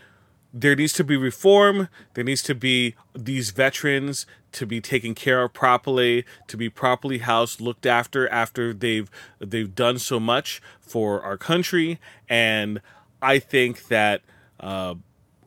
there 0.53 0.76
needs 0.76 0.94
to 0.94 1.03
be 1.03 1.18
reform. 1.18 1.90
There 2.14 2.23
needs 2.23 2.44
to 2.44 2.53
be 2.53 2.94
these 3.15 3.49
veterans 3.49 4.27
to 4.52 4.68
be 4.68 4.80
taken 4.80 5.15
care 5.15 5.44
of 5.44 5.53
properly, 5.53 6.26
to 6.48 6.56
be 6.56 6.69
properly 6.69 7.18
housed, 7.18 7.60
looked 7.60 7.88
after 7.88 8.30
after 8.30 8.72
they've 8.72 9.10
they've 9.40 9.73
done 9.73 9.98
so 9.98 10.19
much 10.19 10.61
for 10.80 11.23
our 11.23 11.38
country. 11.38 11.99
And 12.30 12.81
I 13.22 13.40
think 13.40 13.88
that 13.88 14.22
uh, 14.60 14.94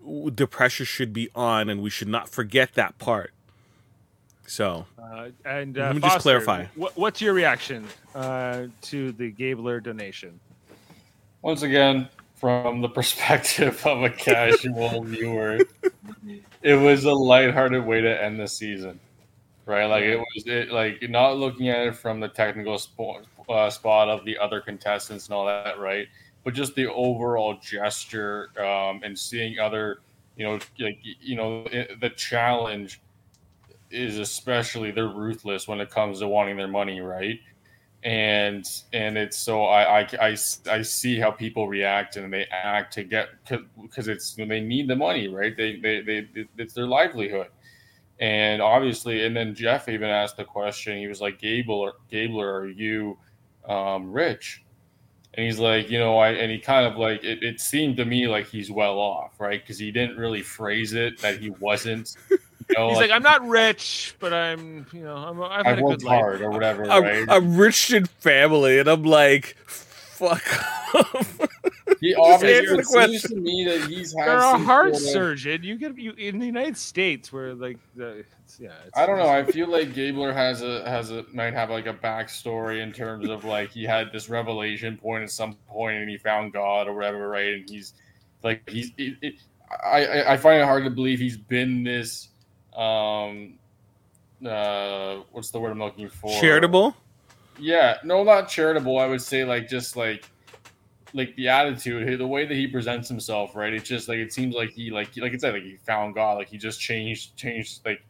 the 0.04 0.48
pressure 0.48 0.84
should 0.84 1.12
be 1.12 1.30
on, 1.36 1.70
and 1.70 1.80
we 1.80 1.90
should 1.90 2.08
not 2.08 2.28
forget 2.28 2.74
that 2.74 2.98
part. 2.98 3.32
So 4.48 4.86
Uh, 5.00 5.28
and 5.44 5.78
uh, 5.78 5.86
Let 5.86 5.94
me 5.94 6.00
just 6.00 6.18
clarify. 6.18 6.66
What, 6.74 6.96
what's 6.96 7.20
your 7.20 7.32
reaction 7.32 7.86
uh, 8.14 8.66
to 8.82 9.12
the 9.12 9.30
Gabler 9.30 9.78
donation? 9.78 10.40
Once 11.42 11.62
again, 11.62 12.08
from 12.36 12.82
the 12.82 12.88
perspective 12.88 13.84
of 13.86 14.02
a 14.02 14.10
casual 14.10 15.02
viewer, 15.04 15.60
it 16.62 16.74
was 16.74 17.04
a 17.04 17.12
lighthearted 17.12 17.84
way 17.84 18.00
to 18.00 18.22
end 18.22 18.38
the 18.38 18.46
season, 18.46 19.00
right? 19.64 19.86
Like 19.86 20.04
it 20.04 20.18
was 20.18 20.46
it, 20.46 20.70
like 20.70 21.02
not 21.08 21.36
looking 21.36 21.68
at 21.68 21.86
it 21.86 21.96
from 21.96 22.20
the 22.20 22.28
technical 22.28 22.78
spot, 22.78 23.24
uh, 23.48 23.70
spot 23.70 24.08
of 24.08 24.24
the 24.24 24.38
other 24.38 24.60
contestants 24.60 25.26
and 25.26 25.34
all 25.34 25.46
that, 25.46 25.78
right? 25.78 26.06
But 26.44 26.54
just 26.54 26.74
the 26.74 26.86
overall 26.92 27.58
gesture 27.60 28.50
um, 28.60 29.00
and 29.02 29.18
seeing 29.18 29.58
other, 29.58 30.00
you 30.36 30.44
know, 30.44 30.58
like 30.78 30.98
you 31.02 31.34
know, 31.34 31.66
it, 31.72 32.00
the 32.00 32.10
challenge 32.10 33.00
is 33.90 34.18
especially 34.18 34.90
they're 34.90 35.08
ruthless 35.08 35.66
when 35.66 35.80
it 35.80 35.90
comes 35.90 36.20
to 36.20 36.28
wanting 36.28 36.56
their 36.56 36.68
money, 36.68 37.00
right? 37.00 37.40
And 38.06 38.64
and 38.92 39.18
it's 39.18 39.36
so 39.36 39.64
I, 39.64 40.02
I 40.02 40.08
I 40.20 40.36
I 40.70 40.82
see 40.82 41.18
how 41.18 41.32
people 41.32 41.66
react 41.66 42.16
and 42.16 42.32
they 42.32 42.46
act 42.52 42.92
to 42.94 43.02
get 43.02 43.30
because 43.82 44.06
it's 44.06 44.34
they 44.34 44.60
need 44.60 44.86
the 44.86 44.94
money 44.94 45.26
right? 45.26 45.56
They, 45.56 45.80
they 45.80 46.02
they 46.02 46.28
it's 46.56 46.72
their 46.72 46.86
livelihood. 46.86 47.48
And 48.20 48.62
obviously 48.62 49.26
and 49.26 49.36
then 49.36 49.56
Jeff 49.56 49.88
even 49.88 50.08
asked 50.08 50.36
the 50.36 50.44
question 50.44 50.98
he 50.98 51.08
was 51.08 51.20
like 51.20 51.40
Gable 51.40 51.92
Gabler 52.08 52.60
are 52.60 52.68
you 52.68 53.18
um, 53.68 54.12
rich? 54.12 54.62
And 55.34 55.44
he's 55.44 55.58
like 55.58 55.90
you 55.90 55.98
know 55.98 56.16
I 56.16 56.30
and 56.30 56.52
he 56.52 56.60
kind 56.60 56.86
of 56.86 56.96
like 56.96 57.24
it, 57.24 57.42
it 57.42 57.60
seemed 57.60 57.96
to 57.96 58.04
me 58.04 58.28
like 58.28 58.46
he's 58.46 58.70
well 58.70 59.00
off 59.00 59.40
right? 59.40 59.60
Because 59.60 59.80
he 59.80 59.90
didn't 59.90 60.16
really 60.16 60.42
phrase 60.42 60.92
it 60.92 61.18
that 61.22 61.40
he 61.40 61.50
wasn't 61.50 62.16
know, 62.74 62.88
He's 62.90 62.98
like, 62.98 63.10
I'm 63.10 63.22
not 63.22 63.46
rich, 63.46 64.14
but 64.18 64.32
I'm, 64.32 64.86
you 64.92 65.02
know, 65.04 65.16
I'm, 65.16 65.40
I've 65.42 65.66
I 65.66 65.70
had 65.70 65.78
a 65.78 65.82
worked 65.82 66.00
good 66.00 66.06
life. 66.06 66.20
hard 66.20 66.40
or 66.42 66.50
whatever 66.50 66.82
a, 66.84 67.00
right 67.00 67.24
a 67.28 67.40
rich 67.40 67.92
in 67.92 68.06
family, 68.06 68.78
and 68.78 68.88
I'm 68.88 69.04
like, 69.04 69.56
fuck. 69.66 70.42
off. 70.94 71.40
He 72.00 72.14
obviously 72.18 72.76
answer 72.76 72.80
it 72.80 72.86
seems 73.10 73.22
to 73.22 73.36
me 73.36 73.64
that 73.64 73.88
he's 73.88 74.12
had 74.18 74.26
You're 74.26 74.36
a 74.36 74.40
some 74.40 74.64
heart 74.64 74.96
sort 74.96 75.02
of- 75.06 75.12
surgeon. 75.12 75.62
You 75.62 75.78
get 75.78 75.96
you 75.96 76.12
in 76.12 76.38
the 76.38 76.44
United 76.44 76.76
States 76.76 77.32
where 77.32 77.54
like 77.54 77.78
the 77.94 78.24
it's, 78.44 78.60
yeah. 78.60 78.72
It's, 78.86 78.96
I 78.98 79.06
don't 79.06 79.18
know. 79.18 79.28
I 79.28 79.44
feel 79.44 79.68
like 79.68 79.94
Gabler 79.94 80.32
has 80.34 80.60
a 80.62 80.86
has 80.88 81.10
a 81.10 81.24
might 81.32 81.54
have 81.54 81.70
like 81.70 81.86
a 81.86 81.94
backstory 81.94 82.82
in 82.82 82.92
terms 82.92 83.28
of 83.30 83.44
like 83.44 83.70
he 83.70 83.84
had 83.84 84.12
this 84.12 84.28
revelation 84.28 84.98
point 84.98 85.22
at 85.22 85.30
some 85.30 85.54
point 85.68 85.96
and 85.98 86.10
he 86.10 86.18
found 86.18 86.52
God 86.52 86.86
or 86.86 86.92
whatever, 86.94 87.28
right? 87.28 87.54
And 87.54 87.70
he's 87.70 87.94
like 88.42 88.68
he's 88.68 88.90
it, 88.98 89.16
it, 89.22 89.34
I 89.82 90.04
I- 90.04 90.32
I 90.32 90.36
find 90.36 90.60
it 90.60 90.64
hard 90.64 90.84
to 90.84 90.90
believe 90.90 91.18
he's 91.18 91.38
been 91.38 91.82
this 91.82 92.28
um 92.76 93.54
uh 94.46 95.16
what's 95.32 95.50
the 95.50 95.58
word 95.58 95.72
I'm 95.72 95.78
looking 95.78 96.08
for 96.10 96.30
Charitable. 96.40 96.94
yeah, 97.58 97.96
no, 98.04 98.22
not 98.22 98.48
charitable. 98.48 98.98
I 98.98 99.06
would 99.06 99.22
say 99.22 99.44
like 99.44 99.68
just 99.68 99.96
like 99.96 100.24
like 101.14 101.34
the 101.36 101.48
attitude, 101.48 102.18
the 102.18 102.26
way 102.26 102.44
that 102.44 102.54
he 102.54 102.66
presents 102.66 103.08
himself, 103.08 103.56
right? 103.56 103.72
It's 103.72 103.88
just 103.88 104.08
like 104.08 104.18
it 104.18 104.32
seems 104.32 104.54
like 104.54 104.70
he 104.70 104.90
like 104.90 105.16
like 105.16 105.32
I 105.32 105.36
said, 105.38 105.54
like 105.54 105.62
he 105.62 105.76
found 105.86 106.14
God, 106.14 106.34
like 106.36 106.48
he 106.48 106.58
just 106.58 106.78
changed 106.80 107.36
changed 107.36 107.80
like 107.86 108.04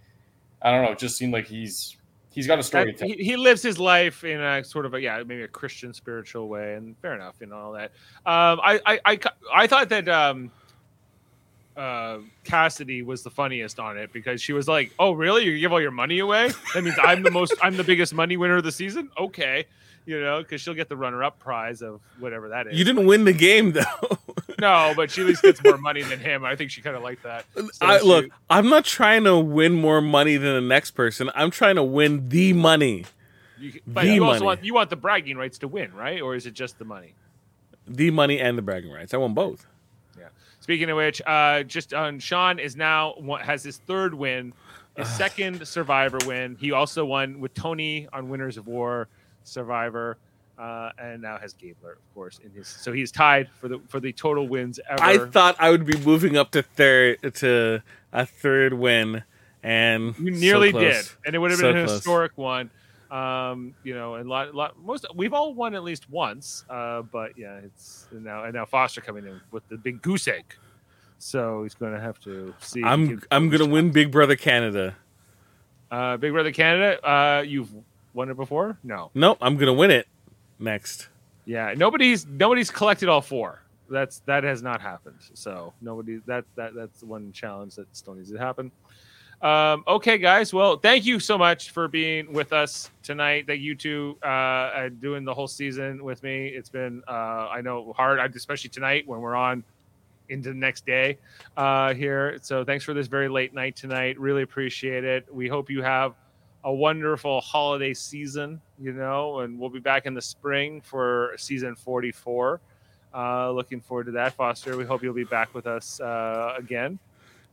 I 0.63 0.73
don't 0.73 0.85
know, 0.85 0.93
it 0.93 0.99
just 0.99 1.17
seemed 1.17 1.33
like 1.33 1.47
he's 1.47 1.97
he's 2.31 2.47
got 2.49 2.59
a 2.59 2.63
story 2.63 2.87
that- 2.87 2.99
to 2.99 3.07
tell. 3.07 3.09
he, 3.17 3.23
he 3.23 3.37
lives 3.37 3.63
his 3.63 3.79
life 3.79 4.25
in 4.25 4.41
a 4.41 4.65
sort 4.65 4.85
of 4.87 4.95
a 4.95 5.01
yeah 5.01 5.23
maybe 5.25 5.43
a 5.43 5.49
Christian 5.49 5.95
spiritual 5.95 6.49
way, 6.49 6.75
and 6.75 6.99
fair 6.99 7.15
enough, 7.15 7.37
you 7.41 7.47
know 7.47 7.57
all 7.57 7.73
that. 7.73 7.93
Um, 8.27 8.61
I 8.65 8.81
I 8.85 9.01
I, 9.05 9.19
I 9.55 9.67
thought 9.69 9.89
that 9.91 10.09
um, 10.09 10.51
uh, 11.77 12.19
Cassidy 12.45 13.03
was 13.03 13.23
the 13.23 13.31
funniest 13.31 13.79
on 13.79 13.99
it 13.99 14.13
because 14.13 14.41
she 14.41 14.53
was 14.53 14.67
like, 14.69 14.93
"Oh, 14.99 15.13
really? 15.13 15.45
You 15.45 15.59
give 15.59 15.73
all 15.73 15.81
your 15.81 15.91
money 15.91 16.19
away? 16.21 16.51
That 16.75 16.83
means 16.85 16.97
I'm 17.03 17.23
the 17.23 17.31
most, 17.31 17.55
I'm 17.63 17.77
the 17.77 17.85
biggest 17.85 18.15
money 18.15 18.37
winner 18.37 18.57
of 18.57 18.65
the 18.65 18.73
season? 18.73 19.11
Okay." 19.19 19.67
You 20.07 20.21
know, 20.21 20.39
because 20.39 20.61
she'll 20.61 20.75
get 20.75 20.89
the 20.89 20.97
runner-up 20.97 21.41
prize 21.41 21.83
of 21.83 22.01
whatever 22.21 22.51
that 22.51 22.69
is. 22.69 22.79
You 22.79 22.85
didn't 22.85 23.07
win 23.07 23.25
the 23.25 23.33
game 23.33 23.73
though. 23.73 23.83
No, 24.59 24.95
but 24.97 25.11
she 25.11 25.21
at 25.21 25.27
least 25.27 25.43
gets 25.43 25.63
more 25.63 25.77
money 25.77 26.03
than 26.03 26.19
him. 26.19 26.43
I 26.43 26.57
think 26.57 26.71
she 26.71 26.81
kind 26.81 26.97
of 26.97 27.03
liked 27.03 27.25
that. 27.25 27.45
So 27.55 27.63
I, 27.83 27.99
she- 27.99 28.07
look, 28.07 28.27
I'm 28.49 28.71
not 28.71 28.87
trying 28.87 29.25
to 29.25 29.39
win 29.39 29.75
more 29.75 30.01
money 30.01 30.39
than 30.39 30.55
the 30.55 30.67
next 30.67 30.93
person. 30.93 31.31
I'm 31.35 31.51
trying 31.51 31.75
to 31.77 31.83
win 31.83 32.31
the 32.31 32.55
money. 32.55 33.05
you, 33.59 33.81
but 33.87 34.05
the 34.05 34.15
you 34.15 34.21
money. 34.23 34.33
also 34.33 34.45
want 34.47 34.65
you 34.65 34.73
want 34.73 34.89
the 34.89 34.97
bragging 34.97 35.37
rights 35.37 35.59
to 35.59 35.69
win, 35.69 35.93
right? 35.93 36.23
Or 36.23 36.35
is 36.35 36.47
it 36.47 36.55
just 36.55 36.79
the 36.79 36.87
money? 36.87 37.13
The 37.87 38.11
money 38.11 38.41
and 38.41 38.57
the 38.57 38.63
bragging 38.63 38.91
rights. 38.91 39.13
I 39.13 39.19
want 39.19 39.35
both. 39.35 39.67
Speaking 40.67 40.91
of 40.91 40.97
which, 40.97 41.23
uh, 41.25 41.63
just 41.63 41.95
on 41.95 42.19
Sean 42.19 42.59
is 42.59 42.75
now 42.75 43.15
has 43.41 43.63
his 43.63 43.77
third 43.79 44.13
win, 44.15 44.53
his 44.97 45.09
second 45.09 45.65
Survivor 45.65 46.19
win. 46.27 46.57
He 46.59 46.73
also 46.73 47.05
won 47.05 47.39
with 47.39 47.55
Tony 47.55 48.09
on 48.13 48.29
Winners 48.29 48.57
of 48.57 48.67
War, 48.67 49.07
Survivor, 49.45 50.17
uh, 50.59 50.91
and 50.99 51.23
now 51.23 51.39
has 51.39 51.53
Gabler, 51.53 51.93
of 51.93 52.15
course, 52.15 52.41
in 52.45 52.51
his. 52.51 52.67
So 52.67 52.93
he's 52.93 53.13
tied 53.13 53.49
for 53.61 53.69
the 53.69 53.79
for 53.87 54.01
the 54.01 54.13
total 54.13 54.49
wins 54.49 54.81
ever. 54.91 55.01
I 55.05 55.19
thought 55.19 55.55
I 55.61 55.71
would 55.71 55.87
be 55.87 55.97
moving 56.01 56.37
up 56.37 56.51
to 56.51 56.63
third 56.65 57.33
to 57.35 57.81
a 58.13 58.27
third 58.27 58.73
win, 58.75 59.23
and 59.63 60.19
you 60.19 60.35
so 60.35 60.41
nearly 60.41 60.73
close. 60.73 60.83
did, 60.83 61.17
and 61.27 61.37
it 61.37 61.39
would 61.39 61.53
have 61.53 61.61
So 61.61 61.69
been 61.69 61.77
an 61.77 61.87
close. 61.87 61.99
historic 61.99 62.33
one. 62.37 62.71
Um, 63.11 63.75
you 63.85 63.95
know, 63.95 64.15
and 64.17 64.29
lot, 64.29 64.55
lot, 64.55 64.75
most 64.83 65.07
we've 65.15 65.33
all 65.33 65.55
won 65.55 65.75
at 65.75 65.85
least 65.85 66.11
once. 66.11 66.65
Uh, 66.69 67.03
but 67.03 67.39
yeah, 67.39 67.59
it's 67.59 68.07
now 68.13 68.45
and 68.45 68.55
now 68.55 68.65
Foster 68.65 69.01
coming 69.01 69.27
in 69.27 69.41
with 69.51 69.67
the 69.69 69.77
big 69.77 70.03
goose 70.03 70.27
egg. 70.29 70.45
So 71.19 71.63
he's 71.63 71.75
going 71.75 71.95
to 71.95 72.01
have 72.01 72.19
to 72.21 72.53
see. 72.61 72.83
I'm 72.83 73.23
I'm 73.31 73.49
gonna 73.49 73.67
win 73.67 73.91
Big 73.91 74.11
Brother 74.11 74.37
Canada. 74.37 74.97
Uh, 75.91 76.17
Big 76.17 76.33
Brother 76.33 76.53
Canada, 76.53 77.09
uh, 77.09 77.43
you've 77.43 77.71
won 78.13 78.29
it 78.29 78.37
before? 78.37 78.77
No. 78.83 79.11
Nope, 79.15 79.39
I'm 79.41 79.57
gonna 79.57 79.73
win 79.73 79.91
it 79.91 80.09
next. 80.59 81.09
Yeah, 81.45 81.75
nobody's 81.77 82.27
nobody's 82.27 82.71
collected 82.71 83.09
all 83.09 83.23
four. 83.23 83.63
That's 83.89 84.19
that 84.27 84.43
has 84.43 84.63
not 84.63 84.81
happened. 84.81 85.19
So 85.35 85.73
nobody 85.81 86.21
that 86.27 86.45
that 86.57 86.75
that's 86.75 87.03
one 87.03 87.31
challenge 87.33 87.77
that 87.77 87.87
still 87.97 88.15
needs 88.15 88.33
to 88.33 88.39
happen. 88.39 88.73
Um, 89.43 89.85
okay, 89.87 90.19
guys. 90.19 90.55
Well, 90.55 90.79
thank 90.79 91.05
you 91.05 91.21
so 91.21 91.37
much 91.37 91.71
for 91.71 91.89
being 91.89 92.33
with 92.33 92.53
us 92.53 92.91
tonight. 93.03 93.47
That 93.47 93.59
you 93.59 93.75
two 93.75 94.17
uh, 94.23 94.73
and 94.75 95.01
doing 95.01 95.25
the 95.25 95.35
whole 95.35 95.49
season 95.49 96.03
with 96.03 96.23
me. 96.23 96.49
It's 96.49 96.71
been 96.71 97.03
uh, 97.07 97.49
I 97.51 97.61
know 97.61 97.93
hard, 97.97 98.35
especially 98.35 98.71
tonight 98.71 99.07
when 99.07 99.21
we're 99.21 99.37
on 99.37 99.63
into 100.29 100.49
the 100.49 100.55
next 100.55 100.87
day 100.87 101.19
uh, 101.57 101.95
here. 101.95 102.39
So 102.43 102.65
thanks 102.65 102.85
for 102.85 102.95
this 102.95 103.07
very 103.07 103.29
late 103.29 103.55
night 103.55 103.77
tonight. 103.77 104.19
Really 104.19 104.43
appreciate 104.43 105.05
it. 105.05 105.33
We 105.33 105.49
hope 105.49 105.71
you 105.71 105.83
have 105.83 106.15
a 106.65 106.73
wonderful 106.73 107.41
holiday 107.41 107.95
season, 107.95 108.61
you 108.79 108.93
know, 108.93 109.41
and 109.41 109.59
we'll 109.59 109.71
be 109.71 109.79
back 109.79 110.07
in 110.07 110.15
the 110.15 110.23
spring 110.23 110.81
for 110.81 111.35
season 111.37 111.77
44. 111.77 112.61
Uh, 113.15 113.51
looking 113.53 113.81
forward 113.81 114.07
to 114.07 114.13
that, 114.13 114.35
Foster. 114.35 114.77
We 114.77 114.85
hope 114.85 115.03
you'll 115.03 115.15
be 115.15 115.25
back 115.25 115.55
with 115.55 115.67
us 115.67 116.01
uh, 116.01 116.55
again. 116.59 116.99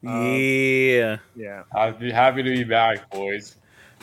Um, 0.06 0.36
yeah. 0.36 1.18
Yeah. 1.36 1.64
I'd 1.74 2.00
be 2.00 2.12
happy 2.12 2.44
to 2.44 2.50
be 2.50 2.64
back, 2.64 3.10
boys. 3.10 3.56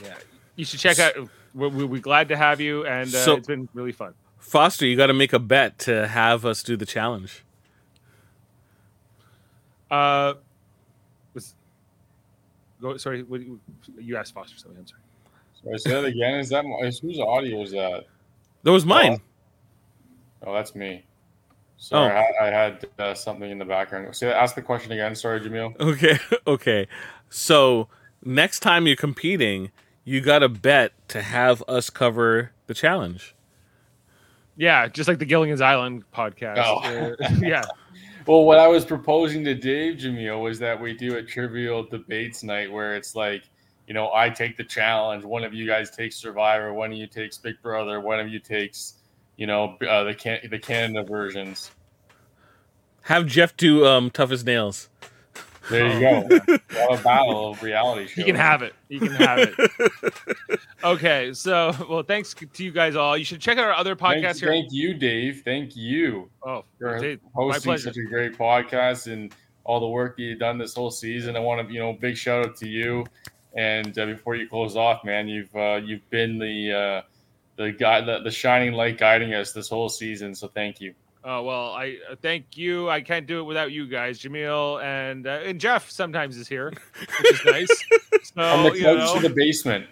Yeah. 0.03 0.15
You 0.57 0.65
should 0.65 0.81
check 0.81 0.99
out. 0.99 1.15
We're, 1.55 1.69
we're 1.69 1.87
we're 1.87 2.01
glad 2.01 2.29
to 2.29 2.37
have 2.37 2.61
you, 2.61 2.87
and 2.87 3.09
uh, 3.09 3.19
So- 3.25 3.37
it's 3.37 3.47
been 3.47 3.69
really 3.75 3.93
fun. 3.93 4.15
Foster, 4.39 4.87
you 4.87 4.97
got 4.97 5.09
to 5.09 5.15
make 5.15 5.33
a 5.33 5.39
bet 5.39 5.79
to 5.81 6.09
have 6.09 6.45
us 6.47 6.63
do 6.63 6.77
the 6.77 6.87
challenge. 6.87 7.45
Uh, 9.91 10.35
was 11.35 11.55
go. 12.81 12.97
Sorry, 12.97 13.23
what, 13.23 13.41
you 13.99 14.17
asked 14.17 14.35
Foster 14.35 14.57
something. 14.59 14.79
I'm 14.81 14.87
sorry. 14.87 15.01
Sorry, 15.63 15.79
say 15.79 15.91
that 15.91 16.05
again. 16.09 16.41
Is 16.41 16.49
that 16.49 16.65
my, 16.65 16.79
whose 16.87 17.21
audio 17.21 17.63
is 17.63 17.73
that? 17.73 18.05
That 18.63 18.73
was 18.73 18.87
mine. 18.87 19.21
Oh, 20.45 20.55
that's 20.55 20.75
me. 20.75 21.05
Sorry, 21.83 22.13
Oh. 22.13 22.45
I, 22.45 22.47
I 22.47 22.51
had 22.51 22.85
uh, 22.99 23.15
something 23.15 23.51
in 23.51 23.59
the 23.59 23.65
background. 23.65 24.15
Say, 24.15 24.31
ask 24.31 24.55
the 24.55 24.61
question 24.63 24.93
again. 24.93 25.15
Sorry, 25.15 25.41
Jamil. 25.41 25.75
Okay, 25.81 26.19
okay. 26.47 26.87
So 27.31 27.89
next 28.23 28.61
time 28.61 28.87
you're 28.87 28.97
competing, 28.97 29.71
you 30.05 30.21
got 30.21 30.41
to 30.41 30.49
bet 30.51 30.93
to 31.09 31.23
have 31.23 31.63
us 31.67 31.89
cover 31.89 32.53
the 32.67 32.75
challenge. 32.75 33.35
Yeah, 34.57 34.89
just 34.89 35.09
like 35.09 35.19
the 35.19 35.25
Gilligan's 35.25 35.63
Island 35.63 36.05
podcast. 36.15 36.63
Oh. 36.63 36.81
Uh, 36.81 37.31
yeah. 37.41 37.65
Well, 38.27 38.45
what 38.45 38.59
I 38.59 38.69
was 38.69 38.85
proposing 38.85 39.43
to 39.45 39.55
Dave 39.55 39.97
Jamil 39.97 40.43
was 40.43 40.59
that 40.59 40.79
we 40.79 40.93
do 40.93 41.17
a 41.17 41.23
trivial 41.23 41.83
debates 41.83 42.43
night 42.43 42.71
where 42.71 42.95
it's 42.95 43.17
like, 43.17 43.45
you 43.87 43.95
know, 43.95 44.13
I 44.13 44.29
take 44.29 44.59
the 44.59 44.65
challenge, 44.65 45.25
one 45.25 45.45
of 45.45 45.55
you 45.55 45.67
guys 45.67 45.91
takes 45.91 46.17
Survivor, 46.17 46.75
one 46.75 46.93
of 46.93 46.99
you 46.99 47.07
takes 47.07 47.39
Big 47.39 47.61
Brother, 47.63 48.01
one 48.01 48.21
of 48.21 48.29
you 48.29 48.39
takes, 48.39 48.99
you 49.37 49.47
know, 49.47 49.77
uh, 49.89 50.05
the 50.05 50.15
can- 50.15 50.41
the 50.51 50.59
Canada 50.59 51.03
versions. 51.03 51.71
Have 53.03 53.27
Jeff 53.27 53.57
do 53.57 53.87
um, 53.87 54.11
tough 54.11 54.31
as 54.31 54.45
nails. 54.45 54.89
There 55.69 55.89
you 55.93 56.01
go. 56.01 56.57
We'll 56.73 56.95
a 56.99 57.03
battle 57.03 57.51
of 57.51 57.63
reality 57.63 58.07
shows. 58.07 58.15
He 58.15 58.25
can 58.25 58.35
have 58.37 58.63
it. 58.63 58.73
He 58.89 58.99
can 58.99 59.13
have 59.13 59.39
it. 59.41 60.61
okay, 60.85 61.33
so 61.35 61.75
well, 61.89 62.03
thanks 62.03 62.35
to 62.35 62.65
you 62.65 62.71
guys 62.73 62.97
all. 62.97 63.17
You 63.17 63.25
should 63.25 63.41
check 63.41 63.59
out 63.59 63.65
our 63.65 63.73
other 63.75 63.95
podcast 63.97 64.23
Thank, 64.23 64.37
here. 64.39 64.49
thank 64.49 64.73
you, 64.73 64.95
Dave. 64.95 65.43
Thank 65.45 65.77
you 65.77 66.31
Oh, 66.43 66.65
for 66.79 66.99
Dave, 66.99 67.21
hosting 67.35 67.77
such 67.79 67.97
a 67.97 68.03
great 68.05 68.37
podcast 68.39 69.13
and 69.13 69.35
all 69.65 69.81
the 69.81 69.89
work 69.89 70.17
that 70.17 70.23
you've 70.23 70.39
done 70.39 70.59
this 70.59 70.75
whole 70.75 70.91
season. 70.91 71.37
I 71.37 71.41
want 71.41 71.67
to, 71.67 71.73
you 71.73 71.81
know, 71.81 71.93
big 71.93 72.17
shout 72.17 72.47
out 72.47 72.57
to 72.57 72.69
you. 72.69 73.05
And 73.55 73.97
uh, 73.99 74.07
before 74.07 74.37
you 74.37 74.49
close 74.49 74.77
off, 74.77 75.05
man, 75.05 75.29
you've 75.29 75.55
uh, 75.55 75.81
you've 75.85 76.09
been 76.11 76.39
the 76.39 76.73
uh, 76.73 77.03
the 77.61 77.73
guy, 77.73 78.01
the, 78.01 78.21
the 78.21 78.31
shining 78.31 78.73
light 78.73 78.97
guiding 78.97 79.35
us 79.35 79.53
this 79.53 79.69
whole 79.69 79.91
season. 79.91 80.35
So 80.35 80.49
thank 80.49 80.81
you. 80.81 80.95
Oh 81.23 81.43
well, 81.43 81.73
I 81.73 81.99
uh, 82.11 82.17
thank 82.23 82.57
you. 82.57 82.89
I 82.89 83.03
can't 83.03 83.27
do 83.27 83.41
it 83.41 83.43
without 83.43 83.71
you 83.71 83.87
guys, 83.87 84.19
Jamil 84.19 84.83
and 84.83 85.27
uh, 85.27 85.41
and 85.45 85.61
Jeff. 85.61 85.91
Sometimes 85.91 86.39
is 86.39 86.49
here, 86.49 86.73
which 87.21 87.33
is 87.33 87.45
nice. 87.45 87.83
From 87.83 88.21
So 88.33 88.71
the 88.71 88.79
you 88.79 88.85
couch 88.85 88.99
know, 88.99 89.21
to 89.21 89.29
the 89.29 89.35
basement. 89.35 89.87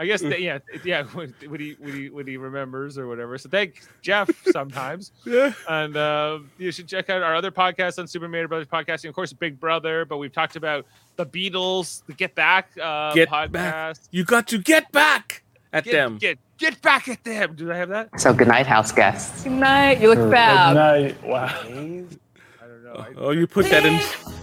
I 0.00 0.06
guess 0.06 0.20
that, 0.20 0.40
yeah, 0.40 0.60
yeah. 0.84 1.02
When, 1.02 1.34
when 1.48 1.58
he 1.58 1.74
when 1.80 1.92
he 1.92 2.10
when 2.10 2.26
he 2.28 2.36
remembers 2.36 2.96
or 2.96 3.08
whatever. 3.08 3.36
So 3.38 3.48
thank 3.48 3.82
Jeff 4.02 4.30
sometimes. 4.52 5.10
Yeah. 5.26 5.52
And 5.68 5.96
uh, 5.96 6.38
you 6.56 6.70
should 6.70 6.86
check 6.86 7.10
out 7.10 7.22
our 7.22 7.34
other 7.34 7.50
podcast 7.50 7.98
on 7.98 8.06
Super 8.06 8.28
Mario 8.28 8.46
Brothers 8.46 8.68
podcasting. 8.68 9.08
Of 9.08 9.16
course, 9.16 9.32
Big 9.32 9.58
Brother, 9.58 10.04
but 10.04 10.18
we've 10.18 10.32
talked 10.32 10.54
about 10.54 10.86
the 11.16 11.26
Beatles, 11.26 12.04
the 12.06 12.12
Get 12.12 12.36
Back 12.36 12.70
uh, 12.80 13.12
Get 13.14 13.28
podcast. 13.28 13.50
back. 13.50 13.96
You 14.12 14.24
got 14.24 14.46
to 14.48 14.58
get 14.58 14.92
back 14.92 15.42
at 15.72 15.84
Get, 15.84 15.92
them. 15.92 16.18
Get 16.18 16.38
get 16.58 16.80
back 16.82 17.08
at 17.08 17.24
them. 17.24 17.54
Do 17.54 17.72
I 17.72 17.76
have 17.76 17.88
that? 17.90 18.20
So 18.20 18.32
good 18.34 18.48
night, 18.48 18.66
house 18.66 18.92
guests. 18.92 19.44
Good 19.44 19.52
night. 19.52 20.00
You 20.00 20.14
look 20.14 20.30
bad. 20.30 20.74
Good 20.74 21.22
night. 21.22 21.22
Wow. 21.24 21.46
I 21.46 22.66
don't 22.66 22.84
know. 22.84 22.92
I, 22.94 23.12
Oh, 23.16 23.30
you 23.30 23.46
put 23.46 23.66
that 23.70 23.84
in. 23.86 23.94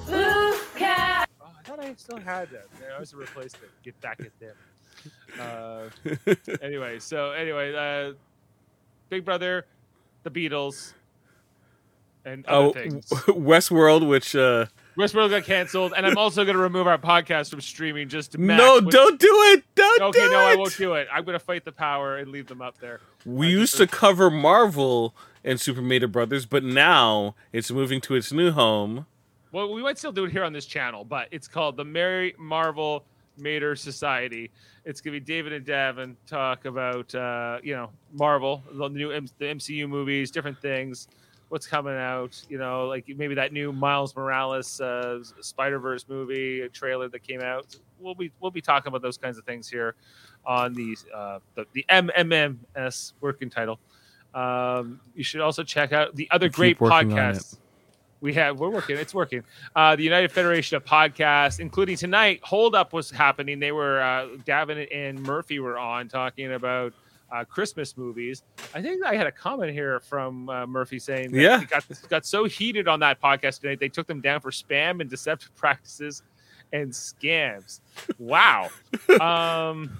oh, 0.10 0.60
I 0.80 1.26
thought 1.64 1.80
I 1.80 1.94
still 1.96 2.18
had 2.18 2.50
that. 2.52 2.66
I 2.96 3.00
was 3.00 3.14
a 3.14 3.18
replacement. 3.18 3.72
Get 3.84 4.00
back 4.02 4.20
at 4.22 4.32
them. 4.40 4.56
Uh, 5.40 5.90
anyway, 6.62 7.00
so 7.00 7.32
anyway, 7.32 7.74
uh, 7.76 8.14
Big 9.10 9.24
Brother, 9.26 9.66
the 10.24 10.32
Beatles, 10.32 10.94
and 12.24 12.46
other 12.48 12.68
Oh, 12.68 12.74
things. 12.74 13.06
Westworld, 13.28 14.08
which 14.08 14.36
uh 14.36 14.66
Westworld 14.97 15.30
got 15.30 15.43
canceled, 15.43 15.93
and 15.95 16.05
I'm 16.05 16.17
also 16.17 16.45
going 16.45 16.55
to 16.55 16.61
remove 16.61 16.88
our 16.88 16.97
podcast 16.97 17.49
from 17.49 17.59
streaming 17.61 18.07
just 18.07 18.31
to 18.31 18.38
match 18.38 18.57
no, 18.57 18.76
what- 18.76 18.91
don't 18.91 19.19
do 19.19 19.27
it. 19.27 19.63
Don't 19.76 19.99
do 19.99 20.03
it. 20.05 20.07
Okay, 20.07 20.19
do 20.27 20.31
no, 20.31 20.39
it. 20.39 20.53
I 20.53 20.55
won't 20.55 20.77
do 20.77 20.93
it. 20.93 21.07
I'm 21.11 21.26
going 21.26 21.38
to 21.38 21.43
fight 21.43 21.65
the 21.65 21.72
power 21.73 22.17
and 22.17 22.31
leave 22.31 22.47
them 22.47 22.61
up 22.61 22.77
there. 22.80 23.01
We 23.26 23.47
I 23.47 23.49
used 23.51 23.76
to 23.77 23.88
cover 23.88 24.30
Marvel 24.31 25.13
and 25.43 25.59
Super 25.59 25.81
Mario 25.81 26.07
Brothers, 26.07 26.45
but 26.45 26.63
now 26.63 27.35
it's 27.51 27.69
moving 27.72 27.99
to 28.01 28.15
its 28.15 28.31
new 28.31 28.51
home. 28.51 29.05
Well, 29.51 29.73
we 29.73 29.81
might 29.81 29.97
still 29.97 30.11
do 30.11 30.26
it 30.26 30.31
here 30.31 30.43
on 30.43 30.53
this 30.53 30.65
channel, 30.65 31.03
but 31.05 31.27
it's 31.31 31.47
called 31.47 31.77
the 31.77 31.85
Mary 31.85 32.34
Marvel 32.38 33.03
Mater 33.38 33.76
Society. 33.76 34.51
It's 34.85 35.01
gonna 35.01 35.13
be 35.13 35.19
David 35.19 35.53
and 35.53 35.65
Davin 35.65 36.15
talk 36.27 36.65
about 36.65 37.13
uh, 37.15 37.59
you 37.63 37.76
know 37.76 37.89
Marvel, 38.13 38.63
the 38.72 38.88
new 38.89 39.11
M- 39.11 39.27
the 39.39 39.45
MCU 39.45 39.88
movies, 39.89 40.30
different 40.30 40.61
things, 40.61 41.07
what's 41.56 41.65
coming 41.65 41.95
out. 41.95 42.44
You 42.49 42.57
know, 42.57 42.86
like 42.86 43.06
maybe 43.15 43.34
that 43.36 43.53
new 43.53 43.72
Miles 43.72 44.14
Morales 44.14 44.82
uh, 44.82 45.23
Spider 45.40 45.80
Verse 45.80 46.06
movie 46.10 46.60
a 46.60 46.69
trailer 46.69 47.07
that 47.07 47.23
came 47.23 47.40
out. 47.40 47.77
We'll 47.98 48.14
be 48.14 48.30
we'll 48.41 48.52
be 48.52 48.60
talking 48.60 48.90
about 48.90 49.02
those 49.02 49.18
kinds 49.18 49.38
of 49.38 49.45
things 49.45 49.69
here 49.69 49.95
on 50.45 50.73
the 50.73 50.98
uh, 51.15 51.40
the, 51.56 51.65
the 51.72 51.86
MMMS 51.90 53.14
working 53.22 53.49
title. 53.49 53.80
Um, 54.34 54.99
you 55.15 55.23
should 55.23 55.40
also 55.40 55.64
check 55.64 55.94
out 55.94 56.14
the 56.18 56.27
other 56.30 56.49
great 56.49 56.77
podcasts. 56.77 57.57
we 58.19 58.34
have 58.34 58.60
we're 58.60 58.69
working 58.69 58.98
it's 58.98 59.14
working 59.14 59.44
uh 59.76 59.95
the 59.95 60.03
united 60.03 60.32
federation 60.32 60.77
of 60.77 60.84
podcasts 60.86 61.60
including 61.60 61.98
tonight 61.98 62.40
hold 62.44 62.73
up 62.73 62.91
was 62.94 63.11
happening 63.11 63.60
they 63.60 63.73
were 63.73 64.02
uh 64.02 64.27
davin 64.45 64.88
and 64.91 65.22
murphy 65.22 65.60
were 65.60 65.77
on 65.77 66.07
talking 66.07 66.53
about 66.53 66.94
uh, 67.31 67.43
Christmas 67.43 67.97
movies. 67.97 68.43
I 68.73 68.81
think 68.81 69.03
I 69.03 69.15
had 69.15 69.27
a 69.27 69.31
comment 69.31 69.72
here 69.72 69.99
from 69.99 70.49
uh, 70.49 70.65
Murphy 70.68 70.99
saying 70.99 71.31
that 71.31 71.41
Yeah. 71.41 71.64
got 71.65 71.85
got 72.10 72.26
so 72.26 72.45
heated 72.45 72.88
on 72.88 72.99
that 73.02 73.22
podcast 73.22 73.61
today, 73.61 73.76
they 73.76 73.89
took 73.89 74.07
them 74.07 74.22
down 74.22 74.41
for 74.41 74.52
spam 74.52 75.02
and 75.02 75.10
deceptive 75.10 75.56
practices 75.57 76.23
and 76.73 76.91
scams. 76.91 77.80
Wow. 78.19 78.69
um. 79.22 79.97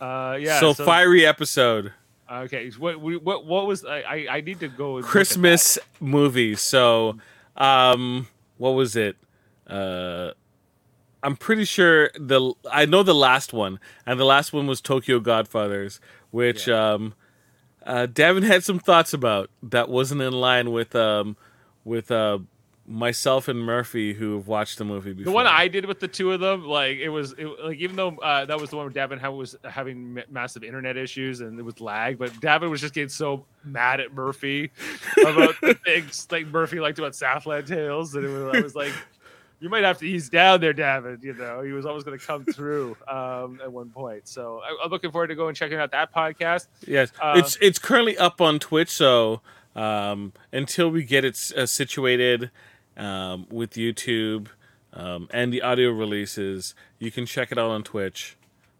Uh. 0.00 0.36
Yeah. 0.40 0.60
so, 0.60 0.74
fiery 0.74 1.24
episode. 1.26 1.92
Okay. 2.30 2.70
What 2.78 3.00
what 3.00 3.46
what 3.46 3.66
was 3.66 3.84
I 3.84 4.26
I, 4.30 4.40
need 4.40 4.60
to 4.60 4.68
go 4.68 4.96
and 4.96 4.96
look 4.96 5.04
at 5.04 5.06
that. 5.06 5.10
Christmas 5.10 5.78
movie. 6.00 6.54
So, 6.56 7.18
um, 7.56 8.26
what 8.58 8.70
was 8.70 8.96
it? 8.96 9.16
Uh, 9.66 10.32
I'm 11.22 11.36
pretty 11.36 11.64
sure 11.64 12.10
the 12.18 12.52
I 12.70 12.84
know 12.84 13.02
the 13.02 13.14
last 13.14 13.52
one, 13.52 13.80
and 14.04 14.18
the 14.20 14.24
last 14.24 14.52
one 14.52 14.66
was 14.66 14.80
Tokyo 14.80 15.18
Godfathers, 15.18 16.00
which 16.30 16.68
um, 16.68 17.14
uh, 17.84 18.06
Davin 18.06 18.42
had 18.42 18.64
some 18.64 18.78
thoughts 18.78 19.12
about 19.12 19.50
that 19.62 19.88
wasn't 19.88 20.20
in 20.22 20.32
line 20.32 20.72
with 20.72 20.94
um 20.94 21.36
with 21.84 22.10
uh 22.10 22.38
myself 22.88 23.48
and 23.48 23.60
Murphy 23.60 24.14
who 24.14 24.36
have 24.36 24.46
watched 24.46 24.78
the 24.78 24.84
movie 24.84 25.12
before. 25.12 25.30
The 25.30 25.34
one 25.34 25.46
I 25.46 25.68
did 25.68 25.86
with 25.86 26.00
the 26.00 26.08
two 26.08 26.32
of 26.32 26.40
them, 26.40 26.66
like 26.66 26.98
it 26.98 27.08
was, 27.08 27.32
it, 27.32 27.46
like 27.62 27.78
even 27.78 27.96
though 27.96 28.16
uh, 28.18 28.44
that 28.44 28.60
was 28.60 28.70
the 28.70 28.76
one 28.76 28.86
where 28.86 29.08
Davin 29.08 29.20
was 29.36 29.56
having 29.64 30.14
ma- 30.14 30.22
massive 30.30 30.62
internet 30.62 30.96
issues 30.96 31.40
and 31.40 31.58
it 31.58 31.62
was 31.62 31.80
lag, 31.80 32.18
but 32.18 32.32
Davin 32.34 32.70
was 32.70 32.80
just 32.80 32.94
getting 32.94 33.08
so 33.08 33.44
mad 33.64 34.00
at 34.00 34.14
Murphy 34.14 34.70
about 35.20 35.60
the 35.60 35.74
things 35.84 36.26
like 36.30 36.46
Murphy 36.46 36.80
liked 36.80 36.98
about 36.98 37.14
Southland 37.14 37.66
Tales, 37.66 38.14
and 38.14 38.24
it 38.24 38.28
was, 38.28 38.56
I 38.56 38.60
was 38.60 38.74
like, 38.74 38.92
you 39.60 39.68
might 39.68 39.84
have 39.84 39.98
to 39.98 40.06
ease 40.06 40.28
down 40.28 40.60
there, 40.60 40.74
Davin. 40.74 41.22
You 41.22 41.34
know, 41.34 41.62
he 41.62 41.72
was 41.72 41.86
always 41.86 42.04
going 42.04 42.18
to 42.18 42.24
come 42.24 42.44
through 42.44 42.96
um, 43.08 43.60
at 43.62 43.72
one 43.72 43.90
point. 43.90 44.28
So 44.28 44.60
I, 44.62 44.84
I'm 44.84 44.90
looking 44.90 45.10
forward 45.10 45.28
to 45.28 45.34
going 45.34 45.48
and 45.48 45.56
checking 45.56 45.78
out 45.78 45.92
that 45.92 46.14
podcast. 46.14 46.66
Yes, 46.86 47.10
Uh, 47.20 47.34
it's 47.36 47.56
it's 47.60 47.78
currently 47.78 48.18
up 48.18 48.40
on 48.40 48.58
Twitch. 48.58 48.90
So 48.90 49.40
um, 49.74 50.32
until 50.52 50.90
we 50.90 51.04
get 51.04 51.24
it 51.24 51.52
uh, 51.56 51.66
situated 51.66 52.50
um, 52.96 53.46
with 53.50 53.72
YouTube 53.72 54.48
um, 54.92 55.28
and 55.32 55.52
the 55.52 55.62
audio 55.62 55.90
releases, 55.90 56.74
you 56.98 57.10
can 57.10 57.26
check 57.26 57.52
it 57.52 57.58
out 57.58 57.70
on 57.70 57.82
Twitch. 57.82 58.36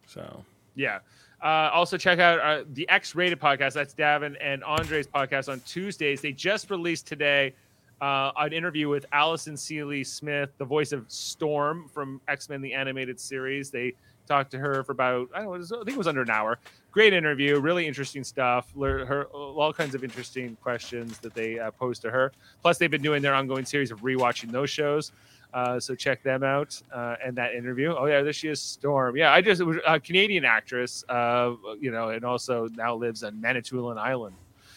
So 0.06 0.44
Yeah. 0.74 1.00
Uh, 1.42 1.70
also, 1.72 1.98
check 1.98 2.18
out 2.18 2.40
uh, 2.40 2.64
the 2.72 2.88
X 2.88 3.14
Rated 3.14 3.38
podcast. 3.38 3.74
That's 3.74 3.94
Davin 3.94 4.36
and 4.40 4.64
Andre's 4.64 5.06
podcast 5.06 5.52
on 5.52 5.60
Tuesdays. 5.60 6.22
They 6.22 6.32
just 6.32 6.70
released 6.70 7.06
today 7.06 7.54
uh, 8.00 8.32
an 8.36 8.52
interview 8.52 8.88
with 8.88 9.06
Alison 9.12 9.56
Sealy-Smith, 9.56 10.50
the 10.58 10.64
voice 10.64 10.92
of 10.92 11.04
Storm 11.08 11.88
from 11.92 12.20
X 12.28 12.48
Men 12.48 12.60
the 12.60 12.74
Animated 12.74 13.18
Series. 13.18 13.70
They 13.70 13.94
talked 14.26 14.50
to 14.50 14.58
her 14.58 14.82
for 14.82 14.92
about 14.92 15.28
I 15.34 15.42
don't 15.42 15.70
know, 15.70 15.76
I 15.76 15.84
think 15.84 15.94
it 15.94 15.98
was 15.98 16.08
under 16.08 16.22
an 16.22 16.30
hour. 16.30 16.58
Great 16.90 17.12
interview, 17.12 17.60
really 17.60 17.86
interesting 17.86 18.24
stuff. 18.24 18.72
Her 18.78 19.24
all 19.32 19.72
kinds 19.72 19.94
of 19.94 20.02
interesting 20.02 20.56
questions 20.62 21.18
that 21.18 21.34
they 21.34 21.58
uh, 21.58 21.70
posed 21.70 22.02
to 22.02 22.10
her. 22.10 22.32
Plus, 22.62 22.78
they've 22.78 22.90
been 22.90 23.02
doing 23.02 23.22
their 23.22 23.34
ongoing 23.34 23.64
series 23.64 23.90
of 23.90 24.00
rewatching 24.00 24.50
those 24.50 24.70
shows. 24.70 25.12
Uh, 25.54 25.80
so 25.80 25.94
check 25.94 26.22
them 26.22 26.42
out 26.42 26.80
uh, 26.92 27.16
and 27.24 27.36
that 27.36 27.54
interview. 27.54 27.94
Oh 27.96 28.06
yeah, 28.06 28.20
there 28.20 28.32
she 28.32 28.48
is, 28.48 28.60
Storm. 28.60 29.16
Yeah, 29.16 29.32
I 29.32 29.40
just 29.40 29.62
was 29.62 29.78
a 29.86 29.98
Canadian 29.98 30.44
actress, 30.44 31.04
uh, 31.08 31.54
you 31.80 31.90
know, 31.90 32.10
and 32.10 32.24
also 32.24 32.68
now 32.74 32.94
lives 32.94 33.22
on 33.22 33.40
Manitoulin 33.40 33.96
Island. 33.96 34.36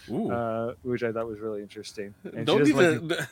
Uh, 0.10 0.74
which 0.84 1.04
I 1.04 1.12
thought 1.12 1.28
was 1.28 1.40
really 1.40 1.62
interesting. 1.62 2.14
And 2.24 2.46
don't 2.46 2.66
she 2.66 2.74
need 2.74 2.80
doesn't 2.80 3.08
like- 3.10 3.28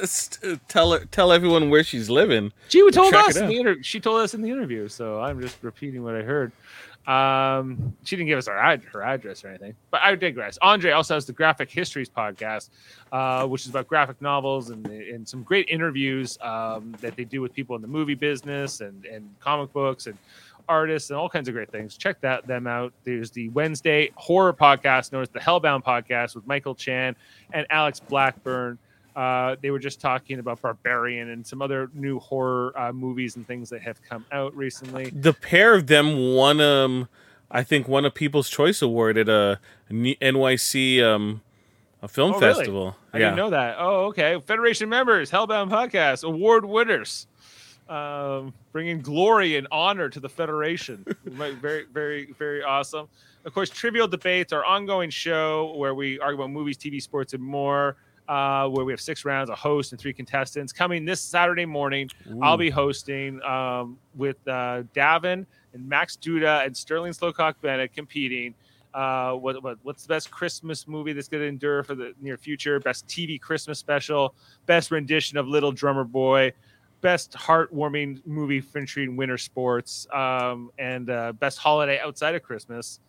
to 0.40 0.60
tell 0.68 0.92
her, 0.92 1.04
tell 1.06 1.32
everyone 1.32 1.70
where 1.70 1.84
she's 1.84 2.08
living. 2.08 2.52
She 2.68 2.80
told 2.92 3.12
us 3.14 3.36
in 3.36 3.48
the 3.48 3.58
inter- 3.58 3.82
She 3.82 4.00
told 4.00 4.20
us 4.20 4.34
in 4.34 4.42
the 4.42 4.50
interview, 4.50 4.88
so 4.88 5.20
I'm 5.20 5.40
just 5.40 5.58
repeating 5.62 6.02
what 6.04 6.14
I 6.14 6.22
heard. 6.22 6.52
Um, 7.06 7.96
she 8.04 8.14
didn't 8.14 8.28
give 8.28 8.38
us 8.38 8.46
her, 8.46 8.56
ad- 8.56 8.84
her 8.92 9.02
address 9.02 9.44
or 9.44 9.48
anything, 9.48 9.74
but 9.90 10.00
I 10.02 10.14
digress. 10.14 10.56
Andre 10.62 10.92
also 10.92 11.14
has 11.14 11.26
the 11.26 11.32
Graphic 11.32 11.68
Histories 11.68 12.08
podcast, 12.08 12.68
uh, 13.10 13.44
which 13.48 13.62
is 13.62 13.70
about 13.70 13.88
graphic 13.88 14.22
novels 14.22 14.70
and, 14.70 14.86
and 14.86 15.28
some 15.28 15.42
great 15.42 15.68
interviews 15.68 16.38
um, 16.42 16.94
that 17.00 17.16
they 17.16 17.24
do 17.24 17.40
with 17.40 17.52
people 17.52 17.74
in 17.74 17.82
the 17.82 17.88
movie 17.88 18.14
business 18.14 18.80
and, 18.82 19.04
and 19.06 19.28
comic 19.40 19.72
books 19.72 20.06
and 20.06 20.16
artists 20.68 21.10
and 21.10 21.18
all 21.18 21.28
kinds 21.28 21.48
of 21.48 21.54
great 21.54 21.70
things. 21.70 21.96
Check 21.96 22.20
that 22.22 22.46
them 22.46 22.66
out. 22.66 22.92
There's 23.04 23.30
the 23.30 23.48
Wednesday 23.50 24.10
horror 24.14 24.52
podcast 24.52 25.12
known 25.12 25.22
as 25.22 25.28
the 25.30 25.38
Hellbound 25.40 25.84
podcast 25.84 26.34
with 26.34 26.46
Michael 26.46 26.74
Chan 26.74 27.16
and 27.52 27.66
Alex 27.70 28.00
Blackburn. 28.00 28.78
Uh, 29.14 29.56
they 29.60 29.70
were 29.70 29.78
just 29.78 30.00
talking 30.00 30.38
about 30.38 30.60
Barbarian 30.62 31.28
and 31.30 31.46
some 31.46 31.60
other 31.60 31.90
new 31.92 32.18
horror 32.18 32.72
uh, 32.78 32.92
movies 32.92 33.36
and 33.36 33.46
things 33.46 33.68
that 33.68 33.82
have 33.82 34.00
come 34.02 34.24
out 34.32 34.56
recently. 34.56 35.10
The 35.10 35.34
pair 35.34 35.74
of 35.74 35.86
them 35.86 36.34
won, 36.34 36.60
um, 36.62 37.08
I 37.50 37.62
think, 37.62 37.86
won 37.88 38.06
a 38.06 38.10
People's 38.10 38.48
Choice 38.48 38.80
Award 38.80 39.18
at 39.18 39.28
a 39.28 39.60
NYC 39.90 41.02
um, 41.02 41.42
a 42.00 42.08
film 42.08 42.32
Oh, 42.34 42.40
really? 42.40 42.54
festival. 42.54 42.96
I 43.12 43.18
yeah, 43.18 43.24
didn't 43.26 43.36
know 43.36 43.50
that. 43.50 43.76
Oh, 43.78 44.06
okay. 44.06 44.40
Federation 44.40 44.88
members, 44.88 45.30
Hellbound 45.30 45.70
Podcast, 45.70 46.24
award 46.24 46.64
winners, 46.64 47.26
um, 47.92 48.54
bringing 48.72 49.00
glory 49.00 49.56
and 49.56 49.68
honor 49.70 50.08
to 50.08 50.18
the 50.18 50.28
Federation. 50.28 51.04
Very, 51.26 51.84
very, 51.84 52.32
very 52.38 52.62
awesome. 52.62 53.08
Of 53.44 53.52
course, 53.52 53.68
Trivial 53.68 54.08
Debates, 54.08 54.52
our 54.52 54.64
ongoing 54.64 55.10
show 55.10 55.74
where 55.76 55.94
we 55.94 56.18
argue 56.18 56.40
about 56.40 56.50
movies, 56.50 56.78
TV, 56.78 57.02
sports, 57.02 57.34
and 57.34 57.42
more. 57.42 57.96
Uh, 58.28 58.68
where 58.68 58.84
we 58.84 58.92
have 58.92 59.00
six 59.00 59.24
rounds, 59.24 59.50
a 59.50 59.54
host, 59.54 59.90
and 59.92 60.00
three 60.00 60.12
contestants. 60.12 60.72
Coming 60.72 61.04
this 61.04 61.20
Saturday 61.20 61.66
morning, 61.66 62.08
I'll 62.40 62.56
be 62.56 62.70
hosting 62.70 63.42
um, 63.42 63.98
with 64.14 64.36
uh, 64.46 64.84
Davin 64.94 65.44
and 65.74 65.88
Max 65.88 66.16
Duda 66.16 66.64
and 66.64 66.74
Sterling 66.74 67.12
Slowcock 67.12 67.54
Bennett 67.60 67.92
competing. 67.92 68.54
Uh, 68.94 69.32
what, 69.32 69.62
what 69.62 69.78
what's 69.82 70.04
the 70.04 70.08
best 70.08 70.30
Christmas 70.30 70.86
movie 70.86 71.12
that's 71.12 71.28
going 71.28 71.42
to 71.42 71.48
endure 71.48 71.82
for 71.82 71.94
the 71.96 72.14
near 72.20 72.36
future? 72.36 72.78
Best 72.78 73.06
TV 73.08 73.40
Christmas 73.40 73.80
special, 73.80 74.34
best 74.66 74.92
rendition 74.92 75.36
of 75.36 75.48
Little 75.48 75.72
Drummer 75.72 76.04
Boy, 76.04 76.52
best 77.02 77.32
heartwarming 77.32 78.24
movie 78.26 78.60
featuring 78.60 79.16
winter 79.16 79.36
sports, 79.36 80.06
um, 80.12 80.70
and 80.78 81.10
uh, 81.10 81.32
best 81.32 81.58
holiday 81.58 82.00
outside 82.00 82.34
of 82.34 82.42
Christmas, 82.42 83.00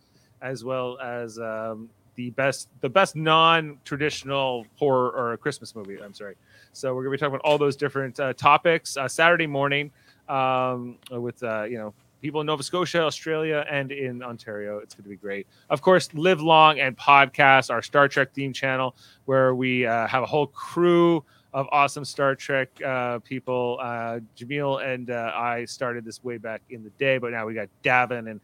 as 0.42 0.64
well 0.66 1.00
as 1.00 1.40
um, 1.40 1.90
the 2.16 2.32
best 2.32 2.68
the 2.82 2.90
best 2.90 3.16
non-traditional 3.16 4.66
horror 4.76 5.12
or 5.12 5.38
Christmas 5.38 5.76
movie. 5.76 5.98
I'm 6.04 6.14
sorry. 6.14 6.36
So 6.74 6.94
we're 6.94 7.04
gonna 7.04 7.12
be 7.12 7.18
talking 7.18 7.36
about 7.36 7.46
all 7.46 7.58
those 7.58 7.76
different 7.76 8.20
uh, 8.20 8.34
topics 8.34 8.98
uh, 8.98 9.08
Saturday 9.08 9.48
morning 9.48 9.92
um, 10.28 10.98
with 11.12 11.42
uh, 11.44 11.64
you 11.64 11.78
know 11.78 11.94
people 12.22 12.40
in 12.40 12.48
Nova 12.48 12.64
Scotia, 12.64 13.04
Australia, 13.04 13.66
and 13.70 13.92
in 13.92 14.24
Ontario. 14.24 14.80
It's 14.80 14.96
going 14.96 15.04
to 15.04 15.10
be 15.10 15.18
great. 15.18 15.46
Of 15.70 15.82
course, 15.82 16.12
Live 16.14 16.42
Long 16.42 16.80
and 16.80 16.98
Podcast, 16.98 17.70
our 17.70 17.82
Star 17.82 18.08
Trek 18.08 18.34
theme 18.34 18.54
channel, 18.54 18.96
where 19.26 19.54
we 19.54 19.86
uh, 19.86 20.08
have 20.08 20.24
a 20.24 20.26
whole 20.26 20.48
crew 20.48 21.24
of 21.54 21.68
awesome 21.72 22.06
Star 22.06 22.36
Trek 22.36 22.70
uh, 22.84 23.20
people. 23.20 23.78
Uh, 23.82 24.20
Jamil 24.38 24.84
and 24.86 25.12
uh, 25.12 25.32
I 25.36 25.66
started 25.66 26.04
this 26.06 26.24
way 26.24 26.38
back 26.38 26.62
in 26.70 26.84
the 26.84 26.90
day, 26.92 27.18
but 27.18 27.32
now 27.32 27.46
we 27.46 27.54
got 27.54 27.70
Davin 27.84 28.30
and 28.30 28.40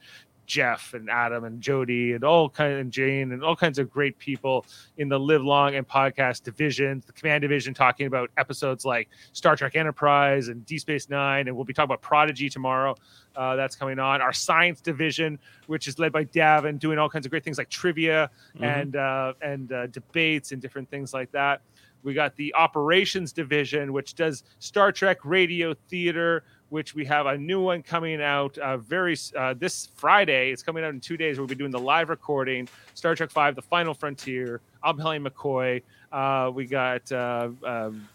Jeff 0.45 0.95
and 0.95 1.11
Adam 1.11 1.44
and 1.44 1.61
Jody 1.61 2.14
and 2.14 2.23
all 2.23 2.49
kind 2.49 2.73
of, 2.73 2.80
and 2.80 2.91
Jane 2.91 3.34
and 3.34 3.44
all 3.44 3.56
kinds 3.56 3.77
of 3.77 3.91
great 3.91 4.18
people 4.18 4.65
in 4.98 5.07
the 5.07 5.19
Live 5.19 5.44
Long 5.44 5.76
and 5.76 5.88
Podcast 5.88 6.41
division, 6.41 7.03
the 7.06 7.14
Command 7.14 7.44
Division, 7.44 7.72
talking 7.76 8.07
about 8.07 8.31
episodes 8.36 8.84
like 8.84 9.10
Star 9.34 9.56
Trek 9.56 9.76
Enterprise 9.76 10.48
and 10.48 10.65
Deep 10.65 10.80
Space 10.80 11.07
Nine, 11.07 11.48
and 11.48 11.56
we'll 11.56 11.65
be 11.65 11.73
talking 11.73 11.86
about 11.86 12.02
Prodigy 12.02 12.49
tomorrow. 12.49 12.95
Uh, 13.36 13.56
that's 13.56 13.76
coming 13.76 13.99
on. 13.99 14.22
Our 14.22 14.34
Science 14.34 14.81
Division, 14.81 15.38
which 15.68 15.88
is 15.88 15.99
led 15.99 16.11
by 16.11 16.26
Davin, 16.26 16.80
doing 16.80 16.98
all 16.98 17.10
kinds 17.10 17.27
of 17.27 17.30
great 17.30 17.44
things 17.44 17.60
like 17.60 17.69
trivia 17.69 18.31
Mhm. 18.57 18.64
and 18.81 18.95
uh, 18.95 19.34
and 19.44 19.72
uh, 19.72 19.86
debates 19.88 20.52
and 20.52 20.60
different 20.60 20.90
things 20.90 21.14
like 21.14 21.31
that. 21.31 21.61
We 22.04 22.14
got 22.14 22.36
the 22.36 22.54
Operations 22.56 23.32
Division, 23.34 23.94
which 23.94 24.16
does 24.16 24.44
Star 24.60 24.92
Trek 24.92 25.18
radio 25.24 25.74
theater, 25.90 26.44
which 26.70 26.96
we 26.96 27.06
have 27.06 27.26
a 27.26 27.38
new 27.38 27.62
one 27.62 27.82
coming 27.82 28.22
out 28.22 28.58
uh, 28.58 28.78
very 28.78 29.18
uh, 29.38 29.54
this 29.58 29.90
Friday. 29.96 30.52
It's 30.52 30.64
coming 30.64 30.84
out 30.84 30.94
in 30.94 31.00
two 31.00 31.18
days. 31.18 31.38
We'll 31.38 31.48
be 31.48 31.56
doing 31.56 31.72
the 31.72 31.80
live 31.80 32.10
recording, 32.10 32.68
Star 32.94 33.16
Trek 33.16 33.32
Five: 33.32 33.56
The 33.56 33.62
Final 33.62 33.94
Frontier. 33.94 34.62
I'm 34.84 34.98
playing 34.98 35.24
McCoy. 35.24 35.82
Uh, 36.12 36.52
we 36.54 36.66
got 36.66 37.12
uh, 37.12 37.50
um, 37.64 38.08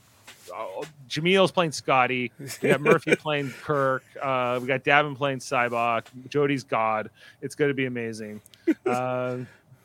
uh, 0.55 0.85
Jamil's 1.09 1.52
playing 1.52 1.73
Scotty. 1.73 2.32
We 2.62 2.69
got 2.69 2.81
Murphy 2.81 3.16
playing 3.20 3.51
Kirk. 3.62 4.05
Uh, 4.20 4.59
we 4.61 4.66
got 4.66 4.85
Davin 4.85 5.16
playing 5.16 5.39
Sybok. 5.39 6.06
Jody's 6.28 6.65
God. 6.65 7.11
It's 7.43 7.55
going 7.55 7.69
to 7.70 7.74
be 7.74 7.86
amazing. 7.86 8.40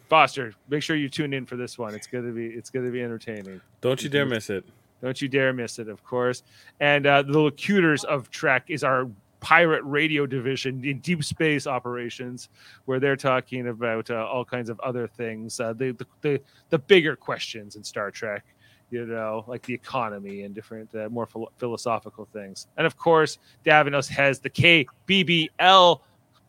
Foster, 0.09 0.53
make 0.67 0.81
sure 0.81 0.95
you 0.95 1.07
tune 1.07 1.33
in 1.33 1.45
for 1.45 1.55
this 1.55 1.77
one. 1.77 1.93
It's 1.93 2.07
going 2.07 2.25
to 2.25 2.31
be 2.31 2.47
it's 2.47 2.71
to 2.71 2.91
be 2.91 3.01
entertaining. 3.01 3.61
Don't 3.81 4.01
you 4.03 4.09
dare 4.09 4.25
miss 4.25 4.49
it. 4.49 4.65
Don't 5.01 5.21
you 5.21 5.29
dare 5.29 5.53
miss 5.53 5.79
it, 5.79 5.87
of 5.87 6.03
course. 6.03 6.43
And 6.79 7.05
uh, 7.05 7.21
the 7.21 7.39
locutors 7.39 8.03
of 8.03 8.29
Trek 8.29 8.65
is 8.67 8.83
our 8.83 9.07
pirate 9.39 9.83
radio 9.83 10.25
division 10.25 10.83
in 10.83 10.99
deep 10.99 11.23
space 11.23 11.65
operations, 11.67 12.49
where 12.85 12.99
they're 12.99 13.15
talking 13.15 13.67
about 13.69 14.09
uh, 14.11 14.25
all 14.25 14.43
kinds 14.43 14.69
of 14.69 14.79
other 14.81 15.07
things, 15.07 15.59
uh, 15.59 15.73
the, 15.73 15.91
the 15.91 16.05
the 16.21 16.41
the 16.69 16.79
bigger 16.79 17.15
questions 17.15 17.75
in 17.75 17.83
Star 17.83 18.11
Trek. 18.11 18.43
you 18.91 19.05
know, 19.05 19.45
like 19.47 19.61
the 19.63 19.73
economy 19.73 20.41
and 20.41 20.55
different 20.55 20.93
uh, 20.95 21.07
more 21.09 21.27
philo- 21.27 21.51
philosophical 21.59 22.27
things. 22.33 22.67
And 22.77 22.87
of 22.87 22.97
course, 22.97 23.37
Davinos 23.63 24.09
has 24.09 24.39
the 24.39 24.49
KBBL 24.49 25.99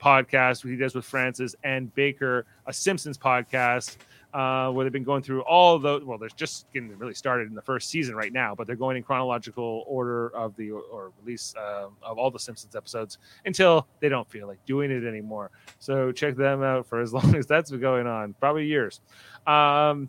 podcast 0.00 0.68
he 0.68 0.76
does 0.76 0.94
with 0.94 1.04
Francis 1.04 1.54
and 1.64 1.94
Baker, 1.94 2.46
a 2.66 2.72
Simpsons 2.72 3.18
podcast. 3.18 3.96
Uh, 4.32 4.70
where 4.70 4.84
they've 4.84 4.92
been 4.92 5.02
going 5.02 5.24
through 5.24 5.40
all 5.40 5.76
the. 5.76 6.00
Well, 6.04 6.16
they're 6.16 6.28
just 6.36 6.70
getting 6.72 6.96
really 6.96 7.14
started 7.14 7.48
in 7.48 7.54
the 7.56 7.62
first 7.62 7.88
season 7.88 8.14
right 8.14 8.32
now, 8.32 8.54
but 8.54 8.68
they're 8.68 8.76
going 8.76 8.96
in 8.96 9.02
chronological 9.02 9.82
order 9.88 10.28
of 10.36 10.54
the 10.54 10.70
or 10.70 11.10
release 11.20 11.52
uh, 11.58 11.88
of 12.00 12.16
all 12.16 12.30
the 12.30 12.38
Simpsons 12.38 12.76
episodes 12.76 13.18
until 13.44 13.88
they 13.98 14.08
don't 14.08 14.30
feel 14.30 14.46
like 14.46 14.64
doing 14.66 14.92
it 14.92 15.04
anymore. 15.04 15.50
So 15.80 16.12
check 16.12 16.36
them 16.36 16.62
out 16.62 16.86
for 16.86 17.00
as 17.00 17.12
long 17.12 17.34
as 17.34 17.48
that's 17.48 17.72
been 17.72 17.80
going 17.80 18.06
on, 18.06 18.34
probably 18.38 18.66
years. 18.66 19.00
Um, 19.48 20.08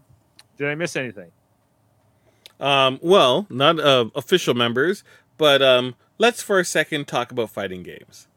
did 0.55 0.67
I 0.67 0.75
miss 0.75 0.95
anything? 0.95 1.31
Um, 2.59 2.99
well, 3.01 3.47
not 3.49 3.79
uh, 3.79 4.11
official 4.13 4.53
members, 4.53 5.03
but 5.39 5.63
um, 5.63 5.95
let's 6.19 6.43
for 6.43 6.59
a 6.59 6.65
second 6.65 7.07
talk 7.07 7.31
about 7.31 7.49
fighting 7.49 7.81
games. 7.81 8.27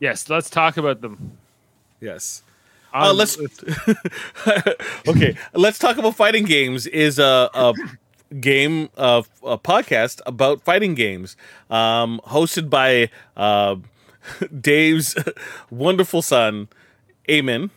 Yes, 0.00 0.28
let's 0.28 0.50
talk 0.50 0.76
about 0.76 1.00
them. 1.02 1.32
Yes. 2.00 2.42
Uh, 2.92 3.10
Um, 3.10 3.16
let's 3.16 3.38
okay. 5.08 5.36
Let's 5.54 5.78
talk 5.78 5.96
about 5.98 6.16
fighting 6.16 6.44
games. 6.44 6.86
Is 6.86 7.18
a, 7.18 7.48
a 7.54 7.72
game 8.40 8.88
of 8.96 9.28
a 9.44 9.58
podcast 9.58 10.20
about 10.26 10.62
fighting 10.62 10.94
games, 10.94 11.36
um, 11.70 12.20
hosted 12.26 12.68
by 12.70 13.10
uh, 13.36 13.76
Dave's 14.60 15.14
wonderful 15.70 16.22
son, 16.22 16.68
Amen, 17.30 17.70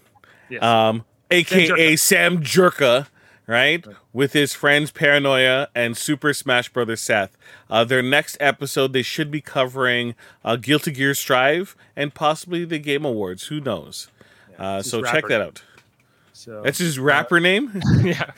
Yes. 0.49 0.63
um, 0.63 1.03
aka 1.29 1.67
Jerka. 1.67 1.99
Sam 1.99 2.37
Jerka, 2.41 3.07
right? 3.47 3.85
With 4.11 4.33
his 4.33 4.53
friends 4.53 4.91
Paranoia 4.91 5.69
and 5.75 5.97
Super 5.97 6.33
Smash 6.33 6.69
Brothers 6.69 7.01
Seth. 7.01 7.37
Uh, 7.69 7.83
their 7.83 8.01
next 8.01 8.37
episode, 8.39 8.93
they 8.93 9.01
should 9.01 9.31
be 9.31 9.41
covering 9.41 10.15
uh, 10.43 10.55
Guilty 10.55 10.91
Gear 10.91 11.13
Strive 11.13 11.75
and 11.95 12.13
possibly 12.13 12.65
the 12.65 12.79
Game 12.79 13.05
Awards. 13.05 13.47
Who 13.47 13.59
knows? 13.59 14.09
uh, 14.57 14.81
so 14.81 15.01
check 15.01 15.27
that 15.27 15.39
name. 15.39 15.41
out. 15.41 15.63
so 16.31 16.61
That's 16.63 16.77
his 16.77 16.99
rapper 16.99 17.39
name. 17.39 17.81
yeah. 18.03 18.31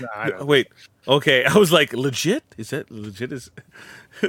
No, 0.00 0.44
Wait, 0.44 0.68
okay. 1.06 1.44
I 1.44 1.56
was 1.56 1.72
like, 1.72 1.92
legit? 1.92 2.44
Is 2.56 2.70
that 2.70 2.90
legit? 2.90 3.32
Is 3.32 3.50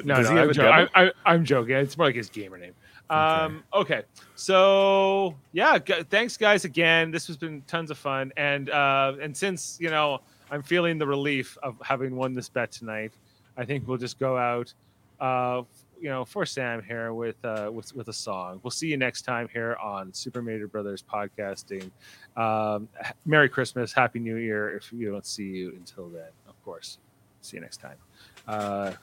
No, 0.03 0.21
no, 0.21 0.29
I'm, 0.29 0.53
jo- 0.53 0.67
I, 0.67 0.87
I, 0.95 1.11
I'm 1.25 1.45
joking. 1.45 1.75
It's 1.75 1.97
more 1.97 2.07
like 2.07 2.15
his 2.15 2.29
gamer 2.29 2.57
name. 2.57 2.73
Um, 3.09 3.63
okay. 3.73 4.03
So 4.35 5.35
yeah, 5.53 5.77
gu- 5.79 6.03
thanks 6.03 6.37
guys 6.37 6.65
again. 6.65 7.11
This 7.11 7.27
has 7.27 7.37
been 7.37 7.61
tons 7.67 7.91
of 7.91 7.97
fun, 7.97 8.31
and 8.37 8.69
uh, 8.69 9.13
and 9.21 9.35
since 9.35 9.77
you 9.79 9.89
know 9.89 10.21
I'm 10.51 10.63
feeling 10.63 10.97
the 10.97 11.07
relief 11.07 11.57
of 11.63 11.75
having 11.83 12.15
won 12.15 12.33
this 12.33 12.49
bet 12.49 12.71
tonight, 12.71 13.13
I 13.57 13.65
think 13.65 13.87
we'll 13.87 13.97
just 13.97 14.19
go 14.19 14.37
out, 14.37 14.73
uh, 15.19 15.63
you 15.99 16.09
know, 16.09 16.25
for 16.25 16.45
Sam 16.45 16.81
here 16.83 17.13
with 17.13 17.37
uh, 17.43 17.69
with 17.71 17.95
with 17.95 18.07
a 18.07 18.13
song. 18.13 18.59
We'll 18.63 18.71
see 18.71 18.87
you 18.87 18.97
next 18.97 19.21
time 19.23 19.47
here 19.51 19.77
on 19.81 20.13
Super 20.13 20.41
Mario 20.41 20.67
Brothers 20.67 21.03
podcasting. 21.03 21.91
Um, 22.35 22.89
Merry 23.25 23.49
Christmas, 23.49 23.93
Happy 23.93 24.19
New 24.19 24.37
Year. 24.37 24.75
If 24.75 24.91
we 24.91 25.05
don't 25.05 25.25
see 25.25 25.43
you 25.43 25.69
until 25.77 26.09
then, 26.09 26.29
of 26.47 26.61
course. 26.63 26.97
See 27.41 27.57
you 27.57 27.61
next 27.61 27.77
time. 27.77 27.97
Uh, 28.47 28.93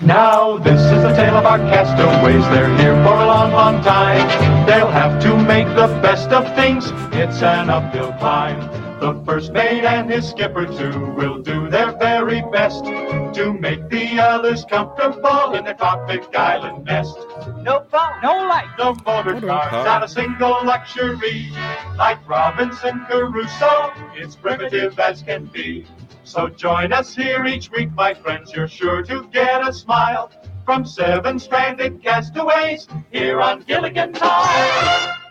Now 0.00 0.58
this 0.58 0.80
is 0.80 1.02
the 1.02 1.12
tale 1.14 1.36
of 1.36 1.44
our 1.44 1.58
castaways. 1.58 2.44
They're 2.50 2.76
here 2.76 2.94
for 3.04 3.14
a 3.14 3.26
long, 3.26 3.52
long 3.52 3.82
time. 3.82 4.28
They'll 4.64 4.90
have 4.90 5.20
to 5.22 5.36
make 5.36 5.66
the 5.68 5.88
best 6.00 6.28
of 6.30 6.54
things. 6.54 6.92
It's 7.12 7.42
an 7.42 7.68
uphill 7.68 8.12
climb. 8.12 8.60
The 9.00 9.20
first 9.24 9.52
mate 9.52 9.84
and 9.84 10.10
his 10.10 10.28
skipper 10.28 10.66
too 10.66 11.14
will 11.16 11.38
do 11.38 11.68
their 11.68 11.92
very 11.98 12.42
best 12.52 12.84
to 12.84 13.56
make 13.60 13.88
the 13.88 14.20
others 14.20 14.64
comfortable 14.64 15.54
in 15.54 15.64
their 15.64 15.74
tropic 15.74 16.24
island 16.34 16.84
nest. 16.84 17.16
No 17.62 17.84
phone, 17.90 18.20
no 18.22 18.46
light. 18.46 18.68
No 18.78 18.94
motor 19.06 19.40
cars, 19.40 19.72
not 19.72 20.04
a 20.04 20.08
single 20.08 20.64
luxury. 20.64 21.52
Like 21.96 22.18
Robinson 22.28 23.04
Crusoe, 23.06 23.92
it's 24.14 24.36
primitive 24.36 24.98
as 24.98 25.22
can 25.22 25.46
be. 25.46 25.86
So 26.28 26.46
join 26.46 26.92
us 26.92 27.14
here 27.14 27.46
each 27.46 27.70
week, 27.70 27.90
my 27.92 28.12
friends. 28.12 28.52
You're 28.52 28.68
sure 28.68 29.02
to 29.02 29.26
get 29.32 29.66
a 29.66 29.72
smile 29.72 30.30
from 30.66 30.84
seven 30.84 31.38
stranded 31.38 32.02
castaways 32.02 32.86
here 33.10 33.40
on 33.40 33.62
Gilligan's 33.62 34.18
Island. 34.20 35.27